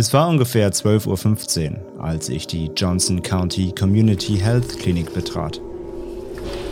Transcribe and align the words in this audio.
Es 0.00 0.14
war 0.14 0.30
ungefähr 0.30 0.72
12.15 0.72 1.72
Uhr, 1.72 2.02
als 2.02 2.30
ich 2.30 2.46
die 2.46 2.70
Johnson 2.74 3.22
County 3.22 3.74
Community 3.78 4.38
Health 4.38 4.78
Clinic 4.78 5.12
betrat. 5.12 5.60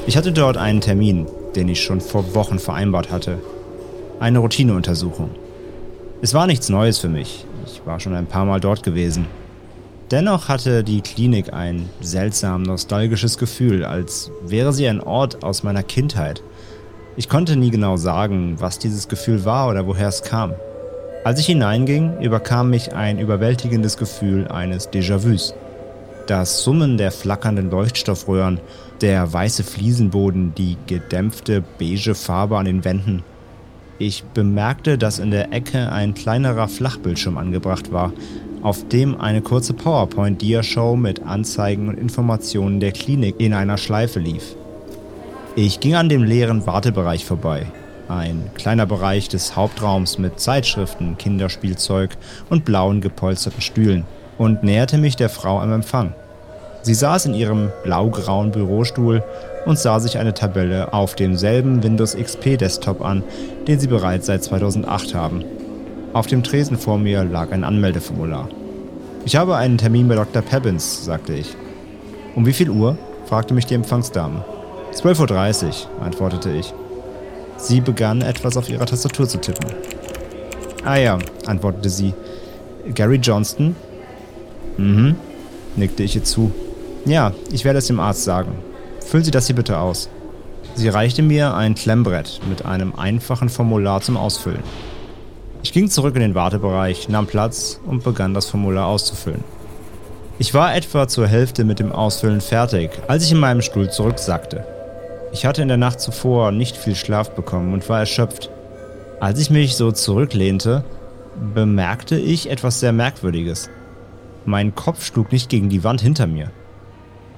Ich 0.07 0.17
hatte 0.17 0.33
dort 0.33 0.57
einen 0.57 0.81
Termin, 0.81 1.27
den 1.55 1.69
ich 1.69 1.83
schon 1.83 2.01
vor 2.01 2.35
Wochen 2.35 2.59
vereinbart 2.59 3.11
hatte. 3.11 3.39
Eine 4.19 4.39
Routineuntersuchung. 4.39 5.29
Es 6.23 6.33
war 6.33 6.47
nichts 6.47 6.71
Neues 6.71 7.01
für 7.01 7.11
mich. 7.11 7.45
Ich 7.67 7.83
war 7.85 8.01
schon 8.01 8.15
ein 8.15 8.25
paar 8.25 8.47
Mal 8.47 8.61
dort 8.61 8.83
gewesen. 8.83 9.27
Dennoch 10.11 10.49
hatte 10.49 10.83
die 10.83 11.03
Klinik 11.03 11.53
ein 11.53 11.91
seltsam 12.01 12.63
nostalgisches 12.63 13.37
Gefühl, 13.37 13.85
als 13.85 14.31
wäre 14.43 14.73
sie 14.73 14.89
ein 14.89 15.03
Ort 15.03 15.45
aus 15.45 15.63
meiner 15.63 15.83
Kindheit. 15.83 16.43
Ich 17.19 17.29
konnte 17.29 17.57
nie 17.57 17.71
genau 17.71 17.99
sagen, 17.99 18.57
was 18.59 18.79
dieses 18.79 19.07
Gefühl 19.07 19.45
war 19.45 19.69
oder 19.69 19.87
woher 19.87 20.09
es 20.09 20.23
kam. 20.23 20.55
Als 21.25 21.41
ich 21.41 21.47
hineinging, 21.47 22.21
überkam 22.21 22.71
mich 22.71 22.95
ein 22.95 23.19
überwältigendes 23.19 23.97
Gefühl 23.97 24.49
eines 24.49 24.89
Déjà-vus. 24.91 25.53
Das 26.27 26.63
Summen 26.63 26.97
der 26.97 27.11
flackernden 27.11 27.71
Leuchtstoffröhren, 27.71 28.61
der 29.01 29.33
weiße 29.33 29.65
Fliesenboden, 29.65 30.55
die 30.55 30.77
gedämpfte 30.87 31.63
beige 31.79 32.15
Farbe 32.15 32.57
an 32.57 32.67
den 32.67 32.85
Wänden. 32.85 33.25
Ich 33.99 34.23
bemerkte, 34.23 34.97
dass 34.97 35.19
in 35.19 35.33
der 35.33 35.53
Ecke 35.53 35.91
ein 35.91 36.15
kleinerer 36.15 36.69
Flachbildschirm 36.69 37.37
angebracht 37.37 37.93
war, 37.93 38.13
auf 38.63 38.87
dem 38.89 39.21
eine 39.21 39.43
kurze 39.43 39.75
PowerPoint-Dia-Show 39.75 40.97
mit 40.97 41.23
Anzeigen 41.25 41.89
und 41.89 41.99
Informationen 41.99 42.79
der 42.79 42.93
Klinik 42.93 43.37
in 43.39 43.55
einer 43.55 43.77
Schleife 43.77 44.21
lief. 44.21 44.55
Ich 45.57 45.81
ging 45.81 45.97
an 45.97 46.09
dem 46.09 46.23
leeren 46.23 46.65
Wartebereich 46.67 47.25
vorbei. 47.25 47.67
Ein 48.09 48.51
kleiner 48.55 48.87
Bereich 48.87 49.29
des 49.29 49.55
Hauptraums 49.55 50.19
mit 50.19 50.41
Zeitschriften, 50.41 51.19
Kinderspielzeug 51.19 52.17
und 52.49 52.65
blauen 52.65 53.03
gepolsterten 53.03 53.61
Stühlen 53.61 54.07
und 54.39 54.63
näherte 54.63 54.97
mich 54.97 55.17
der 55.17 55.29
Frau 55.29 55.61
am 55.61 55.73
Empfang. 55.73 56.15
Sie 56.81 56.95
saß 56.95 57.27
in 57.27 57.35
ihrem 57.35 57.71
blaugrauen 57.85 58.51
Bürostuhl 58.51 59.23
und 59.67 59.79
sah 59.79 60.01
sich 60.01 60.17
eine 60.17 60.33
Tabelle 60.33 60.95
auf 60.95 61.17
demselben 61.17 61.83
Windows 61.83 62.17
XP 62.17 62.57
Desktop 62.57 63.03
an, 63.03 63.23
den 63.67 63.79
sie 63.79 63.89
bereits 63.89 64.27
seit 64.27 64.43
2008 64.43 65.15
haben. 65.15 65.45
Auf 66.15 66.27
dem 66.27 66.43
Tresen 66.43 66.79
vor 66.79 66.97
mir 66.97 67.25
lag 67.25 67.53
ein 67.53 67.65
Anmeldeformular. 67.65 68.49
Ich 69.27 69.37
habe 69.37 69.57
einen 69.57 69.77
Termin 69.77 70.09
bei 70.09 70.15
Dr. 70.15 70.41
Pebbins, 70.41 71.05
sagte 71.05 71.35
ich. 71.35 71.55
Um 72.35 72.47
wie 72.47 72.55
viel 72.55 72.71
Uhr? 72.71 72.97
fragte 73.27 73.53
mich 73.53 73.67
die 73.67 73.75
Empfangsdame. 73.75 74.43
12.30 74.95 75.67
Uhr, 75.67 75.73
antwortete 76.03 76.51
ich. 76.51 76.73
Sie 77.59 77.81
begann 77.81 78.23
etwas 78.23 78.57
auf 78.57 78.69
ihrer 78.69 78.87
Tastatur 78.87 79.29
zu 79.29 79.39
tippen. 79.39 79.69
Ah 80.85 80.97
ja, 80.97 81.19
antwortete 81.47 81.91
sie. 81.91 82.15
Gary 82.95 83.17
Johnston? 83.17 83.75
Mhm, 84.77 85.17
nickte 85.77 86.05
ich 86.05 86.15
ihr 86.15 86.25
zu. 86.25 86.53
Ja, 87.05 87.33
ich 87.53 87.65
werde 87.65 87.81
es 87.81 87.89
dem 87.89 88.01
Arzt 88.01 88.25
sagen. 88.25 88.53
Füllen 89.05 89.25
Sie 89.25 89.31
das 89.31 89.47
hier 89.47 89.57
bitte 89.57 89.79
aus. 89.79 90.09
Sie 90.75 90.89
reichte 90.89 91.23
mir 91.23 91.55
ein 91.55 91.75
Klemmbrett 91.75 92.41
mit 92.49 92.65
einem 92.65 92.95
einfachen 92.95 93.49
Formular 93.49 94.01
zum 94.01 94.17
Ausfüllen. 94.17 94.63
Ich 95.63 95.73
ging 95.73 95.91
zurück 95.91 96.15
in 96.15 96.21
den 96.21 96.35
Wartebereich, 96.37 97.09
nahm 97.09 97.27
Platz 97.27 97.81
und 97.85 98.05
begann 98.05 98.35
das 98.35 98.47
Formular 98.47 98.87
auszufüllen. 98.87 99.43
Ich 100.39 100.55
war 100.55 100.77
etwa 100.77 101.09
zur 101.09 101.27
Hälfte 101.27 101.65
mit 101.65 101.81
dem 101.81 101.91
Ausfüllen 101.91 102.41
fertig, 102.41 102.91
als 103.09 103.25
ich 103.25 103.33
in 103.33 103.39
meinem 103.39 103.61
Stuhl 103.61 103.91
zurücksackte. 103.91 104.65
Ich 105.33 105.45
hatte 105.45 105.63
in 105.63 105.69
der 105.69 105.77
Nacht 105.77 106.01
zuvor 106.01 106.53
nicht 106.53 106.77
viel 106.77 106.95
Schlaf 106.95 107.31
bekommen 107.31 107.73
und 107.75 107.89
war 107.89 108.01
erschöpft. 108.01 108.51
Als 109.21 109.41
ich 109.41 109.51
mich 109.51 109.77
so 109.77 109.93
zurücklehnte, 109.93 110.85
bemerkte 111.55 112.17
ich 112.19 112.51
etwas 112.51 112.81
sehr 112.81 112.93
Merkwürdiges. 112.93 113.69
Mein 114.45 114.75
Kopf 114.75 115.05
schlug 115.05 115.31
nicht 115.33 115.51
gegen 115.51 115.69
die 115.69 115.85
Wand 115.85 116.01
hinter 116.01 116.27
mir. 116.27 116.51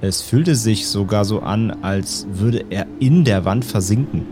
Es 0.01 0.23
fühlte 0.23 0.55
sich 0.55 0.89
sogar 0.89 1.25
so 1.25 1.41
an, 1.41 1.83
als 1.83 2.27
würde 2.31 2.65
er 2.71 2.87
in 3.01 3.25
der 3.25 3.45
Wand 3.45 3.65
versinken. 3.65 4.27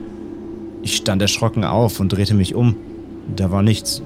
Ich 0.82 0.96
stand 0.96 1.20
erschrocken 1.20 1.64
auf 1.64 2.00
und 2.00 2.10
drehte 2.10 2.34
mich 2.34 2.54
um. 2.54 2.76
Da 3.34 3.50
war 3.50 3.62
nichts. 3.62 4.02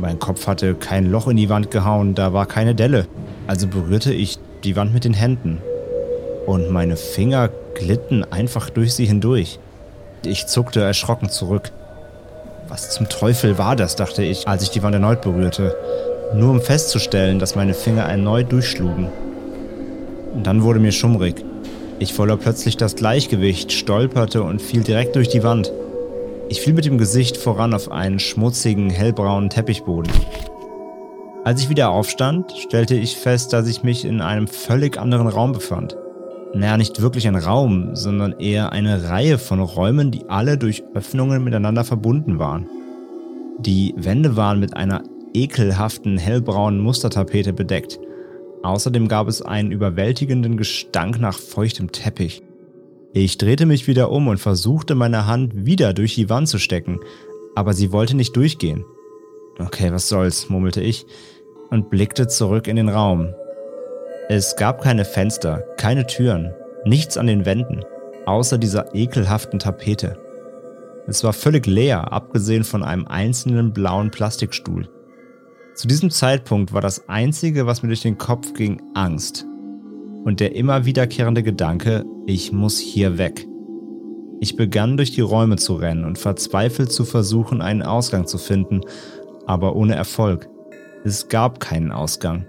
Mein 0.00 0.18
Kopf 0.18 0.46
hatte 0.46 0.74
kein 0.74 1.10
Loch 1.10 1.28
in 1.28 1.36
die 1.36 1.48
Wand 1.48 1.70
gehauen, 1.70 2.14
da 2.14 2.32
war 2.32 2.46
keine 2.46 2.74
Delle. 2.74 3.06
Also 3.46 3.68
berührte 3.68 4.12
ich 4.12 4.38
die 4.64 4.76
Wand 4.76 4.92
mit 4.92 5.04
den 5.04 5.14
Händen. 5.14 5.58
Und 6.46 6.70
meine 6.70 6.96
Finger 6.96 7.50
glitten 7.80 8.24
einfach 8.30 8.70
durch 8.70 8.94
sie 8.94 9.06
hindurch. 9.06 9.58
Ich 10.24 10.46
zuckte 10.46 10.80
erschrocken 10.80 11.30
zurück. 11.30 11.72
Was 12.68 12.90
zum 12.90 13.08
Teufel 13.08 13.58
war 13.58 13.74
das, 13.74 13.96
dachte 13.96 14.22
ich, 14.22 14.46
als 14.46 14.62
ich 14.62 14.70
die 14.70 14.82
Wand 14.82 14.94
erneut 14.94 15.22
berührte. 15.22 15.74
Nur 16.34 16.50
um 16.50 16.60
festzustellen, 16.60 17.38
dass 17.38 17.56
meine 17.56 17.74
Finger 17.74 18.02
erneut 18.02 18.52
durchschlugen. 18.52 19.08
Dann 20.42 20.62
wurde 20.62 20.78
mir 20.78 20.92
schummrig. 20.92 21.44
Ich 21.98 22.14
verlor 22.14 22.38
plötzlich 22.38 22.76
das 22.76 22.94
Gleichgewicht, 22.94 23.72
stolperte 23.72 24.42
und 24.42 24.62
fiel 24.62 24.84
direkt 24.84 25.16
durch 25.16 25.28
die 25.28 25.42
Wand. 25.42 25.72
Ich 26.48 26.60
fiel 26.60 26.74
mit 26.74 26.84
dem 26.84 26.98
Gesicht 26.98 27.36
voran 27.36 27.74
auf 27.74 27.90
einen 27.90 28.18
schmutzigen, 28.18 28.90
hellbraunen 28.90 29.50
Teppichboden. 29.50 30.12
Als 31.44 31.62
ich 31.62 31.70
wieder 31.70 31.90
aufstand, 31.90 32.52
stellte 32.52 32.94
ich 32.94 33.16
fest, 33.16 33.52
dass 33.52 33.66
ich 33.66 33.82
mich 33.82 34.04
in 34.04 34.20
einem 34.20 34.46
völlig 34.46 34.98
anderen 34.98 35.26
Raum 35.26 35.52
befand. 35.52 35.96
Naja, 36.52 36.76
nicht 36.76 37.00
wirklich 37.00 37.28
ein 37.28 37.36
Raum, 37.36 37.94
sondern 37.94 38.38
eher 38.40 38.72
eine 38.72 39.08
Reihe 39.08 39.38
von 39.38 39.60
Räumen, 39.60 40.10
die 40.10 40.28
alle 40.28 40.58
durch 40.58 40.82
Öffnungen 40.94 41.44
miteinander 41.44 41.84
verbunden 41.84 42.38
waren. 42.38 42.66
Die 43.60 43.94
Wände 43.96 44.36
waren 44.36 44.58
mit 44.58 44.76
einer 44.76 45.04
ekelhaften 45.32 46.18
hellbraunen 46.18 46.80
Mustertapete 46.80 47.52
bedeckt. 47.52 48.00
Außerdem 48.62 49.06
gab 49.06 49.28
es 49.28 49.42
einen 49.42 49.70
überwältigenden 49.70 50.56
Gestank 50.56 51.20
nach 51.20 51.38
feuchtem 51.38 51.92
Teppich. 51.92 52.42
Ich 53.12 53.38
drehte 53.38 53.66
mich 53.66 53.86
wieder 53.86 54.10
um 54.10 54.28
und 54.28 54.38
versuchte 54.38 54.94
meine 54.94 55.26
Hand 55.26 55.66
wieder 55.66 55.92
durch 55.92 56.14
die 56.14 56.28
Wand 56.28 56.48
zu 56.48 56.58
stecken, 56.58 57.00
aber 57.54 57.74
sie 57.74 57.92
wollte 57.92 58.16
nicht 58.16 58.36
durchgehen. 58.36 58.84
Okay, 59.58 59.92
was 59.92 60.08
soll's, 60.08 60.48
murmelte 60.48 60.80
ich 60.80 61.06
und 61.70 61.90
blickte 61.90 62.26
zurück 62.26 62.66
in 62.66 62.76
den 62.76 62.88
Raum. 62.88 63.34
Es 64.32 64.54
gab 64.54 64.80
keine 64.80 65.04
Fenster, 65.04 65.64
keine 65.76 66.06
Türen, 66.06 66.54
nichts 66.84 67.16
an 67.16 67.26
den 67.26 67.46
Wänden, 67.46 67.84
außer 68.26 68.58
dieser 68.58 68.94
ekelhaften 68.94 69.58
Tapete. 69.58 70.18
Es 71.08 71.24
war 71.24 71.32
völlig 71.32 71.66
leer, 71.66 72.12
abgesehen 72.12 72.62
von 72.62 72.84
einem 72.84 73.08
einzelnen 73.08 73.72
blauen 73.72 74.12
Plastikstuhl. 74.12 74.88
Zu 75.74 75.88
diesem 75.88 76.12
Zeitpunkt 76.12 76.72
war 76.72 76.80
das 76.80 77.08
Einzige, 77.08 77.66
was 77.66 77.82
mir 77.82 77.88
durch 77.88 78.02
den 78.02 78.18
Kopf 78.18 78.54
ging, 78.54 78.80
Angst. 78.94 79.44
Und 80.22 80.38
der 80.38 80.54
immer 80.54 80.84
wiederkehrende 80.84 81.42
Gedanke, 81.42 82.04
ich 82.26 82.52
muss 82.52 82.78
hier 82.78 83.18
weg. 83.18 83.48
Ich 84.38 84.54
begann 84.54 84.96
durch 84.96 85.10
die 85.10 85.22
Räume 85.22 85.56
zu 85.56 85.74
rennen 85.74 86.04
und 86.04 86.18
verzweifelt 86.18 86.92
zu 86.92 87.04
versuchen, 87.04 87.62
einen 87.62 87.82
Ausgang 87.82 88.28
zu 88.28 88.38
finden, 88.38 88.82
aber 89.46 89.74
ohne 89.74 89.96
Erfolg. 89.96 90.48
Es 91.02 91.26
gab 91.26 91.58
keinen 91.58 91.90
Ausgang. 91.90 92.46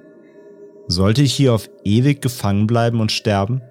Sollte 0.91 1.21
ich 1.21 1.33
hier 1.33 1.53
auf 1.53 1.69
ewig 1.85 2.21
gefangen 2.21 2.67
bleiben 2.67 2.99
und 2.99 3.13
sterben? 3.13 3.61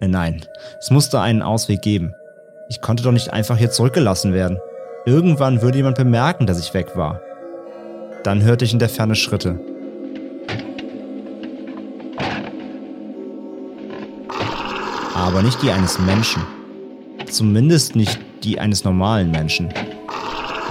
Äh, 0.00 0.08
Nein, 0.08 0.44
es 0.80 0.90
musste 0.90 1.20
einen 1.20 1.42
Ausweg 1.42 1.80
geben. 1.80 2.12
Ich 2.68 2.80
konnte 2.80 3.04
doch 3.04 3.12
nicht 3.12 3.32
einfach 3.32 3.56
hier 3.56 3.70
zurückgelassen 3.70 4.32
werden. 4.32 4.58
Irgendwann 5.06 5.62
würde 5.62 5.78
jemand 5.78 5.96
bemerken, 5.96 6.48
dass 6.48 6.58
ich 6.58 6.74
weg 6.74 6.96
war. 6.96 7.20
Dann 8.24 8.42
hörte 8.42 8.64
ich 8.64 8.72
in 8.72 8.80
der 8.80 8.88
Ferne 8.88 9.14
Schritte. 9.14 9.60
Aber 15.14 15.42
nicht 15.42 15.62
die 15.62 15.70
eines 15.70 16.00
Menschen. 16.00 16.42
Zumindest 17.30 17.94
nicht 17.94 18.18
die 18.42 18.58
eines 18.58 18.82
normalen 18.82 19.30
Menschen. 19.30 19.72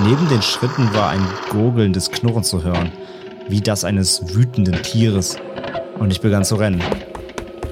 Neben 0.03 0.27
den 0.27 0.41
Schritten 0.41 0.93
war 0.93 1.11
ein 1.11 1.25
gurgelndes 1.49 2.11
Knurren 2.11 2.43
zu 2.43 2.65
hören, 2.65 2.91
wie 3.47 3.61
das 3.61 3.85
eines 3.85 4.35
wütenden 4.35 4.83
Tieres. 4.83 5.37
Und 5.99 6.11
ich 6.11 6.21
begann 6.21 6.45
zu 6.45 6.55
rennen. 6.55 6.81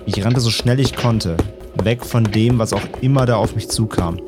Ich 0.06 0.24
rannte 0.24 0.42
so 0.42 0.52
schnell 0.52 0.80
ich 0.80 0.96
konnte, 0.96 1.38
weg 1.84 2.06
von 2.06 2.26
dem, 2.26 2.60
was 2.60 2.74
auch 2.74 2.82
immer 3.02 3.26
da 3.26 3.38
auf 3.38 3.56
mich 3.56 3.70
zukam. 3.70 4.20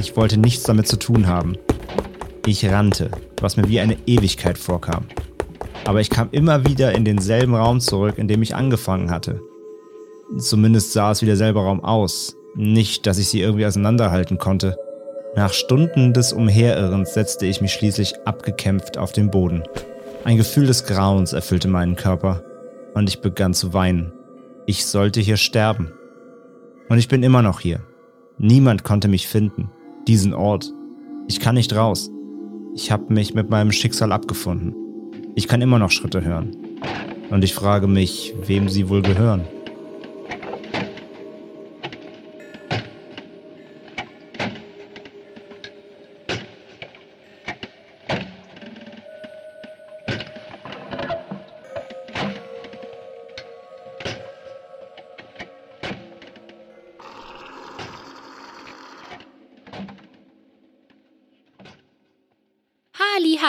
Ich 0.00 0.16
wollte 0.16 0.38
nichts 0.38 0.62
damit 0.62 0.86
zu 0.86 0.96
tun 0.96 1.26
haben. 1.26 1.56
Ich 2.46 2.64
rannte, 2.70 3.10
was 3.40 3.56
mir 3.56 3.68
wie 3.68 3.80
eine 3.80 3.96
Ewigkeit 4.06 4.56
vorkam. 4.56 5.04
Aber 5.84 6.00
ich 6.00 6.10
kam 6.10 6.28
immer 6.30 6.64
wieder 6.66 6.92
in 6.92 7.04
denselben 7.04 7.54
Raum 7.54 7.80
zurück, 7.80 8.18
in 8.18 8.28
dem 8.28 8.42
ich 8.42 8.54
angefangen 8.54 9.10
hatte. 9.10 9.40
Zumindest 10.38 10.92
sah 10.92 11.10
es 11.10 11.22
wie 11.22 11.26
derselbe 11.26 11.60
Raum 11.60 11.82
aus. 11.82 12.36
Nicht, 12.54 13.06
dass 13.06 13.18
ich 13.18 13.28
sie 13.28 13.40
irgendwie 13.40 13.66
auseinanderhalten 13.66 14.38
konnte. 14.38 14.76
Nach 15.36 15.52
Stunden 15.52 16.12
des 16.12 16.32
Umherirrens 16.32 17.14
setzte 17.14 17.46
ich 17.46 17.60
mich 17.60 17.72
schließlich 17.72 18.14
abgekämpft 18.24 18.98
auf 18.98 19.12
den 19.12 19.30
Boden. 19.30 19.62
Ein 20.24 20.36
Gefühl 20.36 20.66
des 20.66 20.84
Grauens 20.84 21.32
erfüllte 21.32 21.68
meinen 21.68 21.96
Körper 21.96 22.42
und 22.94 23.08
ich 23.08 23.20
begann 23.20 23.54
zu 23.54 23.72
weinen. 23.72 24.12
Ich 24.66 24.86
sollte 24.86 25.20
hier 25.20 25.36
sterben. 25.36 25.92
Und 26.88 26.98
ich 26.98 27.08
bin 27.08 27.22
immer 27.22 27.42
noch 27.42 27.60
hier. 27.60 27.80
Niemand 28.38 28.84
konnte 28.84 29.08
mich 29.08 29.28
finden. 29.28 29.70
Diesen 30.08 30.34
Ort. 30.34 30.72
Ich 31.28 31.40
kann 31.40 31.54
nicht 31.54 31.74
raus. 31.74 32.10
Ich 32.74 32.90
habe 32.90 33.12
mich 33.12 33.34
mit 33.34 33.50
meinem 33.50 33.72
Schicksal 33.72 34.12
abgefunden. 34.12 34.74
Ich 35.34 35.48
kann 35.48 35.62
immer 35.62 35.78
noch 35.78 35.90
Schritte 35.90 36.24
hören. 36.24 36.56
Und 37.30 37.44
ich 37.44 37.54
frage 37.54 37.86
mich, 37.86 38.34
wem 38.46 38.68
sie 38.68 38.88
wohl 38.88 39.02
gehören. 39.02 39.44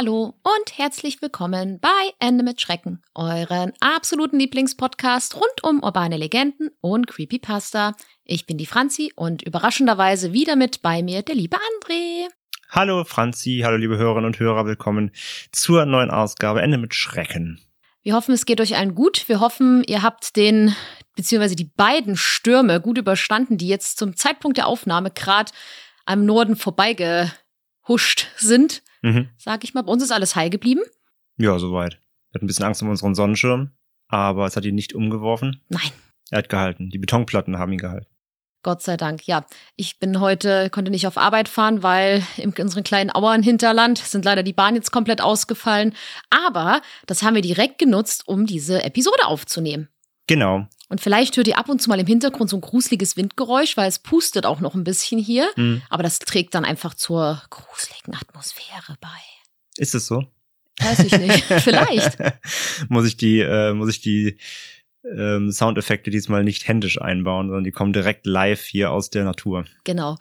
Hallo 0.02 0.34
und 0.42 0.80
herzlich 0.80 1.22
willkommen 1.22 1.80
bei 1.80 1.90
Ende 2.18 2.44
mit 2.44 2.60
Schrecken, 2.60 3.04
euren 3.14 3.72
absoluten 3.82 4.40
Lieblingspodcast 4.40 5.36
rund 5.36 5.62
um 5.62 5.84
urbane 5.84 6.18
Legenden 6.18 6.72
und 6.82 7.06
Creepypasta. 7.06 7.94
Ich 8.24 8.48
bin 8.48 8.58
die 8.58 8.66
Franzi 8.66 9.14
und 9.16 9.44
überraschenderweise 9.44 10.34
wieder 10.34 10.56
mit 10.56 10.82
bei 10.82 11.04
mir 11.04 11.22
der 11.22 11.36
liebe 11.36 11.56
André. 11.56 12.26
Hallo 12.72 13.04
Franzi, 13.04 13.62
hallo 13.64 13.78
liebe 13.78 14.00
Hörerinnen 14.00 14.26
und 14.26 14.40
Hörer, 14.40 14.66
willkommen 14.66 15.12
zur 15.52 15.86
neuen 15.86 16.10
Ausgabe 16.10 16.64
Ende 16.64 16.80
mit 16.80 16.96
Schrecken. 16.96 17.62
Wir 18.02 18.16
hoffen, 18.16 18.34
es 18.34 18.46
geht 18.46 18.60
euch 18.60 18.76
allen 18.76 18.96
gut. 18.96 19.30
Wir 19.30 19.40
hoffen, 19.40 19.84
ihr 19.84 20.02
habt 20.02 20.36
den 20.36 20.76
beziehungsweise 21.16 21.56
die 21.56 21.72
beiden 21.78 22.18
Stürme 22.18 22.82
gut 22.82 22.98
überstanden, 22.98 23.60
die 23.60 23.68
jetzt 23.68 24.00
zum 24.00 24.16
Zeitpunkt 24.16 24.58
der 24.58 24.66
Aufnahme 24.66 25.12
gerade 25.12 25.52
am 26.06 26.26
Norden 26.26 26.56
vorbeigehuscht 26.56 28.30
sind 28.38 28.82
mhm. 29.02 29.30
sag 29.38 29.64
ich 29.64 29.74
mal. 29.74 29.84
Bei 29.84 29.92
uns 29.92 30.04
ist 30.04 30.12
alles 30.12 30.36
heil 30.36 30.50
geblieben. 30.50 30.82
Ja, 31.38 31.58
soweit. 31.60 32.00
Er 32.32 32.36
hat 32.36 32.44
ein 32.44 32.48
bisschen 32.48 32.66
Angst 32.66 32.82
um 32.82 32.90
unseren 32.90 33.16
Sonnenschirm, 33.16 33.72
aber 34.08 34.46
es 34.46 34.56
hat 34.56 34.66
ihn 34.66 34.76
nicht 34.76 34.94
umgeworfen. 34.94 35.62
Nein. 35.70 35.92
Er 36.30 36.40
hat 36.40 36.50
gehalten. 36.50 36.90
Die 36.90 36.98
Betonplatten 36.98 37.58
haben 37.58 37.74
ihn 37.74 37.80
gehalten. 37.80 38.08
Gott 38.64 38.84
sei 38.84 38.96
Dank, 38.96 39.26
ja. 39.26 39.46
Ich 39.76 39.98
bin 39.98 40.20
heute, 40.20 40.70
konnte 40.70 40.92
nicht 40.92 41.08
auf 41.08 41.18
Arbeit 41.18 41.50
fahren, 41.50 41.82
weil 41.82 42.24
in 42.38 42.54
unserem 42.54 42.84
kleinen 42.84 43.10
Auern-Hinterland 43.10 43.98
sind 43.98 44.24
leider 44.24 44.44
die 44.44 44.54
Bahnen 44.54 44.76
jetzt 44.76 44.92
komplett 44.92 45.20
ausgefallen. 45.20 45.96
Aber 46.30 46.82
das 47.08 47.24
haben 47.24 47.34
wir 47.36 47.42
direkt 47.42 47.80
genutzt, 47.80 48.28
um 48.28 48.46
diese 48.46 48.84
Episode 48.84 49.26
aufzunehmen. 49.26 49.90
Genau. 50.32 50.66
Und 50.88 51.02
vielleicht 51.02 51.36
hört 51.36 51.50
ihr 51.50 51.58
ab 51.58 51.68
und 51.68 51.82
zu 51.82 51.90
mal 51.90 52.00
im 52.00 52.08
Hintergrund 52.08 52.50
so 52.50 52.56
ein 52.56 52.62
gruseliges 52.62 53.18
Windgeräusch, 53.18 53.76
weil 53.76 53.90
es 53.90 54.00
pustet 54.00 54.46
auch 54.46 54.62
noch 54.62 54.76
ein 54.76 54.86
bisschen 54.86 55.20
hier. 55.20 55.50
Mhm. 55.58 55.82
Aber 55.90 56.04
das 56.04 56.20
trägt 56.20 56.56
dann 56.56 56.64
einfach 56.64 56.94
zur 56.94 57.42
gruseligen 57.50 58.16
Atmosphäre 58.16 58.96
bei. 59.02 59.10
Ist 59.76 59.94
es 59.94 60.06
so? 60.06 60.24
Weiß 60.80 61.00
ich 61.00 61.12
nicht. 61.18 61.44
vielleicht. 61.64 62.18
muss 62.88 63.06
ich 63.06 63.18
die, 63.18 63.42
äh, 63.42 63.74
muss 63.74 63.90
ich 63.90 64.00
die 64.00 64.38
ähm, 65.04 65.52
Soundeffekte 65.52 66.12
diesmal 66.12 66.46
nicht 66.46 66.66
händisch 66.66 67.02
einbauen, 67.02 67.48
sondern 67.48 67.66
die 67.66 67.72
kommen 67.72 67.92
direkt 67.92 68.26
live 68.26 68.64
hier 68.64 68.92
aus 68.92 69.10
der 69.10 69.26
Natur. 69.26 69.66
Genau. 69.84 70.16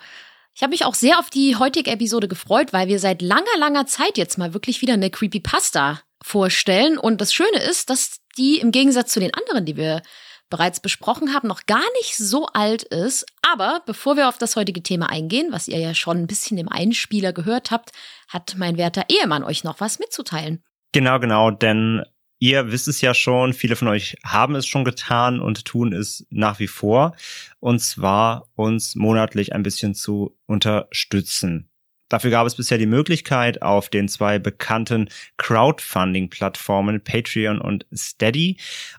Ich 0.57 0.63
habe 0.63 0.73
mich 0.73 0.85
auch 0.85 0.95
sehr 0.95 1.21
auf 1.21 1.31
die 1.31 1.55
heutige 1.55 1.93
Episode 1.93 2.27
gefreut, 2.27 2.73
weil 2.73 2.89
wir 2.89 2.99
seit 2.99 3.23
langer, 3.23 3.57
langer 3.61 3.87
Zeit 3.87 4.19
jetzt 4.19 4.39
mal 4.39 4.55
wirklich 4.55 4.83
wieder 4.83 4.95
eine 4.95 5.11
Creepypasta 5.11 6.01
vorstellen. 6.23 6.99
Und 6.99 7.21
das 7.21 7.33
Schöne 7.33 7.59
ist, 7.59 7.91
dass 7.91 8.21
die 8.37 8.59
im 8.59 8.71
Gegensatz 8.71 9.13
zu 9.13 9.21
den 9.21 9.35
anderen, 9.35 9.65
die 9.65 9.77
wir 9.77 10.03
bereits 10.51 10.81
besprochen 10.81 11.33
haben, 11.33 11.49
noch 11.49 11.67
gar 11.67 11.85
nicht 12.01 12.17
so 12.17 12.47
alt 12.47 12.83
ist. 12.83 13.25
Aber 13.43 13.83
bevor 13.87 14.17
wir 14.17 14.29
auf 14.29 14.37
das 14.37 14.57
heutige 14.57 14.83
Thema 14.83 15.09
eingehen, 15.09 15.49
was 15.51 15.69
ihr 15.69 15.79
ja 15.79 15.95
schon 15.95 16.19
ein 16.19 16.27
bisschen 16.27 16.59
im 16.59 16.69
Einspieler 16.69 17.33
gehört 17.33 17.71
habt, 17.71 17.93
hat 18.29 18.57
mein 18.59 18.77
werter 18.77 19.05
Ehemann 19.09 19.45
euch 19.45 19.65
noch 19.65 19.81
was 19.81 20.01
mitzuteilen. 20.01 20.63
Genau, 20.93 21.21
genau, 21.21 21.53
denn 21.53 22.03
ihr 22.41 22.73
wisst 22.73 22.89
es 22.89 23.01
ja 23.01 23.15
schon, 23.15 23.55
viele 23.55 23.77
von 23.77 23.87
euch 23.89 24.17
haben 24.25 24.57
es 24.57 24.67
schon 24.67 24.85
getan 24.85 25.41
und 25.41 25.65
tun 25.65 25.93
es 25.93 26.27
nach 26.31 26.59
wie 26.59 26.67
vor. 26.67 27.15
Und 27.61 27.79
zwar 27.79 28.49
uns 28.57 28.97
monatlich 28.97 29.55
ein 29.55 29.63
bisschen 29.63 29.95
zu 29.95 30.37
unterstützen. 30.47 31.70
Dafür 32.11 32.31
gab 32.31 32.47
es 32.47 32.57
bisher 32.57 32.77
die 32.77 32.87
Möglichkeit 32.87 33.63
auf 33.63 33.89
den 33.89 34.09
zwei 34.09 34.39
bekannten 34.39 35.09
Crowdfunding-Plattformen 35.39 37.03
Patreon 37.03 37.61
und 37.61 37.87
Steady. 37.95 38.59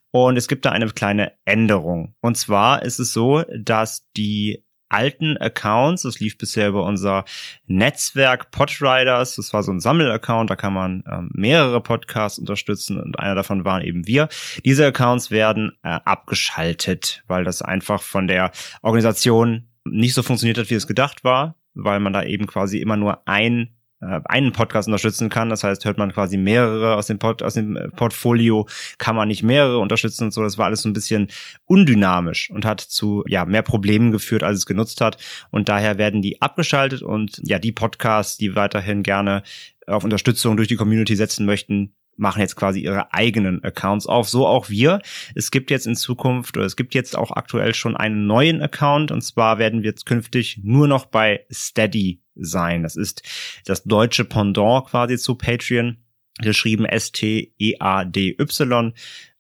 Und 0.09 0.37
es 0.37 0.47
gibt 0.47 0.65
da 0.65 0.71
eine 0.71 0.87
kleine 0.89 1.33
Änderung. 1.45 2.15
Und 2.21 2.37
zwar 2.37 2.81
ist 2.81 2.99
es 2.99 3.13
so, 3.13 3.43
dass 3.55 4.09
die 4.17 4.63
alten 4.91 5.37
Accounts, 5.37 6.03
das 6.03 6.19
lief 6.19 6.37
bisher 6.37 6.69
über 6.69 6.85
unser 6.85 7.25
Netzwerk 7.65 8.51
Podriders, 8.51 9.35
das 9.35 9.53
war 9.53 9.63
so 9.63 9.71
ein 9.71 9.79
Sammelaccount, 9.79 10.49
da 10.49 10.55
kann 10.55 10.73
man 10.73 11.03
ähm, 11.09 11.29
mehrere 11.33 11.81
Podcasts 11.81 12.39
unterstützen 12.39 12.99
und 12.99 13.17
einer 13.17 13.35
davon 13.35 13.63
waren 13.63 13.83
eben 13.83 14.05
wir. 14.05 14.27
Diese 14.65 14.85
Accounts 14.85 15.31
werden 15.31 15.71
äh, 15.83 15.99
abgeschaltet, 16.03 17.23
weil 17.27 17.43
das 17.43 17.61
einfach 17.61 18.01
von 18.01 18.27
der 18.27 18.51
Organisation 18.81 19.69
nicht 19.85 20.13
so 20.13 20.23
funktioniert 20.23 20.57
hat, 20.57 20.69
wie 20.69 20.75
es 20.75 20.87
gedacht 20.87 21.23
war 21.23 21.55
weil 21.73 22.00
man 22.00 22.13
da 22.13 22.23
eben 22.23 22.47
quasi 22.47 22.79
immer 22.79 22.97
nur 22.97 23.27
ein 23.27 23.75
äh, 24.01 24.19
einen 24.25 24.51
Podcast 24.51 24.88
unterstützen 24.88 25.29
kann. 25.29 25.50
Das 25.50 25.63
heißt, 25.63 25.85
hört 25.85 25.97
man 25.97 26.12
quasi 26.12 26.38
mehrere 26.38 26.95
aus 26.95 27.07
dem, 27.07 27.19
Pod, 27.19 27.44
aus 27.44 27.53
dem 27.53 27.77
äh, 27.77 27.88
Portfolio, 27.89 28.68
kann 28.97 29.15
man 29.15 29.27
nicht 29.27 29.44
mehrere 29.44 29.77
unterstützen 29.77 30.25
und 30.25 30.31
so. 30.31 30.41
Das 30.41 30.57
war 30.57 30.65
alles 30.65 30.81
so 30.81 30.89
ein 30.89 30.94
bisschen 30.94 31.27
undynamisch 31.65 32.50
und 32.50 32.65
hat 32.65 32.81
zu 32.81 33.23
ja 33.28 33.45
mehr 33.45 33.61
Problemen 33.61 34.11
geführt, 34.11 34.44
als 34.44 34.57
es 34.57 34.66
genutzt 34.66 35.01
hat. 35.01 35.18
Und 35.51 35.69
daher 35.69 35.97
werden 35.97 36.21
die 36.21 36.42
abgeschaltet 36.42 37.04
und 37.04 37.40
ja, 37.44 37.59
die 37.59 37.71
Podcasts, 37.71 38.37
die 38.37 38.56
weiterhin 38.56 39.04
gerne 39.04 39.44
auf 39.87 40.04
Unterstützung 40.04 40.57
durch 40.57 40.68
die 40.68 40.78
Community 40.78 41.16
setzen 41.16 41.45
möchten, 41.45 41.94
machen 42.18 42.41
jetzt 42.41 42.56
quasi 42.56 42.81
ihre 42.81 43.13
eigenen 43.13 43.63
Accounts 43.63 44.06
auf. 44.07 44.30
So 44.30 44.45
auch 44.47 44.69
wir. 44.69 45.01
Es 45.35 45.51
gibt 45.51 45.71
jetzt 45.71 45.87
in 45.87 45.95
Zukunft 45.95 46.57
oder 46.57 46.65
es 46.65 46.75
gibt 46.75 46.94
jetzt 46.94 47.18
auch 47.18 47.31
aktuell 47.31 47.73
schon 47.73 47.97
einen 47.97 48.27
neuen 48.27 48.61
Account 48.61 49.11
und 49.11 49.21
zwar 49.21 49.57
werden 49.57 49.81
wir 49.81 49.89
jetzt 49.89 50.06
künftig 50.06 50.59
nur 50.63 50.87
noch 50.87 51.06
bei 51.06 51.45
Steady 51.51 52.21
sein. 52.35 52.83
Das 52.83 52.95
ist 52.95 53.23
das 53.65 53.83
deutsche 53.83 54.25
Pendant 54.25 54.85
quasi 54.87 55.18
zu 55.18 55.35
Patreon. 55.35 55.97
Geschrieben 56.39 56.85
S-T-E-A-D-Y. 56.85 57.44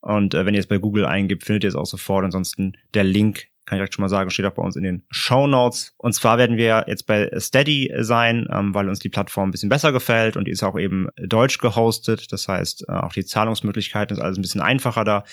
Und 0.01 0.33
äh, 0.33 0.45
wenn 0.45 0.53
ihr 0.53 0.59
es 0.59 0.67
bei 0.67 0.77
Google 0.77 1.05
eingibt, 1.05 1.45
findet 1.45 1.63
ihr 1.63 1.69
es 1.69 1.75
auch 1.75 1.85
sofort. 1.85 2.25
Ansonsten 2.25 2.73
der 2.93 3.05
Link 3.05 3.47
kann 3.65 3.77
ich 3.77 3.79
direkt 3.79 3.93
schon 3.93 4.03
mal 4.03 4.09
sagen, 4.09 4.29
steht 4.29 4.45
auch 4.45 4.53
bei 4.53 4.63
uns 4.63 4.75
in 4.75 4.83
den 4.83 5.03
Show 5.09 5.47
Notes. 5.47 5.93
Und 5.97 6.13
zwar 6.13 6.37
werden 6.37 6.57
wir 6.57 6.85
jetzt 6.87 7.05
bei 7.05 7.29
Steady 7.39 7.93
sein, 7.99 8.47
ähm, 8.51 8.73
weil 8.73 8.89
uns 8.89 8.99
die 8.99 9.09
Plattform 9.09 9.49
ein 9.49 9.51
bisschen 9.51 9.69
besser 9.69 9.91
gefällt 9.91 10.35
und 10.35 10.45
die 10.45 10.51
ist 10.51 10.63
auch 10.63 10.77
eben 10.77 11.09
deutsch 11.17 11.59
gehostet. 11.59 12.31
Das 12.31 12.47
heißt, 12.47 12.85
äh, 12.87 12.91
auch 12.91 13.13
die 13.13 13.25
Zahlungsmöglichkeiten 13.25 14.17
ist 14.17 14.21
alles 14.21 14.37
ein 14.37 14.41
bisschen 14.41 14.61
einfacher 14.61 15.03
da. 15.03 15.23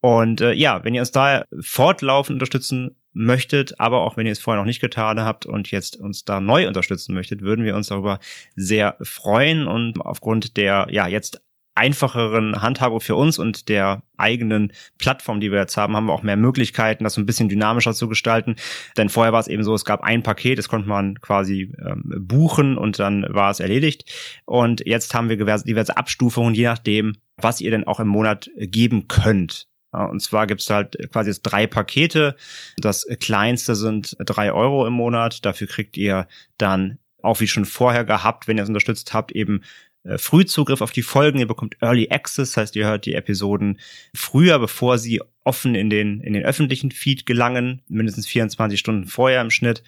Und 0.00 0.40
äh, 0.40 0.52
ja, 0.52 0.84
wenn 0.84 0.94
ihr 0.94 1.00
uns 1.00 1.12
da 1.12 1.44
fortlaufend 1.60 2.34
unterstützen 2.34 2.96
möchtet, 3.14 3.80
aber 3.80 4.02
auch 4.02 4.16
wenn 4.16 4.26
ihr 4.26 4.32
es 4.32 4.38
vorher 4.38 4.60
noch 4.60 4.66
nicht 4.66 4.80
getan 4.80 5.20
habt 5.20 5.46
und 5.46 5.70
jetzt 5.70 5.96
uns 5.96 6.24
da 6.24 6.40
neu 6.40 6.68
unterstützen 6.68 7.14
möchtet, 7.14 7.40
würden 7.40 7.64
wir 7.64 7.76
uns 7.76 7.88
darüber 7.88 8.18
sehr 8.56 8.96
freuen 9.00 9.66
und 9.66 10.00
aufgrund 10.00 10.56
der 10.56 10.88
ja 10.90 11.06
jetzt 11.06 11.40
einfacheren 11.74 12.62
Handhabung 12.62 13.00
für 13.00 13.16
uns 13.16 13.38
und 13.38 13.68
der 13.68 14.02
eigenen 14.16 14.72
Plattform, 14.98 15.40
die 15.40 15.50
wir 15.50 15.58
jetzt 15.58 15.76
haben, 15.76 15.96
haben 15.96 16.06
wir 16.06 16.12
auch 16.12 16.22
mehr 16.22 16.36
Möglichkeiten, 16.36 17.04
das 17.04 17.14
so 17.14 17.20
ein 17.20 17.26
bisschen 17.26 17.48
dynamischer 17.48 17.94
zu 17.94 18.08
gestalten. 18.08 18.56
Denn 18.96 19.08
vorher 19.08 19.32
war 19.32 19.40
es 19.40 19.48
eben 19.48 19.64
so, 19.64 19.74
es 19.74 19.84
gab 19.84 20.02
ein 20.02 20.22
Paket, 20.22 20.58
das 20.58 20.68
konnte 20.68 20.88
man 20.88 21.20
quasi 21.20 21.72
ähm, 21.84 22.14
buchen 22.20 22.78
und 22.78 22.98
dann 22.98 23.26
war 23.28 23.50
es 23.50 23.60
erledigt. 23.60 24.10
Und 24.44 24.86
jetzt 24.86 25.14
haben 25.14 25.28
wir 25.28 25.36
diverse 25.36 25.96
Abstufungen, 25.96 26.54
je 26.54 26.64
nachdem, 26.64 27.16
was 27.36 27.60
ihr 27.60 27.70
denn 27.70 27.86
auch 27.86 28.00
im 28.00 28.08
Monat 28.08 28.50
geben 28.56 29.08
könnt. 29.08 29.66
Und 29.90 30.20
zwar 30.20 30.48
gibt's 30.48 30.68
halt 30.70 30.96
quasi 31.12 31.30
jetzt 31.30 31.42
drei 31.42 31.68
Pakete. 31.68 32.34
Das 32.78 33.06
kleinste 33.20 33.76
sind 33.76 34.16
drei 34.18 34.52
Euro 34.52 34.86
im 34.86 34.92
Monat. 34.92 35.44
Dafür 35.44 35.68
kriegt 35.68 35.96
ihr 35.96 36.26
dann 36.58 36.98
auch 37.22 37.40
wie 37.40 37.46
schon 37.46 37.64
vorher 37.64 38.04
gehabt, 38.04 38.48
wenn 38.48 38.58
ihr 38.58 38.64
es 38.64 38.68
unterstützt 38.68 39.14
habt, 39.14 39.32
eben 39.32 39.62
äh, 40.04 40.18
Frühzugriff 40.18 40.80
auf 40.80 40.92
die 40.92 41.02
Folgen, 41.02 41.38
ihr 41.38 41.48
bekommt 41.48 41.76
Early 41.80 42.08
Access, 42.10 42.56
heißt, 42.56 42.76
ihr 42.76 42.86
hört 42.86 43.06
die 43.06 43.14
Episoden 43.14 43.80
früher, 44.14 44.58
bevor 44.58 44.98
sie 44.98 45.20
offen 45.42 45.74
in 45.74 45.90
den, 45.90 46.20
in 46.20 46.32
den 46.32 46.44
öffentlichen 46.44 46.90
Feed 46.90 47.26
gelangen, 47.26 47.82
mindestens 47.88 48.26
24 48.26 48.78
Stunden 48.78 49.06
vorher 49.06 49.40
im 49.40 49.50
Schnitt. 49.50 49.82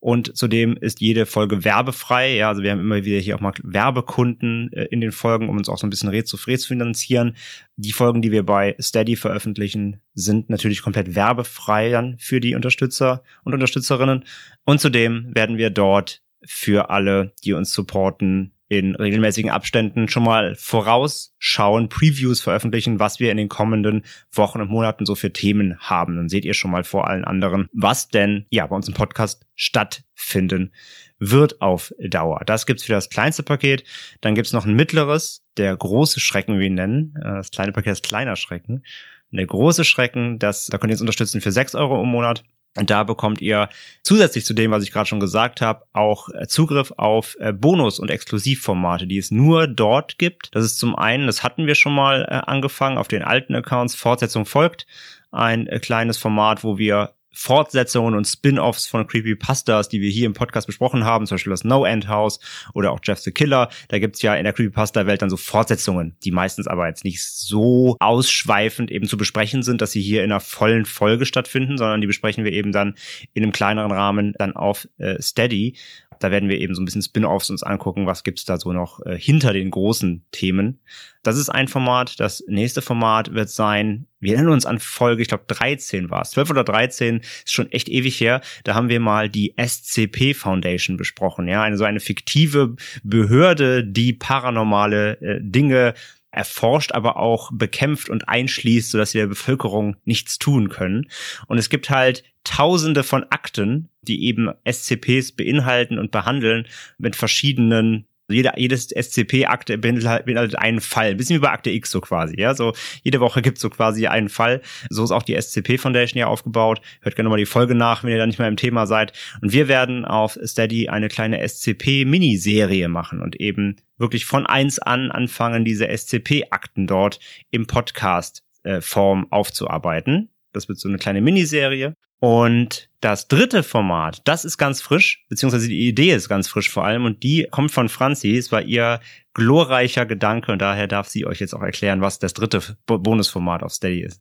Und 0.00 0.36
zudem 0.36 0.76
ist 0.76 1.00
jede 1.00 1.26
Folge 1.26 1.64
werbefrei. 1.64 2.34
Ja, 2.34 2.48
also 2.48 2.64
wir 2.64 2.72
haben 2.72 2.80
immer 2.80 3.04
wieder 3.04 3.20
hier 3.20 3.36
auch 3.36 3.40
mal 3.40 3.52
Werbekunden 3.62 4.72
äh, 4.72 4.86
in 4.86 5.00
den 5.00 5.12
Folgen, 5.12 5.48
um 5.48 5.56
uns 5.56 5.68
auch 5.68 5.78
so 5.78 5.86
ein 5.86 5.90
bisschen 5.90 6.08
Red 6.08 6.26
zu 6.26 6.36
Fred 6.36 6.60
zu 6.60 6.68
finanzieren. 6.68 7.36
Die 7.76 7.92
Folgen, 7.92 8.20
die 8.20 8.32
wir 8.32 8.44
bei 8.44 8.74
Steady 8.80 9.14
veröffentlichen, 9.14 10.00
sind 10.14 10.50
natürlich 10.50 10.82
komplett 10.82 11.14
werbefrei 11.14 11.90
dann 11.90 12.18
für 12.18 12.40
die 12.40 12.56
Unterstützer 12.56 13.22
und 13.44 13.54
Unterstützerinnen. 13.54 14.24
Und 14.64 14.80
zudem 14.80 15.32
werden 15.36 15.56
wir 15.56 15.70
dort 15.70 16.20
für 16.44 16.90
alle, 16.90 17.32
die 17.44 17.52
uns 17.52 17.72
supporten, 17.72 18.51
in 18.72 18.94
regelmäßigen 18.94 19.50
Abständen 19.50 20.08
schon 20.08 20.24
mal 20.24 20.54
vorausschauen, 20.54 21.90
Previews 21.90 22.40
veröffentlichen, 22.40 22.98
was 22.98 23.20
wir 23.20 23.30
in 23.30 23.36
den 23.36 23.50
kommenden 23.50 24.02
Wochen 24.32 24.62
und 24.62 24.70
Monaten 24.70 25.04
so 25.04 25.14
für 25.14 25.30
Themen 25.30 25.78
haben. 25.78 26.16
Dann 26.16 26.30
seht 26.30 26.46
ihr 26.46 26.54
schon 26.54 26.70
mal 26.70 26.82
vor 26.82 27.06
allen 27.06 27.26
anderen, 27.26 27.68
was 27.74 28.08
denn 28.08 28.46
ja 28.48 28.66
bei 28.66 28.74
uns 28.74 28.88
im 28.88 28.94
Podcast 28.94 29.44
stattfinden 29.54 30.72
wird 31.18 31.60
auf 31.60 31.92
Dauer. 31.98 32.40
Das 32.46 32.64
gibt's 32.64 32.84
für 32.84 32.92
das 32.92 33.10
kleinste 33.10 33.42
Paket. 33.42 33.84
Dann 34.22 34.34
gibt's 34.34 34.54
noch 34.54 34.64
ein 34.64 34.74
mittleres, 34.74 35.44
der 35.58 35.76
große 35.76 36.18
Schrecken, 36.18 36.54
wie 36.54 36.60
wir 36.60 36.66
ihn 36.68 36.74
nennen. 36.74 37.14
Äh, 37.18 37.24
das 37.24 37.50
kleine 37.50 37.72
Paket 37.72 37.92
ist 37.92 38.04
kleiner 38.04 38.36
Schrecken. 38.36 38.84
Der 39.32 39.46
große 39.46 39.84
Schrecken, 39.84 40.38
das, 40.38 40.66
da 40.66 40.78
könnt 40.78 40.90
ihr 40.92 40.94
uns 40.94 41.02
unterstützen 41.02 41.42
für 41.42 41.52
sechs 41.52 41.74
Euro 41.74 42.02
im 42.02 42.08
Monat. 42.08 42.42
Und 42.76 42.88
da 42.88 43.02
bekommt 43.04 43.42
ihr 43.42 43.68
zusätzlich 44.02 44.46
zu 44.46 44.54
dem, 44.54 44.70
was 44.70 44.82
ich 44.82 44.92
gerade 44.92 45.06
schon 45.06 45.20
gesagt 45.20 45.60
habe, 45.60 45.84
auch 45.92 46.30
äh, 46.30 46.46
Zugriff 46.46 46.92
auf 46.96 47.36
äh, 47.38 47.52
Bonus- 47.52 48.00
und 48.00 48.10
Exklusivformate, 48.10 49.06
die 49.06 49.18
es 49.18 49.30
nur 49.30 49.66
dort 49.66 50.18
gibt. 50.18 50.54
Das 50.54 50.64
ist 50.64 50.78
zum 50.78 50.96
einen, 50.96 51.26
das 51.26 51.42
hatten 51.42 51.66
wir 51.66 51.74
schon 51.74 51.94
mal 51.94 52.22
äh, 52.22 52.50
angefangen 52.50 52.96
auf 52.96 53.08
den 53.08 53.22
alten 53.22 53.54
Accounts, 53.54 53.94
Fortsetzung 53.94 54.46
folgt, 54.46 54.86
ein 55.30 55.66
kleines 55.80 56.18
Format, 56.18 56.64
wo 56.64 56.78
wir 56.78 57.12
Fortsetzungen 57.32 58.14
und 58.14 58.26
Spin-offs 58.26 58.86
von 58.86 59.06
Creepypastas, 59.06 59.88
die 59.88 60.00
wir 60.00 60.10
hier 60.10 60.26
im 60.26 60.34
Podcast 60.34 60.66
besprochen 60.66 61.04
haben, 61.04 61.26
zum 61.26 61.36
Beispiel 61.36 61.50
das 61.50 61.64
No 61.64 61.84
End 61.84 62.08
House 62.08 62.40
oder 62.74 62.92
auch 62.92 63.00
Jeff 63.02 63.18
the 63.20 63.32
Killer. 63.32 63.68
Da 63.88 63.98
gibt's 63.98 64.22
ja 64.22 64.34
in 64.34 64.44
der 64.44 64.52
Creepypasta-Welt 64.52 65.22
dann 65.22 65.30
so 65.30 65.36
Fortsetzungen, 65.36 66.16
die 66.24 66.30
meistens 66.30 66.66
aber 66.66 66.88
jetzt 66.88 67.04
nicht 67.04 67.24
so 67.24 67.96
ausschweifend 68.00 68.90
eben 68.90 69.06
zu 69.06 69.16
besprechen 69.16 69.62
sind, 69.62 69.80
dass 69.80 69.92
sie 69.92 70.02
hier 70.02 70.24
in 70.24 70.30
einer 70.30 70.40
vollen 70.40 70.84
Folge 70.84 71.26
stattfinden, 71.26 71.78
sondern 71.78 72.00
die 72.00 72.06
besprechen 72.06 72.44
wir 72.44 72.52
eben 72.52 72.72
dann 72.72 72.94
in 73.32 73.42
einem 73.42 73.52
kleineren 73.52 73.92
Rahmen 73.92 74.34
dann 74.38 74.54
auf 74.54 74.88
äh, 74.98 75.20
Steady. 75.20 75.74
Da 76.22 76.30
werden 76.30 76.48
wir 76.48 76.58
eben 76.58 76.74
so 76.74 76.82
ein 76.82 76.84
bisschen 76.84 77.02
Spin-offs 77.02 77.50
uns 77.50 77.62
angucken, 77.62 78.06
was 78.06 78.24
gibt's 78.24 78.44
da 78.44 78.58
so 78.58 78.72
noch 78.72 79.00
äh, 79.04 79.18
hinter 79.18 79.52
den 79.52 79.70
großen 79.70 80.24
Themen. 80.32 80.80
Das 81.22 81.36
ist 81.36 81.48
ein 81.48 81.68
Format. 81.68 82.18
Das 82.20 82.44
nächste 82.48 82.82
Format 82.82 83.34
wird 83.34 83.48
sein, 83.48 84.06
wir 84.20 84.34
erinnern 84.34 84.52
uns 84.52 84.66
an 84.66 84.78
Folge, 84.78 85.22
ich 85.22 85.28
glaube 85.28 85.44
13 85.46 86.10
war 86.10 86.22
es, 86.22 86.30
12 86.30 86.50
oder 86.50 86.64
13, 86.64 87.20
ist 87.20 87.52
schon 87.52 87.70
echt 87.72 87.88
ewig 87.88 88.20
her. 88.20 88.40
Da 88.64 88.74
haben 88.74 88.88
wir 88.88 89.00
mal 89.00 89.28
die 89.28 89.54
SCP 89.56 90.34
Foundation 90.34 90.96
besprochen, 90.96 91.48
ja, 91.48 91.62
eine 91.62 91.76
so 91.76 91.84
eine 91.84 92.00
fiktive 92.00 92.76
Behörde, 93.02 93.84
die 93.84 94.12
paranormale 94.12 95.20
äh, 95.20 95.38
Dinge 95.40 95.94
erforscht, 96.32 96.92
aber 96.92 97.18
auch 97.18 97.50
bekämpft 97.52 98.08
und 98.08 98.28
einschließt, 98.28 98.90
sodass 98.90 99.10
sie 99.10 99.18
der 99.18 99.26
Bevölkerung 99.26 99.96
nichts 100.04 100.38
tun 100.38 100.70
können. 100.70 101.08
Und 101.46 101.58
es 101.58 101.68
gibt 101.68 101.90
halt 101.90 102.24
tausende 102.44 103.02
von 103.02 103.24
Akten, 103.30 103.88
die 104.02 104.24
eben 104.24 104.50
SCPs 104.68 105.32
beinhalten 105.32 105.98
und 105.98 106.10
behandeln 106.10 106.66
mit 106.98 107.16
verschiedenen 107.16 108.06
jeder, 108.32 108.58
jedes 108.58 108.88
SCP-Akte 108.88 109.78
beinhaltet 109.78 110.58
einen 110.58 110.80
Fall. 110.80 111.10
Ein 111.10 111.16
bisschen 111.16 111.36
wie 111.36 111.40
bei 111.40 111.50
Akte 111.50 111.70
X 111.70 111.90
so 111.90 112.00
quasi, 112.00 112.40
ja. 112.40 112.54
So, 112.54 112.72
jede 113.02 113.20
Woche 113.20 113.42
gibt 113.42 113.58
es 113.58 113.62
so 113.62 113.70
quasi 113.70 114.06
einen 114.06 114.28
Fall. 114.28 114.62
So 114.88 115.04
ist 115.04 115.10
auch 115.10 115.22
die 115.22 115.40
SCP 115.40 115.78
Foundation 115.78 116.18
ja 116.18 116.26
aufgebaut. 116.26 116.80
Hört 117.02 117.16
gerne 117.16 117.28
mal 117.28 117.36
die 117.36 117.46
Folge 117.46 117.74
nach, 117.74 118.02
wenn 118.02 118.10
ihr 118.10 118.18
da 118.18 118.26
nicht 118.26 118.38
mehr 118.38 118.48
im 118.48 118.56
Thema 118.56 118.86
seid. 118.86 119.12
Und 119.40 119.52
wir 119.52 119.68
werden 119.68 120.04
auf 120.04 120.38
Steady 120.44 120.88
eine 120.88 121.08
kleine 121.08 121.46
SCP-Miniserie 121.46 122.88
machen 122.88 123.20
und 123.20 123.36
eben 123.40 123.76
wirklich 123.98 124.24
von 124.24 124.46
eins 124.46 124.78
an 124.78 125.10
anfangen, 125.10 125.64
diese 125.64 125.86
SCP-Akten 125.88 126.86
dort 126.86 127.20
im 127.50 127.66
Podcast-Form 127.66 129.22
äh, 129.24 129.26
aufzuarbeiten. 129.30 130.30
Das 130.52 130.68
wird 130.68 130.78
so 130.78 130.88
eine 130.88 130.98
kleine 130.98 131.20
Miniserie. 131.20 131.94
Und 132.22 132.88
das 133.00 133.26
dritte 133.26 133.64
Format, 133.64 134.20
das 134.26 134.44
ist 134.44 134.56
ganz 134.56 134.80
frisch, 134.80 135.24
beziehungsweise 135.28 135.66
die 135.66 135.88
Idee 135.88 136.14
ist 136.14 136.28
ganz 136.28 136.46
frisch 136.46 136.70
vor 136.70 136.84
allem 136.84 137.04
und 137.04 137.24
die 137.24 137.48
kommt 137.50 137.72
von 137.72 137.88
Franzi. 137.88 138.36
Es 138.36 138.52
war 138.52 138.62
ihr 138.62 139.00
glorreicher 139.34 140.06
Gedanke 140.06 140.52
und 140.52 140.62
daher 140.62 140.86
darf 140.86 141.08
sie 141.08 141.26
euch 141.26 141.40
jetzt 141.40 141.52
auch 141.52 141.62
erklären, 141.62 142.00
was 142.00 142.20
das 142.20 142.32
dritte 142.32 142.62
Bonusformat 142.86 143.64
auf 143.64 143.72
Steady 143.72 144.02
ist. 144.02 144.20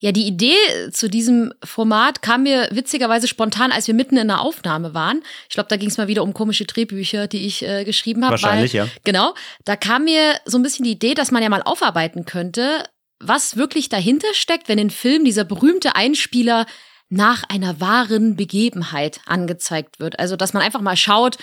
Ja, 0.00 0.12
die 0.12 0.26
Idee 0.26 0.54
zu 0.90 1.08
diesem 1.08 1.54
Format 1.64 2.20
kam 2.20 2.42
mir 2.42 2.68
witzigerweise 2.72 3.26
spontan, 3.26 3.72
als 3.72 3.86
wir 3.86 3.94
mitten 3.94 4.18
in 4.18 4.28
der 4.28 4.42
Aufnahme 4.42 4.92
waren. 4.92 5.22
Ich 5.48 5.54
glaube, 5.54 5.70
da 5.70 5.78
ging 5.78 5.88
es 5.88 5.96
mal 5.96 6.08
wieder 6.08 6.22
um 6.22 6.34
komische 6.34 6.66
Drehbücher, 6.66 7.26
die 7.26 7.46
ich 7.46 7.66
äh, 7.66 7.84
geschrieben 7.84 8.22
habe. 8.22 8.32
Wahrscheinlich, 8.32 8.74
weil, 8.74 8.80
ja. 8.80 8.88
Genau. 9.04 9.32
Da 9.64 9.76
kam 9.76 10.04
mir 10.04 10.34
so 10.44 10.58
ein 10.58 10.62
bisschen 10.62 10.84
die 10.84 10.92
Idee, 10.92 11.14
dass 11.14 11.30
man 11.30 11.42
ja 11.42 11.48
mal 11.48 11.62
aufarbeiten 11.62 12.26
könnte, 12.26 12.84
was 13.18 13.56
wirklich 13.56 13.88
dahinter 13.88 14.28
steckt, 14.34 14.68
wenn 14.68 14.78
in 14.78 14.90
Film 14.90 15.24
dieser 15.24 15.44
berühmte 15.44 15.96
Einspieler 15.96 16.66
nach 17.10 17.42
einer 17.48 17.80
wahren 17.80 18.36
Begebenheit 18.36 19.20
angezeigt 19.26 20.00
wird. 20.00 20.18
Also, 20.18 20.36
dass 20.36 20.52
man 20.52 20.62
einfach 20.62 20.80
mal 20.80 20.96
schaut, 20.96 21.36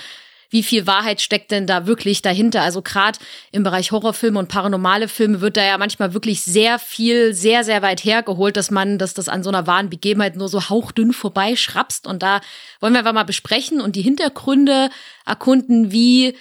wie 0.50 0.64
viel 0.64 0.88
Wahrheit 0.88 1.22
steckt 1.22 1.52
denn 1.52 1.68
da 1.68 1.88
wirklich 1.88 2.22
dahinter? 2.22 2.62
Also 2.62 2.82
gerade 2.82 3.20
im 3.52 3.64
Bereich 3.64 3.92
Horrorfilme 3.92 4.40
und 4.40 4.48
paranormale 4.48 5.08
Filme 5.08 5.42
wird 5.42 5.58
da 5.58 5.66
ja 5.66 5.78
manchmal 5.78 6.14
wirklich 6.14 6.44
sehr 6.44 6.80
viel, 6.80 7.34
sehr, 7.34 7.64
sehr 7.64 7.82
weit 7.82 8.04
hergeholt, 8.04 8.56
dass 8.56 8.72
man, 8.72 8.98
dass 8.98 9.14
das 9.14 9.30
an 9.30 9.44
so 9.44 9.50
einer 9.50 9.68
wahren 9.68 9.90
Begebenheit 9.90 10.36
nur 10.36 10.48
so 10.48 10.70
hauchdünn 10.70 11.12
vorbeischrapst. 11.14 12.08
Und 12.08 12.24
da 12.24 12.42
wollen 12.80 12.94
wir 12.94 13.00
einfach 13.00 13.14
mal 13.14 13.24
besprechen 13.24 13.82
und 13.82 13.96
die 13.96 14.02
Hintergründe 14.02 14.90
erkunden, 15.26 15.92
wie 15.92 16.36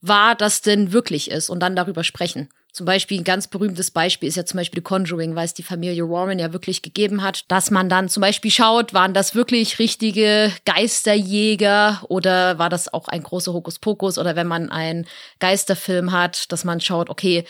wahr 0.00 0.34
das 0.34 0.62
denn 0.62 0.92
wirklich 0.92 1.30
ist 1.30 1.50
und 1.50 1.60
dann 1.60 1.76
darüber 1.76 2.04
sprechen. 2.04 2.48
Zum 2.72 2.86
Beispiel 2.86 3.20
ein 3.20 3.24
ganz 3.24 3.48
berühmtes 3.48 3.90
Beispiel 3.90 4.28
ist 4.28 4.36
ja 4.36 4.44
zum 4.44 4.58
Beispiel 4.58 4.82
Conjuring, 4.82 5.34
weil 5.34 5.44
es 5.44 5.54
die 5.54 5.62
Familie 5.62 6.08
Warren 6.08 6.38
ja 6.38 6.52
wirklich 6.52 6.82
gegeben 6.82 7.22
hat, 7.22 7.44
dass 7.48 7.70
man 7.70 7.88
dann 7.88 8.08
zum 8.08 8.20
Beispiel 8.20 8.50
schaut, 8.50 8.94
waren 8.94 9.14
das 9.14 9.34
wirklich 9.34 9.78
richtige 9.78 10.52
Geisterjäger 10.64 12.02
oder 12.08 12.58
war 12.58 12.68
das 12.68 12.92
auch 12.92 13.08
ein 13.08 13.22
großer 13.22 13.52
Hokuspokus 13.52 14.18
oder 14.18 14.36
wenn 14.36 14.46
man 14.46 14.70
einen 14.70 15.06
Geisterfilm 15.38 16.12
hat, 16.12 16.52
dass 16.52 16.64
man 16.64 16.80
schaut, 16.80 17.10
okay, 17.10 17.44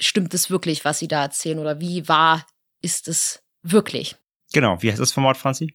stimmt 0.00 0.34
es 0.34 0.50
wirklich, 0.50 0.84
was 0.84 0.98
sie 0.98 1.08
da 1.08 1.22
erzählen 1.22 1.58
oder 1.58 1.80
wie 1.80 2.08
wahr 2.08 2.46
ist 2.82 3.08
es 3.08 3.42
wirklich? 3.62 4.16
Genau, 4.52 4.80
wie 4.82 4.90
heißt 4.90 5.00
das 5.00 5.12
Format, 5.12 5.36
Franzi? 5.36 5.74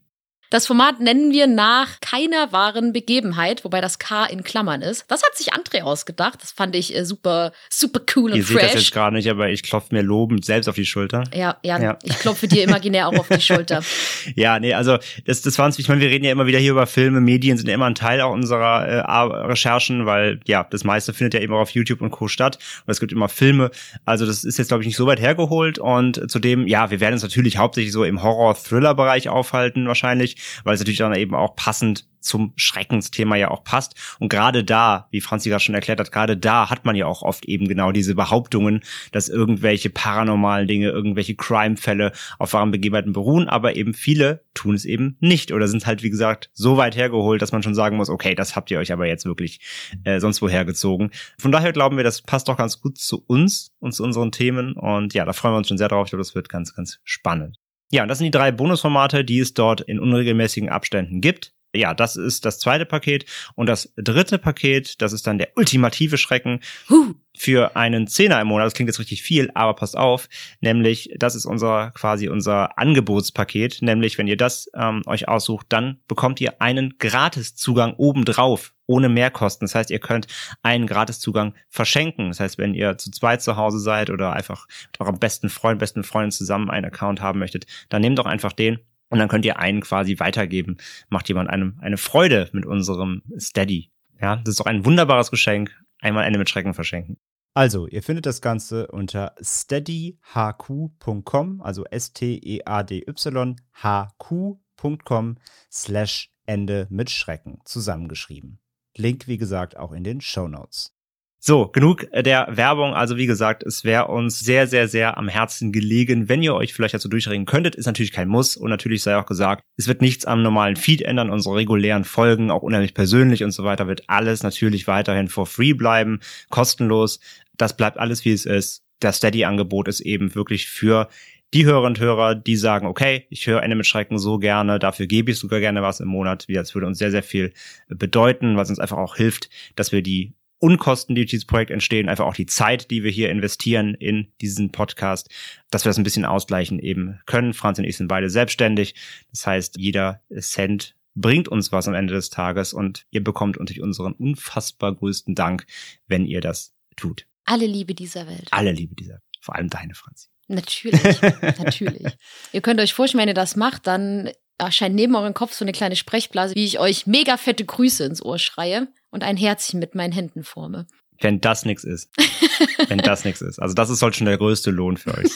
Das 0.52 0.68
Format 0.68 1.00
nennen 1.00 1.32
wir 1.32 1.48
nach 1.48 2.02
keiner 2.02 2.52
wahren 2.52 2.92
Begebenheit, 2.92 3.64
wobei 3.64 3.80
das 3.80 4.00
K 4.00 4.26
in 4.26 4.44
Klammern 4.44 4.82
ist. 4.82 5.06
Das 5.08 5.24
hat 5.24 5.38
sich 5.38 5.54
André 5.54 5.82
ausgedacht. 5.84 6.42
Das 6.42 6.52
fand 6.52 6.76
ich 6.76 6.94
äh, 6.94 7.06
super, 7.06 7.54
super 7.70 8.02
cool 8.18 8.32
und 8.32 8.38
Ihr 8.38 8.44
fresh. 8.44 8.56
seht 8.56 8.74
das 8.74 8.82
jetzt 8.82 8.92
gerade 8.92 9.16
nicht, 9.16 9.30
aber 9.30 9.50
ich 9.50 9.64
klopfe 9.64 9.96
mir 9.96 10.02
lobend 10.02 10.44
selbst 10.44 10.68
auf 10.68 10.76
die 10.76 10.86
Schulter. 10.86 11.24
Ja, 11.34 11.56
ja, 11.64 11.82
ja. 11.82 12.00
ich 12.04 12.20
klopfe 12.20 12.50
dir 12.50 12.66
imaginär 12.66 13.08
auch 13.08 13.18
auf 13.18 13.30
die 13.30 13.40
Schulter. 13.40 13.82
ja, 14.36 14.60
nee, 14.60 14.74
also 14.74 14.98
das, 15.24 15.42
das 15.42 15.58
war 15.58 15.68
uns, 15.68 15.80
ich 15.80 15.88
meine, 15.88 16.02
wir 16.02 16.10
reden 16.10 16.26
ja 16.26 16.34
immer 16.34 16.48
wieder 16.48 16.60
hier 16.60 16.72
über 16.72 16.86
Filme, 16.86 17.22
Medien 17.22 17.56
sind 17.56 17.70
ja 17.70 17.74
immer 17.74 17.86
ein 17.86 17.96
Teil 17.96 18.20
auch 18.20 18.34
unserer 18.34 18.86
äh, 18.86 19.46
Recherchen, 19.48 20.06
weil 20.06 20.42
ja, 20.48 20.68
das 20.70 20.84
meiste 20.84 21.14
findet 21.14 21.36
ja 21.36 21.40
eben 21.40 21.54
auch 21.54 21.62
auf 21.62 21.70
YouTube 21.70 22.02
und 22.02 22.12
Co. 22.12 22.28
statt. 22.28 22.60
Und 22.86 22.92
es 22.92 23.00
gibt 23.00 23.14
immer 23.14 23.30
Filme. 23.30 23.72
Also 24.04 24.26
das 24.26 24.44
ist 24.44 24.58
jetzt, 24.58 24.68
glaube 24.68 24.84
ich, 24.84 24.88
nicht 24.88 24.98
so 24.98 25.08
weit 25.08 25.22
hergeholt. 25.22 25.80
Und 25.80 26.30
zudem, 26.30 26.68
ja, 26.68 26.92
wir 26.92 27.00
werden 27.00 27.14
uns 27.14 27.24
natürlich 27.24 27.58
hauptsächlich 27.58 27.94
so 27.94 28.04
im 28.04 28.22
Horror-Thriller-Bereich 28.22 29.30
aufhalten, 29.30 29.88
wahrscheinlich 29.88 30.41
weil 30.64 30.74
es 30.74 30.80
natürlich 30.80 31.00
dann 31.00 31.16
eben 31.16 31.36
auch 31.36 31.56
passend 31.56 32.06
zum 32.22 32.54
Schreckensthema 32.56 33.36
ja 33.36 33.50
auch 33.50 33.64
passt. 33.64 33.96
Und 34.20 34.30
gerade 34.30 34.64
da, 34.64 35.08
wie 35.12 35.22
Franzi 35.22 35.50
gerade 35.50 35.64
schon 35.64 35.76
erklärt 35.76 36.00
hat, 36.00 36.12
gerade 36.12 36.38
da 36.38 36.70
hat 36.70 36.86
man 36.86 36.96
ja 36.96 37.08
auch 37.08 37.24
oft 37.24 37.46
eben 37.46 37.68
genau 37.68 37.92
diese 37.92 38.16
Behauptungen, 38.16 38.82
dass 39.12 39.28
irgendwelche 39.28 39.90
paranormalen 39.90 40.68
Dinge, 40.68 40.90
irgendwelche 40.90 41.36
Crime-Fälle 41.36 42.14
auf 42.40 42.54
wahren 42.54 42.72
Begebenheiten 42.72 43.14
beruhen, 43.14 43.50
aber 43.50 43.76
eben 43.76 43.94
viele 43.94 44.44
tun 44.54 44.76
es 44.76 44.86
eben 44.86 45.18
nicht 45.20 45.52
oder 45.52 45.68
sind 45.68 45.86
halt, 45.86 46.04
wie 46.04 46.10
gesagt, 46.10 46.52
so 46.54 46.78
weit 46.78 46.96
hergeholt, 46.96 47.42
dass 47.42 47.52
man 47.52 47.64
schon 47.64 47.76
sagen 47.76 47.98
muss, 47.98 48.10
okay, 48.10 48.36
das 48.36 48.56
habt 48.56 48.72
ihr 48.72 48.80
euch 48.80 48.92
aber 48.92 49.08
jetzt 49.08 49.26
wirklich 49.26 49.60
äh, 50.04 50.20
sonst 50.20 50.42
woher 50.42 50.66
gezogen. 50.66 51.12
Von 51.40 51.52
daher 51.52 51.74
glauben 51.74 51.98
wir, 51.98 52.04
das 52.04 52.22
passt 52.22 52.48
doch 52.48 52.58
ganz 52.58 52.82
gut 52.82 52.98
zu 52.98 53.24
uns 53.26 53.74
und 53.80 53.94
zu 53.94 54.04
unseren 54.04 54.32
Themen. 54.32 54.74
Und 54.74 55.14
ja, 55.14 55.26
da 55.26 55.34
freuen 55.34 55.54
wir 55.54 55.58
uns 55.58 55.68
schon 55.68 55.78
sehr 55.78 55.88
drauf. 55.88 56.08
Ich 56.08 56.12
glaube, 56.12 56.24
das 56.24 56.36
wird 56.36 56.50
ganz, 56.50 56.76
ganz 56.76 57.00
spannend. 57.04 57.58
Ja, 57.92 58.04
und 58.04 58.08
das 58.08 58.18
sind 58.18 58.26
die 58.26 58.32
drei 58.32 58.52
Bonusformate, 58.52 59.24
die 59.26 59.40
es 59.40 59.54
dort 59.54 59.82
in 59.82 60.00
unregelmäßigen 60.00 60.70
Abständen 60.70 61.22
gibt. 61.22 61.54
Ja, 61.74 61.94
das 61.94 62.18
ist 62.18 62.44
das 62.46 62.60
zweite 62.60 62.86
Paket. 62.86 63.26
Und 63.56 63.68
das 63.68 63.94
dritte 63.96 64.38
Paket, 64.38 65.02
das 65.02 65.14
ist 65.14 65.26
dann 65.26 65.38
der 65.38 65.50
ultimative 65.56 66.18
Schrecken 66.18 66.60
Huh. 66.90 67.14
für 67.38 67.76
einen 67.78 68.08
Zehner 68.08 68.42
im 68.42 68.48
Monat. 68.48 68.66
Das 68.66 68.74
klingt 68.74 68.90
jetzt 68.90 69.00
richtig 69.00 69.24
viel, 69.24 69.50
aber 69.54 69.74
passt 69.76 69.98
auf. 69.98 70.28
Nämlich, 70.60 71.14
das 71.18 71.36
ist 71.36 71.46
unser 71.46 71.92
quasi 71.92 72.28
unser 72.28 72.78
Angebotspaket. 72.78 73.82
Nämlich, 73.82 74.18
wenn 74.18 74.28
ihr 74.28 74.36
das 74.38 74.70
ähm, 74.76 75.02
euch 75.06 75.30
aussucht, 75.30 75.68
dann 75.70 76.00
bekommt 76.08 76.42
ihr 76.42 76.62
einen 76.62 76.98
Gratiszugang 76.98 77.94
obendrauf 77.94 78.74
ohne 78.86 79.08
Mehrkosten. 79.08 79.66
Das 79.66 79.76
heißt, 79.76 79.92
ihr 79.92 80.00
könnt 80.00 80.28
einen 80.64 80.86
Gratiszugang 80.86 81.56
verschenken. 81.70 82.28
Das 82.28 82.42
heißt, 82.42 82.58
wenn 82.58 82.74
ihr 82.74 82.98
zu 82.98 83.12
zweit 83.12 83.42
zu 83.42 83.56
Hause 83.56 83.80
seid 83.80 84.10
oder 84.10 84.34
einfach 84.34 84.68
mit 84.92 85.00
eurem 85.00 85.18
besten 85.18 85.50
Freund, 85.50 85.80
besten 85.80 86.04
Freundin 86.04 86.32
zusammen 86.32 86.70
einen 86.70 86.86
Account 86.86 87.22
haben 87.22 87.40
möchtet, 87.40 87.66
dann 87.88 88.02
nehmt 88.02 88.20
doch 88.20 88.26
einfach 88.26 88.52
den 88.52 88.80
und 89.12 89.20
dann 89.20 89.28
könnt 89.28 89.46
ihr 89.46 89.60
einen 89.60 89.82
quasi 89.82 90.18
weitergeben. 90.20 90.78
Macht 91.10 91.28
jemand 91.28 91.50
einem 91.50 91.78
eine 91.82 91.98
Freude 91.98 92.50
mit 92.54 92.66
unserem 92.66 93.22
Steady. 93.38 93.92
Ja, 94.20 94.38
das 94.38 94.54
ist 94.54 94.60
doch 94.60 94.66
ein 94.66 94.84
wunderbares 94.86 95.30
Geschenk. 95.30 95.80
Einmal 96.00 96.24
eine 96.24 96.40
mit 96.40 96.50
Schrecken 96.50 96.74
verschenken. 96.74 97.18
Also, 97.54 97.86
ihr 97.88 98.02
findet 98.02 98.26
das 98.26 98.42
Ganze 98.42 98.88
unter 98.88 99.36
steadyhq.com, 99.42 101.62
also 101.62 101.84
S-T-E-A-D-Y 101.84 103.56
H-Q.com 103.74 105.38
slash 105.70 106.32
Ende 106.46 106.88
mit 106.90 107.10
Schrecken 107.10 107.60
zusammengeschrieben. 107.66 108.62
Link, 108.96 109.28
wie 109.28 109.38
gesagt, 109.38 109.76
auch 109.76 109.92
in 109.92 110.06
den 110.06 110.22
Show 110.22 110.48
Notes. 110.48 110.96
So, 111.44 111.70
genug 111.70 112.06
der 112.14 112.50
Werbung. 112.52 112.94
Also 112.94 113.18
wie 113.18 113.26
gesagt, 113.26 113.64
es 113.64 113.84
wäre 113.84 114.10
uns 114.10 114.40
sehr, 114.40 114.68
sehr, 114.68 114.88
sehr 114.88 115.18
am 115.18 115.28
Herzen 115.28 115.72
gelegen, 115.72 116.30
wenn 116.30 116.44
ihr 116.44 116.54
euch 116.54 116.72
vielleicht 116.72 116.94
dazu 116.94 117.10
durchregen 117.10 117.46
könntet. 117.48 117.74
Ist 117.74 117.88
natürlich 117.88 118.12
kein 118.12 118.28
Muss 118.28 118.56
und 118.56 118.70
natürlich 118.70 119.02
sei 119.02 119.18
auch 119.18 119.26
gesagt, 119.26 119.64
es 119.76 119.88
wird 119.88 120.04
nichts 120.04 120.26
am 120.26 120.44
normalen 120.44 120.76
Feed 120.76 121.02
ändern. 121.02 121.32
Unsere 121.32 121.56
regulären 121.56 122.04
Folgen, 122.04 122.52
auch 122.52 122.62
unheimlich 122.62 122.94
persönlich 122.94 123.44
und 123.44 123.50
so 123.50 123.64
weiter, 123.64 123.88
wird 123.88 124.04
alles 124.06 124.44
natürlich 124.44 124.86
weiterhin 124.86 125.30
for 125.30 125.48
free 125.48 125.74
bleiben, 125.74 126.20
kostenlos. 126.52 127.20
Das 127.58 127.76
bleibt 127.76 127.98
alles 127.98 128.24
wie 128.24 128.34
es 128.34 128.46
ist. 128.46 128.84
Das 129.00 129.18
Steady-Angebot 129.18 129.88
ist 129.88 130.02
eben 130.02 130.36
wirklich 130.36 130.68
für 130.68 131.10
die 131.56 131.66
Hörerinnen 131.66 131.94
und 131.94 132.00
Hörer, 132.00 132.36
die 132.36 132.56
sagen, 132.56 132.86
okay, 132.86 133.26
ich 133.32 133.48
höre 133.48 133.64
Ende 133.64 133.76
mit 133.76 133.88
Schrecken 133.88 134.20
so 134.20 134.38
gerne, 134.38 134.78
dafür 134.78 135.08
gebe 135.08 135.32
ich 135.32 135.40
sogar 135.40 135.60
gerne 135.60 135.82
was 135.82 136.02
im 136.02 136.08
Monat. 136.08 136.46
Das 136.48 136.76
würde 136.76 136.86
uns 136.86 137.00
sehr, 137.00 137.10
sehr 137.10 137.24
viel 137.24 137.52
bedeuten, 137.88 138.58
was 138.58 138.70
uns 138.70 138.78
einfach 138.78 139.00
auch 139.00 139.16
hilft, 139.16 139.50
dass 139.76 139.92
wir 139.92 140.04
die 140.04 140.36
Unkosten, 140.62 141.16
die 141.16 141.22
durch 141.22 141.32
dieses 141.32 141.46
Projekt 141.46 141.72
entstehen, 141.72 142.08
einfach 142.08 142.26
auch 142.26 142.36
die 142.36 142.46
Zeit, 142.46 142.92
die 142.92 143.04
wir 143.04 143.10
hier 143.10 143.32
investieren 143.32 143.96
in 143.96 144.32
diesen 144.42 144.72
Podcast, 144.72 145.28
dass 145.72 145.84
wir 145.84 145.90
das 145.90 145.98
ein 145.98 146.04
bisschen 146.04 146.24
ausgleichen 146.24 146.78
eben 146.78 147.20
können. 147.26 147.54
Franz 147.54 147.80
und 147.80 147.86
ich 147.86 147.98
sind 147.98 148.08
beide 148.08 148.30
selbstständig. 148.30 148.94
Das 149.32 149.48
heißt, 149.48 149.78
jeder 149.78 150.22
Cent 150.40 150.96
bringt 151.16 151.48
uns 151.48 151.72
was 151.72 151.88
am 151.88 151.96
Ende 151.96 152.14
des 152.14 152.30
Tages 152.30 152.74
und 152.74 153.08
ihr 153.10 153.24
bekommt 153.24 153.58
natürlich 153.58 153.82
unseren 153.82 154.14
unfassbar 154.14 154.94
größten 154.94 155.34
Dank, 155.34 155.66
wenn 156.08 156.26
ihr 156.26 156.42
das 156.42 156.76
tut. 156.96 157.26
Alle 157.46 157.66
Liebe 157.66 157.96
dieser 157.96 158.28
Welt. 158.28 158.48
Alle 158.52 158.72
Liebe 158.72 158.94
dieser, 158.94 159.14
Welt. 159.14 159.24
vor 159.42 159.56
allem 159.56 159.70
deine, 159.70 159.96
Franzi. 159.96 160.28
Natürlich, 160.48 161.22
natürlich. 161.58 162.06
Ihr 162.54 162.62
könnt 162.62 162.80
euch 162.80 162.94
vorstellen, 162.94 163.22
wenn 163.22 163.30
ihr 163.30 163.34
das 163.34 163.56
macht, 163.56 163.88
dann 163.88 164.30
erscheint 164.60 164.94
neben 164.94 165.16
eurem 165.16 165.34
Kopf 165.34 165.54
so 165.54 165.66
eine 165.66 165.72
kleine 165.72 165.96
Sprechblase, 165.96 166.54
wie 166.54 166.66
ich 166.66 166.78
euch 166.78 167.08
mega 167.08 167.38
fette 167.38 167.66
Grüße 167.66 168.04
ins 168.04 168.24
Ohr 168.24 168.38
schreie 168.38 168.88
und 169.12 169.24
ein 169.24 169.38
Herzchen 169.38 169.80
mit 169.80 169.96
meinen 169.96 170.12
Händen 170.12 170.44
forme. 170.44 170.88
Wenn 171.20 171.40
das 171.40 171.66
nix 171.66 171.84
ist. 171.84 172.10
Wenn 172.88 172.98
das 172.98 173.26
nix 173.26 173.42
ist. 173.42 173.60
Also 173.60 173.76
das 173.76 173.90
ist 173.90 174.02
halt 174.02 174.16
schon 174.16 174.26
der 174.26 174.38
größte 174.38 174.72
Lohn 174.72 174.98
für 174.98 175.16
euch. 175.16 175.30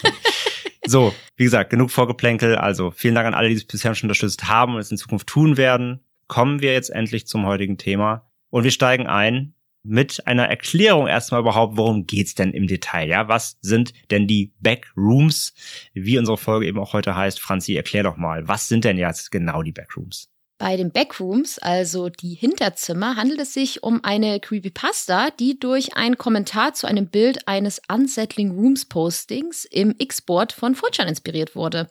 So, 0.88 1.14
wie 1.36 1.44
gesagt, 1.44 1.70
genug 1.70 1.92
Vorgeplänkel. 1.92 2.56
Also 2.56 2.92
vielen 2.92 3.16
Dank 3.16 3.28
an 3.28 3.34
alle, 3.34 3.50
die 3.50 3.56
es 3.56 3.66
bisher 3.66 3.96
schon 3.96 4.08
unterstützt 4.08 4.48
haben 4.48 4.76
und 4.76 4.80
es 4.80 4.92
in 4.92 4.98
Zukunft 4.98 5.28
tun 5.28 5.58
werden. 5.58 6.02
Kommen 6.28 6.62
wir 6.62 6.74
jetzt 6.74 6.90
endlich 6.90 7.28
zum 7.28 7.46
heutigen 7.46 7.78
Thema. 7.78 8.30
Und 8.50 8.64
wir 8.64 8.72
steigen 8.72 9.08
ein 9.08 9.54
mit 9.84 10.26
einer 10.26 10.48
Erklärung 10.48 11.08
erstmal 11.08 11.42
überhaupt, 11.42 11.78
worum 11.78 12.08
geht's 12.08 12.34
denn 12.34 12.52
im 12.52 12.66
Detail? 12.66 13.08
Ja, 13.08 13.28
was 13.28 13.58
sind 13.62 13.94
denn 14.10 14.26
die 14.26 14.54
Backrooms, 14.60 15.54
wie 15.94 16.18
unsere 16.18 16.38
Folge 16.38 16.66
eben 16.66 16.80
auch 16.80 16.94
heute 16.94 17.16
heißt? 17.16 17.40
Franzi, 17.40 17.76
erklär 17.76 18.04
doch 18.04 18.18
mal, 18.18 18.48
was 18.48 18.68
sind 18.68 18.84
denn 18.84 18.98
jetzt 18.98 19.32
genau 19.32 19.62
die 19.62 19.72
Backrooms? 19.72 20.30
Bei 20.58 20.78
den 20.78 20.92
Backrooms, 20.92 21.60
also 21.60 22.08
die 22.08 22.34
Hinterzimmer, 22.34 23.18
handelt 23.18 23.42
es 23.42 23.54
sich 23.54 23.84
um 23.84 24.02
eine 24.06 24.40
Creepypasta, 24.40 25.32
die 25.32 25.60
durch 25.60 25.98
einen 25.98 26.18
Kommentar 26.18 26.74
zu 26.74 26.88
einem 26.88 27.10
Bild 27.10 27.46
eines 27.46 27.82
Unsettling 27.92 28.52
Rooms 28.52 28.86
Postings 28.86 29.66
im 29.66 29.94
X-Board 29.98 30.54
von 30.54 30.76
Fortran 30.76 31.10
inspiriert 31.10 31.58
wurde. 31.58 31.90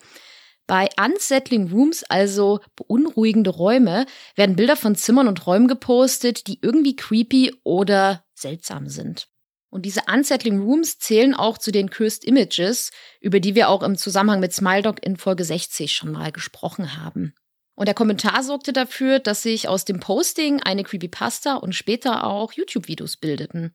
Bei 0.67 0.89
Unsettling 0.99 1.71
Rooms, 1.71 2.05
also 2.05 2.61
beunruhigende 2.75 3.51
Räume, 3.51 4.07
werden 4.35 4.57
Bilder 4.57 4.77
von 4.77 4.97
Zimmern 4.97 5.29
und 5.29 5.47
Räumen 5.47 5.69
gepostet, 5.69 6.47
die 6.47 6.59
irgendwie 6.63 6.97
creepy 6.97 7.55
oder 7.65 8.25
seltsam 8.33 8.89
sind. 8.89 9.29
Und 9.69 9.83
diese 9.83 10.03
Unsettling 10.11 10.63
Rooms 10.63 10.99
zählen 10.99 11.35
auch 11.35 11.59
zu 11.59 11.71
den 11.71 11.91
Cursed 11.91 12.25
Images, 12.25 12.93
über 13.21 13.41
die 13.41 13.55
wir 13.55 13.69
auch 13.69 13.83
im 13.83 13.99
Zusammenhang 13.99 14.41
mit 14.41 14.55
SmileDoc 14.55 15.05
in 15.05 15.19
Folge 15.19 15.45
60 15.45 15.93
schon 15.93 16.13
mal 16.13 16.33
gesprochen 16.33 16.97
haben. 16.97 17.35
Und 17.75 17.87
der 17.87 17.95
Kommentar 17.95 18.43
sorgte 18.43 18.73
dafür, 18.73 19.19
dass 19.19 19.43
sich 19.43 19.69
aus 19.69 19.85
dem 19.85 20.01
Posting 20.01 20.63
eine 20.63 20.85
Creepypasta 20.85 21.57
und 21.57 21.75
später 21.75 22.25
auch 22.25 22.53
YouTube-Videos 22.53 23.17
bildeten. 23.17 23.75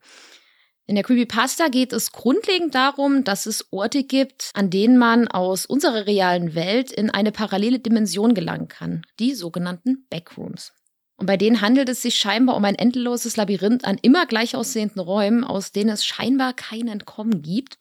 In 0.86 0.96
der 0.96 1.04
Creepypasta 1.04 1.68
geht 1.68 1.92
es 1.92 2.10
grundlegend 2.10 2.74
darum, 2.74 3.22
dass 3.22 3.46
es 3.46 3.68
Orte 3.70 4.02
gibt, 4.02 4.50
an 4.54 4.70
denen 4.70 4.98
man 4.98 5.28
aus 5.28 5.64
unserer 5.64 6.06
realen 6.06 6.54
Welt 6.54 6.90
in 6.90 7.10
eine 7.10 7.30
parallele 7.30 7.78
Dimension 7.78 8.34
gelangen 8.34 8.66
kann, 8.66 9.02
die 9.20 9.34
sogenannten 9.34 10.06
Backrooms. 10.10 10.72
Und 11.16 11.26
bei 11.26 11.36
denen 11.36 11.60
handelt 11.60 11.90
es 11.90 12.00
sich 12.00 12.18
scheinbar 12.18 12.56
um 12.56 12.64
ein 12.64 12.74
endloses 12.74 13.36
Labyrinth 13.36 13.84
an 13.84 13.98
immer 14.00 14.24
gleich 14.26 14.56
aussehenden 14.56 15.00
Räumen, 15.00 15.44
aus 15.44 15.70
denen 15.70 15.90
es 15.90 16.04
scheinbar 16.04 16.54
kein 16.54 16.88
Entkommen 16.88 17.42
gibt. 17.42 17.78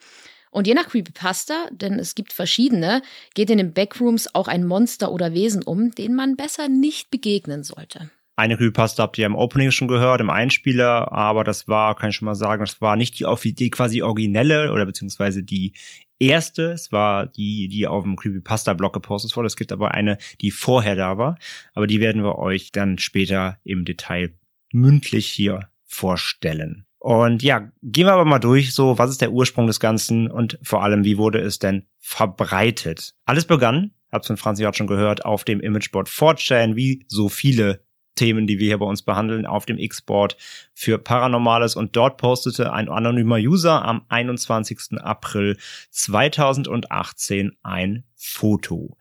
Und 0.51 0.67
je 0.67 0.73
nach 0.73 0.88
Creepypasta, 0.88 1.67
denn 1.71 1.99
es 1.99 2.15
gibt 2.15 2.33
verschiedene, 2.33 3.01
geht 3.35 3.49
in 3.49 3.59
den 3.59 3.73
Backrooms 3.73 4.33
auch 4.33 4.47
ein 4.47 4.65
Monster 4.65 5.12
oder 5.12 5.33
Wesen 5.33 5.63
um, 5.63 5.91
denen 5.91 6.15
man 6.15 6.35
besser 6.35 6.69
nicht 6.69 7.12
begegnen 7.12 7.63
sollte. 7.63 8.09
Eine 8.35 8.55
Creepypasta 8.55 9.03
habt 9.03 9.17
ihr 9.17 9.25
im 9.25 9.35
Opening 9.35 9.71
schon 9.71 9.89
gehört, 9.89 10.21
im 10.21 10.29
Einspieler, 10.29 11.12
aber 11.12 11.43
das 11.43 11.67
war, 11.67 11.95
kann 11.95 12.12
ich 12.12 12.15
schon 12.15 12.25
mal 12.25 12.35
sagen, 12.35 12.62
das 12.62 12.79
war 12.79 12.95
nicht 12.95 13.19
die, 13.19 13.53
die 13.53 13.69
quasi 13.69 14.01
originelle 14.01 14.71
oder 14.71 14.85
beziehungsweise 14.85 15.43
die 15.43 15.73
erste. 16.19 16.71
Es 16.71 16.91
war 16.91 17.27
die, 17.27 17.67
die 17.67 17.88
auf 17.88 18.03
dem 18.03 18.15
Creepypasta-Blog 18.15 18.93
gepostet 18.93 19.35
wurde. 19.35 19.47
Es 19.47 19.55
gibt 19.55 19.71
aber 19.71 19.93
eine, 19.93 20.17
die 20.41 20.51
vorher 20.51 20.95
da 20.95 21.17
war. 21.17 21.38
Aber 21.73 21.85
die 21.85 21.99
werden 21.99 22.23
wir 22.23 22.38
euch 22.38 22.71
dann 22.71 22.97
später 22.97 23.59
im 23.63 23.85
Detail 23.85 24.33
mündlich 24.71 25.27
hier 25.27 25.69
vorstellen. 25.85 26.85
Und 26.99 27.43
ja, 27.43 27.71
gehen 27.81 28.07
wir 28.07 28.13
aber 28.13 28.25
mal 28.25 28.39
durch, 28.39 28.73
so, 28.73 28.97
was 28.97 29.09
ist 29.09 29.21
der 29.21 29.31
Ursprung 29.31 29.67
des 29.67 29.79
Ganzen 29.79 30.29
und 30.29 30.59
vor 30.62 30.83
allem, 30.83 31.05
wie 31.05 31.17
wurde 31.17 31.39
es 31.39 31.57
denn 31.57 31.88
verbreitet? 31.99 33.15
Alles 33.25 33.45
begann, 33.45 33.91
hab's 34.12 34.27
von 34.27 34.38
Franzi 34.38 34.65
auch 34.65 34.73
schon 34.73 34.88
gehört, 34.88 35.23
auf 35.23 35.45
dem 35.45 35.62
Imageboard 35.62 36.09
4chan, 36.09 36.75
wie 36.75 37.05
so 37.07 37.29
viele 37.29 37.81
Themen, 38.15 38.47
die 38.47 38.59
wir 38.59 38.67
hier 38.67 38.77
bei 38.77 38.85
uns 38.85 39.01
behandeln, 39.01 39.45
auf 39.45 39.65
dem 39.65 39.77
X-Board 39.77 40.35
für 40.73 40.97
Paranormales 40.97 41.77
und 41.77 41.95
dort 41.95 42.17
postete 42.17 42.73
ein 42.73 42.89
anonymer 42.89 43.38
User 43.38 43.85
am 43.85 44.01
21. 44.09 44.99
April 44.99 45.57
2018 45.91 47.55
ein 47.63 48.03
Foto. 48.15 48.97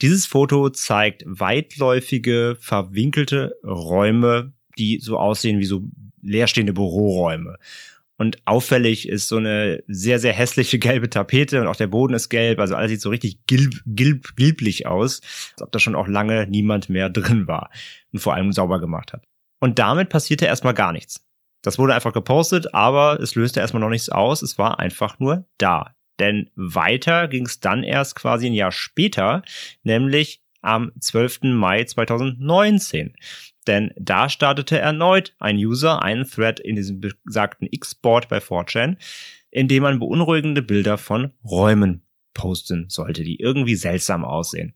Dieses 0.00 0.24
Foto 0.24 0.70
zeigt 0.70 1.24
weitläufige, 1.26 2.56
verwinkelte 2.58 3.54
Räume, 3.62 4.54
die 4.78 4.98
so 4.98 5.18
aussehen 5.18 5.58
wie 5.58 5.66
so 5.66 5.82
leerstehende 6.24 6.72
Büroräume. 6.72 7.58
Und 8.16 8.38
auffällig 8.44 9.08
ist 9.08 9.26
so 9.26 9.36
eine 9.36 9.82
sehr, 9.88 10.18
sehr 10.18 10.32
hässliche 10.32 10.78
gelbe 10.80 11.10
Tapete 11.10 11.60
und 11.60 11.66
auch 11.66 11.76
der 11.76 11.88
Boden 11.88 12.14
ist 12.14 12.28
gelb. 12.28 12.58
Also 12.58 12.76
alles 12.76 12.90
sieht 12.90 13.00
so 13.00 13.10
richtig 13.10 13.46
gilb, 13.46 13.82
gilb, 13.86 14.36
gilblich 14.36 14.86
aus, 14.86 15.20
als 15.52 15.62
ob 15.62 15.72
da 15.72 15.78
schon 15.78 15.96
auch 15.96 16.08
lange 16.08 16.46
niemand 16.46 16.88
mehr 16.88 17.10
drin 17.10 17.46
war 17.46 17.70
und 18.12 18.20
vor 18.20 18.34
allem 18.34 18.52
sauber 18.52 18.80
gemacht 18.80 19.12
hat. 19.12 19.24
Und 19.60 19.78
damit 19.78 20.10
passierte 20.10 20.46
erstmal 20.46 20.74
gar 20.74 20.92
nichts. 20.92 21.24
Das 21.62 21.78
wurde 21.78 21.94
einfach 21.94 22.12
gepostet, 22.12 22.74
aber 22.74 23.18
es 23.20 23.34
löste 23.34 23.60
erstmal 23.60 23.80
noch 23.80 23.88
nichts 23.88 24.10
aus. 24.10 24.42
Es 24.42 24.58
war 24.58 24.78
einfach 24.78 25.18
nur 25.18 25.46
da. 25.56 25.94
Denn 26.20 26.50
weiter 26.54 27.26
ging 27.26 27.46
es 27.46 27.58
dann 27.58 27.82
erst 27.82 28.14
quasi 28.14 28.46
ein 28.46 28.54
Jahr 28.54 28.70
später, 28.70 29.42
nämlich 29.82 30.43
am 30.64 30.92
12. 30.98 31.42
Mai 31.42 31.84
2019. 31.84 33.14
Denn 33.66 33.92
da 33.96 34.28
startete 34.28 34.78
erneut 34.78 35.34
ein 35.38 35.56
User 35.56 36.02
einen 36.02 36.28
Thread 36.28 36.60
in 36.60 36.76
diesem 36.76 37.00
besagten 37.00 37.68
X-Board 37.70 38.28
bei 38.28 38.38
4chan, 38.38 38.96
in 39.50 39.68
dem 39.68 39.82
man 39.82 40.00
beunruhigende 40.00 40.62
Bilder 40.62 40.98
von 40.98 41.32
Räumen 41.44 42.02
posten 42.34 42.86
sollte, 42.88 43.22
die 43.22 43.40
irgendwie 43.40 43.76
seltsam 43.76 44.24
aussehen. 44.24 44.74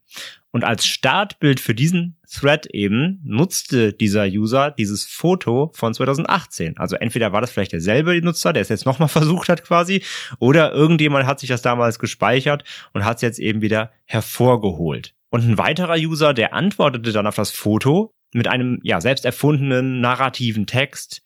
Und 0.51 0.65
als 0.65 0.87
Startbild 0.87 1.61
für 1.61 1.75
diesen 1.75 2.17
Thread 2.31 2.67
eben 2.67 3.21
nutzte 3.25 3.93
dieser 3.93 4.25
User 4.27 4.71
dieses 4.71 5.05
Foto 5.05 5.71
von 5.75 5.93
2018. 5.93 6.79
Also 6.79 6.97
entweder 6.97 7.33
war 7.33 7.41
das 7.43 7.51
vielleicht 7.51 7.73
derselbe 7.73 8.19
Nutzer, 8.23 8.53
der 8.53 8.63
es 8.63 8.71
jetzt 8.71 8.87
nochmal 8.87 9.09
versucht 9.09 9.49
hat 9.51 9.65
quasi, 9.65 10.03
oder 10.39 10.73
irgendjemand 10.73 11.27
hat 11.27 11.41
sich 11.41 11.51
das 11.51 11.61
damals 11.61 11.99
gespeichert 11.99 12.65
und 12.95 13.05
hat 13.05 13.17
es 13.17 13.23
jetzt 13.23 13.39
eben 13.39 13.61
wieder 13.61 13.93
hervorgeholt. 14.07 15.15
Und 15.31 15.45
ein 15.45 15.59
weiterer 15.59 15.97
User, 15.97 16.35
der 16.35 16.55
antwortete 16.55 17.13
dann 17.13 17.27
auf 17.27 17.37
das 17.37 17.51
Foto 17.51 18.15
mit 18.33 18.49
einem 18.49 18.81
ja 18.83 19.01
selbst 19.01 19.25
erfundenen 19.25 20.01
narrativen 20.01 20.67
Text, 20.67 21.23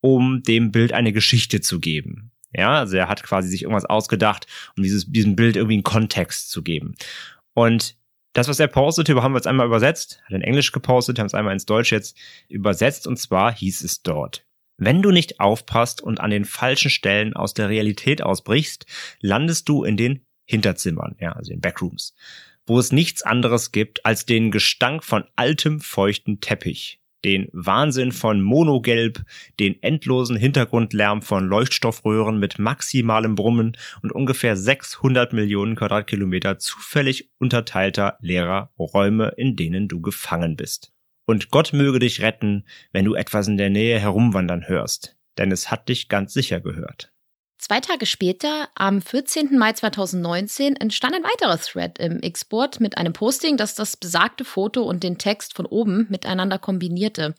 um 0.00 0.42
dem 0.42 0.70
Bild 0.70 0.92
eine 0.92 1.12
Geschichte 1.12 1.60
zu 1.60 1.80
geben. 1.80 2.32
Ja, 2.52 2.78
also 2.78 2.96
er 2.96 3.08
hat 3.08 3.22
quasi 3.22 3.48
sich 3.48 3.62
irgendwas 3.62 3.84
ausgedacht, 3.84 4.46
um 4.76 4.82
dieses, 4.82 5.10
diesem 5.10 5.34
Bild 5.34 5.56
irgendwie 5.56 5.74
einen 5.74 5.82
Kontext 5.82 6.50
zu 6.50 6.62
geben. 6.62 6.94
Und 7.52 7.96
das, 8.32 8.48
was 8.48 8.60
er 8.60 8.68
postete, 8.68 9.14
haben 9.22 9.32
wir 9.32 9.38
jetzt 9.38 9.46
einmal 9.46 9.66
übersetzt, 9.66 10.20
hat 10.24 10.32
in 10.32 10.42
Englisch 10.42 10.72
gepostet, 10.72 11.18
haben 11.18 11.26
es 11.26 11.34
einmal 11.34 11.52
ins 11.52 11.66
Deutsch 11.66 11.92
jetzt 11.92 12.16
übersetzt 12.48 13.06
und 13.06 13.16
zwar 13.16 13.54
hieß 13.54 13.82
es 13.82 14.02
dort. 14.02 14.44
Wenn 14.76 15.02
du 15.02 15.10
nicht 15.10 15.40
aufpasst 15.40 16.02
und 16.02 16.20
an 16.20 16.30
den 16.30 16.44
falschen 16.44 16.90
Stellen 16.90 17.34
aus 17.34 17.54
der 17.54 17.68
Realität 17.68 18.22
ausbrichst, 18.22 18.86
landest 19.20 19.68
du 19.68 19.84
in 19.84 19.96
den 19.96 20.26
Hinterzimmern, 20.46 21.16
ja, 21.20 21.32
also 21.32 21.52
in 21.52 21.60
Backrooms, 21.60 22.14
wo 22.66 22.78
es 22.78 22.92
nichts 22.92 23.22
anderes 23.22 23.72
gibt 23.72 24.04
als 24.06 24.26
den 24.26 24.50
Gestank 24.50 25.04
von 25.04 25.24
altem, 25.36 25.80
feuchten 25.80 26.40
Teppich 26.40 27.00
den 27.24 27.48
Wahnsinn 27.52 28.12
von 28.12 28.42
Monogelb, 28.42 29.24
den 29.58 29.82
endlosen 29.82 30.36
Hintergrundlärm 30.36 31.22
von 31.22 31.48
Leuchtstoffröhren 31.48 32.38
mit 32.38 32.58
maximalem 32.58 33.34
Brummen 33.34 33.76
und 34.02 34.12
ungefähr 34.12 34.56
600 34.56 35.32
Millionen 35.32 35.74
Quadratkilometer 35.74 36.58
zufällig 36.58 37.30
unterteilter 37.38 38.18
leerer 38.20 38.70
Räume, 38.78 39.32
in 39.36 39.56
denen 39.56 39.88
du 39.88 40.00
gefangen 40.00 40.56
bist. 40.56 40.92
Und 41.26 41.50
Gott 41.50 41.72
möge 41.72 41.98
dich 41.98 42.20
retten, 42.20 42.64
wenn 42.92 43.06
du 43.06 43.14
etwas 43.14 43.48
in 43.48 43.56
der 43.56 43.70
Nähe 43.70 43.98
herumwandern 43.98 44.68
hörst, 44.68 45.16
denn 45.38 45.50
es 45.50 45.70
hat 45.70 45.88
dich 45.88 46.08
ganz 46.08 46.34
sicher 46.34 46.60
gehört. 46.60 47.13
Zwei 47.66 47.80
Tage 47.80 48.04
später, 48.04 48.68
am 48.74 49.00
14. 49.00 49.56
Mai 49.56 49.72
2019, 49.72 50.76
entstand 50.76 51.14
ein 51.14 51.24
weiterer 51.24 51.58
Thread 51.58 51.98
im 51.98 52.20
Export 52.20 52.78
mit 52.78 52.98
einem 52.98 53.14
Posting, 53.14 53.56
das 53.56 53.74
das 53.74 53.96
besagte 53.96 54.44
Foto 54.44 54.82
und 54.82 55.02
den 55.02 55.16
Text 55.16 55.56
von 55.56 55.64
oben 55.64 56.06
miteinander 56.10 56.58
kombinierte. 56.58 57.34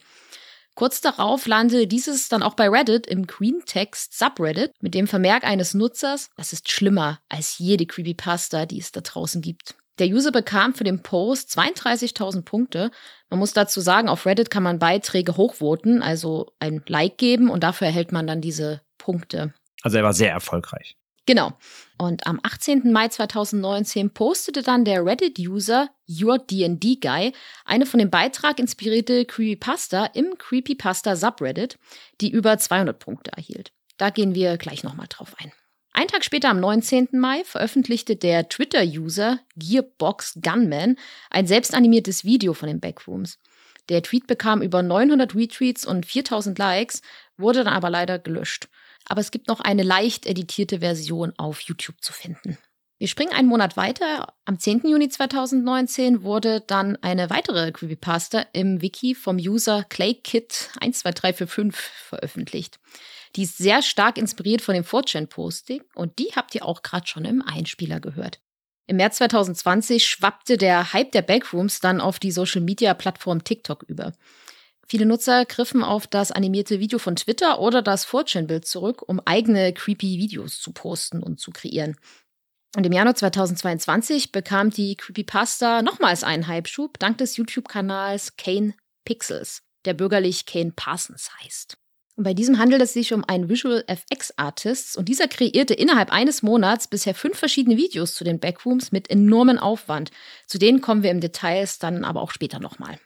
Kurz 0.74 1.00
darauf 1.00 1.46
landete 1.46 1.86
dieses 1.86 2.28
dann 2.28 2.42
auch 2.42 2.54
bei 2.54 2.68
Reddit 2.68 3.06
im 3.06 3.28
Green 3.28 3.62
Text 3.66 4.18
Subreddit 4.18 4.72
mit 4.80 4.94
dem 4.94 5.06
Vermerk 5.06 5.44
eines 5.44 5.74
Nutzers, 5.74 6.30
das 6.36 6.52
ist 6.52 6.72
schlimmer 6.72 7.20
als 7.28 7.60
jede 7.60 7.86
Creepypasta, 7.86 8.66
die 8.66 8.80
es 8.80 8.90
da 8.90 9.02
draußen 9.02 9.40
gibt. 9.42 9.76
Der 10.00 10.08
User 10.08 10.32
bekam 10.32 10.74
für 10.74 10.82
den 10.82 11.04
Post 11.04 11.56
32.000 11.56 12.42
Punkte. 12.42 12.90
Man 13.30 13.38
muss 13.38 13.52
dazu 13.52 13.80
sagen, 13.80 14.08
auf 14.08 14.26
Reddit 14.26 14.50
kann 14.50 14.64
man 14.64 14.80
Beiträge 14.80 15.36
hochvoten, 15.36 16.02
also 16.02 16.50
ein 16.58 16.82
Like 16.88 17.16
geben 17.16 17.48
und 17.48 17.62
dafür 17.62 17.86
erhält 17.86 18.10
man 18.10 18.26
dann 18.26 18.40
diese 18.40 18.80
Punkte. 18.98 19.54
Also 19.86 19.98
er 19.98 20.02
war 20.02 20.14
sehr 20.14 20.32
erfolgreich. 20.32 20.96
Genau. 21.26 21.52
Und 21.96 22.26
am 22.26 22.40
18. 22.42 22.90
Mai 22.90 23.06
2019 23.06 24.10
postete 24.10 24.62
dann 24.62 24.84
der 24.84 25.06
Reddit-User 25.06 25.90
Your 26.08 26.38
D&D 26.38 26.96
Guy 26.96 27.32
eine 27.64 27.86
von 27.86 28.00
dem 28.00 28.10
Beitrag 28.10 28.58
inspirierte 28.58 29.24
Creepypasta 29.26 30.06
im 30.06 30.36
Creepypasta 30.38 31.14
Subreddit, 31.14 31.78
die 32.20 32.32
über 32.32 32.58
200 32.58 32.98
Punkte 32.98 33.30
erhielt. 33.36 33.70
Da 33.96 34.10
gehen 34.10 34.34
wir 34.34 34.56
gleich 34.56 34.82
nochmal 34.82 35.06
drauf 35.08 35.36
ein. 35.38 35.52
Ein 35.92 36.08
Tag 36.08 36.24
später, 36.24 36.48
am 36.48 36.58
19. 36.58 37.10
Mai, 37.12 37.44
veröffentlichte 37.44 38.16
der 38.16 38.48
Twitter-User 38.48 39.38
Gearbox 39.54 40.40
Gunman 40.42 40.96
ein 41.30 41.46
selbstanimiertes 41.46 42.24
Video 42.24 42.54
von 42.54 42.66
den 42.66 42.80
Backrooms. 42.80 43.38
Der 43.88 44.02
Tweet 44.02 44.26
bekam 44.26 44.62
über 44.62 44.82
900 44.82 45.36
Retweets 45.36 45.86
und 45.86 46.06
4000 46.06 46.58
Likes, 46.58 47.02
wurde 47.36 47.62
dann 47.62 47.72
aber 47.72 47.88
leider 47.88 48.18
gelöscht 48.18 48.68
aber 49.08 49.20
es 49.20 49.30
gibt 49.30 49.48
noch 49.48 49.60
eine 49.60 49.82
leicht 49.82 50.26
editierte 50.26 50.80
Version 50.80 51.32
auf 51.36 51.60
YouTube 51.60 52.02
zu 52.02 52.12
finden. 52.12 52.58
Wir 52.98 53.08
springen 53.08 53.32
einen 53.34 53.48
Monat 53.48 53.76
weiter. 53.76 54.32
Am 54.46 54.58
10. 54.58 54.88
Juni 54.88 55.10
2019 55.10 56.22
wurde 56.22 56.62
dann 56.66 56.96
eine 57.02 57.28
weitere 57.28 57.70
Creepypasta 57.70 58.46
im 58.54 58.80
Wiki 58.80 59.14
vom 59.14 59.36
User 59.36 59.80
ClayKit12345 59.90 61.72
veröffentlicht. 61.74 62.78
Die 63.36 63.42
ist 63.42 63.58
sehr 63.58 63.82
stark 63.82 64.16
inspiriert 64.16 64.62
von 64.62 64.74
dem 64.74 64.84
4chan-Posting 64.84 65.82
und 65.94 66.18
die 66.18 66.32
habt 66.34 66.54
ihr 66.54 66.64
auch 66.64 66.80
gerade 66.82 67.06
schon 67.06 67.26
im 67.26 67.42
Einspieler 67.42 68.00
gehört. 68.00 68.40
Im 68.86 68.96
März 68.96 69.16
2020 69.16 70.06
schwappte 70.06 70.56
der 70.56 70.94
Hype 70.94 71.12
der 71.12 71.20
Backrooms 71.22 71.80
dann 71.80 72.00
auf 72.00 72.18
die 72.18 72.30
Social-Media-Plattform 72.30 73.44
TikTok 73.44 73.82
über. 73.82 74.12
Viele 74.88 75.06
Nutzer 75.06 75.44
griffen 75.44 75.82
auf 75.82 76.06
das 76.06 76.30
animierte 76.30 76.78
Video 76.78 76.98
von 76.98 77.16
Twitter 77.16 77.58
oder 77.60 77.82
das 77.82 78.06
4chan-Bild 78.06 78.66
zurück, 78.66 79.02
um 79.06 79.20
eigene 79.24 79.72
creepy 79.72 80.18
Videos 80.18 80.60
zu 80.60 80.72
posten 80.72 81.22
und 81.22 81.40
zu 81.40 81.50
kreieren. 81.50 81.96
Und 82.76 82.84
im 82.86 82.92
Januar 82.92 83.14
2022 83.14 84.32
bekam 84.32 84.70
die 84.70 84.96
Creepypasta 84.96 85.82
nochmals 85.82 86.22
einen 86.22 86.46
Hypeschub 86.46 86.98
dank 86.98 87.18
des 87.18 87.36
YouTube-Kanals 87.36 88.36
Kane 88.36 88.74
Pixels, 89.04 89.62
der 89.86 89.94
bürgerlich 89.94 90.46
Kane 90.46 90.72
Parsons 90.76 91.30
heißt. 91.42 91.78
Und 92.16 92.24
bei 92.24 92.32
diesem 92.32 92.58
handelt 92.58 92.80
es 92.80 92.92
sich 92.92 93.12
um 93.12 93.24
einen 93.24 93.48
Visual 93.48 93.84
FX 93.86 94.34
Artist 94.36 94.96
und 94.96 95.08
dieser 95.08 95.26
kreierte 95.26 95.74
innerhalb 95.74 96.12
eines 96.12 96.42
Monats 96.42 96.88
bisher 96.88 97.14
fünf 97.14 97.38
verschiedene 97.38 97.76
Videos 97.76 98.14
zu 98.14 98.24
den 98.24 98.40
Backrooms 98.40 98.92
mit 98.92 99.10
enormem 99.10 99.58
Aufwand. 99.58 100.10
Zu 100.46 100.58
denen 100.58 100.80
kommen 100.80 101.02
wir 101.02 101.10
im 101.10 101.20
Details 101.20 101.78
dann 101.78 102.04
aber 102.04 102.22
auch 102.22 102.30
später 102.30 102.58
nochmal. 102.58 102.98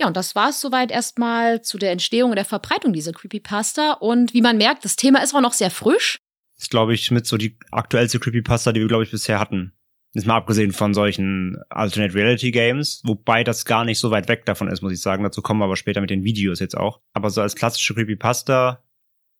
Ja, 0.00 0.06
und 0.06 0.16
das 0.16 0.34
war 0.34 0.48
es 0.48 0.62
soweit 0.62 0.90
erstmal 0.90 1.60
zu 1.60 1.76
der 1.76 1.92
Entstehung 1.92 2.30
und 2.30 2.36
der 2.36 2.46
Verbreitung 2.46 2.94
dieser 2.94 3.12
Creepypasta. 3.12 3.92
Und 3.92 4.32
wie 4.32 4.40
man 4.40 4.56
merkt, 4.56 4.82
das 4.82 4.96
Thema 4.96 5.22
ist 5.22 5.34
auch 5.34 5.42
noch 5.42 5.52
sehr 5.52 5.70
frisch. 5.70 6.16
Ist, 6.58 6.70
glaube 6.70 6.94
ich, 6.94 7.10
mit 7.10 7.26
so 7.26 7.36
die 7.36 7.58
aktuellste 7.70 8.18
Creepypasta, 8.18 8.72
die 8.72 8.80
wir, 8.80 8.88
glaube 8.88 9.04
ich, 9.04 9.10
bisher 9.10 9.38
hatten. 9.38 9.74
Ist 10.14 10.26
mal 10.26 10.36
abgesehen 10.36 10.72
von 10.72 10.94
solchen 10.94 11.58
Alternate 11.68 12.14
Reality 12.14 12.50
Games, 12.50 13.02
wobei 13.04 13.44
das 13.44 13.66
gar 13.66 13.84
nicht 13.84 13.98
so 13.98 14.10
weit 14.10 14.28
weg 14.28 14.46
davon 14.46 14.68
ist, 14.68 14.80
muss 14.80 14.92
ich 14.92 15.02
sagen. 15.02 15.22
Dazu 15.22 15.42
kommen 15.42 15.60
wir 15.60 15.66
aber 15.66 15.76
später 15.76 16.00
mit 16.00 16.10
den 16.10 16.24
Videos 16.24 16.60
jetzt 16.60 16.76
auch. 16.76 17.00
Aber 17.12 17.28
so 17.28 17.42
als 17.42 17.54
klassische 17.54 17.94
Creepypasta 17.94 18.82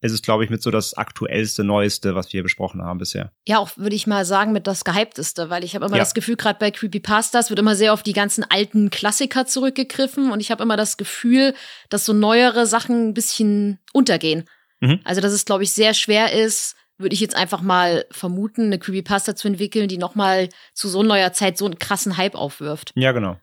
ist 0.02 0.12
es, 0.12 0.22
glaube 0.22 0.44
ich, 0.44 0.50
mit 0.50 0.62
so 0.62 0.70
das 0.70 0.94
aktuellste, 0.94 1.62
neueste, 1.62 2.14
was 2.14 2.32
wir 2.32 2.42
besprochen 2.42 2.82
haben 2.82 2.98
bisher. 2.98 3.32
Ja, 3.46 3.58
auch 3.58 3.76
würde 3.76 3.96
ich 3.96 4.06
mal 4.06 4.24
sagen, 4.24 4.52
mit 4.52 4.66
das 4.66 4.84
gehypteste, 4.84 5.50
weil 5.50 5.62
ich 5.62 5.74
habe 5.74 5.86
immer 5.86 5.96
ja. 5.96 6.02
das 6.02 6.14
Gefühl, 6.14 6.36
gerade 6.36 6.58
bei 6.58 6.70
Creepypastas 6.70 7.50
wird 7.50 7.58
immer 7.58 7.76
sehr 7.76 7.92
auf 7.92 8.02
die 8.02 8.14
ganzen 8.14 8.44
alten 8.48 8.90
Klassiker 8.90 9.46
zurückgegriffen 9.46 10.32
und 10.32 10.40
ich 10.40 10.50
habe 10.50 10.62
immer 10.62 10.76
das 10.76 10.96
Gefühl, 10.96 11.54
dass 11.90 12.06
so 12.06 12.12
neuere 12.12 12.66
Sachen 12.66 13.08
ein 13.08 13.14
bisschen 13.14 13.78
untergehen. 13.92 14.48
Mhm. 14.80 15.00
Also, 15.04 15.20
dass 15.20 15.32
es, 15.32 15.44
glaube 15.44 15.64
ich, 15.64 15.72
sehr 15.72 15.92
schwer 15.92 16.32
ist, 16.32 16.76
würde 16.96 17.14
ich 17.14 17.20
jetzt 17.20 17.36
einfach 17.36 17.62
mal 17.62 18.06
vermuten, 18.10 18.66
eine 18.66 18.78
Creepypasta 18.78 19.34
zu 19.34 19.48
entwickeln, 19.48 19.88
die 19.88 19.98
nochmal 19.98 20.48
zu 20.74 20.88
so 20.88 21.02
neuer 21.02 21.32
Zeit 21.32 21.58
so 21.58 21.64
einen 21.64 21.78
krassen 21.78 22.16
Hype 22.16 22.34
aufwirft. 22.34 22.92
Ja, 22.94 23.12
genau. 23.12 23.38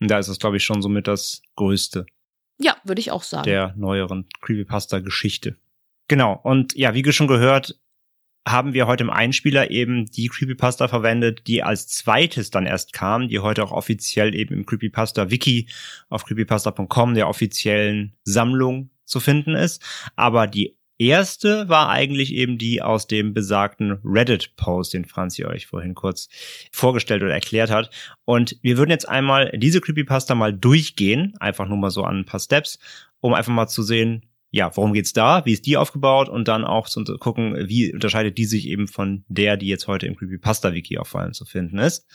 Und 0.00 0.10
da 0.10 0.18
ist 0.18 0.28
es, 0.28 0.38
glaube 0.38 0.58
ich, 0.58 0.64
schon 0.64 0.82
somit 0.82 1.06
das 1.06 1.42
Größte. 1.56 2.06
Ja, 2.58 2.76
würde 2.84 3.00
ich 3.00 3.10
auch 3.10 3.22
sagen. 3.22 3.44
Der 3.44 3.74
neueren 3.76 4.28
Creepypasta-Geschichte. 4.40 5.56
Genau. 6.08 6.38
Und 6.42 6.74
ja, 6.76 6.94
wie 6.94 7.12
schon 7.12 7.26
gehört, 7.26 7.78
haben 8.46 8.74
wir 8.74 8.86
heute 8.86 9.02
im 9.02 9.10
Einspieler 9.10 9.70
eben 9.70 10.06
die 10.06 10.28
Creepypasta 10.28 10.86
verwendet, 10.86 11.48
die 11.48 11.64
als 11.64 11.88
zweites 11.88 12.50
dann 12.50 12.64
erst 12.64 12.92
kam, 12.92 13.28
die 13.28 13.40
heute 13.40 13.64
auch 13.64 13.72
offiziell 13.72 14.34
eben 14.36 14.54
im 14.54 14.66
Creepypasta 14.66 15.30
Wiki 15.30 15.68
auf 16.08 16.24
creepypasta.com 16.24 17.14
der 17.14 17.28
offiziellen 17.28 18.14
Sammlung 18.22 18.90
zu 19.04 19.18
finden 19.18 19.56
ist. 19.56 19.82
Aber 20.14 20.46
die 20.46 20.76
erste 20.96 21.68
war 21.68 21.90
eigentlich 21.90 22.32
eben 22.32 22.56
die 22.56 22.82
aus 22.82 23.08
dem 23.08 23.34
besagten 23.34 23.98
Reddit-Post, 24.04 24.94
den 24.94 25.04
Franzi 25.04 25.44
euch 25.44 25.66
vorhin 25.66 25.94
kurz 25.94 26.28
vorgestellt 26.70 27.24
oder 27.24 27.34
erklärt 27.34 27.70
hat. 27.70 27.90
Und 28.24 28.58
wir 28.62 28.78
würden 28.78 28.90
jetzt 28.90 29.08
einmal 29.08 29.50
diese 29.56 29.80
Creepypasta 29.80 30.36
mal 30.36 30.52
durchgehen, 30.52 31.34
einfach 31.40 31.66
nur 31.66 31.78
mal 31.78 31.90
so 31.90 32.04
an 32.04 32.20
ein 32.20 32.24
paar 32.24 32.40
Steps, 32.40 32.78
um 33.20 33.34
einfach 33.34 33.52
mal 33.52 33.66
zu 33.66 33.82
sehen, 33.82 34.24
ja, 34.56 34.74
worum 34.74 34.94
geht's 34.94 35.12
da? 35.12 35.44
Wie 35.44 35.52
ist 35.52 35.66
die 35.66 35.76
aufgebaut? 35.76 36.30
Und 36.30 36.48
dann 36.48 36.64
auch 36.64 36.88
zu 36.88 37.04
gucken, 37.18 37.68
wie 37.68 37.92
unterscheidet 37.92 38.38
die 38.38 38.46
sich 38.46 38.66
eben 38.68 38.88
von 38.88 39.22
der, 39.28 39.58
die 39.58 39.66
jetzt 39.66 39.86
heute 39.86 40.06
im 40.06 40.16
Creepypasta-Wiki 40.16 40.96
auf 40.96 41.14
allem 41.14 41.34
zu 41.34 41.44
finden 41.44 41.78
ist. 41.78 42.06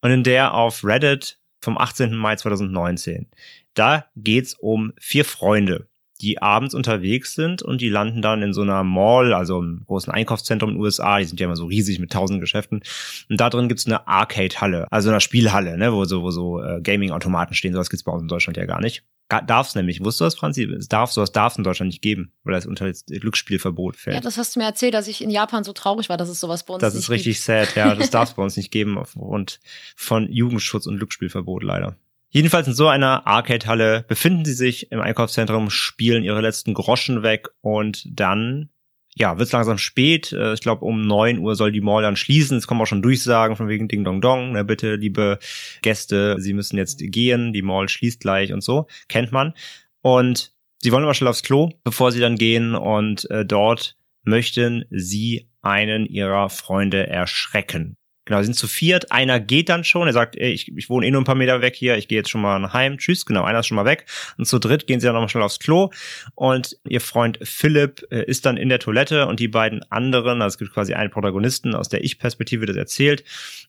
Und 0.00 0.10
in 0.10 0.24
der 0.24 0.54
auf 0.54 0.84
Reddit 0.84 1.38
vom 1.60 1.78
18. 1.78 2.14
Mai 2.16 2.34
2019. 2.34 3.28
Da 3.74 4.06
geht's 4.16 4.54
um 4.54 4.92
vier 4.98 5.24
Freunde, 5.24 5.88
die 6.20 6.42
abends 6.42 6.74
unterwegs 6.74 7.34
sind 7.34 7.62
und 7.62 7.80
die 7.80 7.88
landen 7.90 8.22
dann 8.22 8.42
in 8.42 8.52
so 8.52 8.62
einer 8.62 8.82
Mall, 8.82 9.32
also 9.32 9.60
im 9.60 9.84
großen 9.86 10.12
Einkaufszentrum 10.12 10.70
in 10.70 10.76
den 10.76 10.82
USA. 10.82 11.20
Die 11.20 11.26
sind 11.26 11.38
ja 11.38 11.46
immer 11.46 11.56
so 11.56 11.66
riesig 11.66 12.00
mit 12.00 12.10
tausend 12.10 12.40
Geschäften. 12.40 12.82
Und 13.30 13.40
da 13.40 13.50
drin 13.50 13.68
gibt's 13.68 13.86
eine 13.86 14.08
Arcade-Halle, 14.08 14.90
also 14.90 15.10
eine 15.10 15.20
Spielhalle, 15.20 15.78
ne, 15.78 15.92
wo 15.92 16.04
so, 16.06 16.22
wo 16.22 16.32
so 16.32 16.60
äh, 16.60 16.80
Gaming-Automaten 16.82 17.54
stehen. 17.54 17.72
Sowas 17.72 17.88
gibt's 17.88 18.02
bei 18.02 18.10
uns 18.10 18.22
in 18.22 18.28
Deutschland 18.28 18.56
ja 18.56 18.66
gar 18.66 18.80
nicht. 18.80 19.04
Darf 19.28 19.68
es 19.68 19.74
nämlich. 19.74 20.00
Wusstest 20.00 20.20
du 20.20 20.24
das, 20.24 20.34
Franzi? 20.36 20.64
Es 20.64 20.88
darf, 20.88 21.10
sowas 21.10 21.32
darf 21.32 21.52
es 21.52 21.58
in 21.58 21.64
Deutschland 21.64 21.88
nicht 21.88 22.02
geben, 22.02 22.32
weil 22.44 22.54
das 22.54 22.66
unter 22.66 22.86
das 22.86 23.06
Glücksspielverbot 23.06 23.96
fällt. 23.96 24.16
Ja, 24.16 24.20
das 24.20 24.36
hast 24.36 24.54
du 24.54 24.60
mir 24.60 24.66
erzählt, 24.66 24.94
dass 24.94 25.08
ich 25.08 25.22
in 25.22 25.30
Japan 25.30 25.64
so 25.64 25.72
traurig 25.72 26.08
war, 26.08 26.16
dass 26.16 26.28
es 26.28 26.40
sowas 26.40 26.64
bei 26.64 26.74
uns 26.74 26.82
das 26.82 26.94
nicht 26.94 27.02
gibt. 27.06 27.10
Das 27.10 27.20
ist 27.20 27.26
richtig 27.26 27.40
sad, 27.40 27.74
ja. 27.74 27.94
Das 27.94 28.10
darf 28.10 28.28
es 28.28 28.34
bei 28.36 28.42
uns 28.42 28.56
nicht 28.56 28.70
geben 28.70 28.98
aufgrund 28.98 29.60
von 29.96 30.30
Jugendschutz 30.30 30.86
und 30.86 30.98
Glücksspielverbot 30.98 31.62
leider. 31.62 31.96
Jedenfalls 32.28 32.66
in 32.66 32.74
so 32.74 32.88
einer 32.88 33.26
Arcade-Halle 33.26 34.04
befinden 34.08 34.44
sie 34.44 34.54
sich 34.54 34.90
im 34.90 35.00
Einkaufszentrum, 35.00 35.70
spielen 35.70 36.24
ihre 36.24 36.40
letzten 36.40 36.74
Groschen 36.74 37.22
weg 37.22 37.48
und 37.60 38.06
dann 38.10 38.70
ja, 39.16 39.38
wird 39.38 39.52
langsam 39.52 39.78
spät. 39.78 40.32
Äh, 40.32 40.54
Ich 40.54 40.60
glaube, 40.60 40.84
um 40.84 41.06
neun 41.06 41.38
Uhr 41.38 41.54
soll 41.54 41.72
die 41.72 41.80
Mall 41.80 42.02
dann 42.02 42.16
schließen. 42.16 42.58
Es 42.58 42.66
kommen 42.66 42.80
auch 42.80 42.86
schon 42.86 43.02
Durchsagen 43.02 43.56
von 43.56 43.68
wegen 43.68 43.88
Ding 43.88 44.04
Dong 44.04 44.20
Dong. 44.20 44.52
Ne, 44.52 44.64
bitte, 44.64 44.96
liebe 44.96 45.38
Gäste, 45.82 46.36
Sie 46.40 46.52
müssen 46.52 46.76
jetzt 46.76 46.98
gehen. 46.98 47.52
Die 47.52 47.62
Mall 47.62 47.88
schließt 47.88 48.20
gleich 48.20 48.52
und 48.52 48.62
so. 48.62 48.86
Kennt 49.08 49.32
man. 49.32 49.54
Und 50.02 50.52
sie 50.80 50.92
wollen 50.92 51.04
aber 51.04 51.14
schnell 51.14 51.28
aufs 51.28 51.42
Klo, 51.42 51.70
bevor 51.84 52.12
sie 52.12 52.20
dann 52.20 52.36
gehen. 52.36 52.74
Und 52.74 53.30
äh, 53.30 53.44
dort 53.46 53.96
möchten 54.24 54.84
sie 54.90 55.48
einen 55.62 56.06
ihrer 56.06 56.50
Freunde 56.50 57.06
erschrecken. 57.06 57.96
Genau, 58.24 58.40
sie 58.40 58.46
sind 58.46 58.54
zu 58.54 58.66
viert. 58.66 59.12
Einer 59.12 59.38
geht 59.38 59.68
dann 59.68 59.84
schon. 59.84 60.06
Er 60.06 60.14
sagt, 60.14 60.36
ey, 60.36 60.50
ich, 60.50 60.74
ich 60.74 60.88
wohne 60.88 61.06
eh 61.06 61.10
nur 61.10 61.20
ein 61.20 61.26
paar 61.26 61.34
Meter 61.34 61.60
weg 61.60 61.76
hier. 61.76 61.96
Ich 61.96 62.08
gehe 62.08 62.18
jetzt 62.18 62.30
schon 62.30 62.40
mal 62.40 62.58
nach 62.58 62.72
Heim. 62.72 62.96
Tschüss. 62.96 63.26
Genau, 63.26 63.44
einer 63.44 63.60
ist 63.60 63.66
schon 63.66 63.76
mal 63.76 63.84
weg. 63.84 64.06
Und 64.38 64.46
zu 64.46 64.58
dritt 64.58 64.86
gehen 64.86 65.00
sie 65.00 65.06
dann 65.06 65.14
nochmal 65.14 65.28
schnell 65.28 65.42
aufs 65.44 65.58
Klo. 65.58 65.90
Und 66.34 66.78
ihr 66.88 67.02
Freund 67.02 67.38
Philipp 67.42 68.06
äh, 68.10 68.24
ist 68.24 68.46
dann 68.46 68.56
in 68.56 68.70
der 68.70 68.78
Toilette 68.78 69.26
und 69.26 69.40
die 69.40 69.48
beiden 69.48 69.82
anderen, 69.90 70.40
also 70.40 70.54
es 70.54 70.58
gibt 70.58 70.72
quasi 70.72 70.94
einen 70.94 71.10
Protagonisten 71.10 71.74
aus 71.74 71.88
der 71.88 72.02
Ich-Perspektive, 72.02 72.64
das 72.64 72.76
erzählt. 72.76 73.24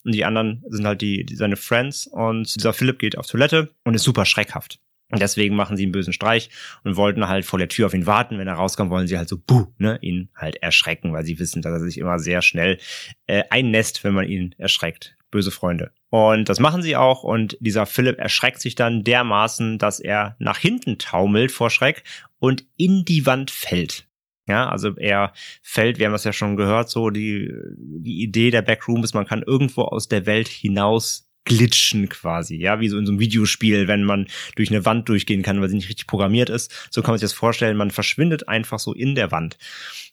Und 0.05 0.13
die 0.13 0.23
anderen 0.23 0.63
sind 0.69 0.87
halt 0.87 1.01
die, 1.01 1.25
die 1.25 1.35
seine 1.35 1.57
Friends. 1.57 2.07
Und 2.07 2.55
dieser 2.55 2.73
Philipp 2.73 2.99
geht 2.99 3.17
auf 3.17 3.27
Toilette 3.27 3.69
und 3.83 3.93
ist 3.93 4.03
super 4.03 4.25
schreckhaft. 4.25 4.79
Deswegen 5.11 5.55
machen 5.55 5.77
sie 5.77 5.83
einen 5.83 5.91
bösen 5.91 6.13
Streich 6.13 6.49
und 6.83 6.97
wollten 6.97 7.27
halt 7.27 7.45
vor 7.45 7.59
der 7.59 7.67
Tür 7.67 7.85
auf 7.85 7.93
ihn 7.93 8.07
warten. 8.07 8.39
Wenn 8.39 8.47
er 8.47 8.55
rauskommt, 8.55 8.89
wollen 8.89 9.07
sie 9.07 9.17
halt 9.17 9.29
so, 9.29 9.37
buh, 9.37 9.67
ne, 9.77 9.99
ihn 10.01 10.29
halt 10.35 10.55
erschrecken, 10.57 11.13
weil 11.13 11.25
sie 11.25 11.37
wissen, 11.37 11.61
dass 11.61 11.73
er 11.73 11.79
sich 11.79 11.99
immer 11.99 12.17
sehr 12.17 12.41
schnell 12.41 12.79
äh, 13.27 13.43
einnässt, 13.49 14.03
wenn 14.03 14.13
man 14.13 14.27
ihn 14.27 14.55
erschreckt. 14.57 15.15
Böse 15.29 15.51
Freunde. 15.51 15.91
Und 16.09 16.49
das 16.49 16.59
machen 16.59 16.81
sie 16.81 16.95
auch. 16.95 17.23
Und 17.23 17.57
dieser 17.59 17.85
Philipp 17.85 18.17
erschreckt 18.17 18.61
sich 18.61 18.75
dann 18.75 19.03
dermaßen, 19.03 19.77
dass 19.77 19.99
er 19.99 20.35
nach 20.39 20.57
hinten 20.57 20.97
taumelt 20.97 21.51
vor 21.51 21.69
Schreck 21.69 22.03
und 22.39 22.65
in 22.77 23.05
die 23.05 23.25
Wand 23.25 23.51
fällt. 23.51 24.07
Ja, 24.47 24.69
also 24.69 24.95
er 24.97 25.33
fällt, 25.63 25.97
wir 25.97 26.05
haben 26.05 26.13
das 26.13 26.23
ja 26.23 26.33
schon 26.33 26.55
gehört, 26.55 26.89
so 26.89 27.09
die, 27.09 27.51
die 27.77 28.21
Idee 28.21 28.51
der 28.51 28.61
Backroom 28.61 29.03
ist, 29.03 29.15
man 29.15 29.25
kann 29.25 29.41
irgendwo 29.41 29.81
aus 29.81 30.07
der 30.07 30.27
Welt 30.27 30.47
hinaus 30.47 31.24
glitschen 31.45 32.09
quasi, 32.09 32.55
ja, 32.57 32.79
wie 32.79 32.89
so 32.89 32.97
in 32.97 33.05
so 33.05 33.11
einem 33.11 33.19
Videospiel, 33.19 33.87
wenn 33.87 34.03
man 34.03 34.27
durch 34.55 34.69
eine 34.69 34.83
Wand 34.83 35.07
durchgehen 35.07 35.43
kann, 35.43 35.61
weil 35.61 35.69
sie 35.69 35.75
nicht 35.75 35.89
richtig 35.89 36.07
programmiert 36.07 36.49
ist. 36.49 36.89
So 36.89 37.01
kann 37.01 37.11
man 37.11 37.19
sich 37.19 37.29
das 37.29 37.33
vorstellen, 37.33 37.77
man 37.77 37.91
verschwindet 37.91 38.49
einfach 38.49 38.79
so 38.79 38.93
in 38.93 39.15
der 39.15 39.31
Wand. 39.31 39.57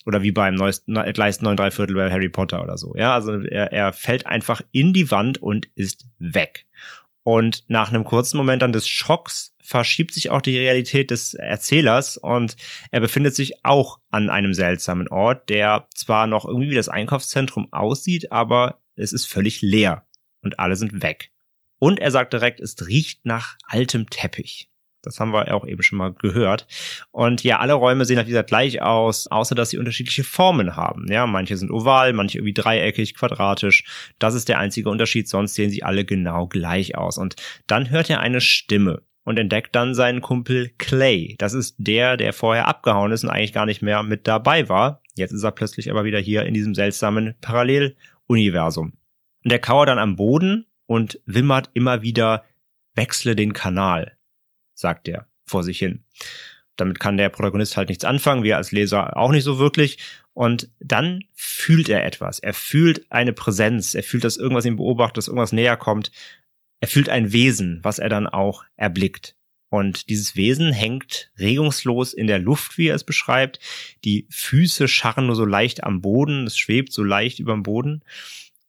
Oder 0.05 0.21
wie 0.21 0.31
beim 0.31 0.55
neuesten 0.55 0.93
Gleis 1.13 1.41
9 1.41 1.57
3 1.57 1.71
Viertel 1.71 1.95
bei 1.95 2.11
Harry 2.11 2.29
Potter 2.29 2.63
oder 2.63 2.77
so. 2.77 2.93
Ja, 2.95 3.13
also 3.13 3.39
er, 3.41 3.71
er 3.71 3.93
fällt 3.93 4.25
einfach 4.27 4.61
in 4.71 4.93
die 4.93 5.11
Wand 5.11 5.41
und 5.41 5.67
ist 5.75 6.05
weg. 6.19 6.65
Und 7.23 7.63
nach 7.67 7.89
einem 7.89 8.03
kurzen 8.03 8.37
Moment 8.37 8.61
dann 8.61 8.73
des 8.73 8.87
Schocks 8.87 9.55
verschiebt 9.61 10.13
sich 10.13 10.29
auch 10.29 10.41
die 10.41 10.57
Realität 10.57 11.09
des 11.09 11.33
Erzählers 11.35 12.17
und 12.17 12.57
er 12.91 12.99
befindet 12.99 13.33
sich 13.33 13.63
auch 13.63 13.99
an 14.11 14.29
einem 14.29 14.53
seltsamen 14.53 15.07
Ort, 15.07 15.47
der 15.49 15.87
zwar 15.95 16.27
noch 16.27 16.45
irgendwie 16.45 16.71
wie 16.71 16.75
das 16.75 16.89
Einkaufszentrum 16.89 17.71
aussieht, 17.71 18.33
aber 18.33 18.81
es 18.97 19.13
ist 19.13 19.25
völlig 19.25 19.61
leer 19.61 20.03
und 20.43 20.59
alle 20.59 20.75
sind 20.75 21.01
weg. 21.01 21.31
Und 21.79 21.99
er 21.99 22.11
sagt 22.11 22.33
direkt, 22.33 22.59
es 22.59 22.75
riecht 22.87 23.25
nach 23.25 23.57
altem 23.67 24.09
Teppich. 24.09 24.69
Das 25.03 25.19
haben 25.19 25.33
wir 25.33 25.53
auch 25.53 25.67
eben 25.67 25.83
schon 25.83 25.97
mal 25.97 26.13
gehört. 26.13 26.65
Und 27.11 27.43
ja, 27.43 27.59
alle 27.59 27.73
Räume 27.73 28.05
sehen 28.05 28.17
halt 28.17 28.29
wieder 28.29 28.43
gleich 28.43 28.81
aus, 28.81 29.27
außer 29.27 29.53
dass 29.53 29.69
sie 29.69 29.77
unterschiedliche 29.77 30.23
Formen 30.23 30.77
haben. 30.77 31.11
Ja, 31.11 31.27
manche 31.27 31.57
sind 31.57 31.71
oval, 31.71 32.13
manche 32.13 32.37
irgendwie 32.37 32.53
dreieckig, 32.53 33.15
quadratisch. 33.15 33.83
Das 34.17 34.33
ist 34.33 34.47
der 34.47 34.59
einzige 34.59 34.89
Unterschied, 34.89 35.27
sonst 35.27 35.55
sehen 35.55 35.69
sie 35.69 35.83
alle 35.83 36.05
genau 36.05 36.47
gleich 36.47 36.97
aus. 36.97 37.17
Und 37.17 37.35
dann 37.67 37.89
hört 37.89 38.09
er 38.09 38.21
eine 38.21 38.39
Stimme 38.39 39.01
und 39.25 39.37
entdeckt 39.37 39.75
dann 39.75 39.93
seinen 39.93 40.21
Kumpel 40.21 40.71
Clay. 40.77 41.35
Das 41.37 41.53
ist 41.53 41.75
der, 41.77 42.15
der 42.15 42.31
vorher 42.31 42.67
abgehauen 42.67 43.11
ist 43.11 43.25
und 43.25 43.29
eigentlich 43.29 43.53
gar 43.53 43.65
nicht 43.65 43.81
mehr 43.81 44.03
mit 44.03 44.25
dabei 44.25 44.69
war. 44.69 45.01
Jetzt 45.15 45.33
ist 45.33 45.43
er 45.43 45.51
plötzlich 45.51 45.91
aber 45.91 46.05
wieder 46.05 46.19
hier 46.19 46.43
in 46.45 46.53
diesem 46.53 46.75
seltsamen 46.75 47.35
Paralleluniversum. 47.41 48.93
Und 49.43 49.51
der 49.51 49.59
kauert 49.59 49.89
dann 49.89 49.99
am 49.99 50.15
Boden 50.15 50.65
und 50.85 51.19
wimmert 51.25 51.69
immer 51.73 52.01
wieder, 52.01 52.45
wechsle 52.95 53.35
den 53.35 53.53
Kanal, 53.53 54.17
sagt 54.73 55.07
er 55.07 55.27
vor 55.45 55.63
sich 55.63 55.79
hin. 55.79 56.03
Damit 56.75 56.99
kann 56.99 57.17
der 57.17 57.29
Protagonist 57.29 57.77
halt 57.77 57.89
nichts 57.89 58.05
anfangen, 58.05 58.43
wir 58.43 58.57
als 58.57 58.71
Leser 58.71 59.15
auch 59.17 59.31
nicht 59.31 59.43
so 59.43 59.59
wirklich. 59.59 59.99
Und 60.33 60.71
dann 60.79 61.23
fühlt 61.33 61.89
er 61.89 62.05
etwas. 62.05 62.39
Er 62.39 62.55
fühlt 62.55 63.11
eine 63.11 63.33
Präsenz. 63.33 63.93
Er 63.93 64.01
fühlt, 64.01 64.23
dass 64.23 64.37
irgendwas 64.37 64.65
ihn 64.65 64.77
beobachtet, 64.77 65.17
dass 65.17 65.27
irgendwas 65.27 65.51
näher 65.51 65.77
kommt. 65.77 66.11
Er 66.79 66.87
fühlt 66.87 67.09
ein 67.09 67.31
Wesen, 67.31 67.79
was 67.83 67.99
er 67.99 68.09
dann 68.09 68.25
auch 68.25 68.65
erblickt. 68.75 69.35
Und 69.69 70.09
dieses 70.09 70.35
Wesen 70.35 70.71
hängt 70.71 71.31
regungslos 71.37 72.13
in 72.13 72.27
der 72.27 72.39
Luft, 72.39 72.77
wie 72.77 72.87
er 72.87 72.95
es 72.95 73.03
beschreibt. 73.03 73.59
Die 74.03 74.27
Füße 74.29 74.87
scharren 74.87 75.27
nur 75.27 75.35
so 75.35 75.45
leicht 75.45 75.83
am 75.83 76.01
Boden. 76.01 76.47
Es 76.47 76.57
schwebt 76.57 76.91
so 76.91 77.03
leicht 77.03 77.39
über 77.39 77.53
dem 77.53 77.63
Boden 77.63 78.03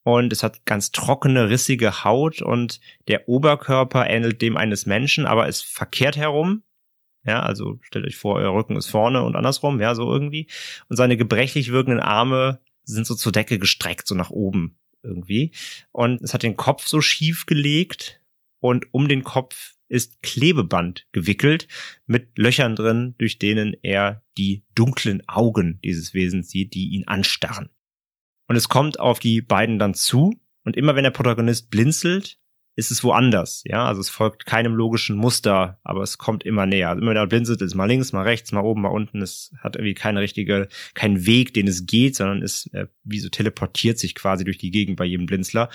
und 0.04 0.32
es 0.32 0.42
hat 0.42 0.66
ganz 0.66 0.92
trockene, 0.92 1.48
rissige 1.48 2.04
Haut 2.04 2.42
und 2.42 2.80
der 3.08 3.28
Oberkörper 3.28 4.06
ähnelt 4.08 4.42
dem 4.42 4.56
eines 4.56 4.86
Menschen, 4.86 5.26
aber 5.26 5.48
ist 5.48 5.64
verkehrt 5.64 6.16
herum. 6.16 6.62
Ja, 7.26 7.40
also 7.40 7.78
stellt 7.80 8.06
euch 8.06 8.16
vor, 8.16 8.36
euer 8.36 8.54
Rücken 8.54 8.76
ist 8.76 8.88
vorne 8.88 9.22
und 9.22 9.34
andersrum, 9.34 9.80
ja, 9.80 9.94
so 9.94 10.12
irgendwie. 10.12 10.46
Und 10.88 10.96
seine 10.96 11.16
gebrechlich 11.16 11.72
wirkenden 11.72 12.00
Arme 12.00 12.60
sind 12.84 13.06
so 13.06 13.14
zur 13.14 13.32
Decke 13.32 13.58
gestreckt, 13.58 14.06
so 14.06 14.14
nach 14.14 14.28
oben 14.28 14.78
irgendwie. 15.02 15.52
Und 15.90 16.20
es 16.20 16.34
hat 16.34 16.42
den 16.42 16.56
Kopf 16.56 16.86
so 16.86 17.00
schief 17.00 17.46
gelegt 17.46 18.20
und 18.60 18.92
um 18.92 19.08
den 19.08 19.24
Kopf 19.24 19.74
ist 19.88 20.22
Klebeband 20.22 21.06
gewickelt 21.12 21.66
mit 22.06 22.36
Löchern 22.36 22.76
drin, 22.76 23.14
durch 23.16 23.38
denen 23.38 23.74
er 23.82 24.22
die 24.36 24.64
dunklen 24.74 25.26
Augen 25.28 25.78
dieses 25.82 26.12
Wesens 26.12 26.50
sieht, 26.50 26.74
die 26.74 26.88
ihn 26.88 27.06
anstarren. 27.06 27.70
Und 28.46 28.56
es 28.56 28.68
kommt 28.68 29.00
auf 29.00 29.18
die 29.18 29.40
beiden 29.40 29.78
dann 29.78 29.94
zu. 29.94 30.34
Und 30.64 30.76
immer 30.76 30.94
wenn 30.96 31.04
der 31.04 31.10
Protagonist 31.10 31.70
blinzelt, 31.70 32.38
ist 32.76 32.90
es 32.90 33.04
woanders. 33.04 33.62
Ja, 33.66 33.86
also 33.86 34.00
es 34.00 34.10
folgt 34.10 34.46
keinem 34.46 34.74
logischen 34.74 35.16
Muster, 35.16 35.78
aber 35.84 36.02
es 36.02 36.18
kommt 36.18 36.44
immer 36.44 36.66
näher. 36.66 36.88
Also 36.88 37.02
immer 37.02 37.10
wenn 37.10 37.16
er 37.16 37.26
blinzelt, 37.26 37.62
ist 37.62 37.74
mal 37.74 37.86
links, 37.86 38.12
mal 38.12 38.22
rechts, 38.22 38.50
mal 38.52 38.62
oben, 38.62 38.82
mal 38.82 38.88
unten. 38.88 39.22
Es 39.22 39.52
hat 39.58 39.76
irgendwie 39.76 39.94
keine 39.94 40.20
richtige, 40.20 40.68
keinen 40.94 41.24
Weg, 41.26 41.54
den 41.54 41.68
es 41.68 41.86
geht, 41.86 42.16
sondern 42.16 42.42
es 42.42 42.66
äh, 42.72 42.86
wie 43.04 43.20
so 43.20 43.28
teleportiert 43.28 43.98
sich 43.98 44.14
quasi 44.14 44.44
durch 44.44 44.58
die 44.58 44.72
Gegend 44.72 44.96
bei 44.96 45.04
jedem 45.04 45.26
Blinzler. 45.26 45.70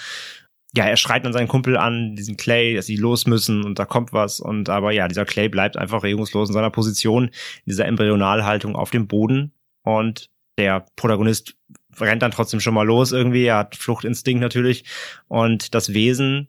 Ja, 0.75 0.85
er 0.85 0.97
schreit 0.97 1.25
dann 1.25 1.33
seinen 1.33 1.47
Kumpel 1.47 1.77
an, 1.77 2.15
diesen 2.15 2.37
Clay, 2.37 2.75
dass 2.75 2.85
sie 2.85 2.97
los 2.97 3.25
müssen 3.25 3.63
und 3.63 3.79
da 3.79 3.85
kommt 3.85 4.13
was. 4.13 4.39
Und 4.39 4.69
aber 4.69 4.91
ja, 4.91 5.07
dieser 5.07 5.25
Clay 5.25 5.49
bleibt 5.49 5.77
einfach 5.77 6.03
regungslos 6.03 6.49
in 6.49 6.53
seiner 6.53 6.69
Position, 6.69 7.25
in 7.25 7.33
dieser 7.65 7.85
Embryonalhaltung 7.85 8.75
auf 8.75 8.91
dem 8.91 9.07
Boden. 9.07 9.53
Und 9.83 10.29
der 10.57 10.85
Protagonist 10.97 11.55
rennt 12.01 12.21
dann 12.21 12.31
trotzdem 12.31 12.59
schon 12.59 12.73
mal 12.73 12.85
los 12.85 13.11
irgendwie. 13.11 13.45
Er 13.45 13.57
hat 13.57 13.75
Fluchtinstinkt 13.75 14.41
natürlich. 14.41 14.85
Und 15.27 15.73
das 15.73 15.93
Wesen 15.93 16.47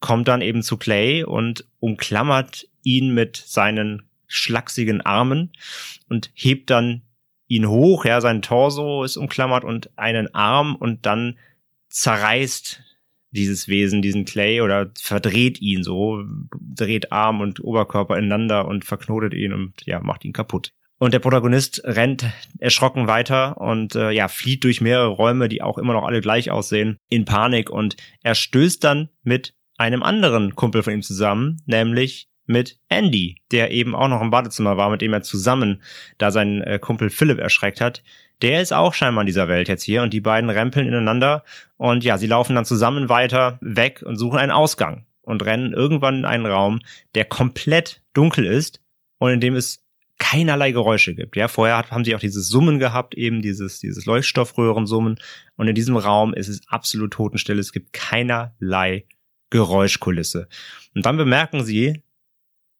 kommt 0.00 0.28
dann 0.28 0.40
eben 0.40 0.62
zu 0.62 0.76
Clay 0.76 1.24
und 1.24 1.66
umklammert 1.78 2.68
ihn 2.82 3.14
mit 3.14 3.36
seinen 3.36 4.02
schlachsigen 4.26 5.00
Armen 5.00 5.52
und 6.08 6.30
hebt 6.34 6.70
dann 6.70 7.02
ihn 7.48 7.68
hoch. 7.68 8.04
Ja, 8.04 8.20
sein 8.20 8.42
Torso 8.42 9.04
ist 9.04 9.16
umklammert 9.16 9.64
und 9.64 9.90
einen 9.98 10.34
Arm 10.34 10.76
und 10.76 11.04
dann 11.04 11.38
zerreißt 11.88 12.82
dieses 13.32 13.68
Wesen, 13.68 14.02
diesen 14.02 14.24
Clay 14.24 14.60
oder 14.60 14.90
verdreht 14.98 15.60
ihn 15.60 15.82
so, 15.82 16.24
dreht 16.60 17.12
Arm 17.12 17.40
und 17.40 17.62
Oberkörper 17.62 18.16
ineinander 18.16 18.66
und 18.66 18.84
verknotet 18.84 19.34
ihn 19.34 19.52
und 19.52 19.84
ja, 19.86 20.00
macht 20.00 20.24
ihn 20.24 20.32
kaputt. 20.32 20.72
Und 21.02 21.14
der 21.14 21.18
Protagonist 21.18 21.80
rennt 21.84 22.26
erschrocken 22.58 23.06
weiter 23.06 23.58
und 23.58 23.94
äh, 23.94 24.10
ja, 24.10 24.28
flieht 24.28 24.64
durch 24.64 24.82
mehrere 24.82 25.08
Räume, 25.08 25.48
die 25.48 25.62
auch 25.62 25.78
immer 25.78 25.94
noch 25.94 26.04
alle 26.04 26.20
gleich 26.20 26.50
aussehen, 26.50 26.98
in 27.08 27.24
Panik. 27.24 27.70
Und 27.70 27.96
er 28.22 28.34
stößt 28.34 28.84
dann 28.84 29.08
mit 29.22 29.54
einem 29.78 30.02
anderen 30.02 30.54
Kumpel 30.56 30.82
von 30.82 30.92
ihm 30.92 31.00
zusammen, 31.00 31.56
nämlich 31.64 32.28
mit 32.44 32.78
Andy, 32.90 33.36
der 33.50 33.70
eben 33.70 33.94
auch 33.94 34.08
noch 34.08 34.20
im 34.20 34.28
Badezimmer 34.28 34.76
war, 34.76 34.90
mit 34.90 35.00
dem 35.00 35.14
er 35.14 35.22
zusammen 35.22 35.82
da 36.18 36.30
seinen 36.30 36.60
äh, 36.60 36.78
Kumpel 36.78 37.08
Philipp 37.08 37.38
erschreckt 37.38 37.80
hat. 37.80 38.02
Der 38.42 38.60
ist 38.60 38.74
auch 38.74 38.92
scheinbar 38.92 39.22
in 39.22 39.26
dieser 39.26 39.48
Welt 39.48 39.68
jetzt 39.68 39.84
hier 39.84 40.02
und 40.02 40.12
die 40.12 40.20
beiden 40.20 40.50
rempeln 40.50 40.86
ineinander 40.86 41.44
und 41.78 42.04
ja, 42.04 42.18
sie 42.18 42.26
laufen 42.26 42.56
dann 42.56 42.66
zusammen 42.66 43.08
weiter 43.08 43.58
weg 43.62 44.02
und 44.04 44.16
suchen 44.16 44.38
einen 44.38 44.52
Ausgang 44.52 45.06
und 45.22 45.44
rennen 45.44 45.72
irgendwann 45.72 46.18
in 46.18 46.24
einen 46.26 46.46
Raum, 46.46 46.80
der 47.14 47.24
komplett 47.24 48.02
dunkel 48.12 48.44
ist 48.44 48.82
und 49.18 49.30
in 49.30 49.40
dem 49.40 49.54
es 49.54 49.86
keinerlei 50.20 50.70
Geräusche 50.70 51.14
gibt. 51.16 51.34
Ja, 51.34 51.48
vorher 51.48 51.76
hat, 51.76 51.90
haben 51.90 52.04
sie 52.04 52.14
auch 52.14 52.20
dieses 52.20 52.48
Summen 52.48 52.78
gehabt, 52.78 53.14
eben 53.14 53.42
dieses, 53.42 53.80
dieses 53.80 54.06
Leuchtstoffröhrensummen. 54.06 55.18
Und 55.56 55.66
in 55.66 55.74
diesem 55.74 55.96
Raum 55.96 56.34
ist 56.34 56.46
es 56.46 56.60
absolut 56.68 57.12
totenstill. 57.12 57.58
Es 57.58 57.72
gibt 57.72 57.92
keinerlei 57.92 59.06
Geräuschkulisse. 59.50 60.48
Und 60.94 61.04
dann 61.04 61.16
bemerken 61.16 61.64
sie, 61.64 62.04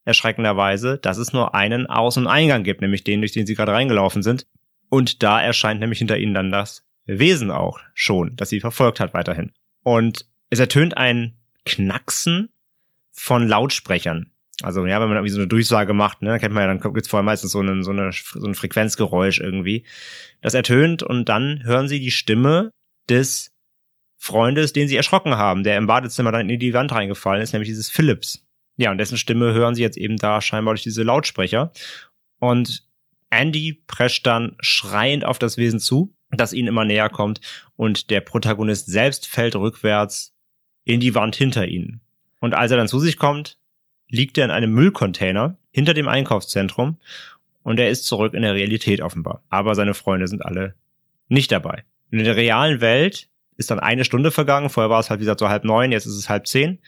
erschreckenderweise, 0.05 0.99
dass 0.99 1.19
es 1.19 1.33
nur 1.33 1.55
einen 1.55 1.87
Aus- 1.87 2.17
und 2.17 2.27
Eingang 2.27 2.63
gibt, 2.63 2.81
nämlich 2.81 3.05
den, 3.05 3.21
durch 3.21 3.33
den 3.33 3.47
sie 3.47 3.55
gerade 3.55 3.73
reingelaufen 3.73 4.23
sind. 4.23 4.47
Und 4.89 5.23
da 5.23 5.41
erscheint 5.41 5.81
nämlich 5.81 5.99
hinter 5.99 6.19
ihnen 6.19 6.35
dann 6.35 6.53
das 6.53 6.85
Wesen 7.07 7.51
auch 7.51 7.81
schon, 7.95 8.37
das 8.37 8.51
sie 8.51 8.61
verfolgt 8.61 9.01
hat 9.01 9.15
weiterhin. 9.15 9.53
Und 9.83 10.27
es 10.51 10.59
ertönt 10.59 10.97
ein 10.97 11.37
Knacksen 11.65 12.51
von 13.11 13.47
Lautsprechern 13.47 14.31
Also 14.63 14.85
ja, 14.87 15.01
wenn 15.01 15.09
man 15.09 15.17
irgendwie 15.17 15.33
so 15.33 15.39
eine 15.39 15.49
Durchsage 15.49 15.95
macht, 15.95 16.23
ne, 16.23 16.39
kennt 16.39 16.55
man 16.55 16.63
ja, 16.63 16.75
dann 16.75 16.93
gibt's 16.93 17.09
vorher 17.09 17.25
meistens 17.25 17.53
so, 17.53 17.61
einen, 17.61 17.83
so, 17.83 17.91
eine, 17.93 18.11
so 18.13 18.47
ein 18.47 18.55
Frequenzgeräusch 18.55 19.41
irgendwie. 19.41 19.85
Das 20.43 20.55
ertönt 20.55 21.03
und 21.03 21.29
dann 21.29 21.63
hören 21.65 21.89
sie 21.89 22.01
die 22.01 22.11
Stimme 22.11 22.73
des 23.09 23.53
Freundes, 24.17 24.75
den 24.75 24.87
sie 24.87 24.97
erschrocken 24.97 25.37
haben, 25.37 25.65
der 25.65 25.79
im 25.79 25.87
Badezimmer 25.87 26.31
dann 26.31 26.51
in 26.51 26.61
die 26.61 26.75
Wand 26.75 26.93
reingefallen 26.93 27.43
ist, 27.43 27.53
nämlich 27.53 27.71
dieses 27.71 27.89
Philips. 27.89 28.47
Ja, 28.77 28.91
und 28.91 28.99
dessen 28.99 29.17
Stimme 29.17 29.55
hören 29.55 29.75
sie 29.75 29.83
jetzt 29.83 29.97
eben 29.97 30.17
da 30.17 30.41
scheinbar 30.41 30.75
durch 30.75 30.83
diese 30.83 31.03
Lautsprecher. 31.03 31.73
Und 32.39 32.87
Andy 33.31 33.83
prescht 33.87 34.27
dann 34.27 34.57
schreiend 34.61 35.25
auf 35.25 35.39
das 35.39 35.57
Wesen 35.57 35.81
zu, 35.81 36.15
das 36.31 36.53
ihnen 36.53 36.69
immer 36.69 36.85
näher 36.85 37.09
kommt. 37.09 37.41
Und 37.77 38.11
der 38.11 38.21
Protagonist 38.21 38.87
selbst 38.87 39.27
fällt 39.27 39.57
rückwärts 39.57 40.35
in 40.85 41.01
die 41.01 41.15
Wand 41.15 41.37
hinter 41.37 41.67
ihnen. 41.67 42.01
Und 42.41 42.55
als 42.55 42.71
er 42.71 42.77
dann 42.77 42.89
zu 42.89 42.99
sich 43.01 43.17
kommt, 43.17 43.59
liegt 44.11 44.39
er 44.39 44.45
in 44.45 44.51
einem 44.51 44.73
Müllcontainer 44.73 45.57
hinter 45.71 45.95
dem 45.95 46.09
Einkaufszentrum 46.09 46.99
und 47.63 47.79
er 47.79 47.91
ist 47.91 48.05
zurück 48.05 48.35
in 48.35 48.43
der 48.43 48.55
Realität 48.55 49.01
offenbar. 49.01 49.43
Aber 49.49 49.75
seine 49.75 49.95
Freunde 49.95 50.29
sind 50.29 50.45
alle 50.45 50.75
nicht 51.29 51.53
dabei. 51.53 51.85
in 52.11 52.25
der 52.25 52.37
realen 52.37 52.81
Welt 52.81 53.29
ist 53.57 53.71
dann 53.71 53.79
eine 53.79 54.05
Stunde 54.05 54.31
vergangen, 54.31 54.71
vorher 54.71 54.91
war 54.91 55.01
es 55.01 55.11
halt 55.11 55.21
wie 55.21 55.25
gesagt 55.25 55.41
so 55.41 55.49
halb 55.49 55.65
neun, 55.65 55.93
jetzt 55.93 56.07
ist 56.07 56.17
es 56.17 56.29
halb 56.29 56.47
zehn. 56.47 56.79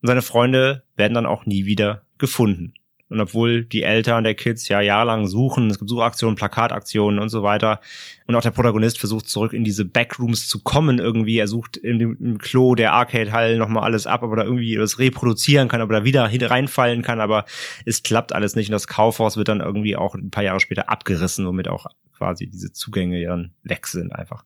Und 0.00 0.08
seine 0.08 0.22
Freunde 0.22 0.82
werden 0.96 1.14
dann 1.14 1.26
auch 1.26 1.46
nie 1.46 1.64
wieder 1.64 2.02
gefunden. 2.18 2.74
Und 3.12 3.20
obwohl 3.20 3.62
die 3.64 3.82
Eltern 3.82 4.24
der 4.24 4.34
Kids 4.34 4.68
ja 4.68 4.80
jahrelang 4.80 5.26
suchen, 5.26 5.68
es 5.68 5.78
gibt 5.78 5.90
Suchaktionen, 5.90 6.34
Plakataktionen 6.34 7.20
und 7.20 7.28
so 7.28 7.42
weiter. 7.42 7.80
Und 8.26 8.34
auch 8.34 8.40
der 8.40 8.52
Protagonist 8.52 8.98
versucht 8.98 9.28
zurück 9.28 9.52
in 9.52 9.64
diese 9.64 9.84
Backrooms 9.84 10.48
zu 10.48 10.60
kommen 10.62 10.98
irgendwie. 10.98 11.36
Er 11.36 11.46
sucht 11.46 11.76
in 11.76 11.98
dem, 11.98 12.16
im 12.18 12.38
Klo 12.38 12.74
der 12.74 12.94
Arcade-Hall 12.94 13.58
nochmal 13.58 13.84
alles 13.84 14.06
ab, 14.06 14.22
ob 14.22 14.30
er 14.30 14.36
da 14.36 14.44
irgendwie 14.44 14.76
das 14.76 14.98
reproduzieren 14.98 15.68
kann, 15.68 15.82
ob 15.82 15.90
er 15.90 16.00
da 16.00 16.04
wieder 16.04 16.30
reinfallen 16.50 17.02
kann. 17.02 17.20
Aber 17.20 17.44
es 17.84 18.02
klappt 18.02 18.34
alles 18.34 18.56
nicht. 18.56 18.70
Und 18.70 18.72
das 18.72 18.86
Kaufhaus 18.86 19.36
wird 19.36 19.48
dann 19.48 19.60
irgendwie 19.60 19.94
auch 19.94 20.14
ein 20.14 20.30
paar 20.30 20.44
Jahre 20.44 20.60
später 20.60 20.88
abgerissen, 20.88 21.46
womit 21.46 21.68
auch 21.68 21.84
quasi 22.22 22.46
diese 22.46 22.72
Zugänge 22.72 23.24
dann 23.24 23.50
weg 23.64 23.88
sind 23.88 24.12
einfach. 24.12 24.44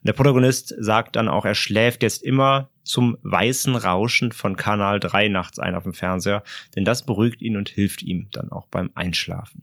Und 0.00 0.08
der 0.08 0.12
Protagonist 0.12 0.74
sagt 0.76 1.14
dann 1.14 1.28
auch, 1.28 1.44
er 1.44 1.54
schläft 1.54 2.02
jetzt 2.02 2.20
immer 2.24 2.68
zum 2.82 3.16
weißen 3.22 3.76
Rauschen 3.76 4.32
von 4.32 4.56
Kanal 4.56 4.98
3 4.98 5.28
nachts 5.28 5.60
ein 5.60 5.76
auf 5.76 5.84
dem 5.84 5.92
Fernseher, 5.92 6.42
denn 6.74 6.84
das 6.84 7.06
beruhigt 7.06 7.40
ihn 7.40 7.56
und 7.56 7.68
hilft 7.68 8.02
ihm 8.02 8.26
dann 8.32 8.50
auch 8.50 8.66
beim 8.66 8.90
Einschlafen. 8.96 9.62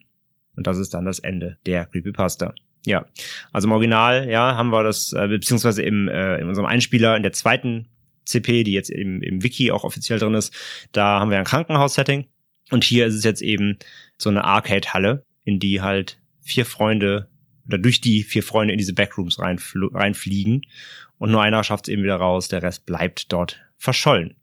Und 0.56 0.68
das 0.68 0.78
ist 0.78 0.94
dann 0.94 1.04
das 1.04 1.20
Ende 1.20 1.58
der 1.66 1.86
Creepypasta. 1.86 2.54
Ja, 2.86 3.06
also 3.52 3.68
im 3.68 3.74
Original, 3.74 4.30
ja, 4.30 4.56
haben 4.56 4.70
wir 4.70 4.84
das, 4.84 5.12
äh, 5.12 5.28
beziehungsweise 5.28 5.84
im, 5.84 6.08
äh, 6.08 6.38
in 6.38 6.48
unserem 6.48 6.66
Einspieler 6.66 7.18
in 7.18 7.24
der 7.24 7.34
zweiten 7.34 7.90
CP, 8.24 8.64
die 8.64 8.72
jetzt 8.72 8.90
im, 8.90 9.22
im 9.22 9.44
Wiki 9.44 9.72
auch 9.72 9.84
offiziell 9.84 10.18
drin 10.18 10.34
ist, 10.34 10.54
da 10.94 11.20
haben 11.20 11.30
wir 11.30 11.40
ein 11.40 11.44
Krankenhaus-Setting. 11.44 12.26
Und 12.72 12.86
hier 12.86 13.06
ist 13.06 13.16
es 13.16 13.26
jetzt 13.26 13.42
eben 13.42 13.78
so 14.18 14.30
eine 14.30 14.46
Arcade-Halle, 14.46 15.26
in 15.44 15.60
die 15.60 15.82
halt 15.82 16.20
vier 16.50 16.66
Freunde 16.66 17.29
oder 17.70 17.78
durch 17.78 18.02
die 18.02 18.24
vier 18.24 18.44
Freunde 18.44 18.74
in 18.74 18.78
diese 18.78 18.94
Backrooms 18.94 19.40
reinfliegen. 19.40 20.64
Und 21.20 21.32
nur 21.32 21.42
einer 21.42 21.64
schafft 21.64 21.88
es 21.88 21.94
eben 21.94 22.04
wieder 22.04 22.16
raus, 22.16 22.48
der 22.48 22.64
Rest 22.64 22.86
bleibt 22.86 23.32
dort 23.32 23.62
verschollen. 23.78 24.36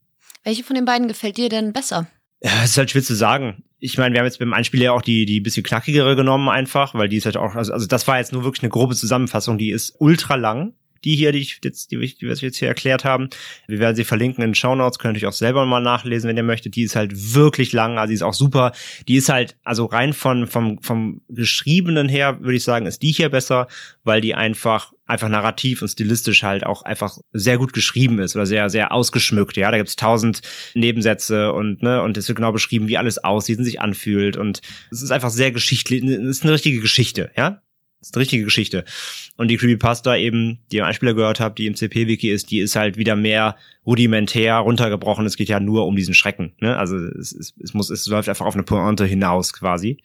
Welche 0.44 0.62
von 0.62 0.76
den 0.76 0.84
beiden 0.84 1.08
gefällt 1.08 1.36
dir 1.36 1.48
denn 1.48 1.72
besser? 1.72 2.06
Ja, 2.40 2.52
es 2.62 2.70
ist 2.70 2.78
halt 2.78 2.90
schwer 2.90 3.02
zu 3.02 3.16
sagen. 3.16 3.64
Ich 3.78 3.98
meine, 3.98 4.14
wir 4.14 4.20
haben 4.20 4.26
jetzt 4.26 4.38
beim 4.38 4.52
Einspiel 4.52 4.82
ja 4.82 4.92
auch 4.92 5.02
die, 5.02 5.26
die 5.26 5.40
bisschen 5.40 5.64
knackigere 5.64 6.16
genommen 6.16 6.48
einfach, 6.48 6.94
weil 6.94 7.08
die 7.08 7.16
ist 7.16 7.26
halt 7.26 7.36
auch, 7.36 7.54
also, 7.54 7.72
also 7.72 7.86
das 7.86 8.06
war 8.06 8.18
jetzt 8.18 8.32
nur 8.32 8.44
wirklich 8.44 8.62
eine 8.62 8.70
grobe 8.70 8.94
Zusammenfassung, 8.94 9.58
die 9.58 9.70
ist 9.70 9.96
ultra 9.98 10.36
lang 10.36 10.74
die 11.06 11.16
hier, 11.16 11.32
die 11.32 11.38
ich 11.38 11.60
jetzt, 11.64 11.90
die, 11.90 11.96
die 11.96 12.26
wir 12.26 12.34
jetzt 12.34 12.58
hier 12.58 12.68
erklärt 12.68 13.04
haben. 13.04 13.30
Wir 13.66 13.78
werden 13.78 13.96
sie 13.96 14.04
verlinken 14.04 14.42
in 14.42 14.50
den 14.50 14.54
Show 14.54 14.74
Notes, 14.74 14.98
könnt 14.98 15.20
ihr 15.20 15.28
auch 15.28 15.32
selber 15.32 15.64
mal 15.64 15.80
nachlesen, 15.80 16.28
wenn 16.28 16.36
ihr 16.36 16.42
möchtet. 16.42 16.76
Die 16.76 16.82
ist 16.82 16.96
halt 16.96 17.34
wirklich 17.34 17.72
lang, 17.72 17.98
also 17.98 18.10
die 18.10 18.14
ist 18.14 18.22
auch 18.22 18.34
super. 18.34 18.72
Die 19.08 19.16
ist 19.16 19.28
halt, 19.28 19.56
also 19.64 19.86
rein 19.86 20.12
von, 20.12 20.46
vom, 20.46 20.82
vom 20.82 21.22
Geschriebenen 21.28 22.08
her, 22.08 22.40
würde 22.40 22.56
ich 22.56 22.64
sagen, 22.64 22.86
ist 22.86 23.02
die 23.02 23.12
hier 23.12 23.30
besser, 23.30 23.68
weil 24.04 24.20
die 24.20 24.34
einfach 24.34 24.92
einfach 25.06 25.28
narrativ 25.28 25.82
und 25.82 25.88
stilistisch 25.88 26.42
halt 26.42 26.66
auch 26.66 26.82
einfach 26.82 27.16
sehr 27.32 27.58
gut 27.58 27.72
geschrieben 27.72 28.18
ist 28.18 28.34
oder 28.34 28.44
sehr, 28.44 28.68
sehr 28.70 28.90
ausgeschmückt. 28.90 29.56
Ja, 29.56 29.70
da 29.70 29.76
gibt's 29.76 29.94
tausend 29.94 30.40
Nebensätze 30.74 31.52
und, 31.52 31.80
ne, 31.80 32.02
und 32.02 32.16
es 32.16 32.26
wird 32.26 32.36
genau 32.36 32.50
beschrieben, 32.50 32.88
wie 32.88 32.98
alles 32.98 33.22
aussieht 33.22 33.58
und 33.58 33.64
sich 33.64 33.80
anfühlt. 33.80 34.36
Und 34.36 34.62
es 34.90 35.02
ist 35.02 35.12
einfach 35.12 35.30
sehr 35.30 35.52
geschichtlich, 35.52 36.02
es 36.02 36.38
ist 36.38 36.42
eine 36.42 36.54
richtige 36.54 36.80
Geschichte, 36.80 37.30
ja. 37.36 37.62
Das 38.00 38.08
ist 38.08 38.14
eine 38.14 38.22
richtige 38.22 38.44
Geschichte. 38.44 38.84
Und 39.36 39.48
die 39.48 39.56
Creepypasta 39.56 40.16
eben, 40.16 40.60
die 40.70 40.76
ihr 40.76 40.82
im 40.82 40.88
Einspieler 40.88 41.14
gehört 41.14 41.40
habt, 41.40 41.58
die 41.58 41.66
im 41.66 41.74
CP-Wiki 41.74 42.30
ist, 42.30 42.50
die 42.50 42.58
ist 42.58 42.76
halt 42.76 42.96
wieder 42.96 43.16
mehr 43.16 43.56
rudimentär 43.86 44.56
runtergebrochen. 44.56 45.26
Es 45.26 45.36
geht 45.36 45.48
ja 45.48 45.60
nur 45.60 45.86
um 45.86 45.96
diesen 45.96 46.14
Schrecken. 46.14 46.54
Ne? 46.60 46.76
Also 46.76 46.96
es, 46.96 47.32
es, 47.32 47.54
es 47.62 47.74
muss, 47.74 47.90
es 47.90 48.06
läuft 48.06 48.28
einfach 48.28 48.46
auf 48.46 48.54
eine 48.54 48.62
Pointe 48.62 49.06
hinaus 49.06 49.52
quasi. 49.52 49.98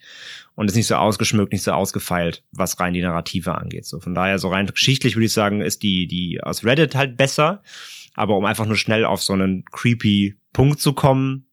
Und 0.56 0.70
ist 0.70 0.76
nicht 0.76 0.88
so 0.88 0.96
ausgeschmückt, 0.96 1.52
nicht 1.52 1.64
so 1.64 1.72
ausgefeilt, 1.72 2.44
was 2.52 2.80
rein 2.80 2.94
die 2.94 3.02
Narrative 3.02 3.56
angeht. 3.56 3.86
So 3.86 4.00
von 4.00 4.16
daher, 4.16 4.40
so 4.40 4.50
rein 4.50 4.68
geschichtlich 4.68 5.16
würde 5.16 5.26
ich 5.26 5.34
sagen, 5.34 5.62
ist 5.62 5.84
die, 5.84 6.08
die 6.08 6.42
aus 6.42 6.64
Reddit 6.64 6.96
halt 6.96 7.18
besser. 7.18 7.62
Aber 8.14 8.38
um 8.38 8.46
einfach 8.46 8.66
nur 8.66 8.78
schnell 8.78 9.06
auf 9.06 9.22
so 9.22 9.34
einen 9.34 9.66
creepy 9.66 10.36
Punkt 10.54 10.80
zu 10.80 10.94
kommen, 10.94 11.46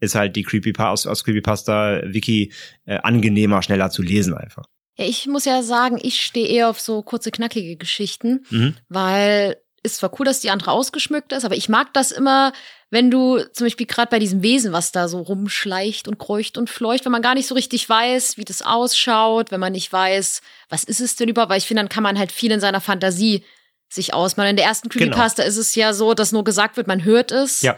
ist 0.00 0.14
halt 0.14 0.36
die 0.36 0.42
Creepypasta 0.42 0.90
aus, 0.90 1.06
aus 1.06 1.24
Creepypasta 1.24 2.02
Wiki 2.04 2.52
äh, 2.84 2.98
angenehmer, 2.98 3.62
schneller 3.62 3.90
zu 3.90 4.02
lesen 4.02 4.34
einfach. 4.34 4.66
Ja, 4.96 5.06
ich 5.06 5.26
muss 5.26 5.44
ja 5.44 5.62
sagen, 5.62 5.98
ich 6.00 6.20
stehe 6.22 6.46
eher 6.46 6.70
auf 6.70 6.80
so 6.80 7.02
kurze, 7.02 7.30
knackige 7.30 7.76
Geschichten, 7.76 8.44
mhm. 8.50 8.76
weil 8.88 9.56
ist 9.82 9.96
zwar 9.96 10.18
cool, 10.18 10.24
dass 10.24 10.40
die 10.40 10.48
andere 10.48 10.70
ausgeschmückt 10.70 11.32
ist, 11.32 11.44
aber 11.44 11.56
ich 11.56 11.68
mag 11.68 11.92
das 11.92 12.10
immer, 12.10 12.54
wenn 12.88 13.10
du 13.10 13.40
zum 13.52 13.66
Beispiel 13.66 13.86
gerade 13.86 14.08
bei 14.08 14.18
diesem 14.18 14.42
Wesen, 14.42 14.72
was 14.72 14.92
da 14.92 15.08
so 15.08 15.20
rumschleicht 15.20 16.08
und 16.08 16.18
kreucht 16.18 16.56
und 16.56 16.70
fleucht, 16.70 17.04
wenn 17.04 17.12
man 17.12 17.20
gar 17.20 17.34
nicht 17.34 17.46
so 17.46 17.54
richtig 17.54 17.86
weiß, 17.86 18.38
wie 18.38 18.46
das 18.46 18.62
ausschaut, 18.62 19.50
wenn 19.50 19.60
man 19.60 19.72
nicht 19.72 19.92
weiß, 19.92 20.40
was 20.70 20.84
ist 20.84 21.00
es 21.00 21.16
denn 21.16 21.28
überhaupt, 21.28 21.50
weil 21.50 21.58
ich 21.58 21.66
finde, 21.66 21.82
dann 21.82 21.90
kann 21.90 22.02
man 22.02 22.18
halt 22.18 22.32
viel 22.32 22.50
in 22.50 22.60
seiner 22.60 22.80
Fantasie 22.80 23.44
sich 23.90 24.14
ausmalen. 24.14 24.52
In 24.52 24.56
der 24.56 24.64
ersten 24.64 24.88
genau. 24.88 25.04
Creepypasta 25.04 25.42
genau. 25.42 25.50
ist 25.50 25.58
es 25.58 25.74
ja 25.74 25.92
so, 25.92 26.14
dass 26.14 26.32
nur 26.32 26.44
gesagt 26.44 26.78
wird, 26.78 26.86
man 26.86 27.04
hört 27.04 27.30
es. 27.30 27.60
Ja 27.60 27.76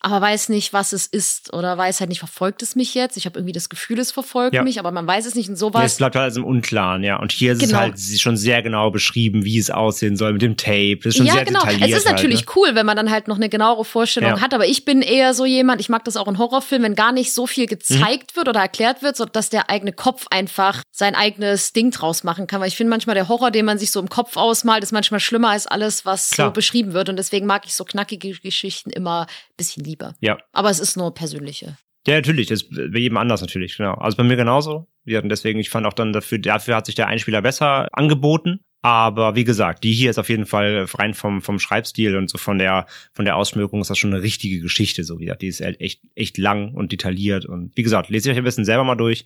aber 0.00 0.20
weiß 0.20 0.48
nicht, 0.48 0.72
was 0.72 0.92
es 0.92 1.06
ist 1.06 1.52
oder 1.52 1.76
weiß 1.76 2.00
halt 2.00 2.08
nicht, 2.08 2.20
verfolgt 2.20 2.62
es 2.62 2.76
mich 2.76 2.94
jetzt? 2.94 3.16
Ich 3.16 3.26
habe 3.26 3.38
irgendwie 3.38 3.52
das 3.52 3.68
Gefühl, 3.68 3.98
es 3.98 4.12
verfolgt 4.12 4.54
ja. 4.54 4.62
mich, 4.62 4.78
aber 4.78 4.90
man 4.90 5.06
weiß 5.06 5.26
es 5.26 5.34
nicht 5.34 5.48
und 5.48 5.56
sowas. 5.56 5.80
Ja, 5.80 5.86
es 5.86 5.96
bleibt 5.96 6.14
halt 6.14 6.24
alles 6.24 6.36
im 6.36 6.44
Unklaren, 6.44 7.02
ja. 7.02 7.18
Und 7.18 7.32
hier 7.32 7.52
ist 7.52 7.60
genau. 7.60 7.72
es 7.72 7.78
halt 7.78 8.20
schon 8.20 8.36
sehr 8.36 8.62
genau 8.62 8.90
beschrieben, 8.90 9.44
wie 9.44 9.58
es 9.58 9.70
aussehen 9.70 10.16
soll 10.16 10.32
mit 10.32 10.42
dem 10.42 10.56
Tape. 10.56 10.98
Das 11.02 11.14
ist 11.14 11.16
schon 11.16 11.26
ja, 11.26 11.34
sehr 11.34 11.44
genau. 11.44 11.60
detailliert. 11.60 11.90
Es 11.90 11.98
ist 11.98 12.06
natürlich 12.06 12.40
halt, 12.40 12.48
ne? 12.48 12.52
cool, 12.56 12.74
wenn 12.74 12.86
man 12.86 12.96
dann 12.96 13.10
halt 13.10 13.28
noch 13.28 13.36
eine 13.36 13.48
genauere 13.48 13.84
Vorstellung 13.84 14.36
ja. 14.36 14.40
hat, 14.40 14.54
aber 14.54 14.66
ich 14.66 14.84
bin 14.84 15.02
eher 15.02 15.34
so 15.34 15.44
jemand, 15.44 15.80
ich 15.80 15.88
mag 15.88 16.04
das 16.04 16.16
auch 16.16 16.28
in 16.28 16.38
Horrorfilmen, 16.38 16.90
wenn 16.90 16.94
gar 16.94 17.12
nicht 17.12 17.32
so 17.32 17.46
viel 17.46 17.66
gezeigt 17.66 18.32
mhm. 18.34 18.36
wird 18.36 18.48
oder 18.48 18.60
erklärt 18.60 19.02
wird, 19.02 19.16
so 19.16 19.24
dass 19.24 19.50
der 19.50 19.70
eigene 19.70 19.92
Kopf 19.92 20.26
einfach 20.30 20.82
sein 20.92 21.14
eigenes 21.14 21.72
Ding 21.72 21.90
draus 21.90 22.24
machen 22.24 22.46
kann. 22.46 22.60
Weil 22.60 22.68
ich 22.68 22.76
finde 22.76 22.90
manchmal 22.90 23.14
der 23.14 23.28
Horror, 23.28 23.50
den 23.50 23.64
man 23.64 23.78
sich 23.78 23.90
so 23.90 24.00
im 24.00 24.08
Kopf 24.08 24.36
ausmalt, 24.36 24.82
ist 24.82 24.92
manchmal 24.92 25.20
schlimmer 25.20 25.50
als 25.50 25.66
alles, 25.66 26.04
was 26.04 26.30
Klar. 26.30 26.48
so 26.48 26.52
beschrieben 26.52 26.92
wird. 26.92 27.08
Und 27.08 27.16
deswegen 27.16 27.46
mag 27.46 27.64
ich 27.66 27.74
so 27.74 27.84
knackige 27.84 28.32
Geschichten 28.38 28.90
immer 28.90 29.22
ein 29.22 29.56
bisschen 29.56 29.87
lieber. 29.88 30.14
Ja. 30.20 30.38
Aber 30.52 30.70
es 30.70 30.80
ist 30.80 30.96
nur 30.96 31.14
persönliche. 31.14 31.76
Ja, 32.06 32.14
natürlich, 32.14 32.46
das 32.46 32.62
ist 32.62 32.70
bei 32.70 32.98
jedem 32.98 33.16
anders 33.16 33.40
natürlich, 33.40 33.76
genau. 33.76 33.94
Also 33.94 34.16
bei 34.16 34.22
mir 34.22 34.36
genauso. 34.36 34.86
Hatten 35.10 35.28
deswegen, 35.28 35.58
ich 35.58 35.70
fand 35.70 35.86
auch 35.86 35.92
dann 35.92 36.12
dafür, 36.12 36.38
dafür 36.38 36.76
hat 36.76 36.86
sich 36.86 36.94
der 36.94 37.06
Einspieler 37.08 37.42
besser 37.42 37.88
angeboten. 37.92 38.60
Aber 38.80 39.34
wie 39.34 39.44
gesagt, 39.44 39.82
die 39.82 39.92
hier 39.92 40.10
ist 40.10 40.18
auf 40.18 40.28
jeden 40.28 40.46
Fall 40.46 40.86
rein 40.94 41.12
vom, 41.12 41.42
vom 41.42 41.58
Schreibstil 41.58 42.16
und 42.16 42.30
so 42.30 42.38
von 42.38 42.58
der, 42.58 42.86
von 43.12 43.24
der 43.24 43.36
Ausschmückung 43.36 43.80
ist 43.80 43.90
das 43.90 43.98
schon 43.98 44.14
eine 44.14 44.22
richtige 44.22 44.60
Geschichte, 44.60 45.02
so 45.02 45.18
wie 45.18 45.24
gesagt. 45.24 45.42
Die 45.42 45.48
ist 45.48 45.60
halt 45.60 45.80
echt, 45.80 46.00
echt 46.14 46.38
lang 46.38 46.74
und 46.74 46.92
detailliert. 46.92 47.44
Und 47.44 47.72
wie 47.76 47.82
gesagt, 47.82 48.08
lest 48.08 48.28
euch 48.28 48.36
ein 48.36 48.44
bisschen 48.44 48.64
selber 48.64 48.84
mal 48.84 48.94
durch, 48.94 49.24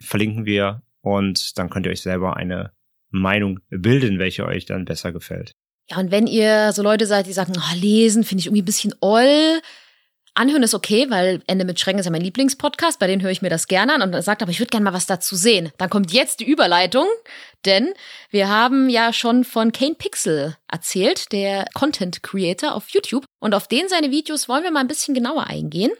verlinken 0.00 0.46
wir 0.46 0.82
und 1.02 1.58
dann 1.58 1.68
könnt 1.68 1.86
ihr 1.86 1.92
euch 1.92 2.00
selber 2.00 2.36
eine 2.36 2.72
Meinung 3.10 3.60
bilden, 3.68 4.18
welche 4.18 4.46
euch 4.46 4.64
dann 4.64 4.86
besser 4.86 5.12
gefällt. 5.12 5.52
Ja, 5.90 5.98
und 5.98 6.10
wenn 6.10 6.26
ihr 6.26 6.72
so 6.72 6.82
Leute 6.82 7.06
seid, 7.06 7.26
die 7.26 7.32
sagen, 7.32 7.52
oh, 7.56 7.76
lesen 7.76 8.24
finde 8.24 8.40
ich 8.40 8.46
irgendwie 8.46 8.62
ein 8.62 8.66
bisschen 8.66 8.94
oll, 9.00 9.60
Anhören 10.36 10.64
ist 10.64 10.74
okay, 10.74 11.06
weil 11.10 11.42
Ende 11.46 11.64
mit 11.64 11.78
Schrecken 11.78 12.00
ist 12.00 12.06
ja 12.06 12.10
mein 12.10 12.20
Lieblingspodcast, 12.20 12.98
bei 12.98 13.06
denen 13.06 13.22
höre 13.22 13.30
ich 13.30 13.40
mir 13.40 13.50
das 13.50 13.68
gerne 13.68 13.94
an 13.94 14.02
und 14.02 14.20
sagt, 14.20 14.42
aber 14.42 14.50
ich 14.50 14.58
würde 14.58 14.70
gerne 14.70 14.84
mal 14.84 14.92
was 14.92 15.06
dazu 15.06 15.36
sehen. 15.36 15.70
Dann 15.78 15.90
kommt 15.90 16.12
jetzt 16.12 16.40
die 16.40 16.50
Überleitung, 16.50 17.06
denn 17.64 17.94
wir 18.30 18.48
haben 18.48 18.88
ja 18.88 19.12
schon 19.12 19.44
von 19.44 19.70
Kane 19.70 19.94
Pixel 19.94 20.56
erzählt, 20.68 21.30
der 21.30 21.66
Content 21.72 22.24
Creator 22.24 22.74
auf 22.74 22.88
YouTube 22.88 23.24
und 23.40 23.54
auf 23.54 23.68
den 23.68 23.88
seine 23.88 24.10
Videos 24.10 24.48
wollen 24.48 24.64
wir 24.64 24.72
mal 24.72 24.80
ein 24.80 24.88
bisschen 24.88 25.14
genauer 25.14 25.46
eingehen. 25.46 25.92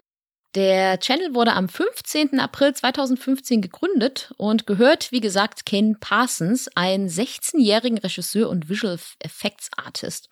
Der 0.54 1.00
Channel 1.00 1.34
wurde 1.34 1.52
am 1.54 1.68
15. 1.68 2.38
April 2.38 2.72
2015 2.74 3.60
gegründet 3.60 4.32
und 4.36 4.68
gehört, 4.68 5.10
wie 5.10 5.20
gesagt, 5.20 5.66
Ken 5.66 5.98
Parsons, 5.98 6.68
ein 6.76 7.08
16-jährigen 7.08 7.98
Regisseur 7.98 8.48
und 8.48 8.68
Visual 8.68 8.96
Effects 9.18 9.70
Artist. 9.76 10.28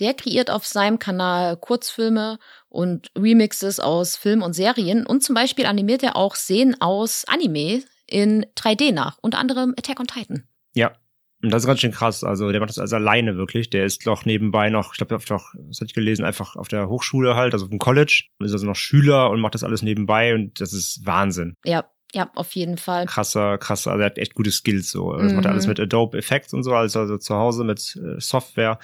Der 0.00 0.14
kreiert 0.14 0.50
auf 0.50 0.66
seinem 0.66 0.98
Kanal 0.98 1.56
Kurzfilme 1.56 2.40
und 2.72 3.10
Remixes 3.16 3.80
aus 3.80 4.16
Filmen 4.16 4.42
und 4.42 4.54
Serien 4.54 5.06
und 5.06 5.22
zum 5.22 5.34
Beispiel 5.34 5.66
animiert 5.66 6.02
er 6.02 6.16
auch 6.16 6.34
Szenen 6.34 6.80
aus 6.80 7.24
Anime 7.28 7.82
in 8.06 8.46
3D 8.56 8.92
nach, 8.92 9.18
unter 9.20 9.38
anderem 9.38 9.74
Attack 9.78 10.00
on 10.00 10.06
Titan. 10.06 10.44
Ja, 10.74 10.92
Und 11.42 11.52
das 11.52 11.62
ist 11.62 11.66
ganz 11.66 11.80
schön 11.80 11.92
krass. 11.92 12.24
Also 12.24 12.50
der 12.50 12.60
macht 12.60 12.70
das 12.70 12.78
also 12.78 12.96
alleine 12.96 13.36
wirklich. 13.36 13.68
Der 13.68 13.84
ist 13.84 14.06
doch 14.06 14.24
nebenbei 14.24 14.70
noch, 14.70 14.92
ich 14.92 14.98
glaube, 14.98 15.22
doch, 15.24 15.52
das 15.54 15.76
hatte 15.78 15.86
ich 15.86 15.94
gelesen, 15.94 16.24
einfach 16.24 16.56
auf 16.56 16.68
der 16.68 16.88
Hochschule 16.88 17.34
halt, 17.36 17.52
also 17.52 17.66
auf 17.66 17.70
dem 17.70 17.78
College. 17.78 18.24
Und 18.38 18.46
ist 18.46 18.52
also 18.52 18.66
noch 18.66 18.76
Schüler 18.76 19.30
und 19.30 19.40
macht 19.40 19.54
das 19.54 19.64
alles 19.64 19.82
nebenbei 19.82 20.34
und 20.34 20.60
das 20.60 20.72
ist 20.72 21.04
Wahnsinn. 21.04 21.56
Ja, 21.64 21.84
ja, 22.14 22.30
auf 22.34 22.52
jeden 22.52 22.76
Fall. 22.78 23.06
Krasser, 23.06 23.56
krasser, 23.58 23.92
also 23.92 24.02
er 24.02 24.06
hat 24.06 24.18
echt 24.18 24.34
gute 24.34 24.50
Skills 24.50 24.90
so. 24.90 25.12
Das 25.16 25.30
Mhm. 25.32 25.36
macht 25.36 25.44
er 25.46 25.52
alles 25.52 25.66
mit 25.66 25.80
Adobe 25.80 26.18
Effects 26.18 26.52
und 26.52 26.62
so, 26.62 26.74
also, 26.74 27.00
also 27.00 27.16
zu 27.18 27.34
Hause 27.34 27.64
mit 27.64 27.96
äh, 27.96 28.20
Software. 28.20 28.78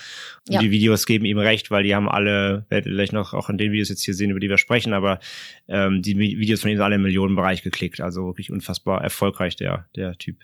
Und 0.48 0.54
Ja. 0.54 0.60
die 0.60 0.70
Videos 0.70 1.04
geben 1.06 1.24
ihm 1.26 1.38
recht, 1.38 1.70
weil 1.70 1.82
die 1.82 1.94
haben 1.94 2.08
alle, 2.08 2.64
werdet 2.70 2.86
ihr 2.86 2.92
gleich 2.94 3.12
noch 3.12 3.34
auch 3.34 3.50
in 3.50 3.58
den 3.58 3.70
Videos 3.72 3.88
jetzt 3.90 4.02
hier 4.04 4.14
sehen, 4.14 4.30
über 4.30 4.40
die 4.40 4.48
wir 4.48 4.58
sprechen, 4.58 4.92
aber 4.94 5.18
ähm, 5.68 6.00
die 6.02 6.16
Videos 6.18 6.62
von 6.62 6.70
ihm 6.70 6.76
sind 6.76 6.84
alle 6.84 6.94
im 6.96 7.02
Millionenbereich 7.02 7.62
geklickt. 7.62 8.00
Also 8.00 8.26
wirklich 8.26 8.50
unfassbar 8.50 9.02
erfolgreich, 9.02 9.56
der, 9.56 9.86
der 9.94 10.16
Typ. 10.16 10.36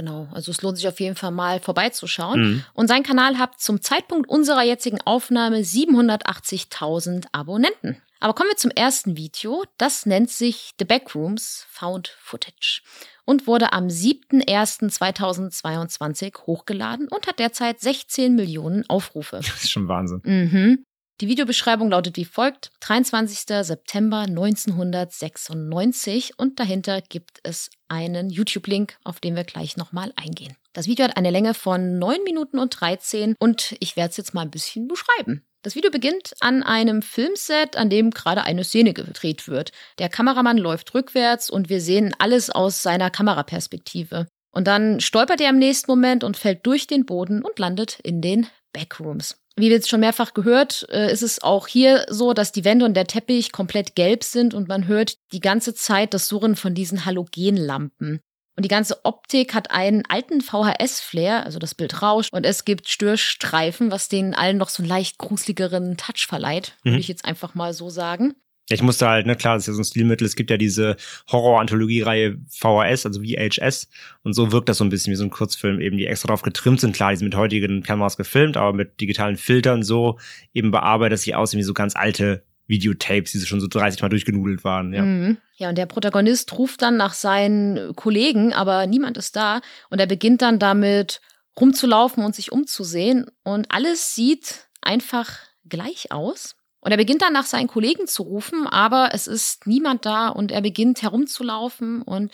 Genau, 0.00 0.28
also 0.32 0.50
es 0.50 0.62
lohnt 0.62 0.78
sich 0.78 0.88
auf 0.88 0.98
jeden 0.98 1.14
Fall 1.14 1.30
mal 1.30 1.60
vorbeizuschauen. 1.60 2.40
Mhm. 2.40 2.64
Und 2.72 2.88
sein 2.88 3.02
Kanal 3.02 3.36
hat 3.36 3.60
zum 3.60 3.82
Zeitpunkt 3.82 4.30
unserer 4.30 4.62
jetzigen 4.62 4.98
Aufnahme 5.02 5.58
780.000 5.58 7.26
Abonnenten. 7.32 8.00
Aber 8.18 8.32
kommen 8.32 8.48
wir 8.48 8.56
zum 8.56 8.70
ersten 8.70 9.18
Video. 9.18 9.62
Das 9.76 10.06
nennt 10.06 10.30
sich 10.30 10.70
The 10.78 10.86
Backrooms 10.86 11.66
Found 11.68 12.16
Footage 12.18 12.80
und 13.26 13.46
wurde 13.46 13.74
am 13.74 13.88
7.01.2022 13.88 16.46
hochgeladen 16.46 17.06
und 17.08 17.26
hat 17.26 17.38
derzeit 17.38 17.80
16 17.80 18.34
Millionen 18.34 18.88
Aufrufe. 18.88 19.36
Das 19.36 19.64
ist 19.64 19.70
schon 19.70 19.88
Wahnsinn. 19.88 20.22
Mhm. 20.24 20.86
Die 21.20 21.28
Videobeschreibung 21.28 21.90
lautet 21.90 22.16
wie 22.16 22.24
folgt: 22.24 22.70
23. 22.80 23.40
September 23.62 24.20
1996 24.20 26.38
und 26.38 26.58
dahinter 26.58 27.02
gibt 27.02 27.40
es 27.42 27.68
einen 27.88 28.30
YouTube-Link, 28.30 28.96
auf 29.04 29.20
den 29.20 29.36
wir 29.36 29.44
gleich 29.44 29.76
nochmal 29.76 30.14
eingehen. 30.16 30.56
Das 30.72 30.86
Video 30.86 31.04
hat 31.04 31.18
eine 31.18 31.28
Länge 31.28 31.52
von 31.52 31.98
9 31.98 32.24
Minuten 32.24 32.58
und 32.58 32.80
13 32.80 33.34
und 33.38 33.76
ich 33.80 33.96
werde 33.96 34.12
es 34.12 34.16
jetzt 34.16 34.32
mal 34.32 34.40
ein 34.42 34.50
bisschen 34.50 34.88
beschreiben. 34.88 35.44
Das 35.60 35.74
Video 35.74 35.90
beginnt 35.90 36.32
an 36.40 36.62
einem 36.62 37.02
Filmset, 37.02 37.76
an 37.76 37.90
dem 37.90 38.12
gerade 38.12 38.44
eine 38.44 38.64
Szene 38.64 38.94
gedreht 38.94 39.46
wird. 39.46 39.72
Der 39.98 40.08
Kameramann 40.08 40.56
läuft 40.56 40.94
rückwärts 40.94 41.50
und 41.50 41.68
wir 41.68 41.82
sehen 41.82 42.14
alles 42.18 42.48
aus 42.48 42.82
seiner 42.82 43.10
Kameraperspektive. 43.10 44.26
Und 44.52 44.66
dann 44.66 45.00
stolpert 45.00 45.42
er 45.42 45.50
im 45.50 45.58
nächsten 45.58 45.90
Moment 45.90 46.24
und 46.24 46.38
fällt 46.38 46.64
durch 46.64 46.86
den 46.86 47.04
Boden 47.04 47.42
und 47.42 47.58
landet 47.58 48.00
in 48.02 48.22
den 48.22 48.46
Backrooms. 48.72 49.36
Wie 49.60 49.68
wir 49.68 49.76
jetzt 49.76 49.88
schon 49.90 50.00
mehrfach 50.00 50.34
gehört, 50.34 50.86
äh, 50.90 51.12
ist 51.12 51.22
es 51.22 51.42
auch 51.42 51.66
hier 51.66 52.06
so, 52.08 52.32
dass 52.32 52.50
die 52.52 52.64
Wände 52.64 52.84
und 52.84 52.94
der 52.94 53.06
Teppich 53.06 53.52
komplett 53.52 53.94
gelb 53.94 54.24
sind 54.24 54.54
und 54.54 54.68
man 54.68 54.86
hört 54.86 55.16
die 55.32 55.40
ganze 55.40 55.74
Zeit 55.74 56.14
das 56.14 56.28
Surren 56.28 56.56
von 56.56 56.74
diesen 56.74 57.04
Halogenlampen. 57.04 58.20
Und 58.56 58.64
die 58.64 58.68
ganze 58.68 59.04
Optik 59.04 59.54
hat 59.54 59.70
einen 59.70 60.02
alten 60.08 60.40
VHS-Flair, 60.42 61.44
also 61.44 61.58
das 61.58 61.74
Bild 61.74 62.02
rauscht 62.02 62.32
und 62.32 62.44
es 62.44 62.64
gibt 62.64 62.88
Störstreifen, 62.88 63.90
was 63.90 64.08
denen 64.08 64.34
allen 64.34 64.58
noch 64.58 64.68
so 64.68 64.82
einen 64.82 64.88
leicht 64.88 65.18
gruseligeren 65.18 65.96
Touch 65.96 66.26
verleiht, 66.28 66.74
würde 66.82 66.94
Mhm. 66.96 67.00
ich 67.00 67.08
jetzt 67.08 67.24
einfach 67.24 67.54
mal 67.54 67.72
so 67.72 67.88
sagen. 67.90 68.34
Ich 68.72 68.82
musste 68.82 69.08
halt, 69.08 69.26
ne, 69.26 69.34
klar, 69.34 69.54
das 69.54 69.64
ist 69.64 69.66
ja 69.68 69.72
so 69.74 69.80
ein 69.80 69.84
Stilmittel. 69.84 70.26
Es 70.26 70.36
gibt 70.36 70.50
ja 70.50 70.56
diese 70.56 70.96
Horror-Anthologie-Reihe 71.30 72.38
VHS, 72.48 73.04
also 73.04 73.20
VHS. 73.22 73.88
Und 74.22 74.34
so 74.34 74.52
wirkt 74.52 74.68
das 74.68 74.78
so 74.78 74.84
ein 74.84 74.90
bisschen 74.90 75.10
wie 75.10 75.16
so 75.16 75.24
ein 75.24 75.30
Kurzfilm, 75.30 75.80
eben, 75.80 75.96
die 75.96 76.06
extra 76.06 76.28
drauf 76.28 76.42
getrimmt 76.42 76.80
sind. 76.80 76.94
Klar, 76.94 77.10
die 77.10 77.16
sind 77.16 77.26
mit 77.26 77.36
heutigen 77.36 77.82
Kameras 77.82 78.16
gefilmt, 78.16 78.56
aber 78.56 78.72
mit 78.72 79.00
digitalen 79.00 79.36
Filtern 79.36 79.82
so 79.82 80.18
eben 80.54 80.70
bearbeitet, 80.70 81.14
dass 81.14 81.22
sie 81.22 81.34
aussehen 81.34 81.58
wie 81.58 81.64
so 81.64 81.74
ganz 81.74 81.96
alte 81.96 82.44
Videotapes, 82.68 83.32
die 83.32 83.38
so 83.38 83.46
schon 83.46 83.60
so 83.60 83.66
30 83.66 84.00
Mal 84.00 84.08
durchgenudelt 84.08 84.62
waren, 84.62 84.92
ja. 84.92 85.02
Mhm. 85.02 85.38
Ja, 85.56 85.68
und 85.68 85.76
der 85.76 85.86
Protagonist 85.86 86.56
ruft 86.56 86.80
dann 86.80 86.96
nach 86.96 87.12
seinen 87.12 87.94
Kollegen, 87.96 88.54
aber 88.54 88.86
niemand 88.86 89.18
ist 89.18 89.36
da. 89.36 89.60
Und 89.90 89.98
er 89.98 90.06
beginnt 90.06 90.40
dann 90.40 90.58
damit 90.58 91.20
rumzulaufen 91.60 92.24
und 92.24 92.34
sich 92.34 92.52
umzusehen. 92.52 93.26
Und 93.42 93.66
alles 93.70 94.14
sieht 94.14 94.68
einfach 94.80 95.38
gleich 95.68 96.12
aus. 96.12 96.54
Und 96.80 96.90
er 96.90 96.96
beginnt 96.96 97.22
dann 97.22 97.32
nach 97.32 97.44
seinen 97.44 97.68
Kollegen 97.68 98.06
zu 98.06 98.22
rufen, 98.22 98.66
aber 98.66 99.10
es 99.12 99.26
ist 99.26 99.66
niemand 99.66 100.06
da 100.06 100.28
und 100.28 100.50
er 100.50 100.62
beginnt 100.62 101.02
herumzulaufen. 101.02 102.02
Und 102.02 102.32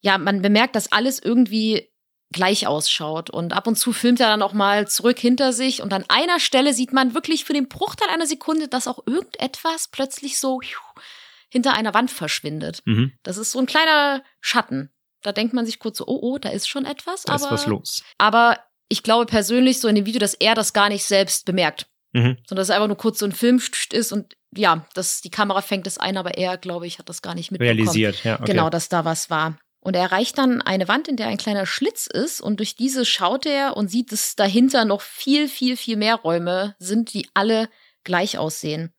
ja, 0.00 0.18
man 0.18 0.42
bemerkt, 0.42 0.74
dass 0.74 0.90
alles 0.90 1.20
irgendwie 1.20 1.90
gleich 2.32 2.66
ausschaut. 2.66 3.30
Und 3.30 3.52
ab 3.52 3.66
und 3.66 3.76
zu 3.76 3.92
filmt 3.92 4.20
er 4.20 4.26
dann 4.26 4.42
auch 4.42 4.52
mal 4.52 4.88
zurück 4.88 5.18
hinter 5.18 5.52
sich. 5.52 5.80
Und 5.80 5.92
an 5.92 6.04
einer 6.08 6.40
Stelle 6.40 6.74
sieht 6.74 6.92
man 6.92 7.14
wirklich 7.14 7.44
für 7.44 7.52
den 7.52 7.68
Bruchteil 7.68 8.08
einer 8.08 8.26
Sekunde, 8.26 8.68
dass 8.68 8.88
auch 8.88 9.06
irgendetwas 9.06 9.88
plötzlich 9.88 10.38
so 10.38 10.60
hinter 11.48 11.74
einer 11.74 11.94
Wand 11.94 12.10
verschwindet. 12.10 12.82
Mhm. 12.84 13.12
Das 13.22 13.38
ist 13.38 13.52
so 13.52 13.60
ein 13.60 13.66
kleiner 13.66 14.24
Schatten. 14.40 14.90
Da 15.22 15.32
denkt 15.32 15.54
man 15.54 15.64
sich 15.64 15.78
kurz 15.78 15.98
so, 15.98 16.06
oh, 16.06 16.18
oh, 16.20 16.38
da 16.38 16.50
ist 16.50 16.68
schon 16.68 16.84
etwas. 16.84 17.22
Da 17.22 17.36
ist 17.36 17.44
aber, 17.44 17.52
was 17.52 17.66
los. 17.66 18.02
aber 18.18 18.58
ich 18.88 19.02
glaube 19.02 19.26
persönlich 19.26 19.80
so 19.80 19.88
in 19.88 19.94
dem 19.94 20.04
Video, 20.04 20.18
dass 20.18 20.34
er 20.34 20.54
das 20.54 20.72
gar 20.72 20.88
nicht 20.88 21.04
selbst 21.04 21.46
bemerkt. 21.46 21.86
Mhm. 22.14 22.38
Sondern 22.46 22.62
dass 22.62 22.68
es 22.68 22.70
einfach 22.70 22.86
nur 22.86 22.96
kurz 22.96 23.18
so 23.18 23.26
ein 23.26 23.32
Film 23.32 23.60
ist 23.92 24.12
und 24.12 24.34
ja, 24.56 24.86
dass 24.94 25.20
die 25.20 25.30
Kamera 25.30 25.60
fängt 25.62 25.86
es 25.86 25.98
ein, 25.98 26.16
aber 26.16 26.38
er, 26.38 26.56
glaube 26.56 26.86
ich, 26.86 26.98
hat 26.98 27.08
das 27.08 27.22
gar 27.22 27.34
nicht 27.34 27.50
mitbekommen. 27.50 27.76
Realisiert, 27.76 28.22
ja. 28.22 28.36
Okay. 28.36 28.52
Genau, 28.52 28.70
dass 28.70 28.88
da 28.88 29.04
was 29.04 29.30
war. 29.30 29.58
Und 29.80 29.96
er 29.96 30.02
erreicht 30.02 30.38
dann 30.38 30.62
eine 30.62 30.88
Wand, 30.88 31.08
in 31.08 31.16
der 31.16 31.26
ein 31.26 31.36
kleiner 31.36 31.66
Schlitz 31.66 32.06
ist 32.06 32.40
und 32.40 32.58
durch 32.58 32.76
diese 32.76 33.04
schaut 33.04 33.46
er 33.46 33.76
und 33.76 33.88
sieht, 33.88 34.12
dass 34.12 34.36
dahinter 34.36 34.84
noch 34.84 35.02
viel, 35.02 35.48
viel, 35.48 35.76
viel 35.76 35.96
mehr 35.96 36.14
Räume 36.14 36.76
sind, 36.78 37.12
die 37.12 37.28
alle 37.34 37.68
gleich 38.04 38.38
aussehen. 38.38 38.94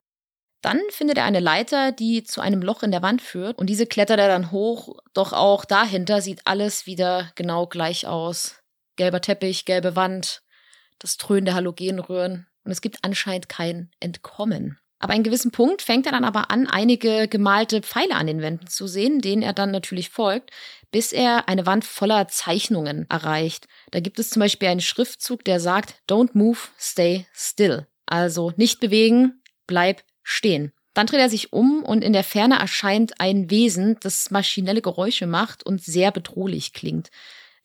Dann 0.61 0.79
findet 0.89 1.17
er 1.17 1.25
eine 1.25 1.39
Leiter, 1.39 1.91
die 1.91 2.23
zu 2.23 2.41
einem 2.41 2.61
Loch 2.61 2.83
in 2.83 2.91
der 2.91 3.01
Wand 3.01 3.21
führt 3.21 3.57
und 3.57 3.67
diese 3.67 3.87
klettert 3.87 4.19
er 4.19 4.27
dann 4.27 4.51
hoch, 4.51 4.97
doch 5.13 5.31
auch 5.31 5.63
dahinter 5.63 6.21
sieht 6.21 6.41
alles 6.45 6.85
wieder 6.85 7.31
genau 7.35 7.65
gleich 7.65 8.07
aus. 8.07 8.59
Gelber 8.97 9.21
Teppich, 9.21 9.65
gelbe 9.65 9.95
Wand, 9.95 10.41
das 10.99 11.17
Dröhnen 11.17 11.45
der 11.45 11.55
Halogenröhren 11.55 12.47
und 12.65 12.71
es 12.71 12.81
gibt 12.81 12.97
anscheinend 13.03 13.47
kein 13.47 13.89
Entkommen. 13.99 14.77
Aber 14.99 15.13
einem 15.13 15.23
gewissen 15.23 15.51
Punkt 15.51 15.81
fängt 15.81 16.05
er 16.05 16.13
dann 16.13 16.23
aber 16.23 16.49
an, 16.49 16.67
einige 16.67 17.27
gemalte 17.27 17.81
Pfeile 17.81 18.15
an 18.15 18.27
den 18.27 18.41
Wänden 18.41 18.67
zu 18.67 18.87
sehen, 18.87 19.19
denen 19.19 19.41
er 19.41 19.53
dann 19.53 19.71
natürlich 19.71 20.09
folgt, 20.09 20.51
bis 20.91 21.11
er 21.11 21.47
eine 21.47 21.65
Wand 21.65 21.85
voller 21.85 22.27
Zeichnungen 22.27 23.05
erreicht. 23.09 23.67
Da 23.91 23.99
gibt 23.99 24.19
es 24.19 24.29
zum 24.29 24.39
Beispiel 24.39 24.69
einen 24.69 24.81
Schriftzug, 24.81 25.43
der 25.43 25.59
sagt, 25.59 25.95
Don't 26.09 26.31
move, 26.33 26.57
stay 26.79 27.27
still. 27.33 27.87
Also 28.05 28.53
nicht 28.55 28.79
bewegen, 28.79 29.41
bleib 29.67 30.03
stehen. 30.23 30.71
Dann 30.93 31.07
dreht 31.07 31.19
er 31.19 31.29
sich 31.29 31.51
um 31.51 31.83
und 31.83 32.03
in 32.03 32.13
der 32.13 32.23
Ferne 32.23 32.57
erscheint 32.57 33.19
ein 33.19 33.51
Wesen, 33.51 33.97
das 34.01 34.31
maschinelle 34.31 34.81
Geräusche 34.81 35.27
macht 35.27 35.65
und 35.65 35.83
sehr 35.83 36.11
bedrohlich 36.11 36.71
klingt. 36.71 37.09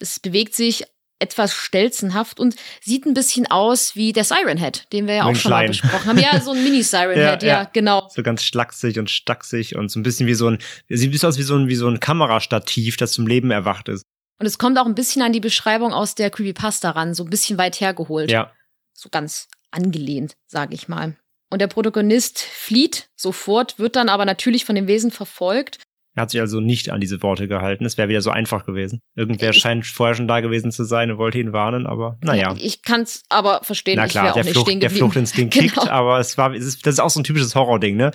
Es 0.00 0.18
bewegt 0.18 0.54
sich 0.54 0.84
etwas 1.20 1.54
stelzenhaft 1.54 2.40
und 2.40 2.56
sieht 2.80 3.06
ein 3.06 3.14
bisschen 3.14 3.46
aus 3.46 3.94
wie 3.94 4.12
der 4.12 4.24
Siren 4.24 4.58
Head, 4.58 4.92
den 4.92 5.06
wir 5.06 5.14
ja 5.14 5.24
auch 5.24 5.36
schon 5.36 5.50
mal 5.50 5.66
besprochen 5.66 6.06
haben. 6.06 6.18
Ja, 6.18 6.40
so 6.40 6.52
ein 6.52 6.64
Mini-Siren 6.64 7.18
Ja, 7.18 7.30
Head, 7.30 7.42
ja, 7.42 7.48
ja. 7.48 7.70
genau. 7.72 8.08
So 8.14 8.22
ganz 8.22 8.42
schlaksig 8.42 8.98
und 8.98 9.10
stacksig 9.10 9.76
und 9.76 9.90
so 9.90 10.00
ein 10.00 10.02
bisschen 10.02 10.26
wie 10.26 10.34
so 10.34 10.48
ein, 10.48 10.58
sieht 10.88 11.08
ein 11.08 11.12
bisschen 11.12 11.28
aus 11.28 11.38
wie 11.38 11.42
so 11.42 11.56
ein, 11.56 11.68
wie 11.68 11.76
so 11.76 11.88
ein 11.88 12.00
Kamerastativ, 12.00 12.96
das 12.96 13.12
zum 13.12 13.26
Leben 13.26 13.50
erwacht 13.50 13.88
ist. 13.88 14.02
Und 14.38 14.46
es 14.46 14.58
kommt 14.58 14.78
auch 14.78 14.86
ein 14.86 14.94
bisschen 14.94 15.22
an 15.22 15.32
die 15.32 15.40
Beschreibung 15.40 15.92
aus 15.92 16.14
der 16.14 16.30
Creepypasta 16.30 16.90
ran, 16.90 17.14
so 17.14 17.24
ein 17.24 17.30
bisschen 17.30 17.58
weit 17.58 17.80
hergeholt. 17.80 18.30
Ja. 18.30 18.52
So 18.94 19.10
ganz 19.10 19.48
angelehnt, 19.70 20.34
sage 20.46 20.74
ich 20.74 20.88
mal. 20.88 21.16
Und 21.50 21.60
der 21.60 21.66
Protagonist 21.66 22.40
flieht 22.40 23.10
sofort, 23.16 23.78
wird 23.78 23.96
dann 23.96 24.08
aber 24.08 24.24
natürlich 24.24 24.64
von 24.64 24.76
dem 24.76 24.86
Wesen 24.86 25.10
verfolgt. 25.10 25.78
Er 26.20 26.22
hat 26.24 26.30
sich 26.32 26.40
also 26.42 26.60
nicht 26.60 26.90
an 26.90 27.00
diese 27.00 27.22
Worte 27.22 27.48
gehalten. 27.48 27.86
Es 27.86 27.96
wäre 27.96 28.10
wieder 28.10 28.20
so 28.20 28.28
einfach 28.30 28.66
gewesen. 28.66 29.00
Irgendwer 29.16 29.50
Ich- 29.50 29.56
scheint 29.56 29.86
vorher 29.86 30.14
schon 30.14 30.28
da 30.28 30.40
gewesen 30.40 30.70
zu 30.70 30.84
sein 30.84 31.10
und 31.10 31.16
wollte 31.16 31.38
ihn 31.38 31.54
warnen, 31.54 31.86
aber 31.86 32.18
naja. 32.22 32.54
Ich 32.58 32.82
kann 32.82 33.00
es 33.00 33.22
aber 33.30 33.60
verstehen, 33.62 33.96
Na 33.96 34.06
klar, 34.06 34.34
der, 34.34 34.44
Flucht, 34.44 34.82
der. 34.82 34.90
Fluchtinstinkt 34.90 35.54
Genau. 35.58 35.66
kickt, 35.72 35.88
aber 35.88 36.18
es 36.20 36.36
war, 36.36 36.52
es 36.54 36.66
ist, 36.66 36.86
das 36.86 36.96
ist 36.96 37.00
auch 37.00 37.08
so 37.08 37.20
ein 37.20 37.24
typisches 37.24 37.54
Horror-Ding, 37.54 37.96
ne? 37.96 38.10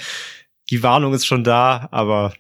Die 0.70 0.84
Warnung 0.84 1.16
ist 1.16 1.26
schon 1.26 1.44
da, 1.44 1.88
aber 1.92 2.34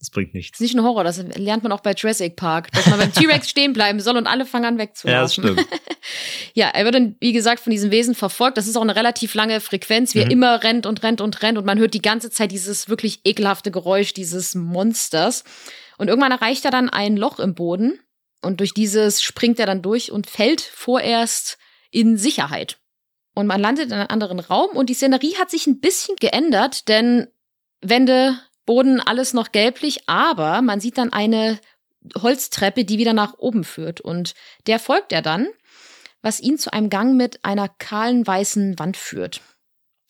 es 0.00 0.10
bringt 0.10 0.32
nichts. 0.34 0.58
ist 0.58 0.60
nicht 0.60 0.74
ein 0.76 0.82
Horror, 0.84 1.02
das 1.04 1.18
lernt 1.36 1.62
man 1.64 1.72
auch 1.72 1.80
bei 1.80 1.92
Jurassic 1.92 2.36
Park, 2.36 2.70
dass 2.72 2.86
man 2.86 2.98
beim 3.00 3.12
T-Rex 3.12 3.48
stehen 3.50 3.72
bleiben 3.72 3.98
soll 4.00 4.16
und 4.16 4.26
alle 4.26 4.46
fangen 4.46 4.64
an 4.66 4.78
wegzulaufen. 4.78 5.44
Ja, 5.44 5.54
das 5.54 5.64
stimmt. 5.64 5.66
Ja, 6.54 6.68
er 6.68 6.84
wird 6.84 6.94
dann, 6.94 7.16
wie 7.20 7.32
gesagt, 7.32 7.60
von 7.60 7.70
diesem 7.70 7.90
Wesen 7.90 8.14
verfolgt. 8.14 8.56
Das 8.56 8.66
ist 8.66 8.76
auch 8.76 8.82
eine 8.82 8.96
relativ 8.96 9.34
lange 9.34 9.60
Frequenz, 9.60 10.14
wie 10.14 10.20
er 10.20 10.24
Mhm. 10.26 10.30
immer 10.30 10.62
rennt 10.64 10.86
und 10.86 11.02
rennt 11.02 11.20
und 11.20 11.42
rennt. 11.42 11.58
Und 11.58 11.66
man 11.66 11.78
hört 11.78 11.92
die 11.94 12.00
ganze 12.02 12.30
Zeit 12.30 12.50
dieses 12.50 12.88
wirklich 12.88 13.20
ekelhafte 13.24 13.70
Geräusch 13.70 14.14
dieses 14.14 14.54
Monsters. 14.54 15.44
Und 15.98 16.08
irgendwann 16.08 16.32
erreicht 16.32 16.64
er 16.64 16.70
dann 16.70 16.88
ein 16.88 17.16
Loch 17.16 17.38
im 17.40 17.54
Boden. 17.54 18.00
Und 18.42 18.60
durch 18.60 18.72
dieses 18.72 19.22
springt 19.22 19.58
er 19.60 19.66
dann 19.66 19.82
durch 19.82 20.10
und 20.10 20.28
fällt 20.28 20.60
vorerst 20.62 21.58
in 21.90 22.16
Sicherheit. 22.16 22.78
Und 23.34 23.46
man 23.46 23.60
landet 23.60 23.86
in 23.86 23.92
einem 23.92 24.08
anderen 24.08 24.40
Raum. 24.40 24.70
Und 24.70 24.88
die 24.88 24.94
Szenerie 24.94 25.36
hat 25.36 25.50
sich 25.50 25.66
ein 25.66 25.80
bisschen 25.80 26.16
geändert, 26.16 26.88
denn 26.88 27.28
Wände, 27.82 28.38
Boden, 28.68 29.00
alles 29.00 29.34
noch 29.34 29.50
gelblich. 29.50 30.08
Aber 30.08 30.62
man 30.62 30.78
sieht 30.78 30.98
dann 30.98 31.12
eine 31.12 31.58
Holztreppe, 32.16 32.84
die 32.84 32.98
wieder 32.98 33.12
nach 33.12 33.34
oben 33.38 33.64
führt. 33.64 34.00
Und 34.00 34.34
der 34.66 34.78
folgt 34.78 35.12
er 35.12 35.22
dann 35.22 35.48
was 36.22 36.40
ihn 36.40 36.58
zu 36.58 36.72
einem 36.72 36.90
Gang 36.90 37.16
mit 37.16 37.44
einer 37.44 37.68
kahlen 37.68 38.26
weißen 38.26 38.78
Wand 38.78 38.96
führt. 38.96 39.40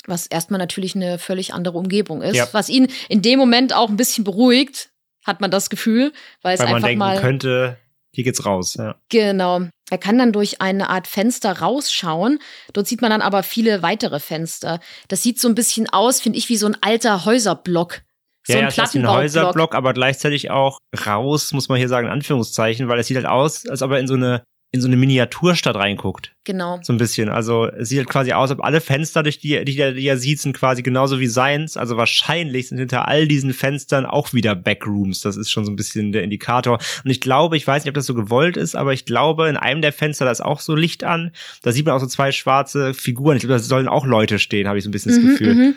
Was 0.06 0.26
erstmal 0.26 0.58
natürlich 0.58 0.94
eine 0.94 1.18
völlig 1.18 1.52
andere 1.52 1.76
Umgebung 1.76 2.22
ist. 2.22 2.36
Ja. 2.36 2.48
Was 2.52 2.68
ihn 2.68 2.88
in 3.08 3.20
dem 3.20 3.38
Moment 3.38 3.74
auch 3.74 3.90
ein 3.90 3.96
bisschen 3.96 4.24
beruhigt, 4.24 4.90
hat 5.24 5.40
man 5.40 5.50
das 5.50 5.68
Gefühl, 5.68 6.12
weil 6.40 6.54
es 6.54 6.60
Weil 6.60 6.72
man 6.72 6.84
einfach 6.84 7.10
denken 7.10 7.20
könnte, 7.20 7.78
hier 8.10 8.24
geht's 8.24 8.46
raus. 8.46 8.74
Ja. 8.78 8.96
Genau. 9.10 9.68
Er 9.90 9.98
kann 9.98 10.16
dann 10.16 10.32
durch 10.32 10.62
eine 10.62 10.88
Art 10.88 11.06
Fenster 11.06 11.58
rausschauen. 11.58 12.38
Dort 12.72 12.86
sieht 12.86 13.02
man 13.02 13.10
dann 13.10 13.22
aber 13.22 13.42
viele 13.42 13.82
weitere 13.82 14.18
Fenster. 14.18 14.80
Das 15.08 15.22
sieht 15.22 15.38
so 15.38 15.48
ein 15.48 15.54
bisschen 15.54 15.88
aus, 15.90 16.20
finde 16.20 16.38
ich, 16.38 16.48
wie 16.48 16.56
so 16.56 16.66
ein 16.66 16.76
alter 16.80 17.26
Häuserblock. 17.26 18.00
So 18.48 18.54
ja, 18.54 18.58
ein 18.60 18.62
ja, 18.64 18.68
ist 18.68 18.78
ein 18.78 18.82
Plattenbaublock. 18.82 19.22
Häuserblock, 19.22 19.74
aber 19.74 19.92
gleichzeitig 19.92 20.50
auch 20.50 20.78
raus, 21.06 21.52
muss 21.52 21.68
man 21.68 21.78
hier 21.78 21.88
sagen, 21.88 22.06
in 22.06 22.12
Anführungszeichen, 22.12 22.88
weil 22.88 22.98
es 22.98 23.06
sieht 23.06 23.16
halt 23.16 23.26
aus, 23.26 23.66
als 23.68 23.82
ob 23.82 23.90
er 23.92 23.98
in 24.00 24.06
so 24.06 24.14
eine, 24.14 24.42
in 24.70 24.80
so 24.82 24.86
eine 24.86 24.96
Miniaturstadt 24.98 25.76
reinguckt. 25.76 26.32
Genau. 26.44 26.78
So 26.82 26.92
ein 26.92 26.98
bisschen. 26.98 27.30
Also 27.30 27.66
es 27.66 27.88
sieht 27.88 27.98
halt 27.98 28.08
quasi 28.10 28.32
aus, 28.32 28.50
ob 28.50 28.62
alle 28.62 28.80
Fenster, 28.82 29.22
durch 29.22 29.38
die, 29.38 29.64
die, 29.64 29.78
er- 29.78 29.92
die 29.92 30.06
er 30.06 30.18
sieht, 30.18 30.40
sind 30.40 30.54
quasi 30.56 30.82
genauso 30.82 31.20
wie 31.20 31.26
seins. 31.26 31.76
Also 31.78 31.96
wahrscheinlich 31.96 32.68
sind 32.68 32.76
hinter 32.78 33.08
all 33.08 33.26
diesen 33.28 33.54
Fenstern 33.54 34.04
auch 34.06 34.32
wieder 34.34 34.54
Backrooms. 34.54 35.20
Das 35.20 35.36
ist 35.38 35.50
schon 35.50 35.64
so 35.64 35.70
ein 35.72 35.76
bisschen 35.76 36.12
der 36.12 36.22
Indikator. 36.22 36.78
Und 37.04 37.10
ich 37.10 37.20
glaube, 37.22 37.56
ich 37.56 37.66
weiß 37.66 37.84
nicht, 37.84 37.90
ob 37.90 37.94
das 37.94 38.04
so 38.06 38.14
gewollt 38.14 38.56
ist, 38.58 38.76
aber 38.76 38.92
ich 38.92 39.06
glaube, 39.06 39.48
in 39.48 39.56
einem 39.56 39.80
der 39.82 39.92
Fenster, 39.92 40.26
da 40.26 40.30
ist 40.30 40.42
auch 40.42 40.60
so 40.60 40.74
Licht 40.74 41.02
an. 41.04 41.32
Da 41.62 41.72
sieht 41.72 41.86
man 41.86 41.94
auch 41.94 42.00
so 42.00 42.06
zwei 42.06 42.30
schwarze 42.32 42.92
Figuren. 42.94 43.36
Ich 43.36 43.42
glaube, 43.42 43.54
da 43.54 43.58
sollen 43.60 43.88
auch 43.88 44.04
Leute 44.06 44.38
stehen, 44.38 44.68
habe 44.68 44.76
ich 44.78 44.84
so 44.84 44.90
ein 44.90 44.92
bisschen 44.92 45.12
das 45.12 45.22
Mhm, 45.22 45.28
Gefühl. 45.28 45.54
mhm. 45.54 45.74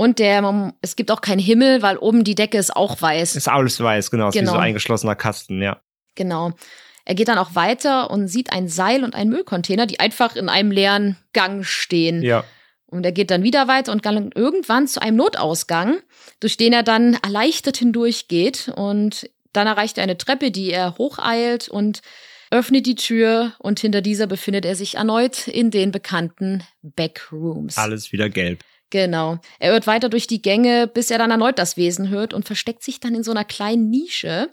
Und 0.00 0.18
der, 0.18 0.72
es 0.80 0.96
gibt 0.96 1.10
auch 1.10 1.20
keinen 1.20 1.40
Himmel, 1.40 1.82
weil 1.82 1.98
oben 1.98 2.24
die 2.24 2.34
Decke 2.34 2.56
ist 2.56 2.74
auch 2.74 3.02
weiß. 3.02 3.36
Ist 3.36 3.48
alles 3.48 3.78
weiß, 3.80 4.10
genau. 4.10 4.28
Ist 4.28 4.34
wie 4.34 4.38
Genau. 4.38 4.52
so 4.52 4.56
ein 4.56 4.62
eingeschlossener 4.64 5.14
Kasten, 5.14 5.60
ja. 5.60 5.82
Genau. 6.14 6.52
Er 7.04 7.14
geht 7.14 7.28
dann 7.28 7.36
auch 7.36 7.54
weiter 7.54 8.10
und 8.10 8.26
sieht 8.26 8.50
ein 8.50 8.66
Seil 8.66 9.04
und 9.04 9.14
einen 9.14 9.28
Müllcontainer, 9.28 9.84
die 9.84 10.00
einfach 10.00 10.36
in 10.36 10.48
einem 10.48 10.70
leeren 10.70 11.18
Gang 11.34 11.66
stehen. 11.66 12.22
Ja. 12.22 12.44
Und 12.86 13.04
er 13.04 13.12
geht 13.12 13.30
dann 13.30 13.42
wieder 13.42 13.68
weiter 13.68 13.92
und 13.92 14.02
gelangt 14.02 14.34
irgendwann 14.34 14.88
zu 14.88 15.02
einem 15.02 15.18
Notausgang, 15.18 15.98
durch 16.40 16.56
den 16.56 16.72
er 16.72 16.82
dann 16.82 17.18
erleichtert 17.22 17.76
hindurchgeht. 17.76 18.72
Und 18.74 19.28
dann 19.52 19.66
erreicht 19.66 19.98
er 19.98 20.04
eine 20.04 20.16
Treppe, 20.16 20.50
die 20.50 20.70
er 20.70 20.96
hocheilt 20.96 21.68
und 21.68 22.00
öffnet 22.50 22.86
die 22.86 22.94
Tür. 22.94 23.52
Und 23.58 23.80
hinter 23.80 24.00
dieser 24.00 24.26
befindet 24.26 24.64
er 24.64 24.76
sich 24.76 24.94
erneut 24.94 25.46
in 25.46 25.70
den 25.70 25.92
bekannten 25.92 26.62
Backrooms. 26.80 27.76
Alles 27.76 28.12
wieder 28.12 28.30
gelb. 28.30 28.64
Genau. 28.90 29.38
Er 29.58 29.72
irrt 29.72 29.86
weiter 29.86 30.08
durch 30.08 30.26
die 30.26 30.42
Gänge, 30.42 30.86
bis 30.86 31.10
er 31.10 31.18
dann 31.18 31.30
erneut 31.30 31.58
das 31.58 31.76
Wesen 31.76 32.08
hört 32.08 32.34
und 32.34 32.44
versteckt 32.44 32.82
sich 32.82 33.00
dann 33.00 33.14
in 33.14 33.22
so 33.22 33.30
einer 33.30 33.44
kleinen 33.44 33.88
Nische. 33.88 34.50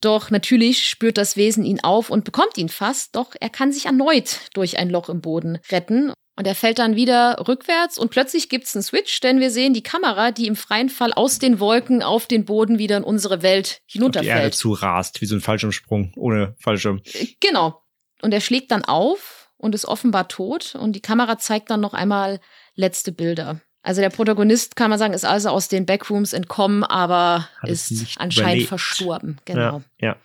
Doch 0.00 0.30
natürlich 0.30 0.84
spürt 0.88 1.18
das 1.18 1.36
Wesen 1.36 1.64
ihn 1.64 1.80
auf 1.80 2.10
und 2.10 2.24
bekommt 2.24 2.56
ihn 2.56 2.70
fast, 2.70 3.16
doch 3.16 3.34
er 3.38 3.50
kann 3.50 3.72
sich 3.72 3.86
erneut 3.86 4.40
durch 4.54 4.78
ein 4.78 4.90
Loch 4.90 5.08
im 5.08 5.20
Boden 5.20 5.58
retten. 5.70 6.12
Und 6.36 6.46
er 6.46 6.54
fällt 6.54 6.78
dann 6.78 6.96
wieder 6.96 7.44
rückwärts 7.46 7.98
und 7.98 8.10
plötzlich 8.10 8.48
gibt's 8.48 8.74
einen 8.74 8.82
Switch, 8.82 9.20
denn 9.20 9.40
wir 9.40 9.50
sehen 9.50 9.74
die 9.74 9.82
Kamera, 9.82 10.30
die 10.30 10.46
im 10.46 10.56
freien 10.56 10.88
Fall 10.88 11.12
aus 11.12 11.38
den 11.38 11.60
Wolken 11.60 12.02
auf 12.02 12.26
den 12.26 12.46
Boden 12.46 12.78
wieder 12.78 12.96
in 12.96 13.04
unsere 13.04 13.42
Welt 13.42 13.66
Auf 13.66 13.92
die 13.92 13.98
Erde 13.98 14.12
hinunterfällt. 14.14 14.54
zu 14.54 14.72
rast, 14.72 15.20
wie 15.20 15.26
so 15.26 15.34
ein 15.34 15.42
Fallschirmsprung 15.42 16.14
ohne 16.16 16.54
Fallschirm. 16.58 17.02
Genau. 17.40 17.82
Und 18.22 18.32
er 18.32 18.40
schlägt 18.40 18.70
dann 18.70 18.86
auf 18.86 19.50
und 19.58 19.74
ist 19.74 19.84
offenbar 19.84 20.28
tot 20.28 20.74
und 20.76 20.92
die 20.92 21.02
Kamera 21.02 21.36
zeigt 21.36 21.70
dann 21.70 21.80
noch 21.80 21.92
einmal 21.92 22.40
letzte 22.74 23.12
Bilder. 23.12 23.60
Also 23.82 24.02
der 24.02 24.10
Protagonist, 24.10 24.76
kann 24.76 24.90
man 24.90 24.98
sagen, 24.98 25.14
ist 25.14 25.24
also 25.24 25.48
aus 25.48 25.68
den 25.68 25.86
Backrooms 25.86 26.32
entkommen, 26.34 26.84
aber 26.84 27.48
Hat 27.60 27.70
ist 27.70 27.90
anscheinend 28.18 28.36
überlebt. 28.52 28.68
verstorben. 28.68 29.38
Genau. 29.46 29.82
Ja, 29.98 30.08
ja. 30.08 30.16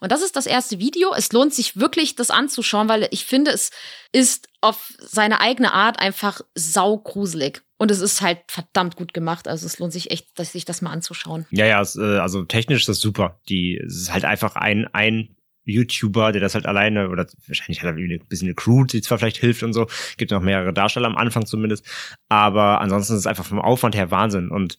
Und 0.00 0.12
das 0.12 0.22
ist 0.22 0.36
das 0.36 0.46
erste 0.46 0.78
Video. 0.78 1.14
Es 1.14 1.32
lohnt 1.32 1.54
sich 1.54 1.76
wirklich, 1.76 2.16
das 2.16 2.30
anzuschauen, 2.30 2.88
weil 2.88 3.08
ich 3.12 3.24
finde, 3.24 3.50
es 3.50 3.70
ist 4.12 4.48
auf 4.60 4.92
seine 4.98 5.40
eigene 5.40 5.72
Art 5.72 5.98
einfach 6.00 6.40
saugruselig. 6.54 7.62
Und 7.78 7.90
es 7.90 8.00
ist 8.00 8.20
halt 8.22 8.38
verdammt 8.48 8.96
gut 8.96 9.14
gemacht. 9.14 9.48
Also 9.48 9.66
es 9.66 9.78
lohnt 9.78 9.92
sich 9.92 10.10
echt, 10.10 10.36
sich 10.36 10.64
das 10.64 10.82
mal 10.82 10.90
anzuschauen. 10.90 11.46
Ja, 11.50 11.66
ja, 11.66 11.80
es, 11.80 11.96
äh, 11.96 12.18
also 12.18 12.44
technisch 12.44 12.82
ist 12.82 12.88
das 12.88 13.00
super. 13.00 13.40
Die, 13.48 13.76
es 13.76 13.96
ist 13.96 14.12
halt 14.12 14.24
einfach 14.24 14.56
ein, 14.56 14.86
ein 14.92 15.35
YouTuber, 15.66 16.32
der 16.32 16.40
das 16.40 16.54
halt 16.54 16.66
alleine, 16.66 17.08
oder 17.08 17.26
wahrscheinlich 17.46 17.82
hat 17.82 17.90
er 17.90 17.96
ein 17.96 18.20
bisschen 18.28 18.48
eine 18.48 18.54
Crew, 18.54 18.84
die 18.84 19.02
zwar 19.02 19.18
vielleicht 19.18 19.38
hilft 19.38 19.62
und 19.62 19.72
so, 19.72 19.86
gibt 20.16 20.30
noch 20.30 20.40
mehrere 20.40 20.72
Darsteller 20.72 21.08
am 21.08 21.16
Anfang 21.16 21.46
zumindest, 21.46 21.84
aber 22.28 22.80
ansonsten 22.80 23.14
ist 23.14 23.20
es 23.20 23.26
einfach 23.26 23.44
vom 23.44 23.60
Aufwand 23.60 23.94
her 23.94 24.10
Wahnsinn 24.10 24.50
und 24.50 24.78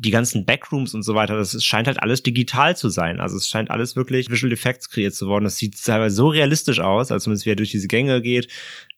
die 0.00 0.10
ganzen 0.12 0.44
Backrooms 0.46 0.94
und 0.94 1.02
so 1.02 1.14
weiter, 1.14 1.36
das 1.36 1.62
scheint 1.64 1.88
halt 1.88 2.00
alles 2.00 2.22
digital 2.22 2.76
zu 2.76 2.88
sein. 2.88 3.20
Also 3.20 3.36
es 3.36 3.48
scheint 3.48 3.70
alles 3.70 3.96
wirklich 3.96 4.30
Visual 4.30 4.52
Effects 4.52 4.90
kreiert 4.90 5.14
zu 5.14 5.26
worden. 5.26 5.44
Das 5.44 5.56
sieht 5.56 5.82
teilweise 5.82 6.14
so 6.14 6.28
realistisch 6.28 6.78
aus, 6.78 7.10
als 7.10 7.24
zumindest 7.24 7.46
wie 7.46 7.50
er 7.50 7.56
durch 7.56 7.72
diese 7.72 7.88
Gänge 7.88 8.22
geht, 8.22 8.48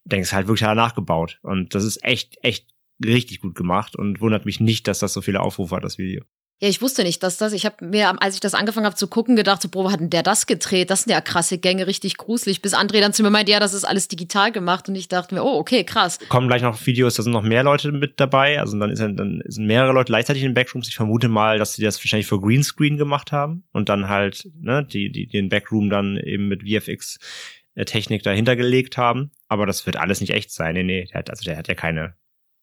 denkst 0.05 0.31
halt 0.31 0.47
wirklich 0.47 0.61
nachgebaut. 0.61 1.39
Und 1.41 1.73
das 1.73 1.85
ist 1.85 2.03
echt, 2.03 2.37
echt 2.43 2.67
richtig 3.03 3.41
gut 3.41 3.55
gemacht 3.55 3.95
und 3.95 4.21
wundert 4.21 4.45
mich 4.45 4.59
nicht, 4.59 4.87
dass 4.87 4.99
das 4.99 5.13
so 5.13 5.21
viele 5.21 5.39
Aufrufe 5.39 5.75
hat, 5.75 5.83
das 5.83 5.97
Video. 5.97 6.23
Ja, 6.63 6.69
ich 6.69 6.79
wusste 6.79 7.01
nicht, 7.01 7.23
dass 7.23 7.37
das, 7.37 7.53
ich 7.53 7.65
habe 7.65 7.83
mir, 7.83 8.21
als 8.21 8.35
ich 8.35 8.39
das 8.39 8.53
angefangen 8.53 8.85
habe 8.85 8.95
zu 8.95 9.07
gucken, 9.07 9.35
gedacht, 9.35 9.63
so, 9.63 9.91
hat 9.91 9.99
denn 9.99 10.11
der 10.11 10.21
das 10.21 10.45
gedreht? 10.45 10.91
Das 10.91 11.03
sind 11.03 11.11
ja 11.11 11.19
krasse 11.19 11.57
Gänge, 11.57 11.87
richtig 11.87 12.17
gruselig. 12.17 12.61
Bis 12.61 12.75
André 12.75 12.99
dann 13.01 13.13
zu 13.13 13.23
mir 13.23 13.31
meinte, 13.31 13.51
ja, 13.51 13.59
das 13.59 13.73
ist 13.73 13.83
alles 13.83 14.07
digital 14.07 14.51
gemacht. 14.51 14.87
Und 14.87 14.93
ich 14.93 15.07
dachte 15.07 15.33
mir, 15.33 15.43
oh, 15.43 15.57
okay, 15.57 15.83
krass. 15.83 16.19
kommen 16.29 16.47
gleich 16.47 16.61
noch 16.61 16.85
Videos, 16.85 17.15
da 17.15 17.23
sind 17.23 17.31
noch 17.31 17.41
mehr 17.41 17.63
Leute 17.63 17.91
mit 17.91 18.19
dabei. 18.19 18.59
Also 18.59 18.77
dann, 18.77 18.91
ist, 18.91 18.99
dann 18.99 19.41
sind 19.47 19.65
mehrere 19.65 19.91
Leute 19.91 20.11
gleichzeitig 20.11 20.43
in 20.43 20.49
den 20.49 20.53
Backrooms. 20.53 20.87
Ich 20.87 20.95
vermute 20.95 21.29
mal, 21.29 21.57
dass 21.57 21.73
sie 21.73 21.83
das 21.83 21.97
wahrscheinlich 21.97 22.27
für 22.27 22.39
Greenscreen 22.39 22.95
gemacht 22.95 23.31
haben 23.31 23.63
und 23.71 23.89
dann 23.89 24.07
halt 24.07 24.47
ne, 24.59 24.85
die, 24.85 25.11
die, 25.11 25.25
den 25.25 25.49
Backroom 25.49 25.89
dann 25.89 26.15
eben 26.17 26.47
mit 26.47 26.61
VFX-Technik 26.61 28.21
dahinter 28.21 28.55
gelegt 28.55 28.97
haben. 28.97 29.31
Aber 29.47 29.65
das 29.65 29.87
wird 29.87 29.95
alles 29.95 30.21
nicht 30.21 30.33
echt 30.33 30.51
sein. 30.51 30.75
Nee, 30.75 30.83
nee, 30.83 31.05
der 31.05 31.21
hat, 31.21 31.31
also 31.31 31.43
der 31.43 31.57
hat 31.57 31.67
ja 31.67 31.73
keine. 31.73 32.13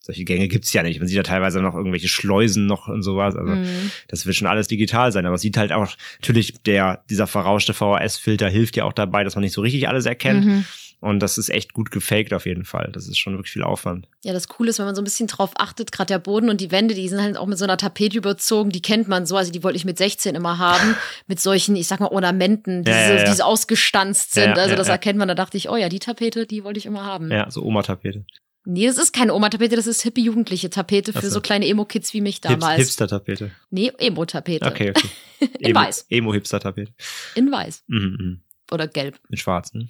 Solche 0.08 0.24
Gänge 0.24 0.48
gibt's 0.48 0.72
ja 0.72 0.82
nicht. 0.82 0.98
Man 1.00 1.06
sieht 1.06 1.18
ja 1.18 1.22
teilweise 1.22 1.60
noch 1.60 1.74
irgendwelche 1.74 2.08
Schleusen 2.08 2.64
noch 2.66 2.88
und 2.88 3.02
sowas. 3.02 3.36
Also 3.36 3.52
Mhm. 3.52 3.90
das 4.08 4.24
wird 4.24 4.34
schon 4.36 4.48
alles 4.48 4.66
digital 4.66 5.12
sein. 5.12 5.26
Aber 5.26 5.34
es 5.34 5.42
sieht 5.42 5.58
halt 5.58 5.70
auch, 5.70 5.86
natürlich, 6.20 6.54
der, 6.62 7.04
dieser 7.10 7.26
verrauschte 7.26 7.74
VHS-Filter 7.74 8.48
hilft 8.48 8.76
ja 8.76 8.84
auch 8.84 8.94
dabei, 8.94 9.22
dass 9.22 9.34
man 9.34 9.42
nicht 9.44 9.52
so 9.52 9.60
richtig 9.60 9.86
alles 9.86 10.06
erkennt. 10.06 10.46
Mhm. 10.46 10.64
Und 11.00 11.20
das 11.20 11.38
ist 11.38 11.48
echt 11.50 11.74
gut 11.74 11.92
gefaked 11.92 12.32
auf 12.32 12.44
jeden 12.46 12.64
Fall. 12.64 12.90
Das 12.92 13.06
ist 13.06 13.18
schon 13.18 13.34
wirklich 13.34 13.52
viel 13.52 13.62
Aufwand. 13.62 14.08
Ja, 14.24 14.32
das 14.32 14.48
Coole 14.48 14.70
ist, 14.70 14.78
wenn 14.80 14.86
man 14.86 14.96
so 14.96 15.00
ein 15.00 15.04
bisschen 15.04 15.28
drauf 15.28 15.50
achtet, 15.56 15.92
gerade 15.92 16.08
der 16.08 16.18
Boden 16.18 16.48
und 16.48 16.60
die 16.60 16.72
Wände, 16.72 16.94
die 16.94 17.08
sind 17.08 17.22
halt 17.22 17.36
auch 17.36 17.46
mit 17.46 17.56
so 17.56 17.64
einer 17.64 17.76
Tapete 17.76 18.16
überzogen, 18.18 18.70
die 18.70 18.82
kennt 18.82 19.06
man 19.06 19.24
so, 19.24 19.36
also 19.36 19.52
die 19.52 19.62
wollte 19.62 19.76
ich 19.76 19.84
mit 19.84 19.96
16 19.96 20.34
immer 20.34 20.58
haben, 20.58 20.96
mit 21.28 21.38
solchen, 21.38 21.76
ich 21.76 21.86
sag 21.86 22.00
mal, 22.00 22.08
Ornamenten, 22.08 22.82
die, 22.82 22.90
Ja, 22.90 23.06
so, 23.06 23.12
ja, 23.12 23.18
ja. 23.20 23.24
die 23.30 23.36
so 23.36 23.44
ausgestanzt 23.44 24.34
sind. 24.34 24.58
Also 24.58 24.74
das 24.74 24.88
erkennt 24.88 25.18
man, 25.20 25.28
da 25.28 25.34
dachte 25.36 25.56
ich, 25.56 25.68
oh 25.68 25.76
ja, 25.76 25.88
die 25.88 26.00
Tapete, 26.00 26.46
die 26.46 26.64
wollte 26.64 26.78
ich 26.78 26.86
immer 26.86 27.04
haben. 27.04 27.30
Ja, 27.30 27.48
so 27.48 27.62
Oma-Tapete. 27.62 28.24
Nee, 28.70 28.86
das 28.86 28.98
ist 28.98 29.14
keine 29.14 29.32
Oma-Tapete, 29.32 29.76
das 29.76 29.86
ist 29.86 30.02
hippie 30.02 30.24
jugendliche 30.24 30.68
Tapete 30.68 31.14
für 31.14 31.22
so. 31.22 31.30
so 31.30 31.40
kleine 31.40 31.66
Emo-Kids 31.66 32.12
wie 32.12 32.20
mich 32.20 32.42
damals. 32.42 32.78
Hipster-Tapete. 32.78 33.50
Nee, 33.70 33.90
Emo-Tapete. 33.96 34.66
Okay, 34.66 34.90
okay. 34.90 35.08
In 35.58 35.74
weiß. 35.74 36.04
Emo-Hipster-Tapete. 36.10 36.92
In 37.34 37.50
weiß. 37.50 37.84
Mhm, 37.86 38.16
mhm. 38.20 38.40
Oder 38.70 38.86
gelb. 38.86 39.18
In 39.30 39.38
schwarz, 39.38 39.72
ne? 39.72 39.88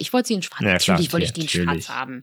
Ich 0.00 0.12
wollte 0.12 0.26
sie 0.26 0.34
in 0.34 0.42
schwarz. 0.42 0.62
Ja, 0.62 0.78
klar, 0.78 0.94
natürlich 0.96 1.12
wollte 1.12 1.26
ich 1.26 1.32
die 1.34 1.42
in 1.42 1.64
natürlich. 1.64 1.84
schwarz 1.84 1.96
haben. 1.96 2.22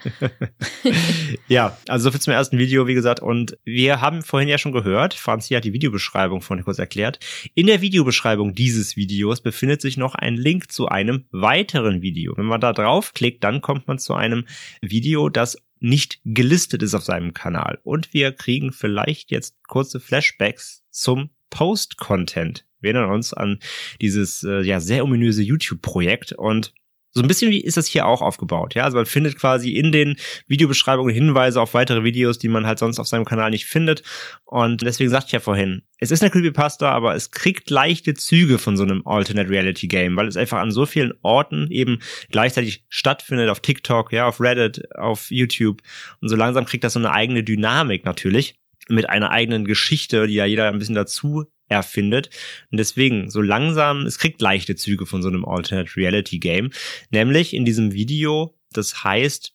ja, 1.47 1.77
also 1.87 2.03
so 2.03 2.11
viel 2.11 2.19
zum 2.19 2.33
ersten 2.33 2.57
Video, 2.57 2.85
wie 2.87 2.93
gesagt. 2.93 3.21
Und 3.21 3.57
wir 3.63 4.01
haben 4.01 4.21
vorhin 4.21 4.49
ja 4.49 4.57
schon 4.57 4.73
gehört, 4.73 5.13
Franzi 5.13 5.53
hat 5.53 5.63
die 5.63 5.71
Videobeschreibung 5.71 6.41
vorhin 6.41 6.65
kurz 6.65 6.79
erklärt. 6.79 7.19
In 7.55 7.67
der 7.67 7.79
Videobeschreibung 7.79 8.53
dieses 8.53 8.97
Videos 8.97 9.39
befindet 9.39 9.81
sich 9.81 9.95
noch 9.95 10.15
ein 10.15 10.35
Link 10.35 10.73
zu 10.73 10.89
einem 10.89 11.23
weiteren 11.31 12.01
Video. 12.01 12.35
Wenn 12.35 12.47
man 12.47 12.59
da 12.59 12.73
draufklickt, 12.73 13.41
dann 13.45 13.61
kommt 13.61 13.87
man 13.87 13.97
zu 13.97 14.13
einem 14.13 14.45
Video, 14.81 15.29
das 15.29 15.57
nicht 15.83 16.21
gelistet 16.23 16.81
ist 16.81 16.93
auf 16.93 17.03
seinem 17.03 17.33
Kanal. 17.33 17.79
Und 17.83 18.13
wir 18.13 18.31
kriegen 18.31 18.71
vielleicht 18.71 19.31
jetzt 19.31 19.61
kurze 19.67 19.99
Flashbacks 19.99 20.83
zum 20.89 21.29
Post-Content. 21.49 22.65
Wir 22.79 22.91
erinnern 22.93 23.11
uns 23.11 23.33
an 23.33 23.59
dieses 24.01 24.43
äh, 24.43 24.61
ja 24.61 24.79
sehr 24.79 25.03
ominöse 25.03 25.43
YouTube-Projekt 25.43 26.31
und 26.33 26.73
so 27.13 27.21
ein 27.21 27.27
bisschen 27.27 27.51
wie 27.51 27.61
ist 27.61 27.77
das 27.77 27.87
hier 27.87 28.07
auch 28.07 28.21
aufgebaut, 28.21 28.73
ja. 28.73 28.83
Also 28.83 28.97
man 28.97 29.05
findet 29.05 29.37
quasi 29.37 29.71
in 29.71 29.91
den 29.91 30.15
Videobeschreibungen 30.47 31.13
Hinweise 31.13 31.61
auf 31.61 31.73
weitere 31.73 32.03
Videos, 32.03 32.39
die 32.39 32.47
man 32.47 32.65
halt 32.65 32.79
sonst 32.79 32.99
auf 32.99 33.07
seinem 33.07 33.25
Kanal 33.25 33.51
nicht 33.51 33.65
findet. 33.65 34.03
Und 34.45 34.81
deswegen 34.81 35.09
sagte 35.09 35.27
ich 35.27 35.33
ja 35.33 35.39
vorhin, 35.39 35.83
es 35.99 36.11
ist 36.11 36.21
eine 36.21 36.31
Creepypasta, 36.31 36.89
aber 36.91 37.15
es 37.15 37.31
kriegt 37.31 37.69
leichte 37.69 38.13
Züge 38.15 38.57
von 38.57 38.75
so 38.75 38.83
einem 38.83 39.05
Alternate 39.05 39.49
Reality 39.49 39.87
Game, 39.87 40.17
weil 40.17 40.27
es 40.27 40.37
einfach 40.37 40.57
an 40.57 40.71
so 40.71 40.85
vielen 40.85 41.13
Orten 41.21 41.69
eben 41.69 41.99
gleichzeitig 42.31 42.83
stattfindet, 42.89 43.49
auf 43.49 43.59
TikTok, 43.59 44.11
ja, 44.11 44.27
auf 44.27 44.41
Reddit, 44.41 44.83
auf 44.95 45.29
YouTube. 45.29 45.81
Und 46.19 46.29
so 46.29 46.35
langsam 46.35 46.65
kriegt 46.65 46.83
das 46.83 46.93
so 46.93 46.99
eine 46.99 47.11
eigene 47.11 47.43
Dynamik 47.43 48.05
natürlich 48.05 48.55
mit 48.89 49.09
einer 49.09 49.31
eigenen 49.31 49.65
Geschichte, 49.65 50.27
die 50.27 50.33
ja 50.33 50.45
jeder 50.45 50.67
ein 50.67 50.79
bisschen 50.79 50.95
dazu 50.95 51.45
erfindet. 51.73 52.29
Und 52.71 52.77
deswegen, 52.79 53.29
so 53.29 53.41
langsam, 53.41 54.05
es 54.05 54.17
kriegt 54.17 54.41
leichte 54.41 54.75
Züge 54.75 55.05
von 55.05 55.21
so 55.21 55.29
einem 55.29 55.45
Alternate 55.45 55.95
Reality 55.95 56.39
Game. 56.39 56.71
Nämlich 57.11 57.53
in 57.53 57.65
diesem 57.65 57.93
Video, 57.93 58.55
das 58.71 59.03
heißt 59.03 59.53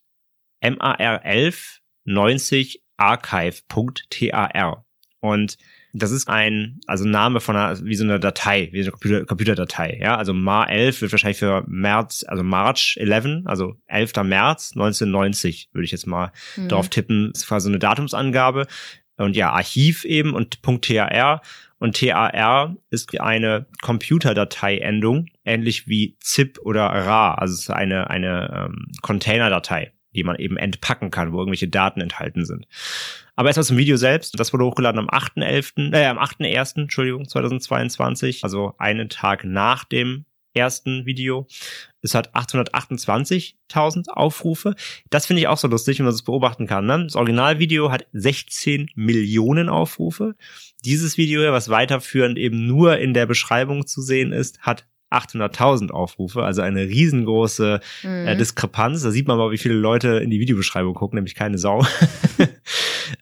MAR11 0.62 1.78
90 2.04 2.82
archive.tar. 2.96 4.84
Und 5.20 5.56
das 5.94 6.10
ist 6.10 6.28
ein, 6.28 6.80
also 6.86 7.04
Name 7.06 7.40
von 7.40 7.56
einer, 7.56 7.82
wie 7.84 7.94
so 7.94 8.04
eine 8.04 8.20
Datei, 8.20 8.68
wie 8.72 8.82
so 8.82 8.86
eine 8.88 8.92
Computer, 8.92 9.24
Computerdatei, 9.24 9.98
ja. 10.00 10.16
Also 10.16 10.32
MAR11 10.32 11.00
wird 11.00 11.12
wahrscheinlich 11.12 11.38
für 11.38 11.64
März, 11.66 12.24
also 12.28 12.42
March 12.42 12.96
11, 13.00 13.42
also 13.46 13.74
11. 13.86 14.12
März 14.24 14.72
1990, 14.74 15.70
würde 15.72 15.84
ich 15.84 15.90
jetzt 15.90 16.06
mal 16.06 16.30
Mhm. 16.56 16.68
drauf 16.68 16.88
tippen. 16.88 17.30
Das 17.32 17.42
ist 17.42 17.48
quasi 17.48 17.64
so 17.64 17.70
eine 17.70 17.78
Datumsangabe. 17.78 18.66
Und 19.16 19.34
ja, 19.34 19.50
Archiv 19.50 20.04
eben 20.04 20.34
und 20.34 20.62
.tar. 20.62 21.42
Und 21.78 21.96
TAR 21.96 22.76
ist 22.90 23.18
eine 23.20 23.66
Computerdateiendung, 23.82 25.26
ähnlich 25.44 25.86
wie 25.86 26.16
ZIP 26.20 26.58
oder 26.62 26.82
RAR, 26.82 27.40
also 27.40 27.54
es 27.54 27.60
ist 27.60 27.70
eine, 27.70 28.10
eine 28.10 28.68
ähm, 28.68 28.86
Containerdatei, 29.02 29.92
die 30.14 30.24
man 30.24 30.36
eben 30.36 30.56
entpacken 30.56 31.10
kann, 31.10 31.32
wo 31.32 31.38
irgendwelche 31.38 31.68
Daten 31.68 32.00
enthalten 32.00 32.44
sind. 32.44 32.66
Aber 33.36 33.48
erstmal 33.48 33.64
zum 33.64 33.76
Video 33.76 33.96
selbst. 33.96 34.38
Das 34.38 34.52
wurde 34.52 34.64
hochgeladen 34.64 34.98
am 34.98 35.08
8.11., 35.08 35.94
äh, 35.94 36.06
am 36.06 36.18
8.1., 36.18 36.82
Entschuldigung, 36.82 37.28
2022, 37.28 38.42
also 38.42 38.74
einen 38.78 39.08
Tag 39.08 39.44
nach 39.44 39.84
dem 39.84 40.24
ersten 40.54 41.06
Video. 41.06 41.46
Es 42.02 42.14
hat 42.14 42.34
828.000 42.34 44.08
Aufrufe. 44.10 44.74
Das 45.10 45.26
finde 45.26 45.40
ich 45.42 45.48
auch 45.48 45.58
so 45.58 45.68
lustig, 45.68 45.98
wenn 45.98 46.06
man 46.06 46.14
das 46.14 46.22
beobachten 46.22 46.66
kann. 46.66 46.86
Ne? 46.86 47.04
Das 47.04 47.16
Originalvideo 47.16 47.90
hat 47.90 48.06
16 48.12 48.90
Millionen 48.94 49.68
Aufrufe. 49.68 50.34
Dieses 50.84 51.18
Video, 51.18 51.50
was 51.52 51.68
weiterführend 51.68 52.38
eben 52.38 52.66
nur 52.66 52.98
in 52.98 53.14
der 53.14 53.26
Beschreibung 53.26 53.86
zu 53.86 54.00
sehen 54.00 54.32
ist, 54.32 54.60
hat 54.60 54.86
800.000 55.10 55.90
Aufrufe, 55.90 56.42
also 56.44 56.60
eine 56.60 56.82
riesengroße 56.82 57.80
äh, 58.04 58.34
Mhm. 58.34 58.38
Diskrepanz. 58.38 59.02
Da 59.02 59.10
sieht 59.10 59.26
man 59.26 59.38
mal, 59.38 59.50
wie 59.50 59.56
viele 59.58 59.74
Leute 59.74 60.18
in 60.18 60.28
die 60.28 60.38
Videobeschreibung 60.38 60.92
gucken, 60.94 61.16
nämlich 61.16 61.34
keine 61.34 61.56
Sau. 61.58 61.84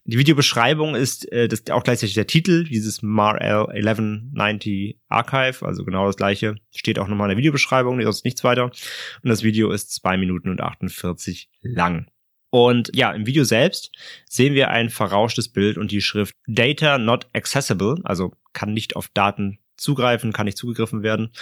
die 0.07 0.18
Videobeschreibung 0.18 0.94
ist 0.94 1.30
äh, 1.32 1.48
das 1.48 1.68
auch 1.70 1.82
gleichzeitig 1.82 2.14
der 2.14 2.28
Titel, 2.28 2.64
dieses 2.64 3.02
MARL 3.02 3.38
1190 3.40 4.98
Archive, 5.09 5.66
also 5.66 5.84
genau 5.84 6.07
das 6.07 6.16
gleiche, 6.16 6.54
steht 6.70 6.98
auch 6.98 7.09
nochmal 7.09 7.26
in 7.26 7.30
der 7.30 7.38
Videobeschreibung, 7.38 8.00
sonst 8.02 8.24
nichts 8.24 8.44
weiter. 8.44 8.64
Und 8.64 9.28
das 9.28 9.42
Video 9.42 9.72
ist 9.72 9.92
zwei 9.92 10.16
Minuten 10.16 10.48
und 10.48 10.61
48 10.61 11.50
lang. 11.61 12.07
Und 12.50 12.94
ja, 12.94 13.11
im 13.11 13.26
Video 13.26 13.42
selbst 13.42 13.90
sehen 14.28 14.54
wir 14.54 14.70
ein 14.70 14.90
verrauschtes 14.90 15.48
Bild 15.48 15.76
und 15.76 15.90
die 15.90 16.00
Schrift 16.00 16.34
Data 16.46 16.98
not 16.98 17.26
accessible, 17.34 17.96
also 18.04 18.32
kann 18.52 18.72
nicht 18.72 18.94
auf 18.94 19.09
Daten 19.12 19.59
zugreifen, 19.76 20.32
kann 20.32 20.46
nicht 20.46 20.57
zugegriffen 20.57 21.02
werden, 21.02 21.32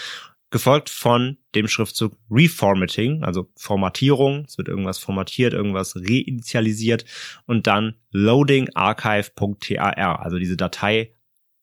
gefolgt 0.55 0.89
von 0.89 1.37
dem 1.57 1.67
Schriftzug 1.67 2.17
Reformatting, 2.31 3.25
also 3.25 3.51
Formatierung, 3.57 4.45
es 4.47 4.57
wird 4.57 4.69
irgendwas 4.69 4.99
formatiert, 4.99 5.53
irgendwas 5.53 5.97
reinitialisiert 5.97 7.05
und 7.47 7.67
dann 7.67 7.97
Loading 8.13 8.69
Archive.tar, 8.73 10.23
also 10.23 10.39
diese 10.39 10.57
Datei 10.57 11.13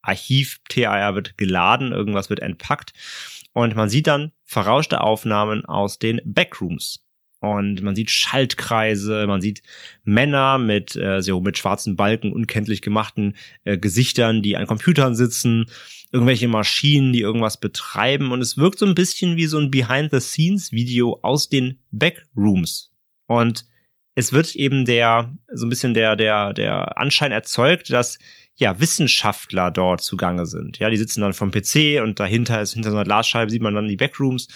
Archiv.tar 0.02 1.14
wird 1.14 1.38
geladen, 1.38 1.92
irgendwas 1.92 2.28
wird 2.28 2.40
entpackt. 2.40 2.92
Und 3.54 3.74
man 3.76 3.88
sieht 3.88 4.08
dann 4.08 4.32
verrauschte 4.44 5.00
Aufnahmen 5.00 5.64
aus 5.64 5.98
den 5.98 6.20
Backrooms. 6.26 7.02
Und 7.40 7.82
man 7.82 7.96
sieht 7.96 8.10
Schaltkreise, 8.10 9.26
man 9.26 9.40
sieht 9.40 9.62
Männer 10.04 10.58
mit, 10.58 10.96
äh, 10.96 11.22
so 11.22 11.40
mit 11.40 11.56
schwarzen 11.56 11.96
Balken, 11.96 12.30
unkenntlich 12.30 12.82
gemachten 12.82 13.36
äh, 13.64 13.78
Gesichtern, 13.78 14.42
die 14.42 14.58
an 14.58 14.66
Computern 14.66 15.14
sitzen, 15.16 15.66
irgendwelche 16.12 16.46
Maschinen, 16.46 17.12
die 17.12 17.20
irgendwas 17.20 17.58
betreiben. 17.58 18.30
Und 18.30 18.40
es 18.40 18.58
wirkt 18.58 18.78
so 18.78 18.86
ein 18.86 18.94
bisschen 18.94 19.36
wie 19.36 19.46
so 19.46 19.58
ein 19.58 19.70
Behind-the-Scenes-Video 19.70 21.18
aus 21.22 21.48
den 21.48 21.80
Backrooms. 21.90 22.92
Und 23.26 23.64
es 24.14 24.32
wird 24.32 24.54
eben 24.54 24.84
der, 24.84 25.34
so 25.52 25.66
ein 25.66 25.70
bisschen 25.70 25.94
der, 25.94 26.16
der, 26.16 26.52
der 26.52 26.98
Anschein 26.98 27.32
erzeugt, 27.32 27.90
dass 27.90 28.18
ja, 28.56 28.78
Wissenschaftler 28.78 29.70
dort 29.70 30.02
zugange 30.02 30.44
sind. 30.44 30.78
Ja, 30.78 30.90
die 30.90 30.98
sitzen 30.98 31.22
dann 31.22 31.32
vom 31.32 31.50
PC 31.50 32.02
und 32.02 32.20
dahinter 32.20 32.60
ist, 32.60 32.74
hinter 32.74 32.90
so 32.90 32.96
einer 32.96 33.04
Glasscheibe 33.04 33.50
sieht 33.50 33.62
man 33.62 33.74
dann 33.74 33.88
die 33.88 33.96
Backrooms 33.96 34.48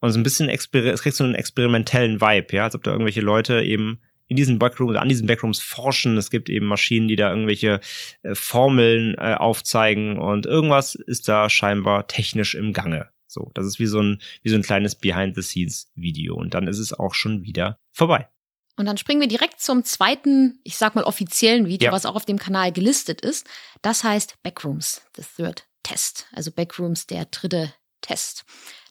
und 0.00 0.10
so 0.10 0.18
ein 0.18 0.22
bisschen, 0.22 0.48
es 0.48 0.70
kriegt 0.70 1.14
so 1.14 1.24
einen 1.24 1.34
experimentellen 1.34 2.22
Vibe, 2.22 2.56
ja, 2.56 2.64
als 2.64 2.74
ob 2.74 2.82
da 2.82 2.92
irgendwelche 2.92 3.20
Leute 3.20 3.62
eben 3.62 4.00
in 4.34 4.36
diesen 4.36 4.58
Backrooms 4.58 4.96
an 4.96 5.08
diesen 5.08 5.28
Backrooms 5.28 5.60
forschen. 5.60 6.16
Es 6.16 6.28
gibt 6.28 6.48
eben 6.50 6.66
Maschinen, 6.66 7.06
die 7.06 7.14
da 7.14 7.30
irgendwelche 7.30 7.80
äh, 8.22 8.34
Formeln 8.34 9.14
äh, 9.16 9.34
aufzeigen 9.34 10.18
und 10.18 10.44
irgendwas 10.44 10.96
ist 10.96 11.28
da 11.28 11.48
scheinbar 11.48 12.08
technisch 12.08 12.56
im 12.56 12.72
Gange. 12.72 13.10
So, 13.28 13.52
das 13.54 13.64
ist 13.66 13.78
wie 13.78 13.86
so 13.86 14.00
ein, 14.00 14.20
wie 14.42 14.48
so 14.48 14.56
ein 14.56 14.62
kleines 14.62 14.96
Behind-the-Scenes-Video 14.96 16.34
und 16.34 16.54
dann 16.54 16.66
ist 16.66 16.78
es 16.80 16.92
auch 16.92 17.14
schon 17.14 17.44
wieder 17.44 17.78
vorbei. 17.92 18.28
Und 18.76 18.86
dann 18.86 18.98
springen 18.98 19.20
wir 19.20 19.28
direkt 19.28 19.60
zum 19.60 19.84
zweiten, 19.84 20.58
ich 20.64 20.76
sag 20.76 20.96
mal 20.96 21.04
offiziellen 21.04 21.66
Video, 21.66 21.86
Ja. 21.86 21.92
was 21.92 22.06
auch 22.06 22.16
auf 22.16 22.24
dem 22.24 22.38
Kanal 22.40 22.72
gelistet 22.72 23.20
ist. 23.20 23.46
Das 23.82 24.02
heißt 24.02 24.42
Backrooms, 24.42 25.02
the 25.16 25.22
third 25.36 25.68
test. 25.84 26.26
Also 26.32 26.50
Backrooms, 26.50 27.06
der 27.06 27.26
dritte 27.26 27.72
Test. 28.00 28.44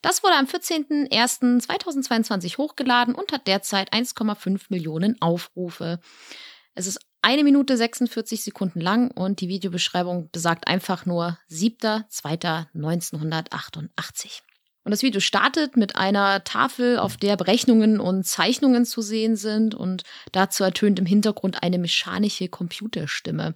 Das 0.03 0.21
wurde 0.21 0.35
am 0.35 0.45
14.01.2022 0.45 2.57
hochgeladen 2.57 3.15
und 3.15 3.31
hat 3.31 3.47
derzeit 3.47 3.91
1,5 3.93 4.65
Millionen 4.67 5.19
Aufrufe. 5.21 6.01
Es 6.75 6.87
ist 6.87 6.99
eine 7.21 7.45
Minute 7.45 7.77
46 7.77 8.43
Sekunden 8.43 8.81
lang 8.81 9.11
und 9.11 9.39
die 9.39 9.47
Videobeschreibung 9.47 10.29
besagt 10.29 10.67
einfach 10.67 11.05
nur 11.05 11.37
7.2.1988. 11.49 14.41
Und 14.83 14.91
das 14.91 15.03
Video 15.03 15.21
startet 15.21 15.77
mit 15.77 15.95
einer 15.95 16.43
Tafel, 16.43 16.99
auf 16.99 17.15
der 17.15 17.37
Berechnungen 17.37 18.01
und 18.01 18.25
Zeichnungen 18.25 18.83
zu 18.83 19.01
sehen 19.01 19.37
sind 19.37 19.73
und 19.73 20.03
dazu 20.33 20.65
ertönt 20.65 20.99
im 20.99 21.05
Hintergrund 21.05 21.63
eine 21.63 21.77
mechanische 21.77 22.49
Computerstimme. 22.49 23.53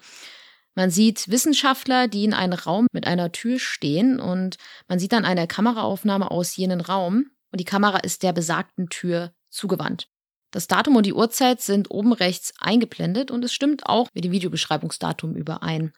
Man 0.77 0.91
sieht 0.91 1.31
Wissenschaftler, 1.31 2.07
die 2.07 2.23
in 2.23 2.35
einem 2.35 2.53
Raum 2.53 2.85
mit 2.93 3.07
einer 3.07 3.31
Tür 3.31 3.57
stehen 3.57 4.19
und 4.19 4.57
man 4.87 4.99
sieht 4.99 5.11
dann 5.11 5.25
eine 5.25 5.47
Kameraaufnahme 5.47 6.29
aus 6.29 6.55
jenen 6.55 6.81
Raum 6.81 7.31
und 7.51 7.59
die 7.59 7.65
Kamera 7.65 7.97
ist 7.97 8.21
der 8.21 8.31
besagten 8.31 8.87
Tür 8.87 9.33
zugewandt. 9.49 10.07
Das 10.51 10.67
Datum 10.67 10.95
und 10.95 11.07
die 11.07 11.15
Uhrzeit 11.15 11.61
sind 11.61 11.89
oben 11.89 12.13
rechts 12.13 12.53
eingeblendet 12.59 13.31
und 13.31 13.43
es 13.43 13.53
stimmt 13.53 13.87
auch 13.87 14.07
mit 14.13 14.23
dem 14.23 14.31
Videobeschreibungsdatum 14.31 15.35
überein. 15.35 15.93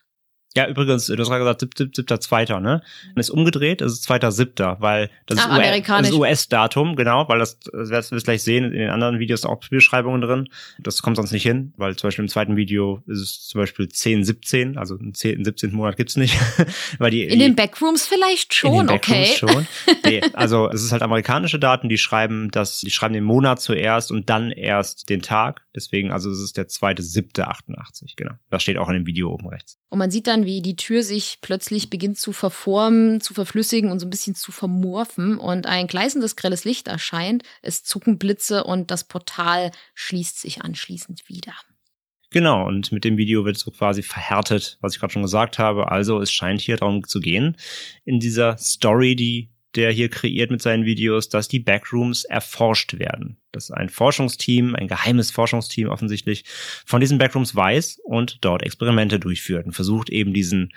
Ja, 0.55 0.67
übrigens, 0.67 1.05
du 1.05 1.15
hast 1.15 1.29
gerade 1.29 1.39
gesagt, 1.39 1.59
sieb, 1.61 1.77
sieb, 1.77 1.95
siebter, 1.95 2.19
zweiter, 2.19 2.59
ne? 2.59 2.81
Und 3.13 3.19
ist 3.19 3.29
umgedreht, 3.29 3.81
es 3.81 3.93
ist 3.93 4.03
zweiter, 4.03 4.31
siebter, 4.31 4.77
weil 4.79 5.11
das 5.27 5.37
ist 5.37 5.45
US 5.45 5.83
das 5.85 6.09
ist 6.09 6.13
US-Datum, 6.13 6.95
genau, 6.95 7.29
weil 7.29 7.37
das, 7.37 7.59
das 7.59 7.91
wirst 7.91 8.11
du 8.11 8.17
gleich 8.17 8.41
sehen, 8.41 8.65
in 8.65 8.79
den 8.79 8.89
anderen 8.89 9.19
Videos 9.19 9.45
auch 9.45 9.59
Beschreibungen 9.69 10.21
drin. 10.21 10.49
Das 10.79 11.03
kommt 11.03 11.17
sonst 11.17 11.31
nicht 11.31 11.43
hin, 11.43 11.73
weil 11.77 11.95
zum 11.97 12.07
Beispiel 12.07 12.25
im 12.25 12.29
zweiten 12.29 12.57
Video 12.57 13.03
ist 13.05 13.19
es 13.19 13.47
zum 13.47 13.61
Beispiel 13.61 13.89
10, 13.89 14.23
17, 14.23 14.77
also 14.77 14.97
einen 14.97 15.13
10, 15.13 15.43
17. 15.43 15.71
Monat 15.71 15.97
gibt's 15.97 16.17
nicht. 16.17 16.35
weil 16.97 17.11
die, 17.11 17.25
In 17.25 17.37
die, 17.37 17.45
den 17.45 17.55
Backrooms 17.55 18.07
vielleicht 18.07 18.55
schon, 18.55 18.81
in 18.81 18.87
den 18.87 18.95
okay. 18.95 19.27
Backrooms 19.29 19.37
schon. 19.37 19.67
Nee, 20.05 20.21
also 20.33 20.69
es 20.69 20.83
ist 20.83 20.91
halt 20.91 21.03
amerikanische 21.03 21.59
Daten, 21.59 21.89
die 21.89 21.97
schreiben 21.97 22.49
das, 22.51 22.79
die 22.79 22.89
schreiben 22.89 23.13
den 23.13 23.23
Monat 23.23 23.61
zuerst 23.61 24.11
und 24.11 24.29
dann 24.29 24.49
erst 24.49 25.09
den 25.09 25.21
Tag. 25.21 25.61
Deswegen, 25.75 26.11
also 26.11 26.31
es 26.31 26.39
ist 26.39 26.57
der 26.57 26.67
zweite, 26.67 27.03
siebte, 27.03 27.47
88, 27.47 28.15
genau. 28.15 28.33
Das 28.49 28.63
steht 28.63 28.77
auch 28.77 28.87
in 28.87 28.95
dem 28.95 29.05
Video 29.05 29.31
oben 29.31 29.47
rechts. 29.47 29.77
Und 29.89 29.99
man 29.99 30.11
sieht 30.11 30.27
dann, 30.27 30.38
wie 30.45 30.61
die 30.61 30.75
Tür 30.75 31.03
sich 31.03 31.39
plötzlich 31.41 31.89
beginnt 31.89 32.17
zu 32.17 32.31
verformen, 32.31 33.21
zu 33.21 33.33
verflüssigen 33.33 33.91
und 33.91 33.99
so 33.99 34.07
ein 34.07 34.09
bisschen 34.09 34.35
zu 34.35 34.51
vermorfen 34.51 35.37
und 35.37 35.67
ein 35.67 35.87
gleißendes 35.87 36.35
grelles 36.35 36.65
Licht 36.65 36.87
erscheint. 36.87 37.43
Es 37.61 37.83
zucken 37.83 38.17
Blitze 38.17 38.63
und 38.63 38.91
das 38.91 39.03
Portal 39.03 39.71
schließt 39.93 40.39
sich 40.39 40.61
anschließend 40.61 41.27
wieder. 41.29 41.53
Genau, 42.31 42.67
und 42.67 42.91
mit 42.91 43.03
dem 43.05 43.17
Video 43.17 43.43
wird 43.43 43.57
so 43.57 43.71
quasi 43.71 44.03
verhärtet, 44.03 44.77
was 44.81 44.93
ich 44.93 44.99
gerade 44.99 45.13
schon 45.13 45.23
gesagt 45.23 45.57
habe. 45.57 45.91
Also 45.91 46.19
es 46.21 46.31
scheint 46.31 46.61
hier 46.61 46.77
darum 46.77 47.07
zu 47.07 47.19
gehen, 47.19 47.57
in 48.05 48.19
dieser 48.19 48.57
Story, 48.57 49.15
die 49.15 49.49
der 49.75 49.91
hier 49.91 50.09
kreiert 50.09 50.51
mit 50.51 50.61
seinen 50.61 50.85
Videos, 50.85 51.29
dass 51.29 51.47
die 51.47 51.59
Backrooms 51.59 52.25
erforscht 52.25 52.97
werden. 52.99 53.37
Dass 53.51 53.71
ein 53.71 53.89
Forschungsteam, 53.89 54.75
ein 54.75 54.87
geheimes 54.87 55.31
Forschungsteam 55.31 55.89
offensichtlich 55.89 56.43
von 56.85 57.01
diesen 57.01 57.17
Backrooms 57.17 57.55
weiß 57.55 57.99
und 58.03 58.39
dort 58.41 58.63
Experimente 58.63 59.19
durchführt 59.19 59.65
und 59.65 59.73
versucht 59.73 60.09
eben 60.09 60.33
diesen, 60.33 60.73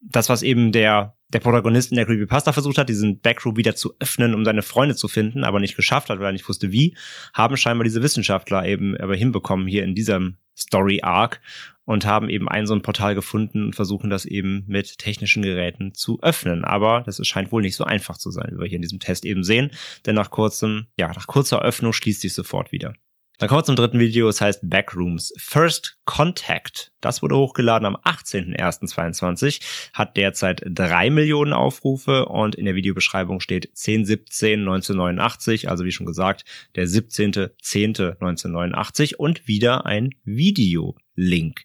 das 0.00 0.28
was 0.28 0.42
eben 0.42 0.72
der 0.72 1.14
der 1.32 1.40
Protagonist 1.40 1.90
in 1.90 1.96
der 1.96 2.06
Creepypasta 2.06 2.52
versucht 2.52 2.78
hat, 2.78 2.88
diesen 2.88 3.20
Backroom 3.20 3.56
wieder 3.56 3.74
zu 3.74 3.94
öffnen, 3.98 4.34
um 4.34 4.44
seine 4.44 4.62
Freunde 4.62 4.94
zu 4.94 5.08
finden, 5.08 5.44
aber 5.44 5.60
nicht 5.60 5.76
geschafft 5.76 6.10
hat, 6.10 6.18
weil 6.18 6.26
er 6.26 6.32
nicht 6.32 6.48
wusste 6.48 6.72
wie, 6.72 6.96
haben 7.32 7.56
scheinbar 7.56 7.84
diese 7.84 8.02
Wissenschaftler 8.02 8.66
eben 8.66 8.96
aber 8.98 9.16
hinbekommen 9.16 9.66
hier 9.66 9.84
in 9.84 9.94
diesem 9.94 10.36
Story 10.56 11.00
Arc 11.02 11.40
und 11.84 12.06
haben 12.06 12.28
eben 12.28 12.48
ein 12.48 12.66
so 12.66 12.74
ein 12.74 12.82
Portal 12.82 13.14
gefunden 13.14 13.64
und 13.64 13.76
versuchen 13.76 14.10
das 14.10 14.24
eben 14.24 14.64
mit 14.66 14.98
technischen 14.98 15.42
Geräten 15.42 15.94
zu 15.94 16.20
öffnen. 16.22 16.64
Aber 16.64 17.02
das 17.04 17.24
scheint 17.26 17.52
wohl 17.52 17.62
nicht 17.62 17.76
so 17.76 17.84
einfach 17.84 18.18
zu 18.18 18.30
sein, 18.30 18.50
wie 18.52 18.60
wir 18.60 18.66
hier 18.66 18.76
in 18.76 18.82
diesem 18.82 19.00
Test 19.00 19.24
eben 19.24 19.44
sehen, 19.44 19.70
denn 20.06 20.14
nach 20.14 20.30
kurzem, 20.30 20.86
ja, 20.98 21.08
nach 21.08 21.26
kurzer 21.26 21.62
Öffnung 21.62 21.92
schließt 21.92 22.20
sich 22.20 22.34
sofort 22.34 22.72
wieder. 22.72 22.94
Dann 23.38 23.48
kommen 23.48 23.60
wir 23.60 23.64
zum 23.64 23.76
dritten 23.76 23.98
Video, 23.98 24.28
es 24.28 24.40
heißt 24.40 24.68
Backrooms. 24.68 25.32
First 25.36 25.98
Contact. 26.04 26.92
Das 27.00 27.22
wurde 27.22 27.36
hochgeladen 27.36 27.86
am 27.86 27.96
18.01.22, 27.96 29.60
hat 29.92 30.16
derzeit 30.16 30.62
drei 30.64 31.10
Millionen 31.10 31.52
Aufrufe 31.52 32.26
und 32.26 32.54
in 32.54 32.66
der 32.66 32.76
Videobeschreibung 32.76 33.40
steht 33.40 33.72
10.17.1989, 33.74 35.66
also 35.66 35.84
wie 35.84 35.90
schon 35.90 36.06
gesagt, 36.06 36.44
der 36.76 36.86
17.10.1989 36.86 39.16
und 39.16 39.48
wieder 39.48 39.86
ein 39.86 40.10
Videolink. 40.24 41.64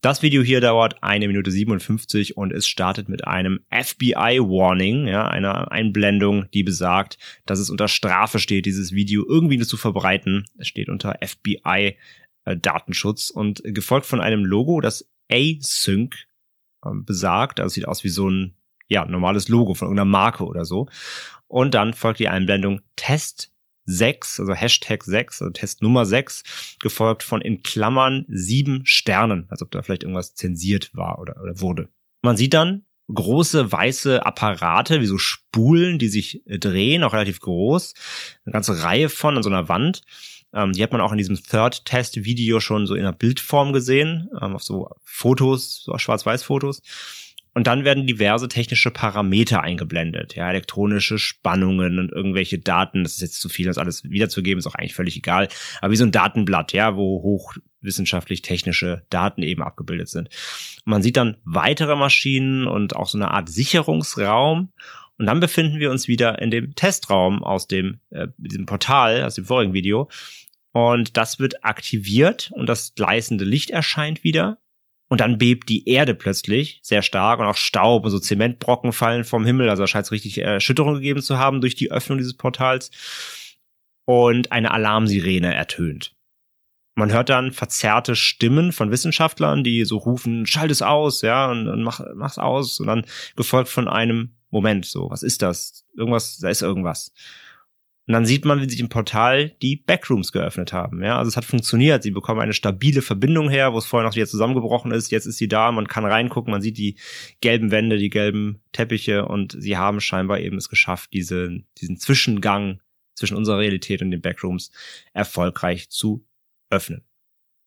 Das 0.00 0.22
Video 0.22 0.42
hier 0.42 0.62
dauert 0.62 1.02
eine 1.02 1.28
Minute 1.28 1.50
57 1.50 2.38
und 2.38 2.54
es 2.54 2.66
startet 2.66 3.10
mit 3.10 3.26
einem 3.26 3.60
FBI-Warning, 3.70 5.06
ja, 5.06 5.28
einer 5.28 5.70
Einblendung, 5.70 6.50
die 6.52 6.62
besagt, 6.62 7.18
dass 7.44 7.58
es 7.58 7.68
unter 7.68 7.86
Strafe 7.86 8.38
steht, 8.38 8.64
dieses 8.64 8.92
Video 8.92 9.26
irgendwie 9.28 9.58
zu 9.58 9.76
verbreiten. 9.76 10.46
Es 10.56 10.68
steht 10.68 10.88
unter 10.88 11.18
FBI-Datenschutz 11.20 13.28
und 13.28 13.60
gefolgt 13.62 14.06
von 14.06 14.22
einem 14.22 14.46
Logo, 14.46 14.80
das 14.80 15.06
Async 15.30 16.14
äh, 16.82 16.92
besagt. 16.94 17.60
Also 17.60 17.74
sieht 17.74 17.86
aus 17.86 18.02
wie 18.02 18.08
so 18.08 18.30
ein 18.30 18.56
ja, 18.88 19.04
normales 19.04 19.50
Logo 19.50 19.74
von 19.74 19.88
irgendeiner 19.88 20.10
Marke 20.10 20.46
oder 20.46 20.64
so. 20.64 20.88
Und 21.46 21.74
dann 21.74 21.92
folgt 21.92 22.20
die 22.20 22.30
Einblendung 22.30 22.80
Test 22.96 23.52
6, 23.90 24.40
also 24.40 24.54
Hashtag 24.54 25.04
6, 25.04 25.42
also 25.42 25.52
Test 25.52 25.82
Nummer 25.82 26.06
6, 26.06 26.76
gefolgt 26.80 27.22
von 27.22 27.40
in 27.40 27.62
Klammern 27.62 28.24
sieben 28.28 28.86
Sternen, 28.86 29.46
als 29.48 29.62
ob 29.62 29.70
da 29.70 29.82
vielleicht 29.82 30.02
irgendwas 30.02 30.34
zensiert 30.34 30.90
war 30.94 31.18
oder, 31.18 31.40
oder 31.42 31.60
wurde. 31.60 31.88
Man 32.22 32.36
sieht 32.36 32.54
dann 32.54 32.84
große 33.12 33.72
weiße 33.72 34.24
Apparate, 34.24 35.00
wie 35.00 35.06
so 35.06 35.18
Spulen, 35.18 35.98
die 35.98 36.08
sich 36.08 36.46
äh, 36.46 36.58
drehen, 36.58 37.02
auch 37.02 37.12
relativ 37.12 37.40
groß. 37.40 37.94
Eine 38.44 38.52
ganze 38.52 38.82
Reihe 38.82 39.08
von 39.08 39.36
an 39.36 39.42
so 39.42 39.50
einer 39.50 39.68
Wand. 39.68 40.02
Ähm, 40.52 40.72
die 40.72 40.82
hat 40.82 40.92
man 40.92 41.00
auch 41.00 41.12
in 41.12 41.18
diesem 41.18 41.36
Third-Test-Video 41.36 42.60
schon 42.60 42.86
so 42.86 42.94
in 42.94 43.02
einer 43.02 43.12
Bildform 43.12 43.72
gesehen, 43.72 44.28
ähm, 44.40 44.54
auf 44.54 44.62
so 44.62 44.90
Fotos, 45.04 45.82
so 45.84 45.96
Schwarz-Weiß-Fotos. 45.96 46.82
Und 47.52 47.66
dann 47.66 47.84
werden 47.84 48.06
diverse 48.06 48.48
technische 48.48 48.90
Parameter 48.90 49.62
eingeblendet, 49.62 50.36
ja, 50.36 50.48
elektronische 50.48 51.18
Spannungen 51.18 51.98
und 51.98 52.12
irgendwelche 52.12 52.58
Daten. 52.58 53.02
Das 53.02 53.14
ist 53.14 53.22
jetzt 53.22 53.40
zu 53.40 53.48
viel, 53.48 53.66
das 53.66 53.78
alles 53.78 54.04
wiederzugeben, 54.04 54.58
ist 54.58 54.66
auch 54.66 54.76
eigentlich 54.76 54.94
völlig 54.94 55.16
egal. 55.16 55.48
Aber 55.80 55.90
wie 55.90 55.96
so 55.96 56.04
ein 56.04 56.12
Datenblatt, 56.12 56.72
ja, 56.72 56.96
wo 56.96 57.22
hochwissenschaftlich 57.22 58.42
technische 58.42 59.04
Daten 59.10 59.42
eben 59.42 59.62
abgebildet 59.62 60.08
sind. 60.08 60.28
Und 60.84 60.90
man 60.90 61.02
sieht 61.02 61.16
dann 61.16 61.38
weitere 61.44 61.96
Maschinen 61.96 62.68
und 62.68 62.94
auch 62.94 63.08
so 63.08 63.18
eine 63.18 63.32
Art 63.32 63.48
Sicherungsraum. 63.48 64.72
Und 65.18 65.26
dann 65.26 65.40
befinden 65.40 65.80
wir 65.80 65.90
uns 65.90 66.06
wieder 66.06 66.40
in 66.40 66.50
dem 66.50 66.74
Testraum 66.76 67.42
aus 67.42 67.66
dem 67.66 67.98
äh, 68.10 68.28
diesem 68.38 68.66
Portal, 68.66 69.24
aus 69.24 69.34
dem 69.34 69.44
vorigen 69.44 69.74
Video. 69.74 70.08
Und 70.72 71.16
das 71.16 71.40
wird 71.40 71.64
aktiviert 71.64 72.52
und 72.54 72.68
das 72.68 72.94
gleißende 72.94 73.44
Licht 73.44 73.70
erscheint 73.70 74.22
wieder. 74.22 74.58
Und 75.10 75.20
dann 75.20 75.38
bebt 75.38 75.68
die 75.68 75.88
Erde 75.88 76.14
plötzlich 76.14 76.78
sehr 76.82 77.02
stark 77.02 77.40
und 77.40 77.46
auch 77.46 77.56
Staub 77.56 78.04
und 78.04 78.12
so 78.12 78.20
Zementbrocken 78.20 78.92
fallen 78.92 79.24
vom 79.24 79.44
Himmel. 79.44 79.68
Also 79.68 79.84
scheint 79.88 80.06
es 80.06 80.12
richtig 80.12 80.38
Erschütterung 80.38 80.94
gegeben 80.94 81.20
zu 81.20 81.36
haben 81.36 81.60
durch 81.60 81.74
die 81.74 81.90
Öffnung 81.90 82.18
dieses 82.18 82.36
Portals. 82.36 82.92
Und 84.04 84.52
eine 84.52 84.70
Alarmsirene 84.70 85.52
ertönt. 85.52 86.14
Man 86.94 87.12
hört 87.12 87.28
dann 87.28 87.50
verzerrte 87.50 88.14
Stimmen 88.14 88.72
von 88.72 88.90
Wissenschaftlern, 88.90 89.64
die 89.64 89.84
so 89.84 89.96
rufen, 89.98 90.46
schalt 90.46 90.70
es 90.70 90.82
aus, 90.82 91.22
ja, 91.22 91.50
und, 91.50 91.66
und 91.68 91.82
mach, 91.82 92.00
mach's 92.14 92.38
aus. 92.38 92.78
Und 92.78 92.86
dann 92.86 93.04
gefolgt 93.36 93.68
von 93.68 93.88
einem 93.88 94.36
Moment, 94.50 94.84
so, 94.86 95.10
was 95.10 95.22
ist 95.22 95.42
das? 95.42 95.84
Irgendwas, 95.96 96.38
da 96.38 96.50
ist 96.50 96.62
irgendwas. 96.62 97.12
Und 98.10 98.14
dann 98.14 98.26
sieht 98.26 98.44
man, 98.44 98.60
wie 98.60 98.68
sich 98.68 98.80
im 98.80 98.88
Portal 98.88 99.50
die 99.62 99.76
Backrooms 99.76 100.32
geöffnet 100.32 100.72
haben. 100.72 101.00
Ja, 101.00 101.16
also 101.16 101.28
es 101.28 101.36
hat 101.36 101.44
funktioniert. 101.44 102.02
Sie 102.02 102.10
bekommen 102.10 102.40
eine 102.40 102.54
stabile 102.54 103.02
Verbindung 103.02 103.48
her, 103.48 103.72
wo 103.72 103.78
es 103.78 103.86
vorher 103.86 104.04
noch 104.04 104.16
wieder 104.16 104.26
zusammengebrochen 104.26 104.90
ist. 104.90 105.12
Jetzt 105.12 105.26
ist 105.26 105.38
sie 105.38 105.46
da, 105.46 105.70
man 105.70 105.86
kann 105.86 106.04
reingucken, 106.04 106.50
man 106.50 106.60
sieht 106.60 106.76
die 106.76 106.96
gelben 107.40 107.70
Wände, 107.70 107.98
die 107.98 108.10
gelben 108.10 108.64
Teppiche 108.72 109.26
und 109.26 109.54
sie 109.56 109.76
haben 109.76 110.00
scheinbar 110.00 110.40
eben 110.40 110.56
es 110.56 110.68
geschafft, 110.68 111.12
diese, 111.12 111.60
diesen 111.80 111.98
Zwischengang 111.98 112.80
zwischen 113.14 113.36
unserer 113.36 113.60
Realität 113.60 114.02
und 114.02 114.10
den 114.10 114.22
Backrooms 114.22 114.72
erfolgreich 115.12 115.88
zu 115.88 116.26
öffnen. 116.68 117.04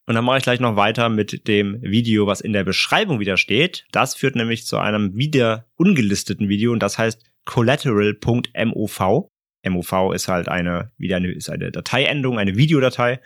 Und 0.08 0.16
dann 0.16 0.26
mache 0.26 0.40
ich 0.40 0.44
gleich 0.44 0.60
noch 0.60 0.76
weiter 0.76 1.08
mit 1.08 1.48
dem 1.48 1.82
Video, 1.82 2.28
was 2.28 2.42
in 2.42 2.52
der 2.52 2.66
Beschreibung 2.66 3.22
wieder 3.22 3.38
steht. 3.38 3.86
Das 3.94 4.14
führt 4.14 4.36
nämlich 4.36 4.66
zu 4.66 4.78
einem 4.78 5.16
wieder 5.16 5.68
ungelisteten 5.78 6.50
Video 6.50 6.74
und 6.74 6.84
das 6.84 6.98
heißt 6.98 7.24
collateral.mov. 7.46 9.30
MOV 9.64 10.14
ist 10.14 10.28
halt 10.28 10.50
eine, 10.50 10.92
wieder 10.98 11.18
eine, 11.18 11.32
ist 11.32 11.50
eine 11.50 11.72
Dateiendung, 11.72 12.38
eine 12.38 12.56
Videodatei. 12.58 13.20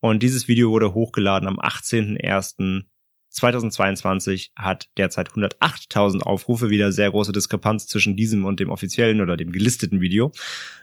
Und 0.00 0.22
dieses 0.22 0.48
Video 0.48 0.70
wurde 0.70 0.94
hochgeladen 0.94 1.48
am 1.48 1.58
18.01.2022, 3.32 4.50
hat 4.56 4.88
derzeit 4.96 5.30
108.000 5.30 6.22
Aufrufe, 6.22 6.70
wieder 6.70 6.92
sehr 6.92 7.10
große 7.10 7.32
Diskrepanz 7.32 7.86
zwischen 7.86 8.16
diesem 8.16 8.44
und 8.44 8.60
dem 8.60 8.70
offiziellen 8.70 9.20
oder 9.20 9.36
dem 9.36 9.52
gelisteten 9.52 10.00
Video. 10.00 10.32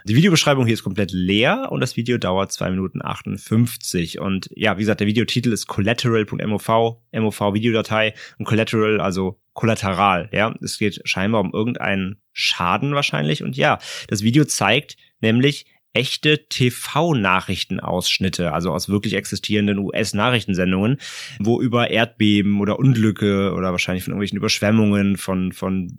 Die 0.06 0.16
Videobeschreibung 0.16 0.66
hier 0.66 0.74
ist 0.74 0.84
komplett 0.84 1.12
leer 1.12 1.72
und 1.72 1.82
das 1.82 1.98
Video 1.98 2.18
dauert 2.18 2.52
2 2.52 2.72
Minuten 2.72 3.04
58. 3.04 4.20
Und 4.20 4.50
ja, 4.56 4.78
wie 4.78 4.82
gesagt, 4.82 5.00
der 5.00 5.08
Videotitel 5.08 5.52
ist 5.52 5.68
collateral.mov, 5.68 6.98
MOV 7.12 7.54
Videodatei 7.54 8.14
und 8.38 8.46
collateral, 8.46 9.02
also 9.02 9.40
Kollateral, 9.56 10.30
ja. 10.34 10.54
Es 10.62 10.78
geht 10.78 11.00
scheinbar 11.06 11.40
um 11.40 11.54
irgendeinen 11.54 12.22
Schaden 12.34 12.94
wahrscheinlich. 12.94 13.42
Und 13.42 13.56
ja, 13.56 13.80
das 14.10 14.22
Video 14.22 14.44
zeigt 14.44 14.98
nämlich 15.22 15.66
echte 15.96 16.48
TV-Nachrichtenausschnitte, 16.50 18.54
also 18.54 18.72
aus 18.72 18.90
wirklich 18.90 19.14
existierenden 19.14 19.80
US-Nachrichtensendungen, 19.80 20.98
wo 21.40 21.62
über 21.62 21.90
Erdbeben 21.90 22.60
oder 22.60 22.78
Unglücke 22.78 23.54
oder 23.54 23.72
wahrscheinlich 23.72 24.04
von 24.04 24.12
irgendwelchen 24.12 24.38
Überschwemmungen, 24.38 25.16
von, 25.18 25.54
von 25.54 25.98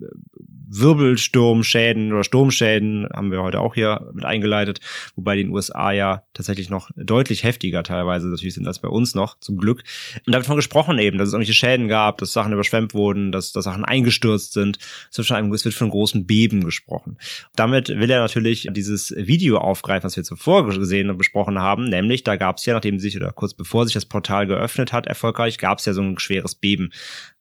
Wirbelsturmschäden 0.69 2.11
oder 2.11 2.23
Sturmschäden 2.23 3.07
haben 3.13 3.31
wir 3.31 3.41
heute 3.41 3.59
auch 3.59 3.73
hier 3.73 4.11
mit 4.13 4.25
eingeleitet, 4.25 4.79
wobei 5.15 5.35
die 5.35 5.41
in 5.41 5.47
den 5.47 5.55
USA 5.55 5.91
ja 5.91 6.23
tatsächlich 6.33 6.69
noch 6.69 6.89
deutlich 6.95 7.43
heftiger 7.43 7.83
teilweise 7.83 8.27
natürlich 8.27 8.53
sind 8.53 8.67
als 8.67 8.79
bei 8.79 8.89
uns 8.89 9.15
noch, 9.15 9.39
zum 9.39 9.57
Glück. 9.57 9.83
Und 10.25 10.33
davon 10.33 10.57
gesprochen 10.57 10.99
eben, 10.99 11.17
dass 11.17 11.29
es 11.29 11.33
irgendwelche 11.33 11.57
Schäden 11.57 11.87
gab, 11.87 12.17
dass 12.17 12.33
Sachen 12.33 12.53
überschwemmt 12.53 12.93
wurden, 12.93 13.31
dass, 13.31 13.51
dass 13.51 13.63
Sachen 13.63 13.85
eingestürzt 13.85 14.53
sind. 14.53 14.77
Es 15.09 15.17
wird 15.17 15.73
von 15.73 15.89
großen 15.89 16.27
Beben 16.27 16.63
gesprochen. 16.63 17.17
Damit 17.55 17.89
will 17.89 18.09
er 18.09 18.19
natürlich 18.19 18.67
dieses 18.71 19.13
Video 19.15 19.57
aufgreifen, 19.57 19.86
was 19.87 20.15
wir 20.15 20.23
zuvor 20.23 20.65
gesehen 20.67 21.09
und 21.09 21.17
besprochen 21.17 21.59
haben, 21.59 21.89
nämlich 21.89 22.23
da 22.23 22.35
gab 22.35 22.57
es 22.57 22.65
ja, 22.65 22.73
nachdem 22.73 22.99
sich 22.99 23.15
oder 23.15 23.31
kurz 23.31 23.53
bevor 23.53 23.85
sich 23.85 23.93
das 23.93 24.05
Portal 24.05 24.47
geöffnet 24.47 24.93
hat, 24.93 25.07
erfolgreich, 25.07 25.57
gab 25.57 25.79
es 25.79 25.85
ja 25.85 25.93
so 25.93 26.01
ein 26.01 26.19
schweres 26.19 26.55
Beben 26.55 26.91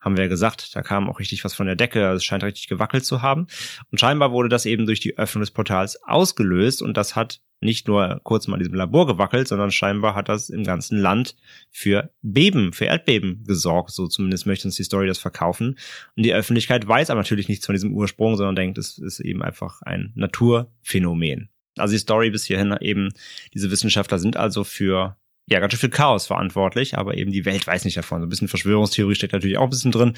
haben 0.07 0.17
wir 0.17 0.25
ja 0.25 0.29
gesagt, 0.29 0.77
da 0.77 0.83
kam 0.83 1.11
auch 1.11 1.19
richtig 1.19 1.45
was 1.45 1.55
von 1.55 1.67
der 1.67 1.75
Decke, 1.75 2.07
also 2.07 2.19
es 2.19 2.25
scheint 2.25 2.45
richtig 2.45 2.69
gewackelt 2.69 3.05
zu 3.05 3.23
haben. 3.23 3.49
Und 3.91 3.99
scheinbar 3.99 4.31
wurde 4.31 4.49
das 4.49 4.65
eben 4.65 4.87
durch 4.87 5.01
die 5.01 5.19
Öffnung 5.19 5.41
des 5.41 5.51
Portals 5.51 6.01
ausgelöst 6.05 6.81
und 6.81 6.97
das 6.97 7.17
hat 7.17 7.41
nicht 7.61 7.89
nur 7.89 8.21
kurz 8.23 8.47
mal 8.47 8.55
in 8.55 8.61
diesem 8.61 8.75
Labor 8.75 9.09
gewackelt, 9.09 9.49
sondern 9.49 9.73
scheinbar 9.73 10.15
hat 10.15 10.29
das 10.29 10.49
im 10.49 10.63
ganzen 10.63 10.99
Land 10.99 11.35
für 11.71 12.11
Beben, 12.23 12.73
für 12.73 12.85
Erdbeben 12.85 13.43
gesorgt. 13.45 13.91
So 13.91 14.07
zumindest 14.07 14.47
möchte 14.47 14.69
uns 14.69 14.77
die 14.77 14.85
Story 14.85 15.09
das 15.09 15.19
verkaufen. 15.19 15.77
Und 16.15 16.23
die 16.23 16.35
Öffentlichkeit 16.35 16.87
weiß 16.87 17.11
aber 17.11 17.21
natürlich 17.21 17.49
nichts 17.49 17.67
von 17.67 17.75
diesem 17.75 17.93
Ursprung, 17.93 18.37
sondern 18.37 18.55
denkt, 18.55 18.79
es 18.79 18.99
ist 18.99 19.19
eben 19.19 19.43
einfach 19.43 19.83
ein 19.83 20.13
Naturphänomen. 20.15 21.49
Also 21.77 21.93
die 21.93 21.99
Story 21.99 22.31
bis 22.31 22.45
hierhin 22.45 22.75
eben, 22.81 23.11
diese 23.55 23.71
Wissenschaftler 23.71 24.19
sind 24.19 24.37
also 24.37 24.65
für 24.65 25.17
ja, 25.49 25.61
ganz 25.61 25.73
schön 25.73 25.81
viel 25.81 25.91
Chaos 25.91 26.27
verantwortlich, 26.27 26.99
aber 26.99 27.17
eben 27.17 27.31
die 27.31 27.45
Welt 27.45 27.65
weiß 27.65 27.85
nicht 27.85 27.97
davon. 27.97 28.21
So 28.21 28.27
ein 28.27 28.29
bisschen 28.29 28.49
Verschwörungstheorie 28.49 29.15
steckt 29.15 29.33
natürlich 29.33 29.59
auch 29.59 29.65
ein 29.65 29.71
bisschen 29.71 29.93
drin. 29.93 30.15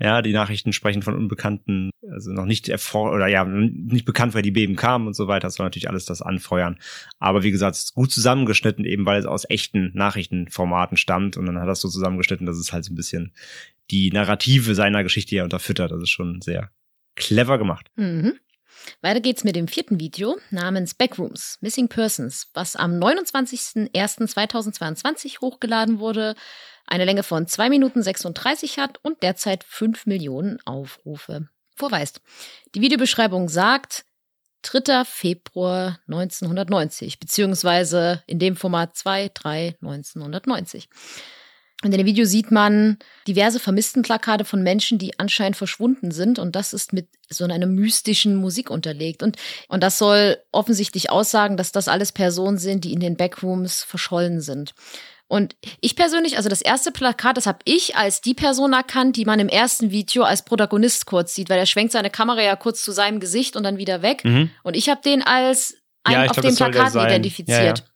Ja, 0.00 0.20
die 0.20 0.32
Nachrichten 0.32 0.72
sprechen 0.72 1.02
von 1.02 1.14
unbekannten, 1.14 1.90
also 2.10 2.32
noch 2.32 2.44
nicht 2.44 2.68
erfor 2.68 3.12
oder 3.12 3.28
ja, 3.28 3.44
nicht 3.44 4.04
bekannt, 4.04 4.34
wer 4.34 4.42
die 4.42 4.50
Beben 4.50 4.74
kamen 4.74 5.06
und 5.06 5.14
so 5.14 5.28
weiter. 5.28 5.46
Das 5.46 5.54
soll 5.54 5.66
natürlich 5.66 5.88
alles 5.88 6.06
das 6.06 6.22
anfeuern. 6.22 6.80
Aber 7.20 7.44
wie 7.44 7.52
gesagt, 7.52 7.76
es 7.76 7.84
ist 7.84 7.94
gut 7.94 8.10
zusammengeschnitten, 8.10 8.84
eben 8.84 9.06
weil 9.06 9.20
es 9.20 9.26
aus 9.26 9.48
echten 9.48 9.92
Nachrichtenformaten 9.94 10.96
stammt 10.96 11.36
und 11.36 11.46
dann 11.46 11.60
hat 11.60 11.68
das 11.68 11.80
so 11.80 11.88
zusammengeschnitten, 11.88 12.46
dass 12.46 12.56
es 12.56 12.72
halt 12.72 12.84
so 12.84 12.92
ein 12.92 12.96
bisschen 12.96 13.32
die 13.92 14.10
Narrative 14.10 14.74
seiner 14.74 15.04
Geschichte 15.04 15.36
ja 15.36 15.44
unterfüttert. 15.44 15.92
Das 15.92 16.02
ist 16.02 16.10
schon 16.10 16.40
sehr 16.40 16.72
clever 17.14 17.58
gemacht. 17.58 17.92
Mhm. 17.94 18.34
Weiter 19.00 19.20
geht's 19.20 19.44
mit 19.44 19.56
dem 19.56 19.68
vierten 19.68 20.00
Video 20.00 20.38
namens 20.50 20.94
Backrooms, 20.94 21.58
Missing 21.60 21.88
Persons, 21.88 22.48
was 22.54 22.76
am 22.76 22.98
29.01.2022 22.98 25.40
hochgeladen 25.40 25.98
wurde, 25.98 26.34
eine 26.86 27.04
Länge 27.04 27.22
von 27.22 27.46
2 27.46 27.70
Minuten 27.70 28.02
36 28.02 28.78
hat 28.78 28.98
und 29.02 29.22
derzeit 29.22 29.64
5 29.64 30.06
Millionen 30.06 30.58
Aufrufe 30.66 31.48
vorweist. 31.74 32.20
Die 32.74 32.80
Videobeschreibung 32.80 33.48
sagt 33.48 34.04
3. 34.62 35.04
Februar 35.04 36.00
1990, 36.06 37.20
beziehungsweise 37.20 38.22
in 38.26 38.38
dem 38.38 38.56
Format 38.56 38.96
2, 38.96 39.30
3, 39.34 39.76
1990. 39.80 40.88
Und 41.84 41.92
in 41.92 41.98
dem 41.98 42.06
Video 42.06 42.24
sieht 42.24 42.50
man 42.50 42.98
diverse 43.28 43.60
Vermisstenplakate 43.60 44.44
von 44.44 44.62
Menschen, 44.62 44.98
die 44.98 45.18
anscheinend 45.18 45.56
verschwunden 45.56 46.10
sind. 46.10 46.38
Und 46.38 46.56
das 46.56 46.72
ist 46.72 46.92
mit 46.92 47.08
so 47.28 47.44
einer 47.44 47.66
mystischen 47.66 48.36
Musik 48.36 48.70
unterlegt. 48.70 49.22
Und, 49.22 49.36
und 49.68 49.82
das 49.82 49.98
soll 49.98 50.38
offensichtlich 50.52 51.10
aussagen, 51.10 51.56
dass 51.56 51.72
das 51.72 51.88
alles 51.88 52.12
Personen 52.12 52.58
sind, 52.58 52.84
die 52.84 52.92
in 52.92 53.00
den 53.00 53.16
Backrooms 53.16 53.82
verschollen 53.82 54.40
sind. 54.40 54.74
Und 55.26 55.56
ich 55.80 55.96
persönlich, 55.96 56.36
also 56.36 56.48
das 56.48 56.62
erste 56.62 56.92
Plakat, 56.92 57.36
das 57.36 57.46
habe 57.46 57.58
ich 57.64 57.96
als 57.96 58.20
die 58.20 58.34
Person 58.34 58.72
erkannt, 58.72 59.16
die 59.16 59.24
man 59.24 59.40
im 59.40 59.48
ersten 59.48 59.90
Video 59.90 60.22
als 60.22 60.44
Protagonist 60.44 61.06
kurz 61.06 61.34
sieht, 61.34 61.50
weil 61.50 61.58
er 61.58 61.66
schwenkt 61.66 61.92
seine 61.92 62.10
Kamera 62.10 62.42
ja 62.42 62.56
kurz 62.56 62.82
zu 62.82 62.92
seinem 62.92 63.20
Gesicht 63.20 63.56
und 63.56 63.64
dann 63.64 63.78
wieder 63.78 64.02
weg. 64.02 64.24
Mhm. 64.24 64.50
Und 64.62 64.76
ich 64.76 64.88
habe 64.88 65.00
den 65.02 65.22
als 65.22 65.76
einen 66.04 66.24
ja, 66.24 66.30
auf 66.30 66.40
dem 66.40 66.54
Plakat 66.54 66.94
identifiziert. 66.94 67.78
Ja, 67.78 67.84
ja. 67.84 67.93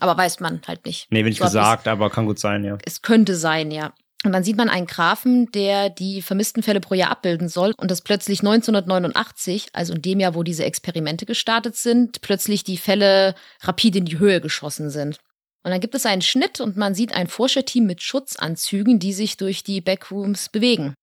Aber 0.00 0.16
weiß 0.16 0.40
man 0.40 0.60
halt 0.66 0.84
nicht. 0.84 1.06
Nee, 1.10 1.22
bin 1.22 1.32
ich 1.32 1.38
so 1.38 1.44
gesagt, 1.44 1.88
aber 1.88 2.10
kann 2.10 2.26
gut 2.26 2.38
sein, 2.38 2.64
ja. 2.64 2.78
Es 2.84 3.02
könnte 3.02 3.34
sein, 3.36 3.70
ja. 3.70 3.92
Und 4.24 4.32
dann 4.32 4.42
sieht 4.42 4.56
man 4.56 4.68
einen 4.68 4.86
Graphen, 4.86 5.50
der 5.52 5.88
die 5.88 6.20
vermissten 6.20 6.62
Fälle 6.62 6.80
pro 6.80 6.94
Jahr 6.94 7.10
abbilden 7.10 7.48
soll 7.48 7.74
und 7.76 7.90
dass 7.90 8.02
plötzlich 8.02 8.40
1989, 8.40 9.68
also 9.72 9.94
in 9.94 10.02
dem 10.02 10.20
Jahr, 10.20 10.34
wo 10.34 10.42
diese 10.42 10.64
Experimente 10.64 11.26
gestartet 11.26 11.76
sind, 11.76 12.20
plötzlich 12.22 12.64
die 12.64 12.76
Fälle 12.76 13.34
rapid 13.62 13.96
in 13.96 14.04
die 14.04 14.18
Höhe 14.18 14.40
geschossen 14.40 14.90
sind. 14.90 15.18
Und 15.62 15.70
dann 15.70 15.80
gibt 15.80 15.94
es 15.94 16.06
einen 16.06 16.22
Schnitt 16.22 16.60
und 16.60 16.76
man 16.76 16.94
sieht 16.94 17.14
ein 17.14 17.28
Forscherteam 17.28 17.86
mit 17.86 18.02
Schutzanzügen, 18.02 18.98
die 18.98 19.12
sich 19.12 19.36
durch 19.36 19.62
die 19.62 19.80
Backrooms 19.80 20.48
bewegen. 20.48 20.94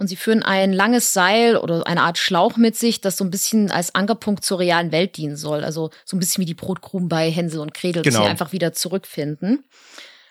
Und 0.00 0.06
sie 0.06 0.16
führen 0.16 0.42
ein 0.42 0.72
langes 0.72 1.12
Seil 1.12 1.58
oder 1.58 1.86
eine 1.86 2.00
Art 2.00 2.16
Schlauch 2.16 2.56
mit 2.56 2.74
sich, 2.74 3.02
das 3.02 3.18
so 3.18 3.24
ein 3.24 3.30
bisschen 3.30 3.70
als 3.70 3.94
Ankerpunkt 3.94 4.42
zur 4.42 4.58
realen 4.58 4.92
Welt 4.92 5.18
dienen 5.18 5.36
soll. 5.36 5.62
Also 5.62 5.90
so 6.06 6.16
ein 6.16 6.20
bisschen 6.20 6.40
wie 6.40 6.46
die 6.46 6.54
Brotkrumen 6.54 7.10
bei 7.10 7.30
Hänsel 7.30 7.60
und 7.60 7.74
Gretel, 7.74 8.00
dass 8.02 8.14
Genau. 8.14 8.24
sie 8.24 8.30
einfach 8.30 8.52
wieder 8.52 8.72
zurückfinden. 8.72 9.62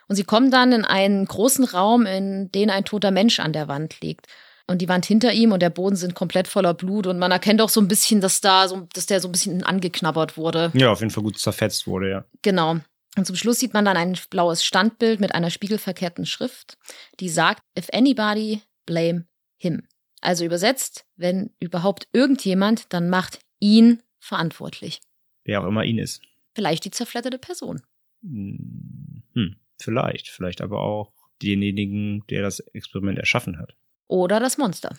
Und 0.08 0.16
sie 0.16 0.24
kommen 0.24 0.50
dann 0.50 0.72
in 0.72 0.86
einen 0.86 1.24
großen 1.24 1.66
Raum, 1.66 2.08
in 2.08 2.52
den 2.52 2.72
ein 2.72 2.84
toter 2.84 3.12
Mensch 3.12 3.40
an 3.40 3.54
der 3.54 3.68
Wand 3.68 4.02
liegt. 4.02 4.26
Und 4.66 4.80
die 4.82 4.90
Wand 4.90 5.06
hinter 5.06 5.34
ihm 5.34 5.52
und 5.52 5.62
der 5.62 5.70
Boden 5.70 5.96
sind 5.96 6.16
komplett 6.16 6.48
voller 6.48 6.74
Blut. 6.74 7.06
Und 7.06 7.20
man 7.20 7.32
erkennt 7.32 7.62
auch 7.62 7.70
so 7.70 7.80
ein 7.80 7.88
bisschen, 7.88 8.22
dass 8.22 8.42
da 8.42 8.68
so, 8.68 8.88
dass 8.94 9.06
der 9.06 9.22
so 9.22 9.28
ein 9.28 9.32
bisschen 9.32 9.64
angeknabbert 9.64 10.36
wurde. 10.36 10.72
Ja, 10.74 10.92
auf 10.92 11.02
jeden 11.02 11.12
Fall 11.12 11.22
gut 11.24 11.38
zerfetzt 11.38 11.86
wurde, 11.86 12.10
ja. 12.10 12.26
Genau. 12.42 12.78
Und 13.18 13.26
zum 13.28 13.36
Schluss 13.36 13.60
sieht 13.60 13.76
man 13.76 13.86
dann 13.86 13.98
ein 13.98 14.18
blaues 14.32 14.64
Standbild 14.64 15.20
mit 15.20 15.36
einer 15.36 15.52
spiegelverkehrten 15.52 16.26
Schrift, 16.26 16.80
die 17.20 17.30
sagt, 17.30 17.62
if 17.78 17.88
anybody, 17.94 18.64
blame 18.88 19.26
him. 19.60 19.84
Also 20.22 20.44
übersetzt, 20.46 21.06
wenn 21.16 21.52
überhaupt 21.60 22.08
irgendjemand, 22.12 22.92
dann 22.94 23.10
macht 23.10 23.40
ihn 23.60 24.02
verantwortlich. 24.20 25.02
Wer 25.46 25.62
auch 25.62 25.68
immer 25.68 25.84
ihn 25.84 25.98
ist. 25.98 26.22
Vielleicht 26.56 26.86
die 26.86 26.92
zerfledderte 26.92 27.38
Person. 27.38 27.82
Hm, 28.24 29.56
vielleicht. 29.80 30.28
Vielleicht 30.28 30.62
aber 30.62 30.82
auch 30.82 31.14
denjenigen, 31.42 32.24
der 32.30 32.42
das 32.42 32.60
Experiment 32.60 33.18
erschaffen 33.18 33.58
hat. 33.58 33.76
Oder 34.08 34.40
das 34.40 34.58
Monster. 34.58 34.98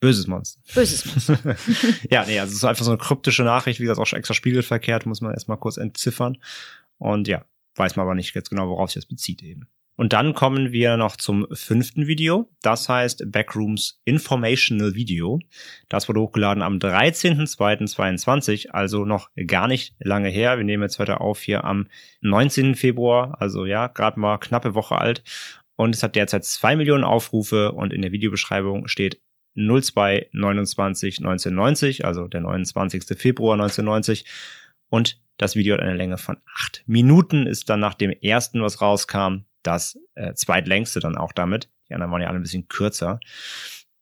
Böses 0.00 0.26
Monster. 0.26 0.60
Böses 0.74 1.04
Monster. 1.06 1.56
ja, 2.10 2.24
nee, 2.24 2.38
also 2.38 2.50
es 2.50 2.58
ist 2.58 2.64
einfach 2.64 2.84
so 2.84 2.90
eine 2.90 2.98
kryptische 2.98 3.42
Nachricht, 3.42 3.80
wie 3.80 3.84
gesagt, 3.84 3.98
auch 3.98 4.06
schon 4.06 4.18
extra 4.18 4.34
spiegelverkehrt, 4.34 5.06
muss 5.06 5.20
man 5.20 5.32
erstmal 5.32 5.58
kurz 5.58 5.76
entziffern. 5.76 6.38
Und 6.98 7.28
ja, 7.28 7.44
weiß 7.74 7.96
man 7.96 8.04
aber 8.04 8.14
nicht 8.14 8.34
jetzt 8.34 8.50
genau, 8.50 8.68
worauf 8.68 8.90
sich 8.90 9.02
das 9.02 9.06
bezieht 9.06 9.42
eben. 9.42 9.68
Und 9.96 10.12
dann 10.12 10.34
kommen 10.34 10.72
wir 10.72 10.96
noch 10.96 11.16
zum 11.16 11.46
fünften 11.52 12.08
Video. 12.08 12.50
Das 12.62 12.88
heißt 12.88 13.30
Backrooms 13.30 14.00
Informational 14.04 14.94
Video. 14.94 15.38
Das 15.88 16.08
wurde 16.08 16.20
hochgeladen 16.20 16.62
am 16.64 16.78
13.02.22, 16.78 18.70
also 18.70 19.04
noch 19.04 19.30
gar 19.46 19.68
nicht 19.68 19.94
lange 20.00 20.30
her. 20.30 20.56
Wir 20.56 20.64
nehmen 20.64 20.82
jetzt 20.82 20.98
heute 20.98 21.20
auf 21.20 21.40
hier 21.40 21.64
am 21.64 21.86
19. 22.22 22.74
Februar, 22.74 23.40
also 23.40 23.66
ja, 23.66 23.86
gerade 23.86 24.18
mal 24.18 24.38
knappe 24.38 24.74
Woche 24.74 24.98
alt. 24.98 25.22
Und 25.76 25.94
es 25.94 26.02
hat 26.02 26.16
derzeit 26.16 26.44
zwei 26.44 26.74
Millionen 26.74 27.04
Aufrufe 27.04 27.72
und 27.72 27.92
in 27.92 28.02
der 28.02 28.12
Videobeschreibung 28.12 28.88
steht 28.88 29.20
02 29.56 30.28
29 30.32 31.18
1990, 31.18 32.04
also 32.04 32.26
der 32.26 32.40
29. 32.40 33.04
Februar 33.16 33.54
1990. 33.54 34.24
Und 34.88 35.20
das 35.36 35.54
Video 35.56 35.74
hat 35.74 35.82
eine 35.82 35.94
Länge 35.94 36.18
von 36.18 36.36
acht 36.56 36.82
Minuten, 36.86 37.46
ist 37.46 37.68
dann 37.70 37.80
nach 37.80 37.94
dem 37.94 38.10
ersten, 38.10 38.62
was 38.62 38.80
rauskam, 38.80 39.44
das 39.64 39.98
äh, 40.14 40.34
zweitlängste 40.34 41.00
dann 41.00 41.16
auch 41.16 41.32
damit. 41.32 41.68
Die 41.88 41.94
anderen 41.94 42.12
waren 42.12 42.22
ja 42.22 42.28
alle 42.28 42.38
ein 42.38 42.42
bisschen 42.42 42.68
kürzer. 42.68 43.18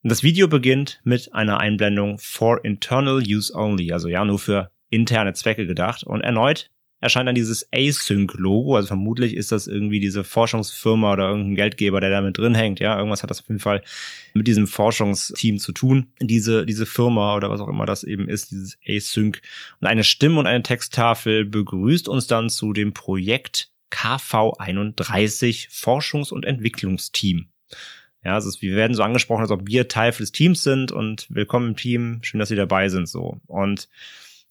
Und 0.03 0.11
das 0.11 0.23
Video 0.23 0.49
beginnt 0.49 1.01
mit 1.05 1.33
einer 1.33 1.59
Einblendung 1.59 2.19
for 2.19 2.65
internal 2.65 3.23
use 3.27 3.55
only, 3.55 3.93
also 3.93 4.09
ja, 4.09 4.25
nur 4.25 4.39
für 4.39 4.71
interne 4.91 5.33
Zwecke 5.33 5.67
gedacht. 5.67 6.05
Und 6.05 6.21
erneut 6.23 6.71
erscheint 7.03 7.27
dann 7.27 7.35
dieses 7.35 7.69
Async-Logo, 7.73 8.77
also 8.77 8.87
vermutlich 8.87 9.35
ist 9.35 9.51
das 9.51 9.67
irgendwie 9.67 9.99
diese 9.99 10.23
Forschungsfirma 10.23 11.13
oder 11.13 11.29
irgendein 11.29 11.57
Geldgeber, 11.57 12.01
der 12.01 12.11
da 12.11 12.21
mit 12.21 12.39
drin 12.39 12.55
hängt, 12.55 12.79
ja, 12.79 12.97
irgendwas 12.97 13.25
hat 13.25 13.31
das 13.31 13.41
auf 13.41 13.49
jeden 13.49 13.59
Fall 13.59 13.83
mit 14.35 14.47
diesem 14.47 14.69
Forschungsteam 14.69 15.59
zu 15.59 15.73
tun, 15.73 16.13
diese, 16.21 16.65
diese 16.65 16.87
Firma 16.87 17.35
oder 17.35 17.51
was 17.51 17.61
auch 17.61 17.69
immer 17.69 17.87
das 17.87 18.05
eben 18.05 18.29
ist, 18.29 18.53
dieses 18.53 18.79
Async. 18.87 19.43
Und 19.81 19.89
eine 19.89 20.05
Stimme 20.05 20.39
und 20.39 20.47
eine 20.47 20.63
Texttafel 20.63 21.45
begrüßt 21.45 22.09
uns 22.09 22.29
dann 22.29 22.49
zu 22.49 22.73
dem 22.73 22.95
Projekt 22.95 23.72
KV31 23.93 25.71
Forschungs- 25.71 26.33
und 26.33 26.45
Entwicklungsteam. 26.45 27.49
Ja, 28.25 28.35
also 28.35 28.51
wir 28.61 28.77
werden 28.77 28.95
so 28.95 29.03
angesprochen, 29.03 29.43
als 29.43 29.51
ob 29.51 29.67
wir 29.67 29.89
Teil 29.89 30.13
des 30.13 30.33
Teams 30.33 30.63
sind 30.63 30.93
und 30.93 31.27
willkommen 31.29 31.71
im 31.71 31.77
Team, 31.77 32.21
schön, 32.23 32.39
dass 32.39 32.49
Sie 32.49 32.57
dabei 32.57 32.89
sind, 32.89 33.09
so. 33.09 33.41
Und 33.47 33.89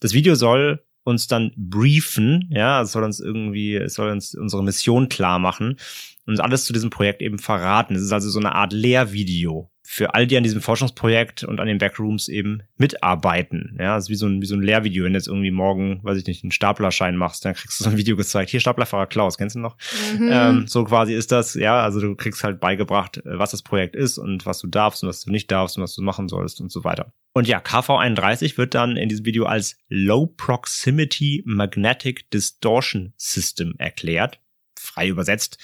das 0.02 0.14
Video 0.14 0.36
soll 0.36 0.84
uns 1.04 1.28
dann 1.28 1.52
briefen, 1.56 2.48
ja, 2.52 2.82
es 2.82 2.92
soll 2.92 3.04
uns 3.04 3.20
irgendwie, 3.20 3.76
es 3.76 3.96
soll 3.96 4.12
uns 4.12 4.36
unsere 4.36 4.64
Mission 4.64 5.10
klar 5.10 5.40
machen 5.40 5.78
und 6.26 6.40
alles 6.42 6.66
zu 6.66 6.74
diesem 6.74 6.90
Projekt 6.90 7.22
eben 7.22 7.40
verraten. 7.40 7.96
Es 7.96 8.04
ist 8.04 8.12
also 8.12 8.30
so 8.30 8.40
eine 8.40 8.54
Art 8.54 8.74
Lehrvideo 8.74 9.71
für 9.92 10.14
all 10.14 10.26
die 10.26 10.38
an 10.38 10.44
diesem 10.44 10.62
Forschungsprojekt 10.62 11.44
und 11.44 11.60
an 11.60 11.68
den 11.68 11.78
Backrooms 11.78 12.30
eben 12.30 12.64
mitarbeiten. 12.78 13.76
Ja, 13.78 13.98
es 13.98 14.06
ist 14.06 14.10
wie 14.10 14.16
so 14.16 14.26
ein, 14.26 14.42
wie 14.42 14.46
so 14.46 14.56
ein 14.56 14.62
Lehrvideo. 14.62 15.04
Wenn 15.04 15.12
du 15.12 15.20
jetzt 15.20 15.28
irgendwie 15.28 15.52
morgen, 15.52 16.00
weiß 16.02 16.18
ich 16.18 16.26
nicht, 16.26 16.46
einen 16.46 16.54
Staplerschein 16.54 17.18
machst, 17.18 17.44
dann 17.44 17.56
kriegst 17.56 17.78
du 17.78 17.84
so 17.84 17.90
ein 17.90 17.98
Video 17.98 18.16
gezeigt. 18.16 18.50
Hier 18.50 18.62
Staplerfahrer 18.62 19.08
Klaus, 19.08 19.38
kennst 19.38 19.58
du 19.58 19.60
noch? 19.60 19.76
Mhm. 20.18 20.30
Ähm, 20.32 20.66
so 20.66 20.86
quasi 20.86 21.14
ist 21.14 21.34
das, 21.34 21.56
ja, 21.56 21.84
also 21.84 22.00
du 22.00 22.16
kriegst 22.16 22.42
halt 22.46 22.62
beigebracht, 22.62 23.18
äh, 23.18 23.38
was 23.38 23.52
das 23.52 23.64
Projekt 23.64 23.98
ist 23.98 24.18
und 24.18 24.46
was 24.46 24.60
du 24.60 24.68
darfst 24.68 25.04
und 25.04 25.10
was 25.10 25.26
du 25.26 25.30
nicht 25.30 25.52
darfst 25.52 25.76
und 25.76 25.84
was 25.84 25.94
du 25.94 26.02
machen 26.02 26.30
sollst 26.30 26.62
und 26.62 26.72
so 26.72 26.86
weiter. 26.86 27.12
Und 27.34 27.50
ja, 27.50 27.60
KV31 27.60 28.58
wird 28.58 28.74
dann 28.74 28.96
in 28.96 29.10
diesem 29.10 29.26
Video 29.26 29.44
als 29.44 29.76
Low 29.90 30.26
Proximity 30.26 31.44
Magnetic 31.46 32.32
Distortion 32.32 33.12
System 33.18 33.74
erklärt. 33.78 34.40
Frei 34.80 35.10
übersetzt 35.10 35.58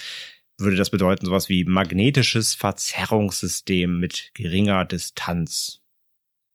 würde 0.58 0.78
das 0.78 0.90
bedeuten 0.90 1.26
sowas 1.26 1.50
wie 1.50 1.64
magnetisches 1.64 2.56
Verzerrungssystem 2.56 4.00
mit 4.00 4.32
geringer 4.34 4.86
Distanz. 4.86 5.82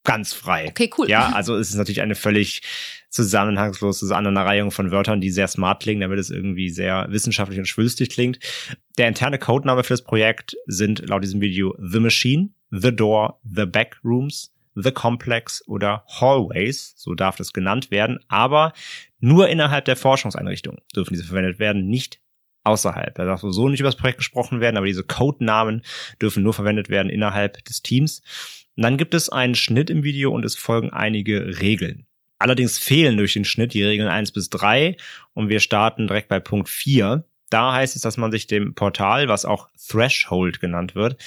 Ganz 0.05 0.33
frei. 0.33 0.67
Okay, 0.69 0.91
cool. 0.99 1.09
Ja, 1.09 1.31
also 1.33 1.57
es 1.57 1.71
ist 1.71 1.77
natürlich 1.77 2.01
eine 2.01 2.17
völlig 2.17 2.63
zusammenhangslose 3.09 4.05
Aneinanderreihung 4.17 4.73
von 4.73 4.91
Wörtern, 4.91 5.21
die 5.21 5.31
sehr 5.31 5.47
smart 5.47 5.81
klingen, 5.81 6.01
damit 6.01 6.19
es 6.19 6.31
irgendwie 6.31 6.71
sehr 6.71 7.07
wissenschaftlich 7.11 7.61
und 7.61 7.67
schwülstig 7.67 8.11
klingt. 8.11 8.41
Der 8.99 9.07
interne 9.07 9.39
Codename 9.39 9.85
für 9.85 9.93
das 9.93 10.03
Projekt 10.03 10.57
sind 10.67 11.09
laut 11.09 11.23
diesem 11.23 11.41
Video 11.41 11.77
The 11.79 12.01
Machine, 12.01 12.51
The 12.71 12.95
Door, 12.95 13.39
The 13.45 13.67
Backrooms, 13.67 14.53
The 14.75 14.91
Complex 14.91 15.63
oder 15.69 16.05
Hallways, 16.09 16.95
so 16.97 17.15
darf 17.15 17.37
das 17.37 17.53
genannt 17.53 17.91
werden, 17.91 18.19
aber 18.29 18.73
nur 19.21 19.49
innerhalb 19.49 19.85
der 19.85 19.97
Forschungseinrichtung 19.97 20.79
dürfen 20.97 21.15
diese 21.15 21.27
verwendet 21.27 21.59
werden, 21.59 21.87
nicht 21.87 22.21
außerhalb. 22.65 23.15
Da 23.15 23.25
darf 23.25 23.41
so 23.43 23.69
nicht 23.69 23.81
über 23.81 23.89
das 23.89 23.97
Projekt 23.97 24.19
gesprochen 24.19 24.61
werden, 24.61 24.77
aber 24.77 24.87
diese 24.87 25.05
Codenamen 25.05 25.83
dürfen 26.21 26.43
nur 26.43 26.55
verwendet 26.55 26.89
werden 26.89 27.11
innerhalb 27.11 27.65
des 27.65 27.83
Teams. 27.83 28.23
Und 28.77 28.85
dann 28.85 28.97
gibt 28.97 29.15
es 29.15 29.29
einen 29.29 29.55
Schnitt 29.55 29.91
im 29.91 30.03
Video 30.03 30.33
und 30.33 30.45
es 30.45 30.57
folgen 30.57 30.91
einige 30.91 31.61
Regeln. 31.61 32.07
Allerdings 32.39 32.79
fehlen 32.79 33.17
durch 33.17 33.35
den 33.35 33.45
Schnitt 33.45 33.75
die 33.75 33.85
Regeln 33.85 34.09
1 34.09 34.33
bis 34.33 34.51
3 34.51 34.97
und 35.35 35.49
wir 35.49 35.61
starten 35.61 36.09
direkt 36.09 36.29
bei 36.29 36.41
Punkt 36.41 36.69
4. 36.69 37.25
Da 37.51 37.73
heißt 37.73 37.95
es, 37.95 38.03
dass 38.03 38.17
man 38.17 38.33
sich 38.33 38.47
dem 38.47 38.75
Portal, 38.75 39.29
was 39.29 39.45
auch 39.45 39.69
Threshold 39.89 40.59
genannt 40.59 40.95
wird, 40.95 41.23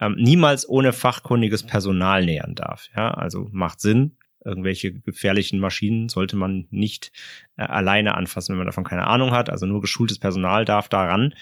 ähm, 0.00 0.14
niemals 0.16 0.68
ohne 0.68 0.92
fachkundiges 0.92 1.64
Personal 1.64 2.24
nähern 2.24 2.54
darf. 2.54 2.88
Ja, 2.96 3.10
also 3.10 3.48
macht 3.50 3.80
Sinn. 3.80 4.16
Irgendwelche 4.44 4.92
gefährlichen 4.92 5.60
Maschinen 5.60 6.08
sollte 6.08 6.36
man 6.36 6.66
nicht 6.70 7.12
äh, 7.56 7.62
alleine 7.62 8.14
anfassen, 8.14 8.52
wenn 8.52 8.58
man 8.58 8.66
davon 8.66 8.84
keine 8.84 9.06
Ahnung 9.06 9.32
hat. 9.32 9.50
Also 9.50 9.66
nur 9.66 9.80
geschultes 9.80 10.18
Personal 10.18 10.64
darf 10.64 10.88
da 10.88 11.04
ran. 11.04 11.34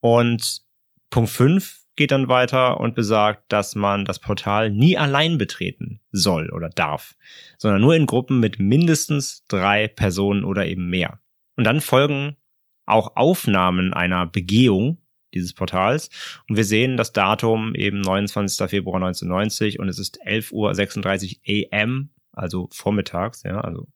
Und 0.00 0.62
Punkt 1.10 1.30
5 1.30 1.86
geht 1.96 2.10
dann 2.10 2.28
weiter 2.28 2.78
und 2.78 2.94
besagt, 2.94 3.50
dass 3.50 3.74
man 3.74 4.04
das 4.04 4.18
Portal 4.18 4.70
nie 4.70 4.98
allein 4.98 5.38
betreten 5.38 6.00
soll 6.12 6.50
oder 6.50 6.68
darf, 6.68 7.16
sondern 7.58 7.80
nur 7.80 7.96
in 7.96 8.06
Gruppen 8.06 8.38
mit 8.38 8.58
mindestens 8.58 9.44
drei 9.48 9.88
Personen 9.88 10.44
oder 10.44 10.66
eben 10.66 10.88
mehr. 10.90 11.20
Und 11.56 11.64
dann 11.64 11.80
folgen 11.80 12.36
auch 12.84 13.16
Aufnahmen 13.16 13.94
einer 13.94 14.26
Begehung 14.26 14.98
dieses 15.34 15.54
Portals 15.54 16.10
und 16.48 16.56
wir 16.56 16.64
sehen 16.64 16.96
das 16.96 17.12
Datum 17.12 17.74
eben 17.74 18.00
29. 18.00 18.68
Februar 18.70 18.96
1990 18.96 19.78
und 19.78 19.88
es 19.88 19.98
ist 19.98 20.22
11.36 20.22 20.52
Uhr 20.52 21.72
AM, 21.72 22.10
also 22.36 22.68
vormittags, 22.72 23.42
ja, 23.42 23.60
also 23.60 23.88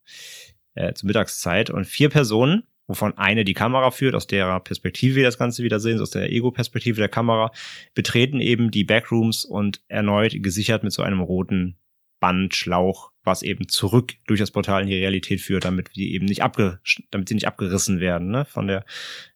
äh, 0.75 0.93
zur 0.95 1.07
Mittagszeit 1.07 1.71
und 1.71 1.85
vier 1.85 2.09
Personen 2.09 2.65
wovon 2.91 3.17
eine 3.17 3.45
die 3.45 3.55
Kamera 3.55 3.93
führt, 3.93 4.17
aus 4.17 4.27
der 4.27 4.59
Perspektive 4.59 5.15
wir 5.15 5.23
das 5.23 5.39
Ganze 5.39 5.63
wieder 5.63 5.79
sehen, 5.79 6.01
aus 6.01 6.11
der 6.11 6.31
Ego-Perspektive 6.33 6.97
der 6.97 7.09
Kamera, 7.09 7.53
betreten 7.95 8.41
eben 8.41 8.73
die 8.73 8.83
Backrooms 8.83 9.45
und 9.45 9.81
erneut 9.87 10.43
gesichert 10.43 10.83
mit 10.83 10.93
so 10.93 11.03
einem 11.03 11.21
roten 11.21 11.79
Bandschlauch, 12.19 13.13
was 13.23 13.43
eben 13.43 13.69
zurück 13.69 14.15
durch 14.27 14.41
das 14.41 14.51
Portal 14.51 14.83
in 14.83 14.89
die 14.89 14.97
Realität 14.97 15.41
führt, 15.41 15.65
damit 15.65 15.95
die 15.95 16.13
eben 16.15 16.27
nicht 16.27 16.43
abge 16.43 16.81
damit 17.13 17.29
sie 17.29 17.35
nicht 17.35 17.47
abgerissen 17.47 18.01
werden, 18.01 18.31
ne, 18.31 18.45
von 18.45 18.67
der 18.67 18.85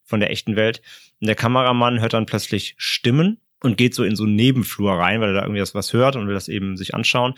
von 0.03 0.19
der 0.19 0.31
echten 0.31 0.57
Welt. 0.57 0.83
Und 1.21 1.29
der 1.29 1.37
Kameramann 1.37 2.01
hört 2.01 2.13
dann 2.13 2.27
plötzlich 2.27 2.75
Stimmen 2.77 3.39
und 3.63 3.79
geht 3.79 3.95
so 3.95 4.03
in 4.03 4.17
so 4.17 4.25
einen 4.25 4.35
Nebenflur 4.35 4.93
rein, 4.93 5.21
weil 5.21 5.31
er 5.31 5.35
da 5.35 5.43
irgendwie 5.43 5.63
was 5.75 5.93
hört 5.93 6.17
und 6.17 6.27
will 6.27 6.35
das 6.35 6.49
eben 6.49 6.77
sich 6.77 6.95
anschauen. 6.95 7.35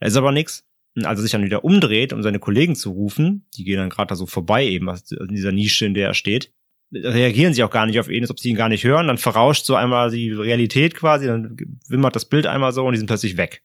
Da 0.00 0.06
ist 0.06 0.16
aber 0.16 0.32
nichts. 0.32 0.66
Als 0.96 1.18
er 1.18 1.22
sich 1.22 1.32
dann 1.32 1.44
wieder 1.44 1.64
umdreht, 1.64 2.12
um 2.12 2.22
seine 2.22 2.38
Kollegen 2.38 2.76
zu 2.76 2.90
rufen, 2.90 3.46
die 3.56 3.64
gehen 3.64 3.78
dann 3.78 3.88
gerade 3.88 4.08
da 4.08 4.14
so 4.14 4.26
vorbei 4.26 4.66
eben 4.66 4.88
in 4.88 5.34
dieser 5.34 5.52
Nische, 5.52 5.86
in 5.86 5.94
der 5.94 6.08
er 6.08 6.14
steht, 6.14 6.52
reagieren 6.94 7.54
sie 7.54 7.64
auch 7.64 7.70
gar 7.70 7.86
nicht 7.86 7.98
auf 7.98 8.10
ihn, 8.10 8.22
als 8.22 8.30
ob 8.30 8.38
sie 8.38 8.50
ihn 8.50 8.56
gar 8.56 8.68
nicht 8.68 8.84
hören. 8.84 9.06
Dann 9.06 9.18
verrauscht 9.18 9.64
so 9.64 9.74
einmal 9.74 10.10
die 10.10 10.30
Realität 10.30 10.94
quasi, 10.94 11.26
dann 11.26 11.56
wimmert 11.88 12.14
das 12.14 12.26
Bild 12.26 12.46
einmal 12.46 12.72
so 12.72 12.84
und 12.84 12.92
die 12.92 12.98
sind 12.98 13.06
plötzlich 13.06 13.36
weg. 13.36 13.62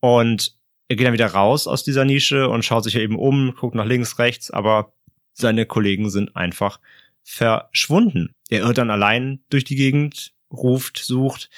Und 0.00 0.56
er 0.88 0.96
geht 0.96 1.06
dann 1.06 1.12
wieder 1.12 1.26
raus 1.26 1.66
aus 1.66 1.84
dieser 1.84 2.04
Nische 2.04 2.48
und 2.48 2.64
schaut 2.64 2.84
sich 2.84 2.96
eben 2.96 3.16
um, 3.16 3.54
guckt 3.54 3.74
nach 3.74 3.86
links, 3.86 4.18
rechts, 4.18 4.50
aber 4.50 4.94
seine 5.34 5.66
Kollegen 5.66 6.10
sind 6.10 6.34
einfach 6.34 6.80
verschwunden. 7.22 8.34
Er 8.48 8.60
irrt 8.60 8.78
dann 8.78 8.90
allein 8.90 9.40
durch 9.50 9.64
die 9.64 9.76
Gegend, 9.76 10.32
ruft, 10.50 10.98
sucht 10.98 11.50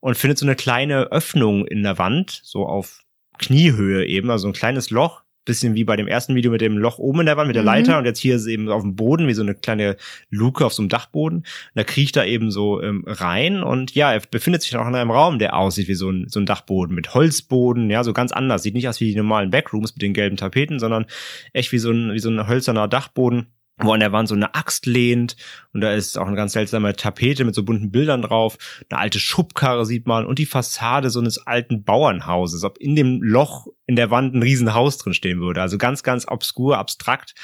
und 0.00 0.16
findet 0.16 0.38
so 0.38 0.46
eine 0.46 0.54
kleine 0.54 1.10
Öffnung 1.10 1.66
in 1.66 1.82
der 1.82 1.98
Wand, 1.98 2.40
so 2.44 2.66
auf 2.66 3.02
Kniehöhe 3.38 4.04
eben, 4.06 4.30
also 4.30 4.48
ein 4.48 4.52
kleines 4.52 4.90
Loch, 4.90 5.22
bisschen 5.46 5.76
wie 5.76 5.84
bei 5.84 5.94
dem 5.96 6.08
ersten 6.08 6.34
Video 6.34 6.50
mit 6.50 6.60
dem 6.60 6.76
Loch 6.76 6.98
oben 6.98 7.20
in 7.20 7.26
der 7.26 7.36
Wand, 7.36 7.46
mit 7.46 7.54
der 7.54 7.62
Mhm. 7.62 7.66
Leiter 7.66 7.98
und 7.98 8.04
jetzt 8.04 8.18
hier 8.18 8.34
ist 8.34 8.42
es 8.42 8.46
eben 8.48 8.68
auf 8.68 8.82
dem 8.82 8.96
Boden, 8.96 9.28
wie 9.28 9.32
so 9.32 9.42
eine 9.42 9.54
kleine 9.54 9.96
Luke 10.28 10.66
auf 10.66 10.72
so 10.72 10.82
einem 10.82 10.88
Dachboden. 10.88 11.38
Und 11.38 11.46
da 11.74 11.84
kriecht 11.84 12.16
er 12.16 12.26
eben 12.26 12.50
so 12.50 12.82
ähm, 12.82 13.04
rein 13.06 13.62
und 13.62 13.94
ja, 13.94 14.12
er 14.12 14.20
befindet 14.28 14.62
sich 14.62 14.72
dann 14.72 14.80
auch 14.82 14.88
in 14.88 14.94
einem 14.96 15.12
Raum, 15.12 15.38
der 15.38 15.56
aussieht 15.56 15.86
wie 15.86 15.94
so 15.94 16.10
ein, 16.10 16.26
so 16.28 16.40
ein 16.40 16.46
Dachboden 16.46 16.94
mit 16.94 17.14
Holzboden, 17.14 17.88
ja, 17.90 18.02
so 18.02 18.12
ganz 18.12 18.32
anders. 18.32 18.64
Sieht 18.64 18.74
nicht 18.74 18.88
aus 18.88 19.00
wie 19.00 19.10
die 19.10 19.16
normalen 19.16 19.50
Backrooms 19.50 19.94
mit 19.94 20.02
den 20.02 20.14
gelben 20.14 20.36
Tapeten, 20.36 20.80
sondern 20.80 21.06
echt 21.52 21.70
wie 21.70 21.78
so 21.78 21.92
ein, 21.92 22.12
wie 22.12 22.18
so 22.18 22.28
ein 22.28 22.48
hölzerner 22.48 22.88
Dachboden 22.88 23.46
wo 23.78 23.92
an 23.92 24.00
der 24.00 24.12
Wand 24.12 24.28
so 24.28 24.34
eine 24.34 24.54
Axt 24.54 24.86
lehnt 24.86 25.36
und 25.72 25.82
da 25.82 25.92
ist 25.92 26.16
auch 26.16 26.26
eine 26.26 26.36
ganz 26.36 26.52
seltsame 26.52 26.96
Tapete 26.96 27.44
mit 27.44 27.54
so 27.54 27.62
bunten 27.62 27.90
Bildern 27.90 28.22
drauf. 28.22 28.56
Eine 28.88 29.00
alte 29.00 29.20
Schubkarre 29.20 29.84
sieht 29.84 30.06
man 30.06 30.24
und 30.24 30.38
die 30.38 30.46
Fassade 30.46 31.10
so 31.10 31.20
eines 31.20 31.46
alten 31.46 31.84
Bauernhauses, 31.84 32.64
ob 32.64 32.78
in 32.78 32.96
dem 32.96 33.22
Loch 33.22 33.66
in 33.86 33.96
der 33.96 34.10
Wand 34.10 34.34
ein 34.34 34.42
Riesenhaus 34.42 34.96
drin 34.98 35.14
stehen 35.14 35.40
würde. 35.40 35.60
Also 35.60 35.76
ganz, 35.76 36.02
ganz 36.02 36.26
obskur, 36.26 36.78
abstrakt 36.78 37.34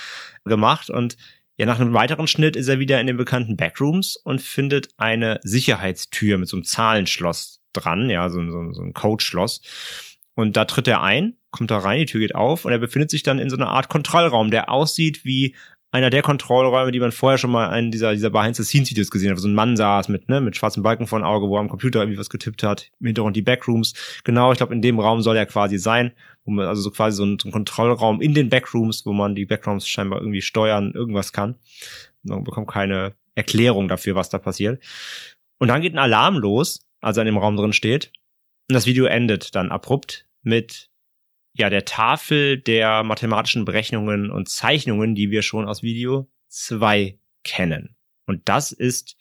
gemacht 0.45 0.89
und 0.89 1.17
ja, 1.59 1.67
nach 1.67 1.79
einem 1.79 1.93
weiteren 1.93 2.27
Schnitt 2.27 2.57
ist 2.57 2.69
er 2.69 2.79
wieder 2.79 3.01
in 3.01 3.07
den 3.07 3.19
bekannten 3.19 3.57
Backrooms 3.57 4.17
und 4.17 4.41
findet 4.41 4.89
eine 4.97 5.39
Sicherheitstür 5.43 6.39
mit 6.39 6.49
so 6.49 6.57
einem 6.57 6.65
Zahlenschloss 6.65 7.61
dran, 7.75 8.09
ja, 8.09 8.31
so, 8.31 8.43
so, 8.51 8.73
so 8.73 8.83
ein 8.83 8.95
Codeschloss. 8.95 9.61
Und 10.35 10.57
da 10.57 10.65
tritt 10.65 10.89
er 10.89 11.03
ein, 11.03 11.37
kommt 11.51 11.71
da 11.71 11.79
rein, 11.79 11.99
die 11.99 12.07
Tür 12.07 12.21
geht 12.21 12.35
auf 12.35 12.65
und 12.65 12.73
er 12.73 12.79
befindet 12.79 13.11
sich 13.11 13.23
dann 13.23 13.39
in 13.39 13.51
so 13.51 13.57
einer 13.57 13.69
Art 13.69 13.91
Kontrollraum, 13.91 14.51
der 14.51 14.71
aussieht 14.71 15.25
wie 15.25 15.55
einer 15.93 16.09
der 16.09 16.23
Kontrollräume, 16.23 16.91
die 16.91 17.01
man 17.01 17.13
vorher 17.13 17.37
schon 17.37 17.51
mal 17.51 17.79
in 17.79 17.91
dieser, 17.91 18.13
dieser 18.13 18.31
Behind-the-Scenes-Videos 18.31 19.11
gesehen 19.11 19.31
hat, 19.31 19.37
wo 19.37 19.43
so 19.43 19.49
ein 19.49 19.55
Mann 19.55 19.77
saß 19.77 20.09
mit, 20.09 20.29
ne, 20.29 20.41
mit 20.41 20.57
schwarzem 20.57 20.83
Balken 20.83 21.07
vor 21.07 21.19
dem 21.19 21.25
Auge, 21.25 21.49
wo 21.49 21.57
er 21.57 21.61
am 21.61 21.69
Computer 21.69 22.01
irgendwie 22.01 22.19
was 22.19 22.31
getippt 22.31 22.63
hat, 22.63 22.91
im 22.99 23.07
Hintergrund 23.07 23.37
die 23.37 23.43
Backrooms. 23.43 23.93
Genau, 24.25 24.51
ich 24.53 24.59
glaube, 24.59 24.75
in 24.75 24.81
dem 24.81 24.99
Raum 24.99 25.21
soll 25.21 25.37
er 25.37 25.45
quasi 25.45 25.77
sein, 25.77 26.13
wo 26.45 26.51
man, 26.51 26.67
also 26.67 26.81
so 26.81 26.91
quasi 26.91 27.19
so 27.19 27.27
ein, 27.27 27.39
so 27.39 27.49
ein 27.49 27.53
Kontrollraum 27.53 28.23
in 28.23 28.33
den 28.33 28.49
Backrooms, 28.49 29.05
wo 29.05 29.13
man 29.13 29.35
die 29.35 29.45
Backrooms 29.45 29.87
scheinbar 29.87 30.21
irgendwie 30.21 30.41
steuern, 30.41 30.93
irgendwas 30.95 31.35
kann. 31.35 31.57
Man 32.23 32.43
bekommt 32.43 32.69
keine 32.69 33.15
Erklärung 33.35 33.89
dafür, 33.89 34.15
was 34.15 34.31
da 34.31 34.39
passiert. 34.39 34.83
Und 35.59 35.69
dann 35.69 35.83
geht 35.83 35.93
ein 35.93 35.99
Alarm 35.99 36.39
los, 36.39 36.87
als 37.03 37.19
er 37.19 37.23
in 37.23 37.27
dem 37.27 37.39
Raum 37.39 37.57
drin 37.57 37.75
steht. 37.75 38.13
Und 38.71 38.75
das 38.75 38.87
Video 38.87 39.05
endet 39.05 39.55
dann 39.55 39.71
abrupt 39.71 40.27
mit 40.43 40.89
ja, 41.55 41.71
der 41.71 41.85
Tafel 41.85 42.59
der 42.59 43.03
mathematischen 43.03 43.65
Berechnungen 43.65 44.31
und 44.31 44.49
Zeichnungen, 44.49 45.15
die 45.15 45.31
wir 45.31 45.43
schon 45.43 45.69
aus 45.69 45.83
Video 45.83 46.29
2 46.49 47.19
kennen. 47.45 47.97
Und 48.27 48.49
das 48.49 48.73
ist 48.73 49.17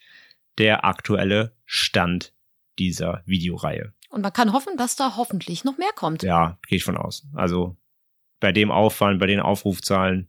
der 0.57 0.85
aktuelle 0.85 1.55
Stand 1.65 2.33
dieser 2.79 3.23
Videoreihe. 3.25 3.93
Und 4.09 4.21
man 4.21 4.33
kann 4.33 4.53
hoffen, 4.53 4.77
dass 4.77 4.95
da 4.95 5.15
hoffentlich 5.15 5.63
noch 5.63 5.77
mehr 5.77 5.91
kommt. 5.95 6.23
Ja, 6.23 6.57
gehe 6.67 6.77
ich 6.77 6.83
von 6.83 6.97
aus. 6.97 7.25
Also 7.33 7.77
bei 8.39 8.51
dem 8.51 8.71
Aufwand, 8.71 9.19
bei 9.19 9.27
den 9.27 9.39
Aufrufzahlen, 9.39 10.27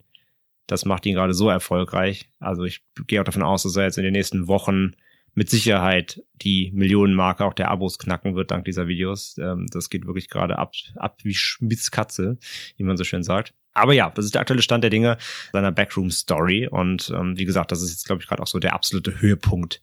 das 0.66 0.84
macht 0.84 1.04
ihn 1.06 1.14
gerade 1.14 1.34
so 1.34 1.48
erfolgreich. 1.48 2.30
Also 2.38 2.64
ich 2.64 2.84
gehe 3.06 3.20
auch 3.20 3.24
davon 3.24 3.42
aus, 3.42 3.64
dass 3.64 3.76
er 3.76 3.84
jetzt 3.84 3.98
in 3.98 4.04
den 4.04 4.12
nächsten 4.12 4.48
Wochen 4.48 4.92
mit 5.34 5.48
Sicherheit 5.48 6.22
die 6.42 6.70
Millionenmarke 6.74 7.44
auch 7.44 7.54
der 7.54 7.70
Abos 7.70 7.98
knacken 7.98 8.34
wird 8.34 8.50
dank 8.50 8.64
dieser 8.64 8.88
Videos. 8.88 9.36
Ähm, 9.38 9.66
das 9.70 9.88
geht 9.88 10.06
wirklich 10.06 10.28
gerade 10.28 10.58
ab, 10.58 10.74
ab 10.96 11.18
wie 11.22 11.34
Schmitzkatze, 11.34 12.38
wie 12.76 12.84
man 12.84 12.96
so 12.96 13.04
schön 13.04 13.22
sagt. 13.22 13.54
Aber 13.72 13.94
ja, 13.94 14.10
das 14.10 14.26
ist 14.26 14.34
der 14.34 14.42
aktuelle 14.42 14.62
Stand 14.62 14.84
der 14.84 14.90
Dinge 14.90 15.16
seiner 15.52 15.72
Backroom-Story. 15.72 16.68
Und 16.68 17.10
ähm, 17.14 17.38
wie 17.38 17.46
gesagt, 17.46 17.72
das 17.72 17.80
ist 17.80 17.90
jetzt, 17.90 18.06
glaube 18.06 18.20
ich, 18.20 18.28
gerade 18.28 18.42
auch 18.42 18.46
so 18.46 18.58
der 18.58 18.74
absolute 18.74 19.20
Höhepunkt 19.20 19.80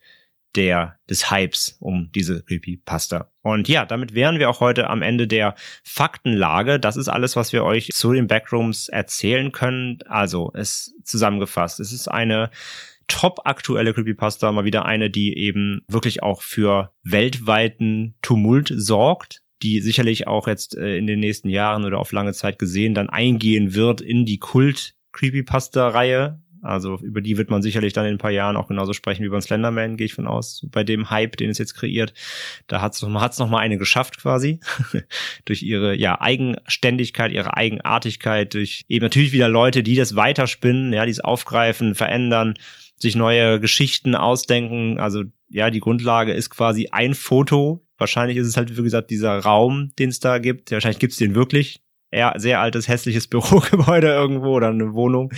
der 0.56 0.98
des 1.08 1.30
Hypes 1.30 1.78
um 1.80 2.12
diese 2.14 2.44
Creepypasta. 2.44 3.32
Und 3.42 3.68
ja, 3.68 3.86
damit 3.86 4.16
wären 4.16 4.40
wir 4.40 4.50
auch 4.50 4.60
heute 4.60 4.90
am 4.90 5.02
Ende 5.02 5.28
der 5.28 5.56
Faktenlage. 5.84 6.80
Das 6.80 6.98
ist 6.98 7.08
alles, 7.08 7.36
was 7.36 7.54
wir 7.54 7.64
euch 7.64 7.90
zu 7.90 8.14
den 8.14 8.28
Backrooms 8.28 8.90
erzählen 8.90 9.52
können. 9.52 10.00
Also, 10.08 10.52
es 10.56 10.96
zusammengefasst. 11.04 11.80
Es 11.80 11.92
ist 11.92 12.08
eine 12.08 12.50
top 13.10 13.42
aktuelle 13.44 13.94
Creepypasta, 13.94 14.52
mal 14.54 14.64
wieder 14.64 14.86
eine, 14.86 15.10
die 15.10 15.38
eben 15.38 15.82
wirklich 15.90 16.24
auch 16.24 16.42
für 16.42 16.94
weltweiten 17.04 18.16
Tumult 18.22 18.72
sorgt, 18.74 19.42
die 19.62 19.82
sicherlich 19.82 20.28
auch 20.28 20.48
jetzt 20.48 20.78
äh, 20.78 20.98
in 20.98 21.08
den 21.08 21.20
nächsten 21.20 21.50
Jahren 21.50 21.84
oder 21.84 22.00
auf 22.00 22.14
lange 22.14 22.34
Zeit 22.34 22.60
gesehen 22.60 22.94
dann 22.94 23.10
eingehen 23.10 23.74
wird 23.74 24.00
in 24.00 24.26
die 24.26 24.38
Kult 24.38 24.96
Creepypasta-Reihe. 25.12 26.40
Also 26.62 26.98
über 26.98 27.22
die 27.22 27.38
wird 27.38 27.50
man 27.50 27.62
sicherlich 27.62 27.94
dann 27.94 28.06
in 28.06 28.16
ein 28.16 28.18
paar 28.18 28.32
Jahren 28.32 28.58
auch 28.58 28.68
genauso 28.68 28.92
sprechen 28.92 29.24
wie 29.24 29.30
den 29.30 29.42
Slenderman, 29.42 29.96
gehe 29.96 30.06
ich 30.06 30.14
von 30.14 30.28
aus. 30.28 30.66
Bei 30.72 30.84
dem 30.84 31.10
Hype, 31.10 31.38
den 31.38 31.50
es 31.50 31.58
jetzt 31.58 31.74
kreiert, 31.74 32.14
da 32.68 32.82
hat 32.82 32.94
es 32.94 33.02
noch, 33.02 33.22
hat's 33.22 33.40
noch 33.40 33.50
mal 33.50 33.60
eine 33.60 33.78
geschafft 33.78 34.18
quasi. 34.18 34.60
durch 35.46 35.64
ihre 35.64 35.96
ja, 35.96 36.20
Eigenständigkeit, 36.20 37.32
ihre 37.32 37.56
Eigenartigkeit, 37.56 38.54
durch 38.54 38.84
eben 38.90 39.04
natürlich 39.04 39.32
wieder 39.32 39.48
Leute, 39.48 39.84
die 39.84 39.96
das 39.96 40.18
weiterspinnen, 40.18 40.92
ja, 40.92 41.06
die 41.06 41.12
es 41.12 41.22
aufgreifen, 41.22 41.96
verändern, 41.96 42.56
sich 43.02 43.16
neue 43.16 43.60
Geschichten 43.60 44.16
ausdenken. 44.16 45.00
Also 45.00 45.24
ja, 45.50 45.70
die 45.70 45.80
Grundlage 45.80 46.34
ist 46.34 46.50
quasi 46.50 46.90
ein 46.92 47.14
Foto. 47.16 47.86
Wahrscheinlich 47.98 48.38
ist 48.38 48.48
es 48.48 48.58
halt, 48.58 48.78
wie 48.78 48.84
gesagt, 48.84 49.10
dieser 49.10 49.40
Raum, 49.40 49.92
den 49.98 50.10
es 50.10 50.20
da 50.20 50.38
gibt. 50.38 50.72
Wahrscheinlich 50.72 51.00
gibt 51.00 51.14
es 51.14 51.20
den 51.20 51.36
wirklich. 51.36 51.82
Eher 52.12 52.34
sehr 52.38 52.60
altes, 52.60 52.88
hässliches 52.88 53.28
Bürogebäude 53.30 54.08
irgendwo 54.08 54.56
oder 54.56 54.70
eine 54.70 54.94
Wohnung. 54.94 55.32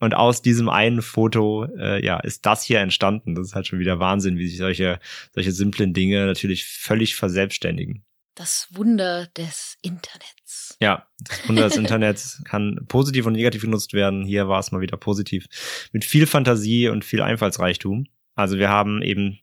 Und 0.00 0.14
aus 0.14 0.42
diesem 0.42 0.68
einen 0.68 1.00
Foto, 1.00 1.64
äh, 1.78 2.04
ja, 2.04 2.18
ist 2.18 2.44
das 2.44 2.64
hier 2.64 2.80
entstanden. 2.80 3.36
Das 3.36 3.46
ist 3.46 3.54
halt 3.54 3.68
schon 3.68 3.78
wieder 3.78 4.00
Wahnsinn, 4.00 4.36
wie 4.36 4.48
sich 4.48 4.58
solche, 4.58 4.98
solche 5.32 5.52
simplen 5.52 5.94
Dinge 5.94 6.26
natürlich 6.26 6.64
völlig 6.64 7.14
verselbstständigen. 7.14 8.04
Das 8.34 8.66
Wunder 8.72 9.28
des 9.36 9.76
Internets. 9.82 10.71
Ja, 10.82 11.06
das 11.20 11.48
Wunder 11.48 11.62
des 11.62 11.76
Internets 11.76 12.42
kann 12.44 12.84
positiv 12.88 13.26
und 13.26 13.34
negativ 13.34 13.62
genutzt 13.62 13.92
werden. 13.92 14.24
Hier 14.24 14.48
war 14.48 14.58
es 14.58 14.72
mal 14.72 14.80
wieder 14.80 14.96
positiv. 14.96 15.46
Mit 15.92 16.04
viel 16.04 16.26
Fantasie 16.26 16.88
und 16.88 17.04
viel 17.04 17.22
Einfallsreichtum. 17.22 18.08
Also 18.34 18.58
wir 18.58 18.68
haben 18.68 19.00
eben 19.00 19.38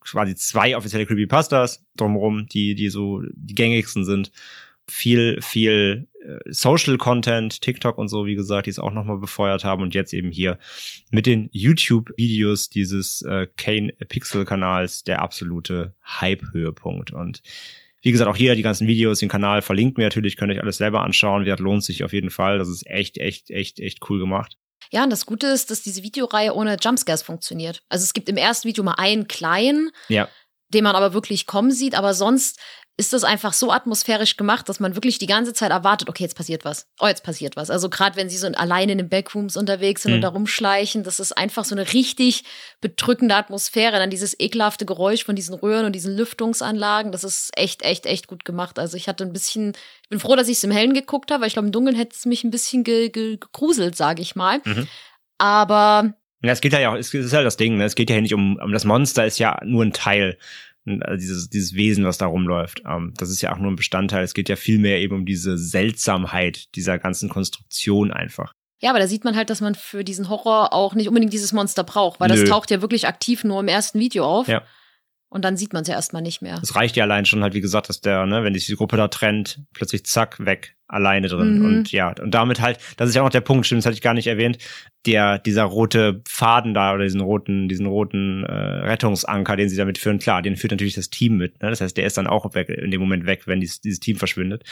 quasi 0.00 0.34
zwei 0.34 0.76
offizielle 0.76 1.06
Creepypastas 1.06 1.86
drumherum, 1.96 2.48
die, 2.48 2.74
die 2.74 2.88
so 2.88 3.22
die 3.34 3.54
gängigsten 3.54 4.04
sind. 4.04 4.32
Viel, 4.88 5.40
viel 5.40 6.08
äh, 6.24 6.38
Social 6.52 6.98
Content, 6.98 7.60
TikTok 7.60 7.96
und 7.96 8.08
so, 8.08 8.26
wie 8.26 8.34
gesagt, 8.34 8.66
die 8.66 8.70
es 8.70 8.80
auch 8.80 8.92
nochmal 8.92 9.18
befeuert 9.18 9.62
haben 9.62 9.84
und 9.84 9.94
jetzt 9.94 10.12
eben 10.12 10.32
hier 10.32 10.58
mit 11.12 11.26
den 11.26 11.48
YouTube-Videos 11.52 12.68
dieses 12.68 13.22
äh, 13.22 13.46
Kane 13.56 13.92
Pixel-Kanals 13.92 15.04
der 15.04 15.22
absolute 15.22 15.94
Hype-Höhepunkt. 16.04 17.12
Und 17.12 17.42
wie 18.02 18.12
gesagt, 18.12 18.30
auch 18.30 18.36
hier 18.36 18.54
die 18.54 18.62
ganzen 18.62 18.86
Videos, 18.86 19.18
den 19.18 19.28
Kanal 19.28 19.62
verlinkt 19.62 19.98
mir 19.98 20.04
natürlich, 20.04 20.36
könnt 20.36 20.52
ihr 20.52 20.56
euch 20.56 20.62
alles 20.62 20.78
selber 20.78 21.02
anschauen. 21.02 21.44
Wie 21.44 21.50
lohnt 21.50 21.84
sich 21.84 22.02
auf 22.04 22.12
jeden 22.12 22.30
Fall. 22.30 22.58
Das 22.58 22.68
ist 22.68 22.86
echt, 22.86 23.18
echt, 23.18 23.50
echt, 23.50 23.78
echt 23.78 23.98
cool 24.08 24.18
gemacht. 24.18 24.56
Ja, 24.90 25.04
und 25.04 25.10
das 25.10 25.26
Gute 25.26 25.46
ist, 25.46 25.70
dass 25.70 25.82
diese 25.82 26.02
Videoreihe 26.02 26.54
ohne 26.54 26.76
Jumpscares 26.80 27.22
funktioniert. 27.22 27.82
Also 27.88 28.04
es 28.04 28.12
gibt 28.12 28.28
im 28.28 28.36
ersten 28.36 28.68
Video 28.68 28.82
mal 28.82 28.94
einen 28.96 29.28
kleinen, 29.28 29.90
Ja, 30.08 30.28
den 30.72 30.84
man 30.84 30.96
aber 30.96 31.12
wirklich 31.12 31.46
kommen 31.46 31.70
sieht, 31.72 31.94
aber 31.94 32.14
sonst 32.14 32.58
ist 33.00 33.12
das 33.14 33.24
einfach 33.24 33.54
so 33.54 33.72
atmosphärisch 33.72 34.36
gemacht, 34.36 34.68
dass 34.68 34.78
man 34.78 34.94
wirklich 34.94 35.18
die 35.18 35.26
ganze 35.26 35.54
Zeit 35.54 35.70
erwartet, 35.70 36.08
okay, 36.10 36.22
jetzt 36.22 36.36
passiert 36.36 36.64
was. 36.66 36.86
Oh, 37.00 37.06
jetzt 37.06 37.24
passiert 37.24 37.56
was. 37.56 37.70
Also 37.70 37.88
gerade 37.88 38.16
wenn 38.16 38.28
sie 38.28 38.36
so 38.36 38.46
alleine 38.46 38.92
in 38.92 38.98
den 38.98 39.08
Backrooms 39.08 39.56
unterwegs 39.56 40.02
sind 40.02 40.12
Mhm. 40.12 40.16
und 40.16 40.20
da 40.20 40.28
rumschleichen, 40.28 41.02
das 41.02 41.18
ist 41.18 41.32
einfach 41.36 41.64
so 41.64 41.74
eine 41.74 41.92
richtig 41.94 42.44
bedrückende 42.80 43.34
Atmosphäre. 43.34 43.98
Dann 43.98 44.10
dieses 44.10 44.38
ekelhafte 44.38 44.84
Geräusch 44.84 45.24
von 45.24 45.34
diesen 45.34 45.54
Röhren 45.54 45.86
und 45.86 45.92
diesen 45.92 46.14
Lüftungsanlagen, 46.14 47.10
das 47.10 47.24
ist 47.24 47.50
echt, 47.56 47.82
echt, 47.82 48.04
echt 48.06 48.26
gut 48.28 48.44
gemacht. 48.44 48.78
Also 48.78 48.96
ich 48.98 49.08
hatte 49.08 49.24
ein 49.24 49.32
bisschen, 49.32 49.72
ich 50.02 50.08
bin 50.10 50.20
froh, 50.20 50.36
dass 50.36 50.48
ich 50.48 50.58
es 50.58 50.64
im 50.64 50.70
Hellen 50.70 50.92
geguckt 50.94 51.30
habe, 51.30 51.40
weil 51.40 51.48
ich 51.48 51.54
glaube, 51.54 51.66
im 51.66 51.72
Dunkeln 51.72 51.96
hätte 51.96 52.14
es 52.14 52.26
mich 52.26 52.44
ein 52.44 52.50
bisschen 52.50 52.84
ge 52.84 53.08
ge 53.08 53.38
gegruselt, 53.38 53.96
sage 53.96 54.20
ich 54.22 54.36
mal. 54.36 54.60
Mhm. 54.64 54.86
Aber 55.38 56.14
Ja, 56.42 56.52
es 56.52 56.60
geht 56.60 56.72
ja 56.72 56.90
auch, 56.90 56.96
es 56.96 57.12
ist 57.12 57.32
halt 57.32 57.46
das 57.46 57.56
Ding, 57.56 57.76
ne? 57.76 57.84
Es 57.84 57.94
geht 57.94 58.10
ja 58.10 58.20
nicht 58.20 58.34
um, 58.34 58.58
um 58.62 58.72
das 58.72 58.84
Monster 58.84 59.26
ist 59.26 59.38
ja 59.38 59.58
nur 59.64 59.84
ein 59.84 59.92
Teil. 59.92 60.38
Also 60.86 61.16
dieses, 61.16 61.50
dieses 61.50 61.74
Wesen, 61.74 62.04
was 62.04 62.18
da 62.18 62.26
rumläuft. 62.26 62.82
Ähm, 62.86 63.12
das 63.16 63.30
ist 63.30 63.42
ja 63.42 63.52
auch 63.52 63.58
nur 63.58 63.70
ein 63.70 63.76
Bestandteil. 63.76 64.24
Es 64.24 64.34
geht 64.34 64.48
ja 64.48 64.56
viel 64.56 64.78
mehr 64.78 65.00
eben 65.00 65.14
um 65.14 65.26
diese 65.26 65.58
Seltsamheit 65.58 66.74
dieser 66.74 66.98
ganzen 66.98 67.28
Konstruktion 67.28 68.10
einfach. 68.10 68.52
Ja, 68.80 68.90
aber 68.90 68.98
da 68.98 69.06
sieht 69.06 69.24
man 69.24 69.36
halt, 69.36 69.50
dass 69.50 69.60
man 69.60 69.74
für 69.74 70.04
diesen 70.04 70.30
Horror 70.30 70.72
auch 70.72 70.94
nicht 70.94 71.08
unbedingt 71.08 71.34
dieses 71.34 71.52
Monster 71.52 71.84
braucht, 71.84 72.18
weil 72.18 72.28
das 72.28 72.40
Nö. 72.40 72.48
taucht 72.48 72.70
ja 72.70 72.80
wirklich 72.80 73.06
aktiv 73.06 73.44
nur 73.44 73.60
im 73.60 73.68
ersten 73.68 74.00
Video 74.00 74.24
auf. 74.24 74.48
Ja. 74.48 74.62
Und 75.28 75.44
dann 75.44 75.56
sieht 75.56 75.72
man 75.72 75.82
es 75.82 75.88
ja 75.88 75.94
erstmal 75.94 76.22
nicht 76.22 76.42
mehr. 76.42 76.58
Es 76.62 76.74
reicht 76.74 76.96
ja 76.96 77.04
allein 77.04 77.24
schon 77.24 77.42
halt, 77.42 77.54
wie 77.54 77.60
gesagt, 77.60 77.88
dass 77.88 78.00
der, 78.00 78.26
ne, 78.26 78.42
wenn 78.42 78.54
sich 78.54 78.66
die 78.66 78.74
Gruppe 78.74 78.96
da 78.96 79.08
trennt, 79.08 79.60
plötzlich 79.74 80.04
zack, 80.04 80.44
weg. 80.44 80.76
Alleine 80.90 81.28
drin. 81.28 81.58
Mhm. 81.58 81.64
Und 81.64 81.92
ja, 81.92 82.12
und 82.20 82.32
damit 82.32 82.60
halt, 82.60 82.78
das 82.96 83.08
ist 83.08 83.14
ja 83.14 83.22
auch 83.22 83.26
noch 83.26 83.32
der 83.32 83.40
Punkt, 83.40 83.66
stimmt, 83.66 83.80
das 83.80 83.86
hatte 83.86 83.94
ich 83.94 84.02
gar 84.02 84.14
nicht 84.14 84.26
erwähnt, 84.26 84.58
der, 85.06 85.38
dieser 85.38 85.64
rote 85.64 86.20
Faden 86.28 86.74
da 86.74 86.92
oder 86.92 87.04
diesen 87.04 87.22
roten, 87.22 87.68
diesen 87.68 87.86
roten 87.86 88.44
äh, 88.44 88.52
Rettungsanker, 88.52 89.56
den 89.56 89.68
sie 89.68 89.76
damit 89.76 89.96
führen, 89.96 90.18
klar, 90.18 90.42
den 90.42 90.56
führt 90.56 90.72
natürlich 90.72 90.94
das 90.94 91.08
Team 91.08 91.38
mit. 91.38 91.62
Ne? 91.62 91.70
Das 91.70 91.80
heißt, 91.80 91.96
der 91.96 92.04
ist 92.04 92.18
dann 92.18 92.26
auch 92.26 92.54
weg, 92.54 92.68
in 92.68 92.90
dem 92.90 93.00
Moment 93.00 93.24
weg, 93.24 93.46
wenn 93.46 93.60
dieses, 93.60 93.80
dieses 93.80 94.00
Team 94.00 94.16
verschwindet. 94.16 94.64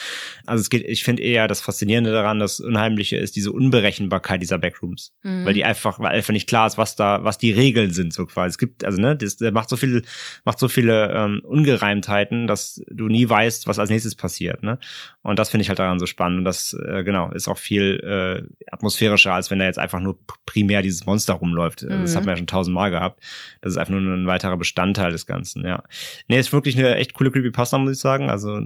Also 0.44 0.60
es 0.60 0.68
geht, 0.68 0.84
ich 0.84 1.02
finde 1.02 1.22
eher 1.22 1.48
das 1.48 1.62
Faszinierende 1.62 2.12
daran, 2.12 2.40
das 2.40 2.60
Unheimliche 2.60 3.16
ist 3.16 3.36
diese 3.36 3.52
Unberechenbarkeit 3.52 4.42
dieser 4.42 4.58
Backrooms. 4.58 5.14
Mhm. 5.22 5.46
Weil 5.46 5.54
die 5.54 5.64
einfach, 5.64 5.98
weil 5.98 6.08
einfach 6.08 6.34
nicht 6.34 6.48
klar 6.48 6.66
ist, 6.66 6.76
was 6.76 6.94
da, 6.94 7.24
was 7.24 7.38
die 7.38 7.52
Regeln 7.52 7.92
sind, 7.92 8.12
so 8.12 8.26
quasi. 8.26 8.50
Es 8.50 8.58
gibt, 8.58 8.84
also 8.84 9.00
ne, 9.00 9.16
das, 9.16 9.36
der 9.38 9.52
macht 9.52 9.70
so 9.70 9.76
viel, 9.76 10.02
macht 10.44 10.58
so 10.58 10.68
viele 10.68 11.10
ähm, 11.10 11.40
Ungereimtheiten, 11.42 12.46
dass 12.46 12.82
du 12.90 13.08
nie 13.08 13.26
weißt, 13.26 13.66
was 13.66 13.78
als 13.78 13.88
nächstes 13.88 14.14
passiert. 14.14 14.62
Ne? 14.62 14.78
Und 15.22 15.38
das 15.38 15.48
finde 15.48 15.62
ich 15.62 15.70
halt 15.70 15.78
daran 15.78 15.98
so 15.98 16.06
spannend. 16.08 16.38
Und 16.38 16.44
das, 16.44 16.72
äh, 16.72 17.04
genau, 17.04 17.30
ist 17.30 17.48
auch 17.48 17.58
viel 17.58 18.00
äh, 18.00 18.70
atmosphärischer, 18.70 19.32
als 19.32 19.50
wenn 19.50 19.58
da 19.58 19.64
jetzt 19.64 19.78
einfach 19.78 20.00
nur 20.00 20.18
primär 20.46 20.82
dieses 20.82 21.06
Monster 21.06 21.34
rumläuft. 21.34 21.82
Mhm. 21.82 22.02
Das 22.02 22.16
hat 22.16 22.24
man 22.24 22.34
ja 22.34 22.36
schon 22.36 22.46
tausendmal 22.46 22.90
gehabt. 22.90 23.22
Das 23.60 23.72
ist 23.72 23.78
einfach 23.78 23.92
nur 23.94 24.00
ein 24.00 24.26
weiterer 24.26 24.56
Bestandteil 24.56 25.12
des 25.12 25.26
Ganzen, 25.26 25.64
ja. 25.64 25.82
Nee, 26.28 26.38
ist 26.38 26.52
wirklich 26.52 26.76
eine 26.78 26.96
echt 26.96 27.14
coole 27.14 27.30
Creepypasta, 27.30 27.78
muss 27.78 27.92
ich 27.92 27.98
sagen. 27.98 28.30
Also, 28.30 28.56
äh, 28.58 28.62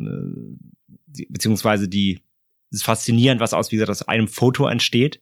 die, 1.06 1.26
beziehungsweise 1.28 1.88
die, 1.88 2.20
ist 2.70 2.84
faszinierend, 2.84 3.40
was 3.40 3.52
aus, 3.54 3.70
wie 3.70 3.76
gesagt, 3.76 3.90
aus 3.90 4.08
einem 4.08 4.28
Foto 4.28 4.66
entsteht 4.66 5.20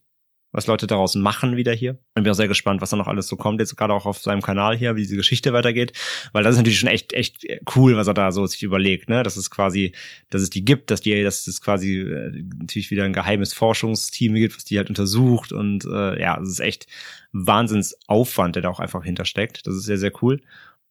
was 0.53 0.67
Leute 0.67 0.87
daraus 0.87 1.15
machen 1.15 1.57
wieder 1.57 1.73
hier. 1.73 1.99
Ich 2.17 2.23
bin 2.23 2.31
auch 2.31 2.35
sehr 2.35 2.49
gespannt, 2.49 2.81
was 2.81 2.91
da 2.91 2.97
noch 2.97 3.07
alles 3.07 3.29
so 3.29 3.37
kommt, 3.37 3.61
jetzt 3.61 3.77
gerade 3.77 3.95
auch 3.95 4.07
auf 4.07 4.19
seinem 4.19 4.43
Kanal 4.43 4.77
hier, 4.77 4.97
wie 4.97 5.03
diese 5.03 5.17
Geschichte 5.17 5.53
weitergeht, 5.53 5.93
weil 6.33 6.43
das 6.43 6.53
ist 6.53 6.59
natürlich 6.59 6.79
schon 6.79 6.89
echt, 6.89 7.13
echt 7.13 7.47
cool, 7.77 7.97
was 7.97 8.07
er 8.07 8.15
da 8.15 8.33
so 8.33 8.45
sich 8.47 8.63
überlegt, 8.63 9.09
ne, 9.09 9.23
dass 9.23 9.37
es 9.37 9.51
quasi, 9.51 9.93
dass 10.31 10.43
es 10.43 10.51
die 10.51 10.65
gibt, 10.65 10.91
dass 10.91 11.01
die, 11.01 11.23
dass 11.23 11.47
es 11.47 11.61
quasi 11.61 12.01
äh, 12.01 12.43
natürlich 12.59 12.91
wieder 12.91 13.05
ein 13.05 13.13
geheimes 13.13 13.55
Forschungsteam 13.55 14.35
gibt, 14.35 14.57
was 14.57 14.65
die 14.65 14.79
halt 14.79 14.89
untersucht 14.89 15.53
und 15.53 15.85
äh, 15.85 16.21
ja, 16.21 16.41
es 16.41 16.49
ist 16.49 16.61
echt 16.61 16.87
Wahnsinnsaufwand, 17.33 18.57
der 18.57 18.63
da 18.63 18.71
auch 18.71 18.81
einfach 18.81 19.05
hintersteckt. 19.05 19.67
Das 19.67 19.75
ist 19.75 19.85
sehr, 19.85 19.99
sehr 19.99 20.13
cool. 20.23 20.41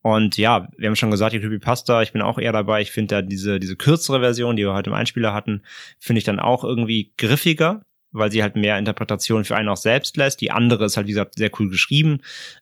Und 0.01 0.37
ja, 0.37 0.69
wir 0.77 0.87
haben 0.87 0.95
schon 0.95 1.11
gesagt, 1.11 1.33
die 1.33 1.39
Creepypasta, 1.39 2.01
ich 2.01 2.13
bin 2.13 2.21
auch 2.21 2.37
eher 2.37 2.53
dabei. 2.53 2.81
Ich 2.81 2.91
finde 2.91 3.15
da 3.15 3.21
diese, 3.21 3.59
diese 3.59 3.75
kürzere 3.75 4.21
Version, 4.21 4.55
die 4.55 4.63
wir 4.63 4.73
heute 4.73 4.89
im 4.89 4.95
Einspieler 4.95 5.33
hatten, 5.33 5.61
finde 5.99 6.19
ich 6.19 6.23
dann 6.23 6.39
auch 6.39 6.63
irgendwie 6.63 7.11
griffiger 7.17 7.81
weil 8.11 8.31
sie 8.31 8.41
halt 8.41 8.55
mehr 8.55 8.77
Interpretation 8.77 9.45
für 9.45 9.55
einen 9.55 9.69
auch 9.69 9.77
selbst 9.77 10.17
lässt. 10.17 10.41
Die 10.41 10.51
andere 10.51 10.85
ist 10.85 10.97
halt, 10.97 11.07
wie 11.07 11.11
gesagt, 11.11 11.35
sehr 11.35 11.51
cool 11.59 11.69
geschrieben, 11.69 12.21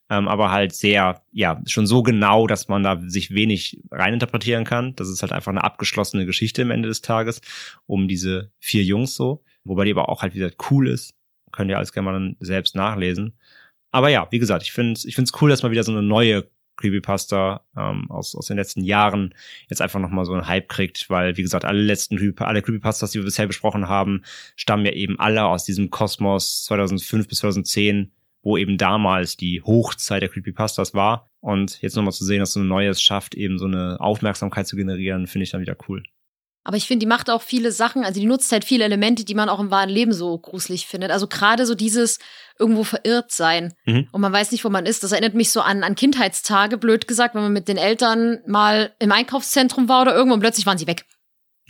ähm, 0.10 0.28
aber 0.28 0.52
halt 0.52 0.74
sehr, 0.74 1.22
ja, 1.32 1.62
schon 1.68 1.88
so 1.88 2.04
genau, 2.04 2.48
dass 2.48 2.68
man 2.68 2.84
da 2.84 3.02
sich 3.08 3.32
wenig 3.32 3.80
reininterpretieren 3.92 4.66
kann. 4.66 4.96
Das 4.96 5.10
ist 5.10 5.22
halt 5.22 5.32
einfach 5.32 5.52
eine 5.52 5.64
abgeschlossene 5.64 6.26
Geschichte 6.26 6.62
am 6.62 6.72
Ende 6.72 6.90
des 6.90 7.02
Tages 7.02 7.42
um 7.86 8.08
diese 8.08 8.52
vier 8.60 8.84
Jungs 8.84 9.16
so, 9.16 9.44
wobei 9.64 9.86
die 9.86 9.92
aber 9.92 10.10
auch 10.10 10.22
halt 10.22 10.36
wieder 10.36 10.52
cool 10.70 10.88
ist. 10.88 11.14
Könnt 11.52 11.70
ihr 11.70 11.78
alles 11.78 11.94
gerne 11.94 12.06
mal 12.06 12.14
dann 12.14 12.36
selbst 12.40 12.76
nachlesen. 12.76 13.38
Aber 13.92 14.10
ja, 14.10 14.28
wie 14.32 14.40
gesagt, 14.40 14.64
ich 14.64 14.74
finde 14.74 15.00
ich 15.06 15.16
finde 15.16 15.32
es 15.34 15.42
cool, 15.42 15.50
dass 15.50 15.64
man 15.64 15.72
wieder 15.72 15.84
so 15.84 15.92
eine 15.92 16.04
neue 16.04 16.50
Creepypasta 16.78 17.62
ähm, 17.76 18.10
aus, 18.10 18.36
aus 18.36 18.48
den 18.48 18.58
letzten 18.58 18.84
Jahren 18.84 19.34
jetzt 19.70 19.82
einfach 19.82 20.00
nochmal 20.00 20.26
so 20.26 20.34
einen 20.34 20.48
Hype 20.48 20.70
kriegt, 20.70 21.10
weil, 21.10 21.38
wie 21.38 21.42
gesagt, 21.42 21.66
alle 21.66 21.82
letzten 21.82 22.18
alle 22.40 22.62
Creepypastas, 22.62 23.12
die 23.12 23.20
wir 23.20 23.26
bisher 23.26 23.48
besprochen 23.48 23.90
haben, 23.90 24.24
stammen 24.56 24.86
ja 24.86 24.94
eben 24.94 25.20
alle 25.20 25.46
aus 25.46 25.66
diesem 25.66 25.90
Kosmos 25.90 26.64
2005 26.66 27.28
bis 27.28 27.40
2010, 27.40 28.12
wo 28.42 28.58
eben 28.58 28.78
damals 28.78 29.36
die 29.36 29.62
Hochzeit 29.62 30.22
der 30.22 30.30
Creepypastas 30.30 30.94
war. 30.94 31.30
Und 31.42 31.82
jetzt 31.82 31.96
nochmal 31.96 32.14
zu 32.14 32.26
sehen, 32.26 32.40
dass 32.40 32.54
so 32.54 32.60
ein 32.60 32.68
neues 32.68 33.02
schafft, 33.02 33.36
eben 33.36 33.60
so 33.60 33.66
eine 33.66 33.98
Aufmerksamkeit 34.00 34.68
zu 34.68 34.76
generieren, 34.76 35.28
finde 35.28 35.44
ich 35.44 35.52
dann 35.52 35.62
wieder 35.62 35.78
cool. 35.88 36.04
Aber 36.68 36.76
ich 36.76 36.86
finde, 36.86 37.06
die 37.06 37.08
macht 37.08 37.30
auch 37.30 37.42
viele 37.42 37.72
Sachen, 37.72 38.04
also 38.04 38.20
die 38.20 38.26
nutzt 38.26 38.52
halt 38.52 38.66
viele 38.66 38.84
Elemente, 38.84 39.24
die 39.24 39.36
man 39.36 39.48
auch 39.48 39.62
im 39.62 39.72
wahren 39.72 39.88
Leben 39.88 40.12
so 40.12 40.38
gruselig 40.38 40.86
findet. 40.86 41.12
Also 41.12 41.26
gerade 41.26 41.66
so 41.66 41.76
dieses 41.76 42.20
irgendwo 42.60 42.84
verirrt 42.84 43.32
sein 43.32 43.74
Mhm. 43.86 44.10
und 44.12 44.20
man 44.20 44.34
weiß 44.34 44.52
nicht, 44.52 44.66
wo 44.66 44.70
man 44.70 44.86
ist. 44.86 45.02
Das 45.02 45.14
erinnert 45.14 45.34
mich 45.34 45.52
so 45.54 45.62
an, 45.62 45.86
an 45.86 45.96
Kindheitstage, 45.96 46.78
blöd 46.78 47.08
gesagt, 47.08 47.36
wenn 47.36 47.42
man 47.44 47.54
mit 47.54 47.70
den 47.70 47.78
Eltern 47.78 48.40
mal 48.48 48.92
im 49.00 49.14
Einkaufszentrum 49.14 49.88
war 49.88 50.02
oder 50.02 50.14
irgendwo 50.14 50.34
und 50.34 50.42
plötzlich 50.42 50.66
waren 50.66 50.78
sie 50.78 50.88
weg. 50.88 51.06